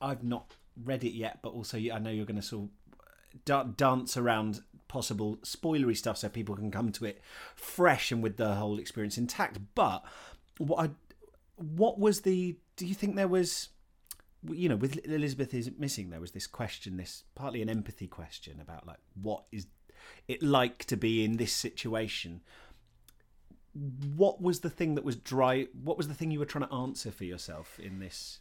I've 0.00 0.22
not 0.24 0.54
read 0.82 1.04
it 1.04 1.12
yet, 1.12 1.40
but 1.42 1.50
also 1.50 1.76
you- 1.76 1.92
I 1.92 1.98
know 1.98 2.10
you're 2.10 2.24
going 2.26 2.40
to 2.40 2.42
sort 2.46 2.64
of 2.64 3.44
da- 3.44 3.64
dance 3.64 4.16
around 4.16 4.62
possible 4.88 5.36
spoilery 5.44 5.96
stuff 5.96 6.16
so 6.18 6.28
people 6.28 6.56
can 6.56 6.70
come 6.70 6.90
to 6.92 7.04
it 7.04 7.20
fresh 7.54 8.10
and 8.10 8.22
with 8.22 8.36
the 8.38 8.54
whole 8.54 8.78
experience 8.78 9.18
intact. 9.18 9.58
But 9.74 10.04
what 10.60 10.84
I 10.86 10.90
what 11.56 11.98
was 11.98 12.20
the? 12.22 12.56
Do 12.76 12.86
you 12.86 12.94
think 12.94 13.16
there 13.16 13.28
was? 13.28 13.68
You 14.48 14.70
know, 14.70 14.76
with 14.76 15.06
Elizabeth 15.06 15.52
is 15.52 15.70
missing, 15.78 16.08
there 16.08 16.20
was 16.20 16.32
this 16.32 16.46
question, 16.46 16.96
this 16.96 17.24
partly 17.34 17.60
an 17.60 17.68
empathy 17.68 18.06
question 18.06 18.58
about 18.60 18.86
like 18.86 18.96
what 19.20 19.44
is 19.52 19.66
it 20.28 20.42
like 20.42 20.84
to 20.86 20.96
be 20.96 21.24
in 21.24 21.36
this 21.36 21.52
situation 21.52 22.40
what 24.16 24.40
was 24.42 24.60
the 24.60 24.70
thing 24.70 24.94
that 24.96 25.04
was 25.04 25.14
dry 25.14 25.66
what 25.84 25.96
was 25.96 26.08
the 26.08 26.14
thing 26.14 26.30
you 26.30 26.38
were 26.38 26.44
trying 26.44 26.66
to 26.66 26.74
answer 26.74 27.10
for 27.12 27.24
yourself 27.24 27.78
in 27.78 28.00
this 28.00 28.40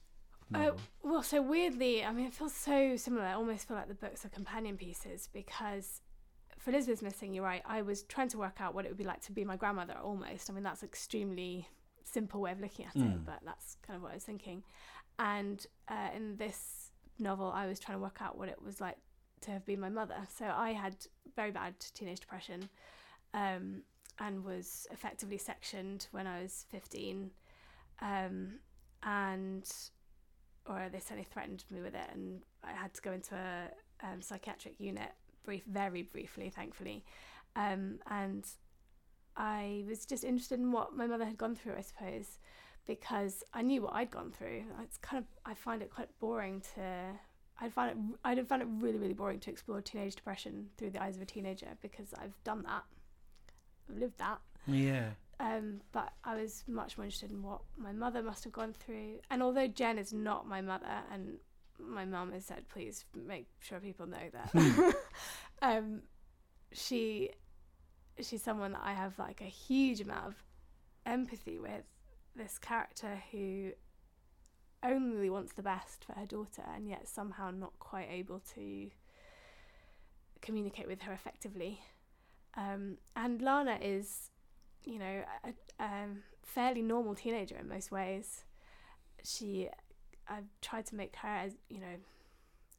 Uh, 0.53 0.71
well, 1.03 1.21
so 1.21 1.41
weirdly, 1.41 2.03
I 2.03 2.11
mean, 2.11 2.25
it 2.25 2.33
feels 2.33 2.55
so 2.55 2.95
similar. 2.97 3.23
I 3.23 3.33
almost 3.33 3.67
feel 3.67 3.77
like 3.77 3.87
the 3.87 3.93
books 3.93 4.25
are 4.25 4.29
companion 4.29 4.77
pieces 4.77 5.29
because 5.31 6.01
for 6.57 6.71
Elizabeth's 6.71 7.03
Missing, 7.03 7.35
you're 7.35 7.43
right. 7.43 7.61
I 7.65 7.83
was 7.83 8.01
trying 8.03 8.29
to 8.29 8.39
work 8.39 8.59
out 8.59 8.73
what 8.73 8.85
it 8.85 8.87
would 8.87 8.97
be 8.97 9.03
like 9.03 9.21
to 9.21 9.31
be 9.31 9.45
my 9.45 9.55
grandmother 9.55 9.95
almost. 10.03 10.49
I 10.49 10.53
mean, 10.53 10.63
that's 10.63 10.81
extremely 10.81 11.67
simple 12.11 12.41
way 12.41 12.51
of 12.51 12.59
looking 12.59 12.85
at 12.85 12.95
it, 12.95 13.01
Mm. 13.01 13.25
but 13.25 13.39
that's 13.45 13.77
kind 13.85 13.95
of 13.97 14.01
what 14.03 14.11
I 14.11 14.15
was 14.15 14.23
thinking. 14.23 14.63
And 15.17 15.65
uh, 15.87 16.09
in 16.15 16.37
this 16.37 16.91
novel, 17.17 17.51
I 17.51 17.65
was 17.67 17.79
trying 17.79 17.97
to 17.97 18.01
work 18.01 18.21
out 18.21 18.37
what 18.37 18.49
it 18.49 18.61
was 18.61 18.79
like 18.79 18.97
to 19.41 19.51
have 19.51 19.65
been 19.65 19.79
my 19.79 19.89
mother. 19.89 20.17
So 20.37 20.45
I 20.45 20.71
had 20.73 20.95
very 21.35 21.51
bad 21.51 21.75
teenage 21.93 22.19
depression 22.21 22.69
um, 23.33 23.83
and 24.19 24.43
was 24.43 24.87
effectively 24.91 25.37
sectioned 25.37 26.07
when 26.11 26.27
I 26.27 26.41
was 26.41 26.65
15. 26.69 27.31
Um, 28.01 28.59
and 29.03 29.69
or 30.65 30.87
they 30.91 30.99
certainly 30.99 31.23
threatened 31.23 31.63
me 31.71 31.81
with 31.81 31.95
it, 31.95 32.09
and 32.13 32.41
I 32.63 32.71
had 32.73 32.93
to 32.93 33.01
go 33.01 33.11
into 33.11 33.35
a 33.35 33.69
um, 34.05 34.21
psychiatric 34.21 34.75
unit, 34.79 35.09
brief, 35.43 35.63
very 35.65 36.03
briefly, 36.03 36.49
thankfully. 36.49 37.03
Um, 37.55 37.99
and 38.07 38.45
I 39.39 39.85
was 39.87 40.05
just 40.05 40.23
interested 40.23 40.59
in 40.59 40.71
what 40.71 40.95
my 40.95 41.07
mother 41.07 41.25
had 41.25 41.37
gone 41.37 41.55
through, 41.55 41.75
I 41.77 41.81
suppose, 41.81 42.39
because 42.85 43.43
I 43.53 43.61
knew 43.61 43.81
what 43.83 43.93
I'd 43.95 44.11
gone 44.11 44.31
through. 44.31 44.65
It's 44.83 44.97
kind 44.97 45.23
of 45.23 45.25
I 45.45 45.53
find 45.53 45.81
it 45.81 45.89
quite 45.89 46.09
boring 46.19 46.61
to. 46.75 46.81
I 47.61 47.69
find 47.69 47.91
it 47.91 47.97
I'd 48.23 48.47
find 48.47 48.61
it 48.61 48.67
really 48.79 48.97
really 48.99 49.13
boring 49.13 49.39
to 49.39 49.49
explore 49.49 49.81
teenage 49.81 50.15
depression 50.15 50.67
through 50.77 50.91
the 50.91 51.01
eyes 51.01 51.15
of 51.15 51.21
a 51.21 51.25
teenager 51.25 51.67
because 51.81 52.13
I've 52.13 52.35
done 52.43 52.63
that, 52.63 52.83
I've 53.89 53.97
lived 53.97 54.17
that. 54.19 54.39
yeah 54.67 55.11
Um, 55.39 55.79
but 55.93 56.11
I 56.25 56.35
was 56.35 56.65
much 56.67 56.97
more 56.97 57.05
interested 57.05 57.31
in 57.31 57.41
what 57.41 57.61
my 57.77 57.93
mother 57.93 58.21
must 58.21 58.43
have 58.43 58.51
gone 58.51 58.73
through. 58.73 59.19
And 59.31 59.41
although 59.41 59.67
Jen 59.67 59.97
is 59.97 60.11
not 60.11 60.45
my 60.47 60.59
mother, 60.59 61.03
and 61.13 61.37
my 61.79 62.03
mum 62.03 62.33
has 62.33 62.45
said, 62.45 62.67
please 62.67 63.05
make 63.15 63.47
sure 63.61 63.79
people 63.79 64.05
know 64.05 64.17
that, 64.33 64.95
um, 65.61 66.01
she 66.73 67.31
she's 68.25 68.43
someone 68.43 68.73
that 68.73 68.81
I 68.83 68.93
have 68.93 69.17
like 69.19 69.41
a 69.41 69.45
huge 69.45 70.01
amount 70.01 70.27
of 70.27 70.35
empathy 71.05 71.57
with. 71.59 71.85
This 72.35 72.57
character 72.57 73.21
who 73.31 73.71
only 74.83 75.29
wants 75.29 75.53
the 75.53 75.63
best 75.63 76.05
for 76.05 76.13
her 76.13 76.25
daughter 76.25 76.63
and 76.73 76.87
yet 76.87 77.07
somehow 77.07 77.51
not 77.51 77.73
quite 77.79 78.07
able 78.09 78.41
to 78.55 78.89
communicate 80.41 80.87
with 80.87 81.01
her 81.01 81.13
effectively. 81.13 81.81
Um, 82.55 82.97
and 83.15 83.41
Lana 83.41 83.77
is, 83.81 84.29
you 84.83 84.99
know, 84.99 85.23
a, 85.43 85.83
a 85.83 85.85
um, 85.85 86.23
fairly 86.43 86.81
normal 86.81 87.15
teenager 87.15 87.57
in 87.57 87.67
most 87.67 87.91
ways. 87.91 88.45
She, 89.23 89.69
I've 90.27 90.47
tried 90.61 90.85
to 90.87 90.95
make 90.95 91.15
her 91.17 91.27
as, 91.27 91.53
you 91.69 91.79
know, 91.79 91.97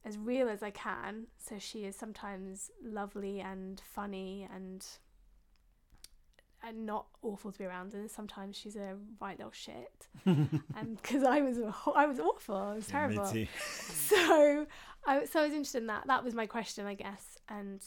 as 0.04 0.16
real 0.16 0.48
as 0.48 0.62
I 0.62 0.70
can. 0.70 1.26
So 1.38 1.58
she 1.58 1.84
is 1.84 1.96
sometimes 1.96 2.70
lovely 2.82 3.40
and 3.40 3.80
funny 3.94 4.48
and 4.52 4.86
and 6.62 6.86
not 6.86 7.06
awful 7.22 7.50
to 7.52 7.58
be 7.58 7.64
around 7.64 7.94
and 7.94 8.10
sometimes 8.10 8.56
she's 8.56 8.76
a 8.76 8.96
right 9.20 9.38
little 9.38 9.52
shit. 9.52 10.08
And 10.26 11.00
because 11.00 11.24
I 11.24 11.40
was 11.40 11.58
I 11.94 12.06
was 12.06 12.20
awful 12.20 12.56
I 12.56 12.74
was 12.74 12.86
terrible. 12.86 13.30
Yeah, 13.34 13.46
so 13.82 14.66
I 15.06 15.24
so 15.24 15.40
I 15.40 15.44
was 15.44 15.52
interested 15.52 15.78
in 15.78 15.86
that. 15.88 16.06
That 16.06 16.24
was 16.24 16.34
my 16.34 16.46
question 16.46 16.86
I 16.86 16.94
guess. 16.94 17.38
And 17.48 17.82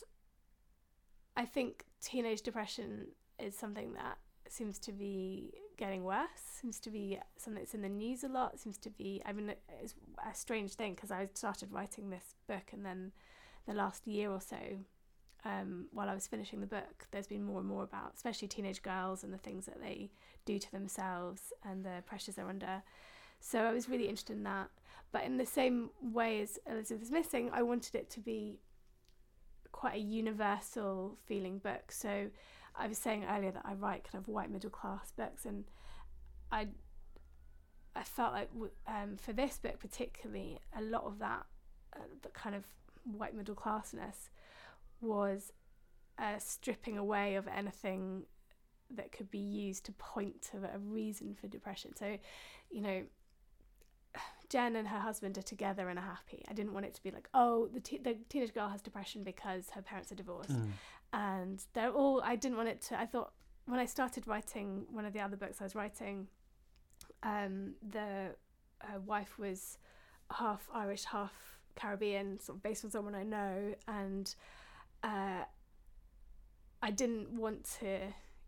I 1.36 1.46
think 1.46 1.86
teenage 2.02 2.42
depression 2.42 3.08
is 3.40 3.58
something 3.58 3.94
that 3.94 4.18
seems 4.50 4.78
to 4.80 4.92
be 4.92 5.52
getting 5.78 6.04
worse 6.04 6.28
seems 6.62 6.80
to 6.80 6.92
be 6.92 7.18
something 7.38 7.64
that's 7.64 7.74
in 7.74 7.82
the 7.82 7.90
news 7.90 8.24
a 8.24 8.28
lot 8.28 8.60
seems 8.60 8.78
to 8.78 8.92
be 8.92 9.22
I 9.26 9.34
mean 9.34 9.54
it's 9.82 9.96
a 10.20 10.36
strange 10.36 10.76
thing 10.76 10.94
because 10.94 11.10
I 11.10 11.28
started 11.34 11.72
writing 11.72 12.10
this 12.10 12.36
book 12.48 12.70
and 12.72 12.86
then 12.86 13.12
the 13.68 13.74
last 13.74 14.06
year 14.06 14.30
or 14.30 14.42
so 14.42 14.58
um, 15.46 15.88
while 15.92 16.10
I 16.10 16.14
was 16.14 16.28
finishing 16.28 16.62
the 16.62 16.68
book, 16.68 17.08
there's 17.12 17.28
been 17.28 17.44
more 17.44 17.60
and 17.60 17.68
more 17.68 17.84
about, 17.84 18.14
especially 18.16 18.48
teenage 18.48 18.82
girls 18.82 19.24
and 19.24 19.34
the 19.34 19.38
things 19.38 19.66
that 19.66 19.82
they 19.82 20.12
do 20.46 20.58
to 20.58 20.72
themselves 20.72 21.52
and 21.64 21.84
the 21.84 22.04
pressures 22.06 22.36
they're 22.36 22.48
under. 22.48 22.84
So 23.40 23.60
I 23.60 23.74
was 23.74 23.90
really 23.90 24.08
interested 24.08 24.38
in 24.38 24.44
that. 24.44 24.70
But 25.12 25.26
in 25.26 25.38
the 25.38 25.46
same 25.46 25.90
way 26.02 26.42
as 26.42 26.60
Elizabeth 26.66 27.04
is 27.04 27.12
Missing, 27.12 27.50
I 27.54 27.62
wanted 27.62 27.96
it 27.96 28.10
to 28.12 28.20
be 28.20 28.60
quite 29.72 29.96
a 29.96 30.00
universal 30.00 31.18
feeling 31.26 31.58
book. 31.58 31.92
So 31.92 32.30
I 32.76 32.88
was 32.88 32.98
saying 32.98 33.26
earlier 33.30 33.52
that 33.52 33.66
I 33.66 33.74
write 33.74 34.06
kind 34.10 34.24
of 34.24 34.28
white 34.28 34.50
middle 34.50 34.70
class 34.70 35.12
books, 35.12 35.46
and 35.46 35.66
I 36.52 36.68
I 37.96 38.04
felt 38.04 38.34
like 38.34 38.50
um, 38.88 39.18
for 39.18 39.34
this 39.34 39.58
book 39.58 39.80
particularly, 39.80 40.60
a 40.76 40.82
lot 40.82 41.04
of 41.04 41.20
that, 41.20 41.46
uh, 41.96 42.00
the 42.22 42.30
kind 42.30 42.56
of 42.56 42.64
white 43.04 43.36
middle 43.36 43.56
classness 43.56 44.30
was 45.04 45.52
uh, 46.18 46.40
stripping 46.40 46.98
away 46.98 47.36
of 47.36 47.48
anything 47.48 48.24
that 48.96 49.12
could 49.12 49.30
be 49.32 49.40
used 49.40 49.86
to 49.86 49.92
point 49.94 50.42
to 50.52 50.58
a 50.58 50.78
reason 50.80 51.36
for 51.40 51.48
depression. 51.48 51.96
So, 51.96 52.18
you 52.70 52.82
know, 52.82 53.04
Jen 54.50 54.76
and 54.76 54.88
her 54.88 55.00
husband 55.00 55.38
are 55.38 55.44
together 55.44 55.90
and 55.90 55.98
are 55.98 56.06
happy. 56.06 56.44
I 56.48 56.54
didn't 56.54 56.74
want 56.74 56.86
it 56.86 56.94
to 56.94 57.04
be 57.04 57.12
like, 57.12 57.28
oh, 57.34 57.68
the, 57.74 57.80
te- 57.80 57.98
the 57.98 58.18
teenage 58.30 58.54
girl 58.54 58.70
has 58.70 58.82
depression 58.82 59.24
because 59.24 59.70
her 59.72 59.82
parents 59.82 60.12
are 60.12 60.16
divorced. 60.16 60.52
Mm. 60.52 60.70
And 61.12 61.64
they're 61.74 61.92
all, 61.92 62.22
I 62.24 62.36
didn't 62.36 62.58
want 62.58 62.70
it 62.70 62.82
to, 62.84 63.00
I 63.00 63.06
thought 63.06 63.32
when 63.66 63.80
I 63.80 63.86
started 63.86 64.28
writing 64.28 64.86
one 64.92 65.06
of 65.06 65.14
the 65.14 65.22
other 65.22 65.38
books 65.38 65.58
I 65.60 65.64
was 65.64 65.74
writing, 65.74 66.28
um, 67.24 67.74
the 67.92 68.36
uh, 68.82 69.00
wife 69.06 69.40
was 69.40 69.78
half 70.32 70.70
Irish, 70.74 71.06
half 71.06 71.34
Caribbean, 71.76 72.40
sort 72.40 72.58
of 72.58 72.64
based 72.64 72.84
on 72.86 72.92
someone 72.92 73.16
I 73.16 73.24
know. 73.24 73.74
And 73.88 74.34
uh, 75.04 75.44
I 76.82 76.92
didn't 76.92 77.30
want 77.30 77.70
to 77.80 78.00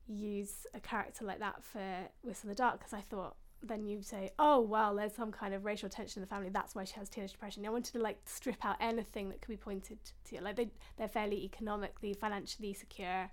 use 0.08 0.68
a 0.74 0.80
character 0.80 1.26
like 1.26 1.40
that 1.40 1.64
for 1.64 1.82
Whistle 2.22 2.48
in 2.48 2.50
the 2.50 2.56
Dark 2.56 2.80
because 2.80 2.94
I 2.94 3.02
thought 3.02 3.36
then 3.64 3.86
you'd 3.86 4.06
say, 4.06 4.32
oh 4.38 4.62
well, 4.62 4.96
there's 4.96 5.14
some 5.14 5.32
kind 5.32 5.54
of 5.54 5.66
racial 5.66 5.90
tension 5.90 6.20
in 6.20 6.22
the 6.22 6.30
family. 6.30 6.50
That's 6.50 6.76
why 6.76 6.84
she 6.84 6.94
has 6.96 7.10
teenage 7.10 7.32
depression. 7.32 7.66
I 7.66 7.70
wanted 7.70 7.94
to 7.94 8.00
like 8.00 8.20
strip 8.26 8.64
out 8.64 8.78
anything 8.80 9.30
that 9.30 9.42
could 9.42 9.52
be 9.52 9.58
pointed 9.58 9.98
to. 10.30 10.42
Like 10.42 10.56
they 10.56 10.70
they're 10.98 11.08
fairly 11.08 11.44
economically, 11.44 12.14
financially 12.14 12.74
secure. 12.74 13.30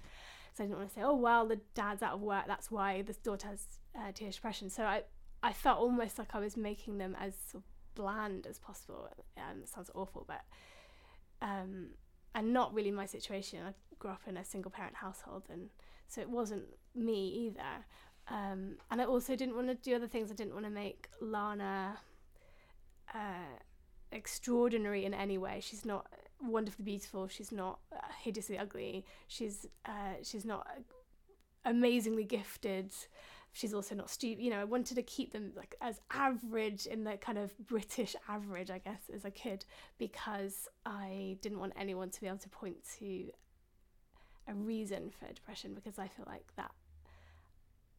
So 0.54 0.64
I 0.64 0.66
didn't 0.66 0.78
want 0.78 0.90
to 0.90 0.94
say, 0.94 1.02
oh 1.02 1.16
well, 1.16 1.46
the 1.46 1.60
dad's 1.74 2.02
out 2.02 2.14
of 2.14 2.20
work. 2.20 2.44
That's 2.46 2.70
why 2.70 3.02
this 3.02 3.16
daughter 3.16 3.48
has 3.48 3.66
uh, 3.96 4.12
teenage 4.12 4.36
depression. 4.36 4.70
So 4.70 4.84
I 4.84 5.02
I 5.42 5.52
felt 5.52 5.78
almost 5.78 6.18
like 6.18 6.34
I 6.34 6.38
was 6.38 6.56
making 6.56 6.98
them 6.98 7.16
as 7.20 7.34
bland 7.94 8.46
as 8.46 8.58
possible. 8.58 9.08
Um, 9.36 9.62
it 9.62 9.68
sounds 9.68 9.90
awful, 9.94 10.24
but 10.26 10.42
um, 11.40 11.88
and 12.34 12.52
not 12.52 12.74
really 12.74 12.90
my 12.90 13.06
situation. 13.06 13.60
I 13.66 13.72
grew 13.98 14.10
up 14.10 14.22
in 14.26 14.36
a 14.36 14.44
single 14.44 14.70
parent 14.70 14.96
household, 14.96 15.44
and 15.50 15.68
so 16.08 16.20
it 16.20 16.30
wasn't 16.30 16.64
me 16.94 17.46
either. 17.46 17.84
Um, 18.28 18.76
and 18.90 19.00
I 19.00 19.04
also 19.04 19.34
didn't 19.36 19.56
want 19.56 19.68
to 19.68 19.74
do 19.74 19.94
other 19.94 20.06
things. 20.06 20.30
I 20.30 20.34
didn't 20.34 20.54
want 20.54 20.64
to 20.64 20.70
make 20.70 21.08
Lana 21.20 21.98
uh, 23.14 23.58
extraordinary 24.10 25.04
in 25.04 25.14
any 25.14 25.38
way. 25.38 25.60
She's 25.60 25.84
not 25.84 26.06
wonderfully 26.40 26.84
beautiful. 26.84 27.28
She's 27.28 27.52
not 27.52 27.80
uh, 27.92 27.98
hideously 28.22 28.58
ugly. 28.58 29.04
She's 29.28 29.66
uh, 29.84 30.14
she's 30.22 30.44
not 30.44 30.66
amazingly 31.64 32.24
gifted. 32.24 32.92
She's 33.52 33.74
also 33.74 33.94
not 33.94 34.08
stupid. 34.08 34.42
You 34.42 34.50
know, 34.50 34.60
I 34.60 34.64
wanted 34.64 34.94
to 34.94 35.02
keep 35.02 35.32
them 35.32 35.52
like 35.54 35.74
as 35.80 36.00
average 36.10 36.86
in 36.86 37.04
the 37.04 37.16
kind 37.18 37.38
of 37.38 37.56
British 37.66 38.16
average, 38.28 38.70
I 38.70 38.78
guess, 38.78 39.10
as 39.14 39.24
I 39.24 39.30
could, 39.30 39.64
because 39.98 40.68
I 40.86 41.36
didn't 41.42 41.60
want 41.60 41.74
anyone 41.76 42.10
to 42.10 42.20
be 42.20 42.26
able 42.26 42.38
to 42.38 42.48
point 42.48 42.76
to 42.98 43.30
a 44.48 44.54
reason 44.54 45.10
for 45.10 45.32
depression 45.32 45.74
because 45.74 45.98
I 45.98 46.08
feel 46.08 46.26
like 46.26 46.46
that 46.56 46.72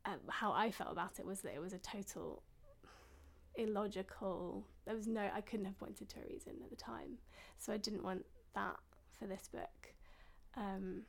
um, 0.06 0.20
how 0.28 0.52
I 0.52 0.72
felt 0.72 0.92
about 0.92 1.20
it 1.20 1.26
was 1.26 1.42
that 1.42 1.54
it 1.54 1.62
was 1.62 1.74
a 1.74 1.78
total 1.78 2.44
illogical 3.56 4.66
there 4.86 4.96
was 4.96 5.08
no 5.08 5.30
I 5.34 5.42
couldn't 5.42 5.66
have 5.66 5.80
pointed 5.80 6.10
to 6.10 6.20
a 6.20 6.28
reason 6.30 6.54
at 6.64 6.70
the 6.70 6.76
time 6.76 7.18
so 7.58 7.72
I 7.72 7.78
didn't 7.78 8.04
want 8.04 8.26
that 8.56 8.78
for 9.18 9.26
this 9.26 9.48
book 9.52 9.94
um, 10.58 11.04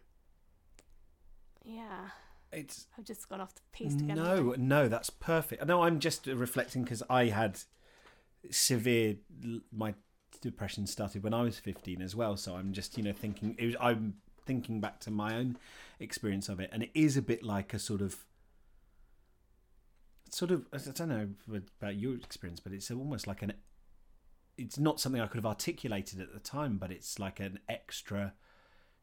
yeah 1.64 2.08
It's 2.54 2.86
I've 2.98 3.04
just 3.04 3.28
gone 3.28 3.40
off 3.40 3.54
the 3.54 3.60
piece 3.72 3.94
together 3.94 4.22
no, 4.22 4.54
no, 4.56 4.88
that's 4.88 5.10
perfect. 5.10 5.64
No, 5.66 5.82
I'm 5.82 6.00
just 6.00 6.26
reflecting 6.26 6.82
because 6.82 7.02
I 7.08 7.26
had 7.26 7.60
severe. 8.50 9.16
My 9.72 9.94
depression 10.40 10.86
started 10.86 11.22
when 11.22 11.34
I 11.34 11.42
was 11.42 11.58
15 11.58 12.02
as 12.02 12.14
well, 12.14 12.36
so 12.36 12.54
I'm 12.56 12.72
just 12.72 12.96
you 12.96 13.04
know 13.04 13.12
thinking. 13.12 13.56
It 13.58 13.66
was, 13.66 13.76
I'm 13.80 14.14
thinking 14.46 14.80
back 14.80 15.00
to 15.00 15.10
my 15.10 15.36
own 15.36 15.56
experience 15.98 16.48
of 16.48 16.60
it, 16.60 16.70
and 16.72 16.82
it 16.82 16.90
is 16.94 17.16
a 17.16 17.22
bit 17.22 17.42
like 17.42 17.74
a 17.74 17.78
sort 17.78 18.00
of. 18.00 18.24
Sort 20.30 20.50
of, 20.50 20.66
I 20.72 20.78
don't 20.78 21.08
know 21.08 21.28
about 21.80 21.94
your 21.94 22.16
experience, 22.16 22.58
but 22.58 22.72
it's 22.72 22.90
almost 22.90 23.26
like 23.26 23.42
an. 23.42 23.52
It's 24.56 24.78
not 24.78 25.00
something 25.00 25.20
I 25.20 25.26
could 25.26 25.38
have 25.38 25.46
articulated 25.46 26.20
at 26.20 26.32
the 26.32 26.40
time, 26.40 26.76
but 26.76 26.90
it's 26.90 27.18
like 27.18 27.40
an 27.40 27.58
extra 27.68 28.34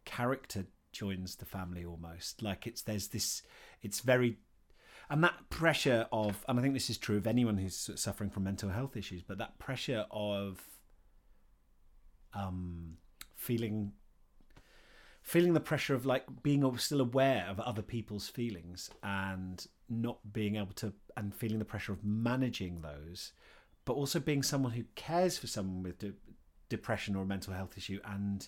character 0.05 0.65
joins 0.91 1.35
the 1.35 1.45
family 1.45 1.85
almost. 1.85 2.41
Like 2.41 2.67
it's 2.67 2.81
there's 2.81 3.09
this. 3.09 3.41
It's 3.81 4.01
very 4.01 4.37
and 5.11 5.23
that 5.23 5.49
pressure 5.49 6.07
of 6.11 6.43
and 6.47 6.57
i 6.57 6.61
think 6.61 6.73
this 6.73 6.89
is 6.89 6.97
true 6.97 7.17
of 7.17 7.27
anyone 7.27 7.57
who's 7.57 7.91
suffering 7.95 8.29
from 8.29 8.45
mental 8.45 8.69
health 8.69 8.95
issues 8.95 9.21
but 9.21 9.37
that 9.37 9.59
pressure 9.59 10.05
of 10.09 10.61
um 12.33 12.93
feeling 13.35 13.91
feeling 15.21 15.53
the 15.53 15.59
pressure 15.59 15.93
of 15.93 16.05
like 16.05 16.23
being 16.41 16.77
still 16.77 17.01
aware 17.01 17.45
of 17.49 17.59
other 17.59 17.81
people's 17.81 18.27
feelings 18.27 18.89
and 19.03 19.67
not 19.89 20.19
being 20.31 20.55
able 20.55 20.73
to 20.73 20.93
and 21.17 21.35
feeling 21.35 21.59
the 21.59 21.65
pressure 21.65 21.91
of 21.91 22.03
managing 22.03 22.81
those 22.81 23.33
but 23.83 23.93
also 23.93 24.19
being 24.19 24.41
someone 24.41 24.71
who 24.71 24.83
cares 24.95 25.37
for 25.37 25.47
someone 25.47 25.83
with 25.83 25.99
de- 25.99 26.13
depression 26.69 27.15
or 27.15 27.23
a 27.23 27.25
mental 27.25 27.53
health 27.53 27.77
issue 27.77 27.99
and 28.05 28.47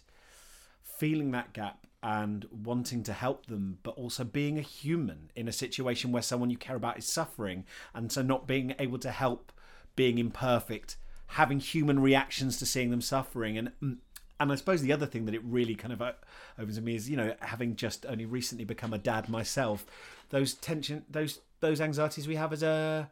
feeling 0.81 1.31
that 1.31 1.53
gap 1.53 1.85
and 2.03 2.45
wanting 2.51 3.01
to 3.01 3.13
help 3.13 3.45
them, 3.45 3.79
but 3.81 3.91
also 3.91 4.25
being 4.25 4.59
a 4.59 4.61
human 4.61 5.31
in 5.35 5.47
a 5.47 5.53
situation 5.53 6.11
where 6.11 6.21
someone 6.21 6.49
you 6.49 6.57
care 6.57 6.75
about 6.75 6.97
is 6.97 7.05
suffering, 7.05 7.63
and 7.93 8.11
so 8.11 8.21
not 8.21 8.45
being 8.45 8.75
able 8.77 8.99
to 8.99 9.09
help, 9.09 9.53
being 9.95 10.17
imperfect, 10.17 10.97
having 11.27 11.61
human 11.61 11.99
reactions 11.99 12.59
to 12.59 12.65
seeing 12.65 12.91
them 12.91 13.01
suffering, 13.01 13.57
and 13.57 13.71
mm, 13.81 13.97
and 14.37 14.51
I 14.51 14.55
suppose 14.55 14.81
the 14.81 14.91
other 14.91 15.05
thing 15.05 15.25
that 15.25 15.35
it 15.35 15.41
really 15.45 15.75
kind 15.75 15.93
of 15.93 16.01
uh, 16.01 16.11
opens 16.59 16.75
to 16.75 16.81
me 16.81 16.95
is 16.95 17.09
you 17.09 17.15
know 17.15 17.33
having 17.39 17.77
just 17.77 18.05
only 18.05 18.25
recently 18.25 18.65
become 18.65 18.93
a 18.93 18.97
dad 18.97 19.29
myself, 19.29 19.85
those 20.29 20.53
tension, 20.53 21.05
those 21.09 21.39
those 21.61 21.79
anxieties 21.79 22.27
we 22.27 22.35
have 22.35 22.51
as 22.51 22.63
a 22.63 23.09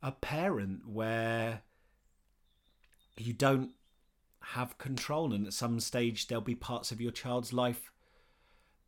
a 0.00 0.12
parent 0.12 0.86
where 0.86 1.62
you 3.16 3.32
don't 3.32 3.70
have 4.40 4.78
control 4.78 5.32
and 5.32 5.44
at 5.44 5.52
some 5.52 5.80
stage 5.80 6.28
there'll 6.28 6.40
be 6.40 6.54
parts 6.54 6.92
of 6.92 7.00
your 7.00 7.10
child's 7.10 7.52
life 7.52 7.90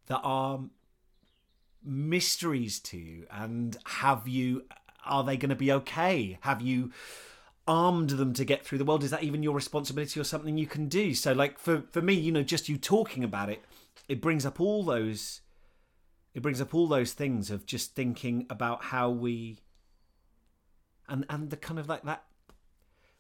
that 0.09 0.20
are 0.22 0.61
mysteries 1.84 2.80
to 2.80 2.98
you? 2.98 3.26
And 3.30 3.76
have 3.86 4.26
you 4.28 4.64
are 5.06 5.24
they 5.24 5.36
going 5.36 5.50
to 5.50 5.56
be 5.56 5.72
okay? 5.72 6.38
Have 6.42 6.61
you 6.61 6.90
armed 7.66 8.11
them 8.11 8.32
to 8.34 8.44
get 8.44 8.64
through 8.64 8.78
the 8.78 8.84
world? 8.84 9.04
Is 9.04 9.11
that 9.11 9.22
even 9.22 9.42
your 9.42 9.54
responsibility 9.54 10.18
or 10.18 10.24
something 10.24 10.59
you 10.59 10.66
can 10.66 10.88
do? 10.88 11.14
So 11.14 11.32
like 11.32 11.59
for 11.59 11.84
for 11.90 12.02
me 12.02 12.14
you 12.14 12.32
know 12.32 12.42
just 12.42 12.68
you 12.68 12.76
talking 12.76 13.24
about 13.24 13.50
it 13.50 13.62
it 14.09 14.20
brings 14.20 14.44
up 14.44 14.61
all 14.61 14.82
those 14.82 15.40
it 16.34 16.42
brings 16.42 16.61
up 16.61 16.74
all 16.74 16.86
those 16.86 17.12
things 17.12 17.50
of 17.50 17.66
just 17.66 17.94
thinking 17.94 18.46
about 18.48 18.84
how 18.84 19.11
we 19.11 19.61
and 21.09 21.24
and 21.28 21.50
the 21.50 21.56
kind 21.56 21.78
of 21.78 21.88
like 21.88 22.04
that 22.04 22.24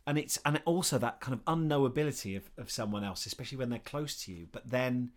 and 0.06 0.18
it's 0.18 0.38
and 0.44 0.60
also 0.64 0.98
that 0.98 1.20
kind 1.20 1.34
of 1.34 1.44
unknowability 1.44 2.36
of, 2.36 2.50
of 2.56 2.70
someone 2.70 3.04
else 3.04 3.26
especially 3.26 3.58
when 3.58 3.70
they're 3.70 3.78
close 3.78 4.24
to 4.24 4.32
you. 4.32 4.46
But 4.50 4.70
then 4.70 5.10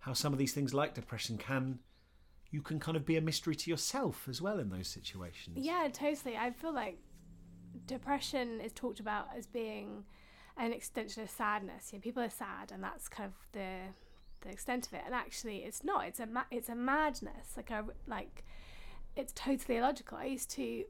how 0.00 0.12
some 0.12 0.32
of 0.32 0.38
these 0.38 0.52
things 0.52 0.72
like 0.72 0.94
depression 0.94 1.38
can 1.38 1.78
you 2.50 2.62
can 2.62 2.80
kind 2.80 2.96
of 2.96 3.04
be 3.04 3.16
a 3.16 3.20
mystery 3.20 3.54
to 3.54 3.70
yourself 3.70 4.26
as 4.28 4.40
well 4.40 4.58
in 4.58 4.70
those 4.70 4.88
situations 4.88 5.56
Yeah, 5.58 5.88
totally. 5.92 6.36
I 6.36 6.50
feel 6.50 6.72
like 6.72 6.98
depression 7.86 8.60
is 8.60 8.72
talked 8.72 9.00
about 9.00 9.28
as 9.36 9.46
being 9.46 10.04
an 10.56 10.72
extension 10.72 11.22
of 11.22 11.30
sadness. 11.30 11.92
You 11.92 11.98
know, 11.98 12.02
people 12.02 12.22
are 12.22 12.30
sad, 12.30 12.72
and 12.72 12.82
that's 12.82 13.08
kind 13.08 13.28
of 13.28 13.34
the 13.52 13.78
the 14.40 14.50
extent 14.50 14.86
of 14.86 14.92
it. 14.94 15.02
And 15.04 15.14
actually, 15.14 15.58
it's 15.58 15.84
not. 15.84 16.06
It's 16.06 16.20
a 16.20 16.26
ma- 16.26 16.44
it's 16.50 16.68
a 16.68 16.74
madness. 16.74 17.56
Like 17.56 17.70
a 17.70 17.84
like, 18.06 18.44
it's 19.16 19.32
totally 19.32 19.78
illogical. 19.78 20.18
I 20.18 20.26
used 20.26 20.50
to, 20.52 20.84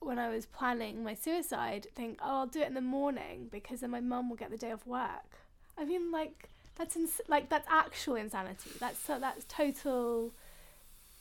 when 0.00 0.18
I 0.18 0.28
was 0.28 0.46
planning 0.46 1.04
my 1.04 1.14
suicide, 1.14 1.86
think, 1.94 2.18
oh, 2.22 2.40
I'll 2.40 2.46
do 2.46 2.60
it 2.60 2.68
in 2.68 2.74
the 2.74 2.80
morning 2.80 3.48
because 3.50 3.80
then 3.80 3.90
my 3.90 4.00
mum 4.00 4.28
will 4.28 4.36
get 4.36 4.50
the 4.50 4.56
day 4.56 4.72
off 4.72 4.86
work. 4.86 5.38
I 5.76 5.84
mean, 5.84 6.10
like 6.10 6.50
that's 6.78 6.96
ins- 6.96 7.20
like 7.28 7.48
that's 7.48 7.66
actual 7.68 8.14
insanity. 8.14 8.70
That's 8.78 8.98
so 8.98 9.18
that's 9.18 9.44
total. 9.48 10.32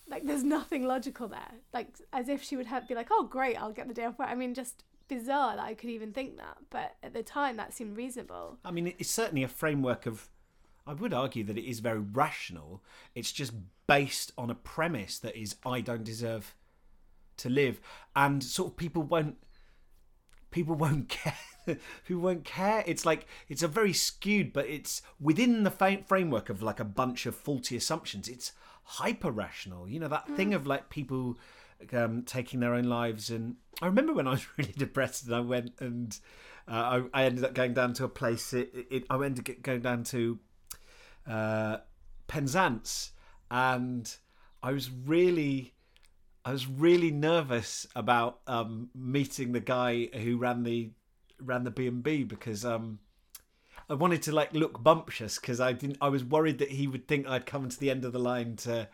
Like 0.09 0.25
there's 0.25 0.43
nothing 0.43 0.87
logical 0.87 1.27
there. 1.27 1.51
Like 1.73 1.87
as 2.13 2.29
if 2.29 2.43
she 2.43 2.55
would 2.55 2.67
have 2.67 2.87
be 2.87 2.95
like, 2.95 3.09
oh 3.11 3.23
great, 3.23 3.59
I'll 3.61 3.73
get 3.73 3.87
the 3.87 3.93
day 3.93 4.05
off 4.05 4.17
work. 4.19 4.29
I 4.29 4.35
mean, 4.35 4.53
just 4.53 4.83
bizarre 5.07 5.55
that 5.55 5.65
I 5.65 5.73
could 5.73 5.89
even 5.89 6.13
think 6.13 6.37
that. 6.37 6.57
But 6.69 6.95
at 7.03 7.13
the 7.13 7.23
time, 7.23 7.57
that 7.57 7.73
seemed 7.73 7.97
reasonable. 7.97 8.57
I 8.63 8.71
mean, 8.71 8.93
it's 8.99 9.09
certainly 9.09 9.43
a 9.43 9.47
framework 9.47 10.05
of. 10.05 10.29
I 10.85 10.93
would 10.93 11.13
argue 11.13 11.43
that 11.43 11.57
it 11.57 11.69
is 11.69 11.81
very 11.81 11.99
rational. 11.99 12.81
It's 13.13 13.33
just 13.33 13.51
based 13.87 14.31
on 14.37 14.49
a 14.49 14.55
premise 14.55 15.19
that 15.19 15.35
is, 15.35 15.57
I 15.65 15.81
don't 15.81 16.05
deserve 16.05 16.55
to 17.37 17.49
live, 17.49 17.81
and 18.15 18.41
sort 18.43 18.71
of 18.71 18.77
people 18.77 19.03
won't. 19.03 19.35
People 20.57 20.73
won't 20.73 21.07
care. 21.21 21.77
Who 22.05 22.19
won't 22.19 22.45
care. 22.45 22.83
It's 22.87 23.05
like 23.05 23.27
it's 23.47 23.61
a 23.61 23.67
very 23.67 23.93
skewed, 23.93 24.53
but 24.53 24.65
it's 24.65 25.03
within 25.19 25.63
the 25.63 25.69
fa- 25.69 26.01
framework 26.07 26.49
of 26.49 26.63
like 26.63 26.79
a 26.79 26.83
bunch 26.83 27.27
of 27.27 27.35
faulty 27.35 27.77
assumptions. 27.77 28.27
It's 28.27 28.53
hyper 28.83 29.29
rational. 29.29 29.87
You 29.87 29.99
know 29.99 30.07
that 30.07 30.27
thing 30.29 30.55
of 30.55 30.65
like 30.65 30.89
people 30.89 31.37
um, 31.93 32.23
taking 32.23 32.59
their 32.59 32.73
own 32.73 32.85
lives. 32.85 33.29
And 33.29 33.57
I 33.83 33.85
remember 33.85 34.13
when 34.13 34.27
I 34.27 34.31
was 34.31 34.47
really 34.57 34.73
depressed 34.75 35.27
and 35.27 35.35
I 35.35 35.41
went 35.41 35.73
and 35.79 36.17
uh, 36.67 37.01
I, 37.13 37.21
I 37.21 37.25
ended 37.25 37.43
up 37.43 37.53
going 37.53 37.75
down 37.75 37.93
to 37.93 38.05
a 38.05 38.09
place. 38.09 38.51
It, 38.51 38.87
it, 38.89 39.03
I 39.11 39.23
ended 39.23 39.47
up 39.47 39.61
going 39.61 39.81
down 39.81 40.05
to 40.05 40.39
uh, 41.29 41.77
Penzance, 42.27 43.11
and 43.51 44.11
I 44.63 44.71
was 44.71 44.89
really. 44.89 45.75
I 46.47 46.51
was 46.51 46.65
really 46.65 47.11
nervous 47.11 47.85
about 47.93 48.39
um, 48.47 48.89
meeting 48.95 49.51
the 49.51 49.59
guy 49.59 50.07
who 50.13 50.37
ran 50.37 50.63
the 50.63 50.91
ran 51.41 51.65
the 51.65 51.71
B 51.71 51.87
and 51.87 52.01
B 52.01 52.23
because 52.23 52.63
um, 52.63 52.99
I 53.89 53.95
wanted 53.95 54.21
to 54.23 54.31
like 54.31 54.53
look 54.53 54.81
bumptious 54.81 55.39
because 55.39 55.59
I 55.59 55.73
didn't. 55.73 55.97
I 55.99 56.07
was 56.07 56.23
worried 56.23 56.59
that 56.59 56.71
he 56.71 56.87
would 56.87 57.05
think 57.05 57.27
I'd 57.27 57.45
come 57.45 57.67
to 57.67 57.77
the 57.77 57.91
end 57.91 58.05
of 58.05 58.13
the 58.13 58.19
line 58.19 58.55
to 58.57 58.87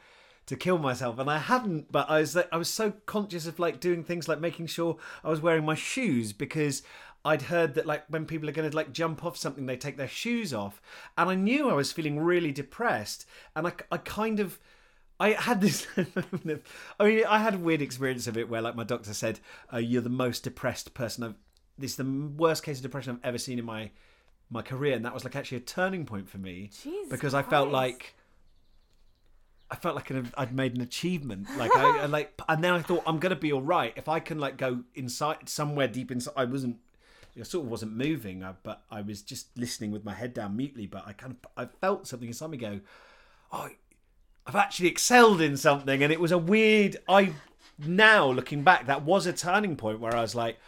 to 0.47 0.55
kill 0.55 0.79
myself, 0.79 1.19
and 1.19 1.29
I 1.29 1.37
hadn't. 1.37 1.91
But 1.91 2.09
I 2.09 2.21
was 2.21 2.35
like, 2.35 2.49
I 2.51 2.57
was 2.57 2.69
so 2.71 2.91
conscious 3.05 3.45
of 3.45 3.59
like 3.59 3.79
doing 3.79 4.03
things 4.03 4.27
like 4.27 4.39
making 4.39 4.65
sure 4.65 4.97
I 5.23 5.29
was 5.29 5.39
wearing 5.39 5.63
my 5.63 5.75
shoes 5.75 6.33
because 6.33 6.81
I'd 7.23 7.43
heard 7.43 7.75
that 7.75 7.85
like 7.85 8.05
when 8.09 8.25
people 8.25 8.49
are 8.49 8.53
going 8.53 8.71
to 8.71 8.75
like 8.75 8.93
jump 8.93 9.23
off 9.23 9.37
something, 9.37 9.67
they 9.67 9.77
take 9.77 9.97
their 9.97 10.07
shoes 10.07 10.55
off, 10.55 10.81
and 11.19 11.29
I 11.29 11.35
knew 11.35 11.69
I 11.69 11.73
was 11.73 11.91
feeling 11.91 12.19
really 12.19 12.51
depressed, 12.51 13.27
and 13.55 13.67
I 13.67 13.73
I 13.91 13.97
kind 13.97 14.39
of. 14.39 14.57
I 15.23 15.31
had 15.31 15.61
this. 15.61 15.87
I 15.97 17.03
mean, 17.03 17.23
I 17.27 17.39
had 17.39 17.53
a 17.53 17.57
weird 17.57 17.81
experience 17.81 18.27
of 18.27 18.37
it 18.37 18.49
where, 18.49 18.61
like, 18.61 18.75
my 18.75 18.83
doctor 18.83 19.13
said, 19.13 19.39
uh, 19.71 19.77
"You're 19.77 20.01
the 20.01 20.09
most 20.09 20.43
depressed 20.43 20.93
person 20.93 21.23
I've." 21.23 21.35
This 21.77 21.91
is 21.91 21.97
the 21.97 22.31
worst 22.37 22.63
case 22.63 22.77
of 22.77 22.83
depression 22.83 23.15
I've 23.15 23.25
ever 23.29 23.37
seen 23.37 23.57
in 23.57 23.65
my 23.65 23.91
my 24.49 24.61
career, 24.61 24.95
and 24.95 25.05
that 25.05 25.13
was 25.13 25.23
like 25.23 25.35
actually 25.35 25.57
a 25.59 25.61
turning 25.61 26.05
point 26.05 26.29
for 26.29 26.37
me 26.37 26.69
Jesus 26.83 27.09
because 27.09 27.33
I 27.33 27.41
felt 27.41 27.69
like 27.69 28.15
I 29.71 29.75
felt 29.75 29.95
like 29.95 30.09
an, 30.09 30.31
I'd 30.37 30.53
made 30.53 30.75
an 30.75 30.81
achievement. 30.81 31.47
Like 31.57 31.75
I, 31.75 31.99
I 32.01 32.05
like, 32.05 32.39
and 32.47 32.63
then 32.63 32.73
I 32.73 32.81
thought 32.81 33.03
I'm 33.07 33.19
gonna 33.19 33.35
be 33.35 33.53
all 33.53 33.61
right 33.61 33.93
if 33.95 34.09
I 34.09 34.19
can 34.19 34.39
like 34.39 34.57
go 34.57 34.83
inside 34.93 35.47
somewhere 35.47 35.87
deep 35.87 36.11
inside. 36.11 36.33
I 36.35 36.45
wasn't, 36.45 36.77
I 37.39 37.43
sort 37.43 37.65
of 37.65 37.71
wasn't 37.71 37.93
moving, 37.93 38.43
uh, 38.43 38.53
but 38.61 38.83
I 38.91 39.01
was 39.01 39.21
just 39.21 39.57
listening 39.57 39.91
with 39.91 40.03
my 40.03 40.13
head 40.13 40.33
down 40.33 40.57
mutely. 40.57 40.85
But 40.85 41.07
I 41.07 41.13
kind 41.13 41.35
of, 41.35 41.49
I 41.57 41.69
felt 41.79 42.07
something 42.07 42.27
inside 42.27 42.49
me 42.49 42.57
go, 42.57 42.81
oh, 43.53 43.69
I've 44.45 44.55
actually 44.55 44.89
excelled 44.89 45.41
in 45.41 45.55
something, 45.57 46.03
and 46.03 46.11
it 46.11 46.19
was 46.19 46.31
a 46.31 46.37
weird. 46.37 46.97
I 47.07 47.33
now 47.77 48.29
looking 48.29 48.63
back, 48.63 48.87
that 48.87 49.03
was 49.03 49.25
a 49.25 49.33
turning 49.33 49.75
point 49.75 49.99
where 49.99 50.15
I 50.15 50.21
was 50.21 50.35
like, 50.35 50.59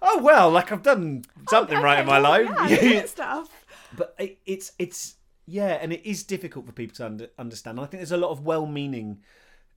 oh 0.00 0.22
well, 0.22 0.50
like 0.50 0.72
I've 0.72 0.82
done 0.82 1.24
something 1.48 1.78
right 1.80 2.00
in 2.00 2.06
my 2.06 2.18
life. 2.18 2.48
Oh, 2.56 2.66
Yeah, 2.66 2.80
good 2.80 3.08
stuff. 3.08 3.64
but 3.96 4.14
it, 4.18 4.38
it's 4.46 4.72
it's 4.78 5.16
yeah, 5.46 5.78
and 5.80 5.92
it 5.92 6.08
is 6.08 6.22
difficult 6.22 6.64
for 6.66 6.72
people 6.72 6.96
to 6.96 7.06
under, 7.06 7.28
understand. 7.38 7.78
And 7.78 7.86
I 7.86 7.88
think 7.90 8.00
there's 8.00 8.12
a 8.12 8.16
lot 8.16 8.30
of 8.30 8.46
well-meaning 8.46 9.20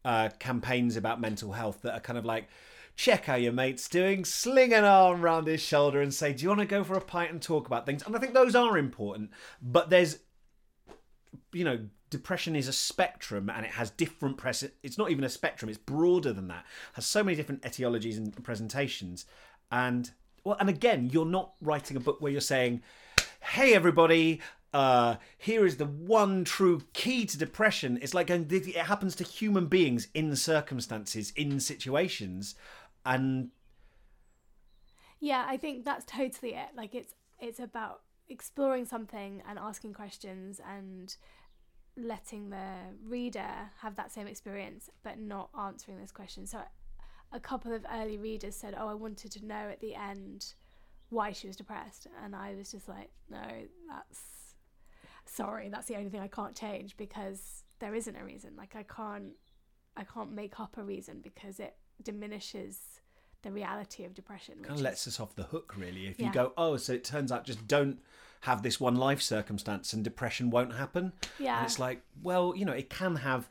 uh, 0.06 0.30
campaigns 0.40 0.96
about 0.96 1.20
mental 1.20 1.52
health 1.52 1.82
that 1.82 1.94
are 1.94 2.00
kind 2.00 2.18
of 2.18 2.24
like, 2.24 2.48
check 2.96 3.26
how 3.26 3.36
your 3.36 3.52
mate's 3.52 3.90
doing, 3.90 4.24
sling 4.24 4.72
an 4.74 4.86
arm 4.86 5.22
around 5.22 5.48
his 5.48 5.62
shoulder, 5.62 6.02
and 6.02 6.14
say, 6.14 6.32
"Do 6.32 6.44
you 6.44 6.50
want 6.50 6.62
to 6.62 6.68
go 6.68 6.84
for 6.86 6.96
a 6.96 7.02
pint 7.02 7.32
and 7.32 7.42
talk 7.42 7.68
about 7.68 7.86
things?" 7.86 8.04
And 8.04 8.16
I 8.16 8.20
think 8.20 8.34
those 8.34 8.56
are 8.56 8.78
important, 8.78 9.32
but 9.62 9.90
there's, 9.90 10.20
you 11.52 11.64
know. 11.66 11.80
Depression 12.10 12.56
is 12.56 12.68
a 12.68 12.74
spectrum 12.74 13.50
and 13.50 13.66
it 13.66 13.72
has 13.72 13.90
different 13.92 14.38
press. 14.38 14.64
It's 14.84 14.98
not 14.98 15.12
even 15.12 15.24
a 15.24 15.30
spectrum; 15.30 15.70
it's 15.70 15.78
broader 15.78 16.32
than 16.34 16.48
that. 16.48 16.66
Has 16.94 17.06
so 17.06 17.24
many 17.24 17.36
different 17.36 17.64
etiologies 17.64 18.18
and 18.18 18.44
presentations, 18.44 19.26
and 19.72 20.12
well, 20.44 20.58
and 20.60 20.70
again, 20.70 21.10
you're 21.12 21.26
not 21.26 21.54
writing 21.62 21.98
a 21.98 22.00
book 22.00 22.22
where 22.22 22.32
you're 22.32 22.42
saying, 22.42 22.82
"Hey, 23.42 23.74
everybody, 23.74 24.42
uh, 24.74 25.16
here 25.38 25.66
is 25.66 25.78
the 25.78 25.86
one 25.86 26.46
true 26.46 26.82
key 26.94 27.26
to 27.26 27.38
depression." 27.38 28.00
It's 28.02 28.14
like 28.14 28.30
it 28.30 28.76
happens 28.76 29.16
to 29.18 29.24
human 29.26 29.68
beings 29.68 30.08
in 30.14 30.36
circumstances, 30.36 31.32
in 31.36 31.60
situations, 31.60 32.56
and 33.06 33.52
Yeah, 35.20 35.46
I 35.48 35.58
think 35.58 35.84
that's 35.84 36.06
totally 36.06 36.54
it. 36.54 36.70
Like 36.76 36.96
it's 36.96 37.14
it's 37.40 37.60
about 37.60 38.02
exploring 38.30 38.86
something 38.86 39.42
and 39.48 39.58
asking 39.58 39.94
questions 39.94 40.60
and 40.66 41.16
letting 41.98 42.50
the 42.50 42.76
reader 43.04 43.50
have 43.82 43.96
that 43.96 44.12
same 44.12 44.28
experience 44.28 44.90
but 45.04 45.20
not 45.20 45.50
answering 45.60 46.00
this 46.00 46.12
question. 46.12 46.46
So 46.46 46.60
a 47.32 47.40
couple 47.40 47.74
of 47.74 47.86
early 47.92 48.18
readers 48.18 48.56
said, 48.56 48.76
"Oh, 48.78 48.88
I 48.88 48.94
wanted 48.94 49.32
to 49.32 49.46
know 49.46 49.70
at 49.70 49.82
the 49.82 49.96
end 49.96 50.54
why 51.10 51.32
she 51.32 51.48
was 51.48 51.56
depressed." 51.56 52.08
And 52.24 52.36
I 52.36 52.56
was 52.56 52.72
just 52.72 52.88
like, 52.88 53.10
"No, 53.30 53.42
that's 53.90 54.56
sorry, 55.26 55.70
that's 55.70 55.88
the 55.88 55.96
only 55.96 56.10
thing 56.10 56.22
I 56.22 56.28
can't 56.28 56.56
change 56.56 56.96
because 56.98 57.64
there 57.80 57.96
isn't 57.96 58.16
a 58.16 58.24
reason. 58.24 58.56
Like 58.56 58.76
I 58.76 58.84
can't 58.84 59.34
I 59.96 60.04
can't 60.04 60.32
make 60.32 60.60
up 60.60 60.78
a 60.78 60.84
reason 60.84 61.22
because 61.22 61.60
it 61.60 61.76
diminishes 62.04 63.02
the 63.42 63.52
reality 63.52 64.04
of 64.06 64.14
depression. 64.14 64.56
kind 64.62 64.72
of 64.72 64.82
lets 64.82 65.08
us 65.08 65.20
off 65.20 65.36
the 65.36 65.44
hook, 65.44 65.76
really. 65.78 66.08
If 66.08 66.20
you 66.20 66.32
go, 66.32 66.54
"Oh, 66.58 66.78
so 66.78 66.94
it 66.94 67.04
turns 67.04 67.32
out 67.32 67.46
just 67.46 67.68
don't." 67.68 68.00
Have 68.42 68.64
this 68.64 68.80
one 68.80 68.96
life 68.96 69.22
circumstance 69.22 69.94
and 69.94 70.04
depression 70.04 70.50
won't 70.50 70.76
happen. 70.76 71.14
Yeah. 71.40 71.58
And 71.58 71.66
it's 71.66 71.80
like, 71.80 72.02
well, 72.22 72.54
you 72.56 72.66
know, 72.66 72.74
it 72.74 72.90
can 72.90 73.18
have 73.18 73.50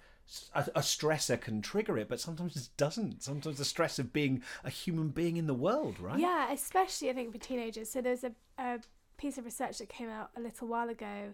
a, 0.54 0.66
a 0.74 0.80
stressor 0.80 1.40
can 1.40 1.62
trigger 1.62 1.96
it, 1.98 2.08
but 2.08 2.20
sometimes 2.20 2.56
it 2.56 2.68
doesn't. 2.76 3.22
Sometimes 3.22 3.58
the 3.58 3.64
stress 3.64 3.98
of 3.98 4.12
being 4.12 4.42
a 4.64 4.70
human 4.70 5.08
being 5.08 5.36
in 5.36 5.46
the 5.46 5.54
world, 5.54 6.00
right? 6.00 6.18
Yeah, 6.18 6.52
especially 6.52 7.10
I 7.10 7.12
think 7.12 7.32
for 7.32 7.38
teenagers. 7.38 7.90
So 7.90 8.00
there's 8.00 8.24
a, 8.24 8.32
a 8.58 8.80
piece 9.16 9.38
of 9.38 9.44
research 9.44 9.78
that 9.78 9.88
came 9.88 10.08
out 10.08 10.30
a 10.36 10.40
little 10.40 10.68
while 10.68 10.88
ago 10.88 11.32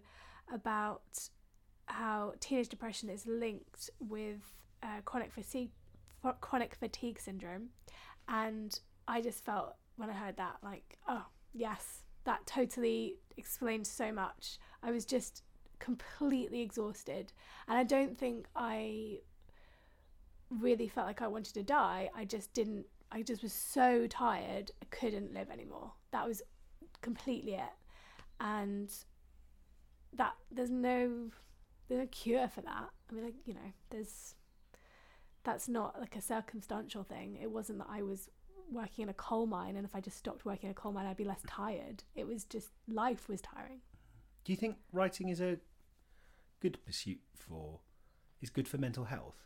about 0.53 1.29
how 1.87 2.35
teenage 2.41 2.69
depression 2.69 3.09
is 3.09 3.27
linked 3.27 3.91
with 3.99 4.41
uh, 4.83 5.01
chronic 5.05 5.33
fatigue, 5.33 5.71
chronic 6.41 6.75
fatigue 6.75 7.19
syndrome, 7.19 7.69
and 8.29 8.79
I 9.09 9.21
just 9.21 9.45
felt 9.45 9.75
when 9.97 10.11
I 10.11 10.15
heard 10.15 10.37
that 10.37 10.57
like, 10.63 10.99
oh 11.09 11.25
yes, 11.53 12.02
that 12.25 12.47
totally 12.47 13.17
explained 13.37 13.87
so 13.87 14.13
much. 14.13 14.59
I 14.83 14.91
was 14.91 15.05
just 15.05 15.43
completely 15.79 16.61
exhausted, 16.61 17.33
and 17.69 17.79
I 17.79 17.85
don't 17.85 18.17
think 18.17 18.47
I 18.55 19.19
really 20.51 20.89
felt 20.89 21.07
like 21.07 21.23
I 21.23 21.29
wanted 21.29 21.55
to 21.55 21.63
die. 21.63 22.11
I 22.15 22.25
just 22.25 22.53
didn't. 22.53 22.87
I 23.11 23.23
just 23.23 23.43
was 23.43 23.53
so 23.53 24.07
tired. 24.07 24.71
I 24.83 24.87
couldn't 24.91 25.35
live 25.35 25.51
anymore. 25.51 25.93
That 26.13 26.27
was 26.27 26.43
completely 27.01 27.55
it. 27.55 27.73
And 28.41 28.93
that 30.15 30.35
there's 30.51 30.71
no 30.71 31.31
there's 31.89 32.01
no 32.01 32.07
cure 32.07 32.49
for 32.49 32.63
that. 32.63 32.89
I 33.11 33.15
mean, 33.15 33.25
like 33.25 33.35
you 33.45 33.55
know, 33.55 33.73
there's 33.91 34.35
that's 35.45 35.69
not 35.69 35.99
like 36.01 36.17
a 36.17 36.21
circumstantial 36.21 37.03
thing. 37.03 37.39
It 37.41 37.51
wasn't 37.51 37.79
that 37.79 37.89
I 37.91 38.03
was 38.03 38.31
working 38.73 39.05
in 39.05 39.09
a 39.09 39.15
coal 39.15 39.47
mine, 39.47 39.77
and 39.77 39.85
if 39.85 39.95
I 39.95 40.01
just 40.01 40.17
stopped 40.17 40.45
working 40.45 40.69
in 40.69 40.73
a 40.73 40.75
coal 40.75 40.93
mine, 40.93 41.07
I'd 41.07 41.17
be 41.17 41.25
less 41.25 41.43
tired. 41.47 42.05
It 42.15 42.27
was 42.27 42.45
just 42.45 42.71
life 42.89 43.29
was 43.29 43.41
tiring. 43.41 43.81
Do 44.45 44.53
you 44.53 44.57
think 44.57 44.77
writing 44.93 45.29
is 45.29 45.41
a 45.41 45.59
good 46.61 46.79
pursuit 46.85 47.21
for 47.35 47.81
is 48.41 48.51
good 48.51 48.69
for 48.69 48.79
mental 48.79 49.05
health? 49.05 49.37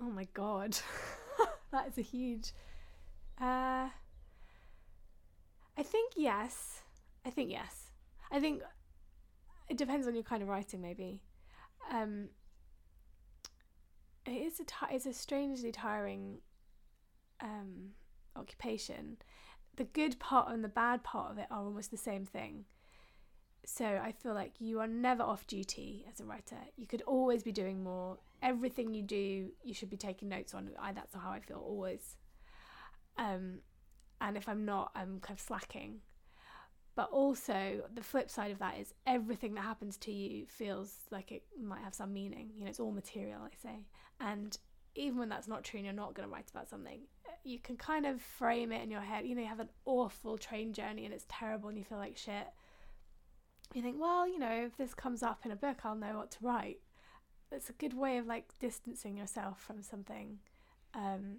Oh 0.00 0.10
my 0.10 0.26
god, 0.34 0.76
that 1.72 1.88
is 1.88 1.98
a 1.98 2.02
huge. 2.02 2.52
Uh, 3.40 3.88
I 5.76 5.82
think 5.82 6.14
yes. 6.16 6.82
I 7.24 7.30
think 7.30 7.50
yes. 7.50 7.92
I 8.30 8.40
think 8.40 8.62
it 9.68 9.76
depends 9.76 10.06
on 10.06 10.14
your 10.14 10.24
kind 10.24 10.42
of 10.42 10.48
writing, 10.48 10.80
maybe. 10.80 11.20
Um, 11.92 12.28
it 14.26 14.32
is 14.32 14.60
a 14.60 14.94
it's 14.94 15.06
a 15.06 15.12
strangely 15.12 15.72
tiring 15.72 16.38
um, 17.40 17.90
occupation. 18.36 19.18
The 19.76 19.84
good 19.84 20.18
part 20.18 20.52
and 20.52 20.64
the 20.64 20.68
bad 20.68 21.02
part 21.04 21.30
of 21.30 21.38
it 21.38 21.46
are 21.50 21.64
almost 21.64 21.90
the 21.90 21.96
same 21.96 22.24
thing. 22.24 22.64
So 23.64 23.84
I 23.84 24.12
feel 24.12 24.34
like 24.34 24.52
you 24.58 24.80
are 24.80 24.86
never 24.86 25.22
off 25.22 25.46
duty 25.46 26.06
as 26.10 26.20
a 26.20 26.24
writer. 26.24 26.56
You 26.76 26.86
could 26.86 27.02
always 27.02 27.42
be 27.42 27.52
doing 27.52 27.82
more. 27.82 28.18
Everything 28.42 28.94
you 28.94 29.02
do, 29.02 29.50
you 29.62 29.74
should 29.74 29.90
be 29.90 29.96
taking 29.96 30.28
notes 30.28 30.54
on. 30.54 30.70
I, 30.80 30.92
that's 30.92 31.14
how 31.14 31.30
I 31.30 31.40
feel 31.40 31.62
always. 31.64 32.16
Um, 33.18 33.58
and 34.20 34.36
if 34.36 34.48
I'm 34.48 34.64
not, 34.64 34.90
I'm 34.94 35.20
kind 35.20 35.38
of 35.38 35.44
slacking. 35.44 36.00
But 36.94 37.10
also, 37.10 37.82
the 37.94 38.02
flip 38.02 38.28
side 38.30 38.50
of 38.50 38.58
that 38.58 38.78
is 38.80 38.92
everything 39.06 39.54
that 39.54 39.60
happens 39.60 39.96
to 39.98 40.12
you 40.12 40.46
feels 40.46 40.92
like 41.12 41.30
it 41.30 41.44
might 41.62 41.82
have 41.84 41.94
some 41.94 42.12
meaning. 42.12 42.50
You 42.54 42.64
know, 42.64 42.70
it's 42.70 42.80
all 42.80 42.90
material, 42.90 43.40
I 43.42 43.50
say. 43.62 43.86
And 44.18 44.56
even 44.96 45.18
when 45.18 45.28
that's 45.28 45.46
not 45.46 45.62
true 45.62 45.78
and 45.78 45.84
you're 45.84 45.94
not 45.94 46.14
going 46.14 46.28
to 46.28 46.34
write 46.34 46.50
about 46.50 46.68
something, 46.68 47.02
you 47.44 47.58
can 47.58 47.76
kind 47.76 48.06
of 48.06 48.20
frame 48.20 48.72
it 48.72 48.82
in 48.82 48.90
your 48.90 49.00
head. 49.00 49.26
You 49.26 49.34
know, 49.34 49.42
you 49.42 49.48
have 49.48 49.60
an 49.60 49.70
awful 49.84 50.38
train 50.38 50.72
journey 50.72 51.04
and 51.04 51.14
it's 51.14 51.26
terrible 51.28 51.68
and 51.68 51.78
you 51.78 51.84
feel 51.84 51.98
like 51.98 52.16
shit 52.16 52.46
you 53.74 53.82
think, 53.82 54.00
well, 54.00 54.26
you 54.26 54.38
know, 54.38 54.64
if 54.66 54.76
this 54.76 54.94
comes 54.94 55.22
up 55.22 55.40
in 55.44 55.50
a 55.50 55.56
book, 55.56 55.78
I'll 55.84 55.94
know 55.94 56.16
what 56.16 56.30
to 56.32 56.38
write. 56.42 56.80
It's 57.52 57.70
a 57.70 57.74
good 57.74 57.94
way 57.94 58.18
of 58.18 58.26
like 58.26 58.46
distancing 58.58 59.16
yourself 59.16 59.60
from 59.60 59.82
something. 59.82 60.38
Um, 60.94 61.38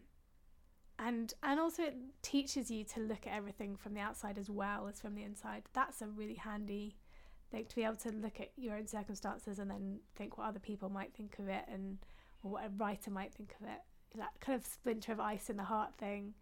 and 0.97 1.33
and 1.43 1.59
also 1.59 1.83
it 1.83 1.95
teaches 2.21 2.69
you 2.69 2.83
to 2.83 2.99
look 2.99 3.25
at 3.25 3.33
everything 3.33 3.77
from 3.77 3.93
the 3.93 4.01
outside 4.01 4.37
as 4.37 4.49
well 4.49 4.87
as 4.87 4.99
from 4.99 5.15
the 5.15 5.23
inside. 5.23 5.63
That's 5.73 6.01
a 6.01 6.07
really 6.07 6.35
handy 6.35 6.97
thing 7.51 7.65
to 7.65 7.75
be 7.75 7.83
able 7.83 7.95
to 7.95 8.11
look 8.11 8.39
at 8.39 8.51
your 8.57 8.75
own 8.75 8.85
circumstances 8.85 9.59
and 9.59 9.71
then 9.71 9.99
think 10.15 10.37
what 10.37 10.47
other 10.47 10.59
people 10.59 10.89
might 10.89 11.13
think 11.13 11.39
of 11.39 11.47
it 11.47 11.65
and 11.71 11.97
or 12.43 12.51
what 12.51 12.65
a 12.65 12.69
writer 12.77 13.11
might 13.11 13.33
think 13.33 13.55
of 13.59 13.67
it. 13.67 13.79
That 14.17 14.31
kind 14.39 14.59
of 14.59 14.65
splinter 14.65 15.11
of 15.11 15.19
ice 15.19 15.49
in 15.49 15.57
the 15.57 15.63
heart 15.63 15.93
thing. 15.97 16.33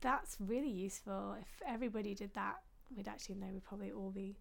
That's 0.00 0.36
really 0.38 0.70
useful. 0.70 1.36
If 1.40 1.62
everybody 1.66 2.14
did 2.14 2.34
that, 2.34 2.56
we'd 2.94 3.08
actually 3.08 3.36
know 3.36 3.48
we'd 3.52 3.64
probably 3.64 3.90
all 3.90 4.10
be 4.10 4.36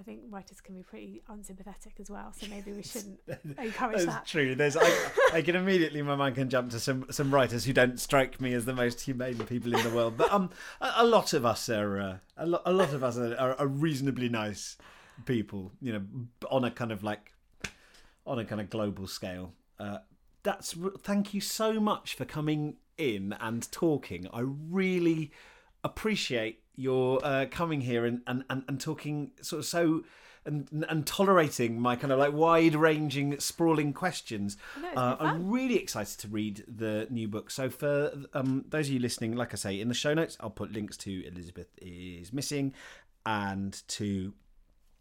I 0.00 0.04
think 0.04 0.20
writers 0.30 0.60
can 0.60 0.76
be 0.76 0.82
pretty 0.84 1.22
unsympathetic 1.28 1.94
as 1.98 2.08
well, 2.08 2.32
so 2.32 2.46
maybe 2.48 2.72
we 2.72 2.82
shouldn't 2.84 3.18
encourage 3.58 3.96
That's 3.96 4.04
that. 4.04 4.26
true. 4.26 4.54
There's, 4.54 4.76
I, 4.76 4.88
I 5.32 5.42
can 5.42 5.56
immediately 5.56 6.00
my 6.02 6.14
mind 6.14 6.36
can 6.36 6.48
jump 6.48 6.70
to 6.70 6.80
some 6.80 7.06
some 7.10 7.34
writers 7.34 7.64
who 7.64 7.72
don't 7.72 7.98
strike 7.98 8.40
me 8.40 8.54
as 8.54 8.64
the 8.64 8.74
most 8.74 9.00
humane 9.00 9.38
people 9.46 9.74
in 9.74 9.82
the 9.82 9.90
world, 9.90 10.16
but 10.16 10.32
um, 10.32 10.50
a, 10.80 10.92
a 10.98 11.06
lot 11.06 11.32
of 11.32 11.44
us 11.44 11.68
are 11.68 11.98
uh, 12.00 12.16
a, 12.36 12.46
lo- 12.46 12.62
a 12.64 12.72
lot 12.72 12.92
of 12.92 13.02
us 13.02 13.18
are, 13.18 13.34
are, 13.36 13.54
are 13.58 13.66
reasonably 13.66 14.28
nice 14.28 14.76
people, 15.26 15.72
you 15.80 15.92
know, 15.92 16.02
on 16.48 16.64
a 16.64 16.70
kind 16.70 16.92
of 16.92 17.02
like 17.02 17.32
on 18.24 18.38
a 18.38 18.44
kind 18.44 18.60
of 18.60 18.70
global 18.70 19.08
scale. 19.08 19.52
Uh, 19.80 19.98
that's 20.42 20.74
thank 21.00 21.34
you 21.34 21.40
so 21.40 21.80
much 21.80 22.14
for 22.14 22.24
coming 22.24 22.76
in 22.96 23.34
and 23.40 23.70
talking. 23.70 24.26
I 24.32 24.40
really 24.40 25.32
appreciate 25.84 26.62
your 26.74 27.20
uh, 27.24 27.46
coming 27.50 27.80
here 27.80 28.04
and, 28.04 28.22
and, 28.26 28.44
and, 28.48 28.64
and 28.68 28.80
talking 28.80 29.32
sort 29.40 29.60
of 29.60 29.66
so 29.66 30.04
and 30.44 30.86
and 30.88 31.06
tolerating 31.06 31.80
my 31.80 31.94
kind 31.96 32.12
of 32.12 32.18
like 32.18 32.32
wide 32.32 32.74
ranging 32.74 33.38
sprawling 33.38 33.92
questions. 33.92 34.56
No, 34.80 34.88
uh, 34.96 35.16
I'm 35.20 35.50
really 35.50 35.76
excited 35.76 36.18
to 36.20 36.28
read 36.28 36.64
the 36.66 37.06
new 37.10 37.28
book. 37.28 37.50
So 37.50 37.68
for 37.68 38.12
um, 38.32 38.64
those 38.68 38.88
of 38.88 38.94
you 38.94 39.00
listening, 39.00 39.36
like 39.36 39.52
I 39.52 39.56
say, 39.56 39.80
in 39.80 39.88
the 39.88 39.94
show 39.94 40.14
notes, 40.14 40.36
I'll 40.40 40.50
put 40.50 40.72
links 40.72 40.96
to 40.98 41.26
Elizabeth 41.26 41.68
is 41.80 42.32
missing 42.32 42.74
and 43.26 43.80
to 43.88 44.32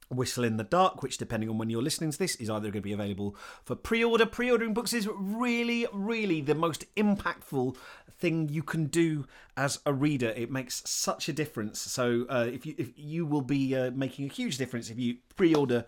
Whistle 0.10 0.44
in 0.44 0.58
the 0.58 0.64
Dark, 0.64 1.04
which, 1.04 1.18
depending 1.18 1.50
on 1.50 1.58
when 1.58 1.70
you're 1.70 1.82
listening 1.82 2.12
to 2.12 2.18
this, 2.18 2.36
is 2.36 2.50
either 2.50 2.72
going 2.72 2.74
to 2.74 2.82
be 2.82 2.94
available 2.94 3.36
for 3.64 3.76
pre 3.76 4.04
order. 4.04 4.26
Pre 4.26 4.50
ordering 4.50 4.74
books 4.74 4.94
is 4.94 5.08
really, 5.14 5.86
really 5.92 6.42
the 6.42 6.56
most 6.56 6.86
impactful 6.96 7.76
thing 8.20 8.50
you 8.50 8.64
can 8.64 8.86
do 8.86 9.28
as 9.56 9.80
a 9.86 9.94
reader. 9.94 10.30
It 10.30 10.50
makes 10.50 10.82
such 10.90 11.30
a 11.30 11.34
difference. 11.34 11.80
So, 11.80 12.26
uh, 12.30 12.48
if 12.52 12.66
you 12.66 12.76
if 12.78 12.92
you 12.96 13.26
will 13.26 13.42
be 13.42 13.76
uh, 13.76 13.92
making 13.92 14.30
a 14.30 14.34
huge 14.34 14.58
difference 14.58 14.90
if 14.90 14.98
you 14.98 15.18
pre 15.36 15.54
order 15.54 15.86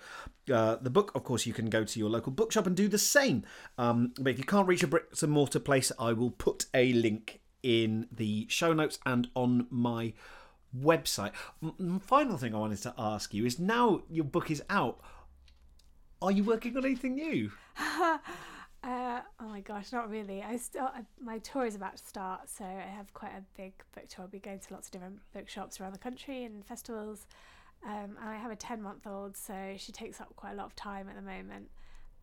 uh, 0.52 0.78
the 0.82 0.90
book, 0.90 1.12
of 1.16 1.24
course, 1.24 1.46
you 1.46 1.54
can 1.54 1.70
go 1.70 1.84
to 1.84 2.00
your 2.00 2.10
local 2.10 2.32
bookshop 2.32 2.68
and 2.68 2.76
do 2.76 2.88
the 2.88 2.98
same. 2.98 3.44
Um, 3.78 4.14
but 4.20 4.32
if 4.32 4.38
you 4.38 4.46
can't 4.46 4.68
reach 4.68 4.84
a 4.84 4.88
bricks 4.88 5.24
and 5.24 5.32
mortar 5.32 5.60
place, 5.60 5.92
I 6.00 6.14
will 6.14 6.32
put 6.32 6.66
a 6.74 6.94
link 6.94 7.42
in 7.64 8.08
the 8.12 8.48
show 8.50 8.74
notes 8.74 9.00
and 9.06 9.28
on 9.36 9.68
my 9.70 10.14
website. 10.78 11.32
M- 11.62 12.00
Final 12.00 12.38
thing 12.38 12.54
I 12.54 12.60
wanted 12.60 12.82
to 12.84 12.94
ask 12.98 13.34
you 13.34 13.46
is 13.46 13.60
now 13.60 14.02
your 14.10 14.26
book 14.26 14.52
is 14.52 14.64
out. 14.70 15.00
Are 16.22 16.32
you 16.32 16.44
working 16.44 16.76
on 16.78 16.86
anything 16.86 17.16
new? 17.16 17.52
Uh, 18.82 19.20
oh 19.42 19.46
my 19.46 19.60
gosh, 19.60 19.92
not 19.92 20.10
really. 20.10 20.42
I 20.42 20.56
still 20.56 20.90
my 21.22 21.40
tour 21.40 21.66
is 21.66 21.76
about 21.76 21.98
to 21.98 22.06
start, 22.06 22.50
so 22.50 22.64
I 22.64 22.90
have 22.96 23.14
quite 23.14 23.34
a 23.34 23.44
big 23.58 23.74
book 23.94 24.08
tour. 24.08 24.24
I'll 24.24 24.30
be 24.30 24.40
going 24.40 24.60
to 24.60 24.74
lots 24.74 24.88
of 24.88 24.94
different 24.94 25.20
bookshops 25.34 25.82
around 25.82 25.94
the 25.94 26.00
country 26.00 26.46
and 26.46 26.66
festivals. 26.66 27.28
Um, 27.86 28.16
and 28.22 28.30
I 28.30 28.38
have 28.38 28.52
a 28.52 28.56
ten 28.56 28.82
month 28.82 29.06
old, 29.06 29.36
so 29.36 29.74
she 29.78 29.92
takes 29.92 30.22
up 30.22 30.34
quite 30.38 30.54
a 30.54 30.56
lot 30.56 30.66
of 30.66 30.76
time 30.76 31.10
at 31.10 31.16
the 31.16 31.22
moment. 31.22 31.70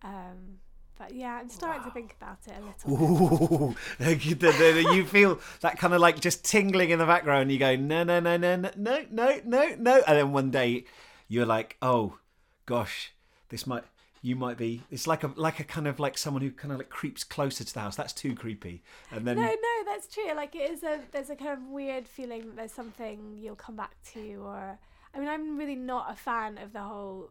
Um, 0.01 0.60
but 0.98 1.14
yeah, 1.14 1.39
I'm 1.40 1.48
starting 1.48 1.85
to 1.85 1.90
think 1.90 2.14
about 2.20 2.39
it 2.47 2.55
a 2.56 2.89
little. 2.89 3.74
bit. 3.98 4.27
Ooh, 4.27 4.93
you 4.94 5.05
feel 5.05 5.40
that 5.60 5.78
kind 5.78 5.94
of 5.94 6.01
like 6.01 6.20
just 6.20 6.44
tingling 6.44 6.90
in 6.90 6.98
the 6.98 7.06
background. 7.06 7.52
You 7.52 7.59
go 7.59 7.77
no, 7.77 8.02
no, 8.02 8.20
no, 8.20 8.36
no, 8.36 8.56
no, 8.56 8.70
no, 8.77 9.05
no, 9.10 9.40
no, 9.44 9.74
no, 9.78 10.02
and 10.06 10.18
then 10.18 10.32
one 10.32 10.51
day 10.51 10.85
you're 11.28 11.47
like, 11.47 11.77
oh, 11.82 12.18
gosh, 12.66 13.12
this 13.48 13.66
might. 13.66 13.85
You 14.23 14.35
might 14.35 14.56
be. 14.56 14.82
It's 14.90 15.06
like 15.06 15.23
a 15.23 15.31
like 15.36 15.60
a 15.60 15.64
kind 15.64 15.86
of 15.86 16.01
like 16.01 16.18
someone 16.18 16.43
who 16.43 16.51
kind 16.51 16.73
of 16.73 16.78
like 16.78 16.89
creeps 16.89 17.23
closer 17.23 17.62
to 17.62 17.73
the 17.73 17.78
house. 17.78 17.94
That's 17.94 18.12
too 18.12 18.35
creepy. 18.35 18.82
And 19.12 19.24
then 19.24 19.36
No, 19.36 19.44
no, 19.44 19.85
that's 19.85 20.09
true. 20.09 20.35
Like 20.35 20.56
it 20.56 20.68
is 20.68 20.82
a 20.82 20.98
there's 21.12 21.31
a 21.31 21.36
kind 21.36 21.51
of 21.51 21.62
weird 21.68 22.09
feeling 22.09 22.47
that 22.47 22.56
there's 22.56 22.73
something 22.73 23.36
you'll 23.39 23.55
come 23.55 23.77
back 23.77 23.94
to, 24.14 24.43
or 24.43 24.81
I 25.14 25.18
mean, 25.20 25.28
I'm 25.28 25.56
really 25.56 25.77
not 25.77 26.10
a 26.10 26.16
fan 26.16 26.59
of 26.59 26.73
the 26.73 26.81
whole 26.81 27.31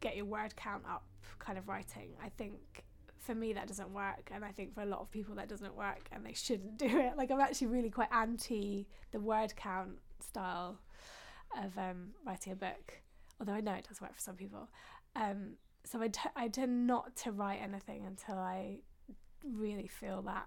get 0.00 0.16
your 0.16 0.24
word 0.24 0.56
count 0.56 0.84
up 0.88 1.04
kind 1.38 1.58
of 1.58 1.68
writing. 1.68 2.12
I 2.24 2.30
think 2.30 2.84
for 3.30 3.36
me 3.36 3.52
that 3.52 3.68
doesn't 3.68 3.92
work, 3.92 4.30
and 4.34 4.44
I 4.44 4.50
think 4.50 4.74
for 4.74 4.82
a 4.82 4.86
lot 4.86 5.00
of 5.00 5.10
people 5.12 5.36
that 5.36 5.48
doesn't 5.48 5.76
work, 5.76 6.08
and 6.10 6.26
they 6.26 6.32
shouldn't 6.32 6.76
do 6.78 6.86
it. 6.86 7.16
Like 7.16 7.30
I'm 7.30 7.40
actually 7.40 7.68
really 7.68 7.90
quite 7.90 8.08
anti 8.12 8.88
the 9.12 9.20
word 9.20 9.54
count 9.54 9.98
style 10.20 10.78
of 11.56 11.76
um, 11.78 12.08
writing 12.26 12.52
a 12.52 12.56
book, 12.56 13.00
although 13.38 13.52
I 13.52 13.60
know 13.60 13.74
it 13.74 13.86
does 13.88 14.00
work 14.00 14.14
for 14.14 14.20
some 14.20 14.34
people. 14.34 14.68
Um, 15.14 15.54
so 15.84 16.02
I, 16.02 16.08
t- 16.08 16.20
I 16.36 16.48
tend 16.48 16.86
not 16.86 17.16
to 17.16 17.32
write 17.32 17.60
anything 17.62 18.04
until 18.04 18.36
I 18.36 18.78
really 19.44 19.88
feel 19.88 20.22
that 20.22 20.46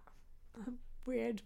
weird 1.06 1.42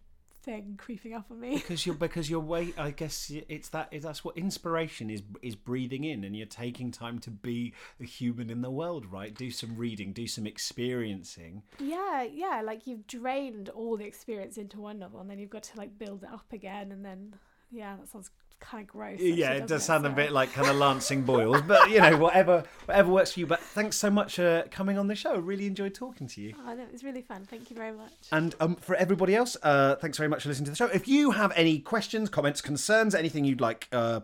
thing 0.48 0.76
creeping 0.78 1.14
up 1.14 1.26
on 1.30 1.40
me. 1.42 1.56
because 1.56 1.86
you're 1.86 1.94
because 1.94 2.30
you're 2.30 2.40
way 2.40 2.74
i 2.78 2.90
guess 2.90 3.30
it's 3.50 3.68
that 3.70 3.94
that's 4.02 4.24
what 4.24 4.38
inspiration 4.38 5.10
is 5.10 5.22
is 5.42 5.56
breathing 5.56 6.06
in 6.06 6.24
and 6.24 6.38
you're 6.38 6.48
taking 6.48 6.90
time 6.90 7.20
to 7.20 7.30
be 7.30 7.74
a 8.00 8.06
human 8.06 8.50
in 8.50 8.62
the 8.62 8.72
world 8.72 9.06
right 9.12 9.36
do 9.36 9.52
some 9.52 9.76
reading 9.76 10.14
do 10.14 10.26
some 10.26 10.48
experiencing 10.48 11.62
Yeah, 11.80 12.24
yeah, 12.24 12.62
like 12.64 12.88
you've 12.88 13.06
drained 13.08 13.70
all 13.70 13.98
the 13.98 14.06
experience 14.06 14.58
into 14.58 14.80
one 14.80 15.00
novel 15.00 15.20
and 15.20 15.30
then 15.30 15.38
you've 15.40 15.50
got 15.50 15.64
to 15.64 15.78
like 15.78 15.98
build 16.00 16.24
it 16.24 16.30
up 16.32 16.52
again 16.54 16.92
and 16.92 17.04
then 17.04 17.36
yeah, 17.72 17.98
that 17.98 18.08
sounds 18.08 18.32
kind 18.60 18.82
of 18.84 18.88
gross. 18.88 19.14
actually, 19.14 19.34
yeah 19.34 19.52
it 19.52 19.68
does 19.68 19.84
sound 19.84 20.06
a 20.06 20.10
bit 20.10 20.32
like 20.32 20.52
kind 20.52 20.68
of 20.68 20.76
lancing 20.86 21.22
boils 21.24 21.62
but 21.62 21.90
you 21.90 22.00
know 22.02 22.18
whatever 22.18 22.64
whatever 22.86 23.10
works 23.12 23.34
for 23.34 23.40
you 23.40 23.48
but 23.48 23.60
thanks 23.60 23.96
so 23.96 24.10
much 24.10 24.36
for 24.36 24.64
coming 24.72 24.98
on 24.98 25.08
the 25.08 25.16
show 25.16 25.38
really 25.38 25.68
enjoyed 25.68 25.94
talking 25.94 26.28
to 26.28 26.42
you 26.42 26.54
Oh, 26.66 26.72
it 26.74 26.92
was 26.92 27.04
really 27.04 27.22
fun. 27.22 27.46
Thank 27.46 27.70
you 27.70 27.76
very 27.76 27.92
much. 27.92 28.12
And 28.32 28.54
um, 28.60 28.76
for 28.76 28.96
everybody 28.96 29.36
else, 29.36 29.56
uh, 29.64 29.96
thanks 29.96 30.18
very 30.18 30.28
much 30.28 30.44
for 30.44 30.50
listening 30.50 30.66
to 30.66 30.72
the 30.72 30.76
show. 30.78 30.88
If 30.88 31.08
you 31.08 31.32
have 31.32 31.52
any 31.56 31.80
questions, 31.80 32.30
comments, 32.30 32.62
concerns, 32.62 33.16
anything 33.16 33.46
you'd 33.46 33.62
like 33.62 33.88
uh, 33.92 34.22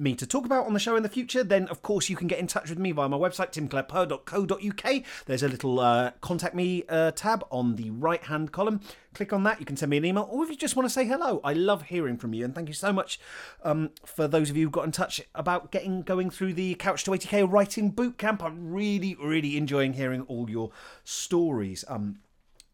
me 0.00 0.14
to 0.14 0.26
talk 0.26 0.44
about 0.44 0.66
on 0.66 0.72
the 0.72 0.78
show 0.78 0.96
in 0.96 1.02
the 1.02 1.08
future, 1.08 1.44
then 1.44 1.68
of 1.68 1.82
course 1.82 2.08
you 2.08 2.16
can 2.16 2.28
get 2.28 2.38
in 2.38 2.46
touch 2.46 2.70
with 2.70 2.78
me 2.78 2.92
via 2.92 3.08
my 3.08 3.16
website, 3.16 3.52
timclarepoet.co.uk. 3.52 5.04
There's 5.26 5.42
a 5.42 5.48
little 5.48 5.80
uh, 5.80 6.12
contact 6.20 6.54
me 6.54 6.84
uh, 6.88 7.10
tab 7.12 7.44
on 7.50 7.76
the 7.76 7.90
right 7.90 8.22
hand 8.22 8.52
column. 8.52 8.80
Click 9.14 9.32
on 9.32 9.42
that. 9.44 9.58
You 9.58 9.66
can 9.66 9.76
send 9.76 9.90
me 9.90 9.96
an 9.96 10.04
email, 10.04 10.28
or 10.30 10.44
if 10.44 10.50
you 10.50 10.56
just 10.56 10.76
want 10.76 10.88
to 10.88 10.92
say 10.92 11.04
hello, 11.04 11.40
I 11.42 11.52
love 11.52 11.82
hearing 11.82 12.16
from 12.16 12.34
you. 12.34 12.44
And 12.44 12.54
thank 12.54 12.68
you 12.68 12.74
so 12.74 12.92
much 12.92 13.18
um, 13.62 13.90
for 14.04 14.28
those 14.28 14.50
of 14.50 14.56
you 14.56 14.66
who 14.66 14.70
got 14.70 14.84
in 14.84 14.92
touch 14.92 15.20
about 15.34 15.72
getting 15.72 16.02
going 16.02 16.30
through 16.30 16.54
the 16.54 16.74
Couch 16.74 17.04
to 17.04 17.10
80k 17.12 17.50
writing 17.50 17.90
boot 17.90 18.18
camp. 18.18 18.42
I'm 18.42 18.72
really, 18.72 19.16
really 19.20 19.56
enjoying 19.56 19.94
hearing 19.94 20.22
all 20.22 20.48
your 20.48 20.70
stories. 21.04 21.84
Um, 21.88 22.20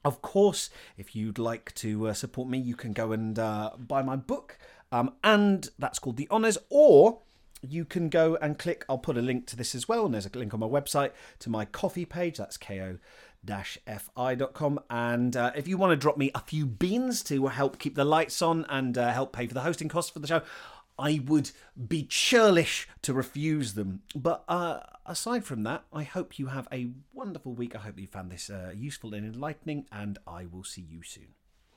of 0.05 0.20
course, 0.20 0.68
if 0.98 1.16
you'd 1.16 1.38
like 1.38 1.74
to 1.76 2.09
uh, 2.09 2.12
support 2.12 2.48
me, 2.48 2.59
you 2.59 2.76
can 2.76 2.92
go 2.92 3.12
and 3.12 3.38
uh, 3.38 3.70
buy 3.78 4.02
my 4.02 4.16
book, 4.16 4.59
um, 4.94 5.12
and 5.24 5.70
that's 5.76 5.98
called 5.98 6.16
The 6.16 6.28
Honours, 6.30 6.56
or 6.70 7.18
you 7.60 7.84
can 7.84 8.08
go 8.08 8.36
and 8.40 8.56
click. 8.56 8.84
I'll 8.88 8.96
put 8.96 9.18
a 9.18 9.22
link 9.22 9.44
to 9.48 9.56
this 9.56 9.74
as 9.74 9.88
well, 9.88 10.04
and 10.04 10.14
there's 10.14 10.24
a 10.24 10.38
link 10.38 10.54
on 10.54 10.60
my 10.60 10.68
website 10.68 11.10
to 11.40 11.50
my 11.50 11.64
Ko-fi 11.64 12.04
page. 12.04 12.36
That's 12.36 12.56
ko 12.56 12.98
fi.com. 13.44 14.80
And 14.88 15.36
uh, 15.36 15.50
if 15.56 15.66
you 15.66 15.76
want 15.76 15.90
to 15.90 15.96
drop 15.96 16.16
me 16.16 16.30
a 16.32 16.38
few 16.38 16.64
beans 16.64 17.24
to 17.24 17.48
help 17.48 17.80
keep 17.80 17.96
the 17.96 18.04
lights 18.04 18.40
on 18.40 18.66
and 18.68 18.96
uh, 18.96 19.12
help 19.12 19.32
pay 19.32 19.48
for 19.48 19.54
the 19.54 19.62
hosting 19.62 19.88
costs 19.88 20.12
for 20.12 20.20
the 20.20 20.28
show, 20.28 20.42
I 20.96 21.20
would 21.26 21.50
be 21.88 22.04
churlish 22.04 22.88
to 23.02 23.12
refuse 23.12 23.74
them. 23.74 24.02
But 24.14 24.44
uh, 24.48 24.78
aside 25.04 25.44
from 25.44 25.64
that, 25.64 25.82
I 25.92 26.04
hope 26.04 26.38
you 26.38 26.46
have 26.46 26.68
a 26.70 26.90
wonderful 27.12 27.52
week. 27.52 27.74
I 27.74 27.80
hope 27.80 27.98
you 27.98 28.06
found 28.06 28.30
this 28.30 28.48
uh, 28.48 28.70
useful 28.72 29.12
and 29.12 29.26
enlightening, 29.26 29.86
and 29.90 30.18
I 30.24 30.46
will 30.46 30.62
see 30.62 30.86
you 30.88 31.02
soon. 31.02 31.34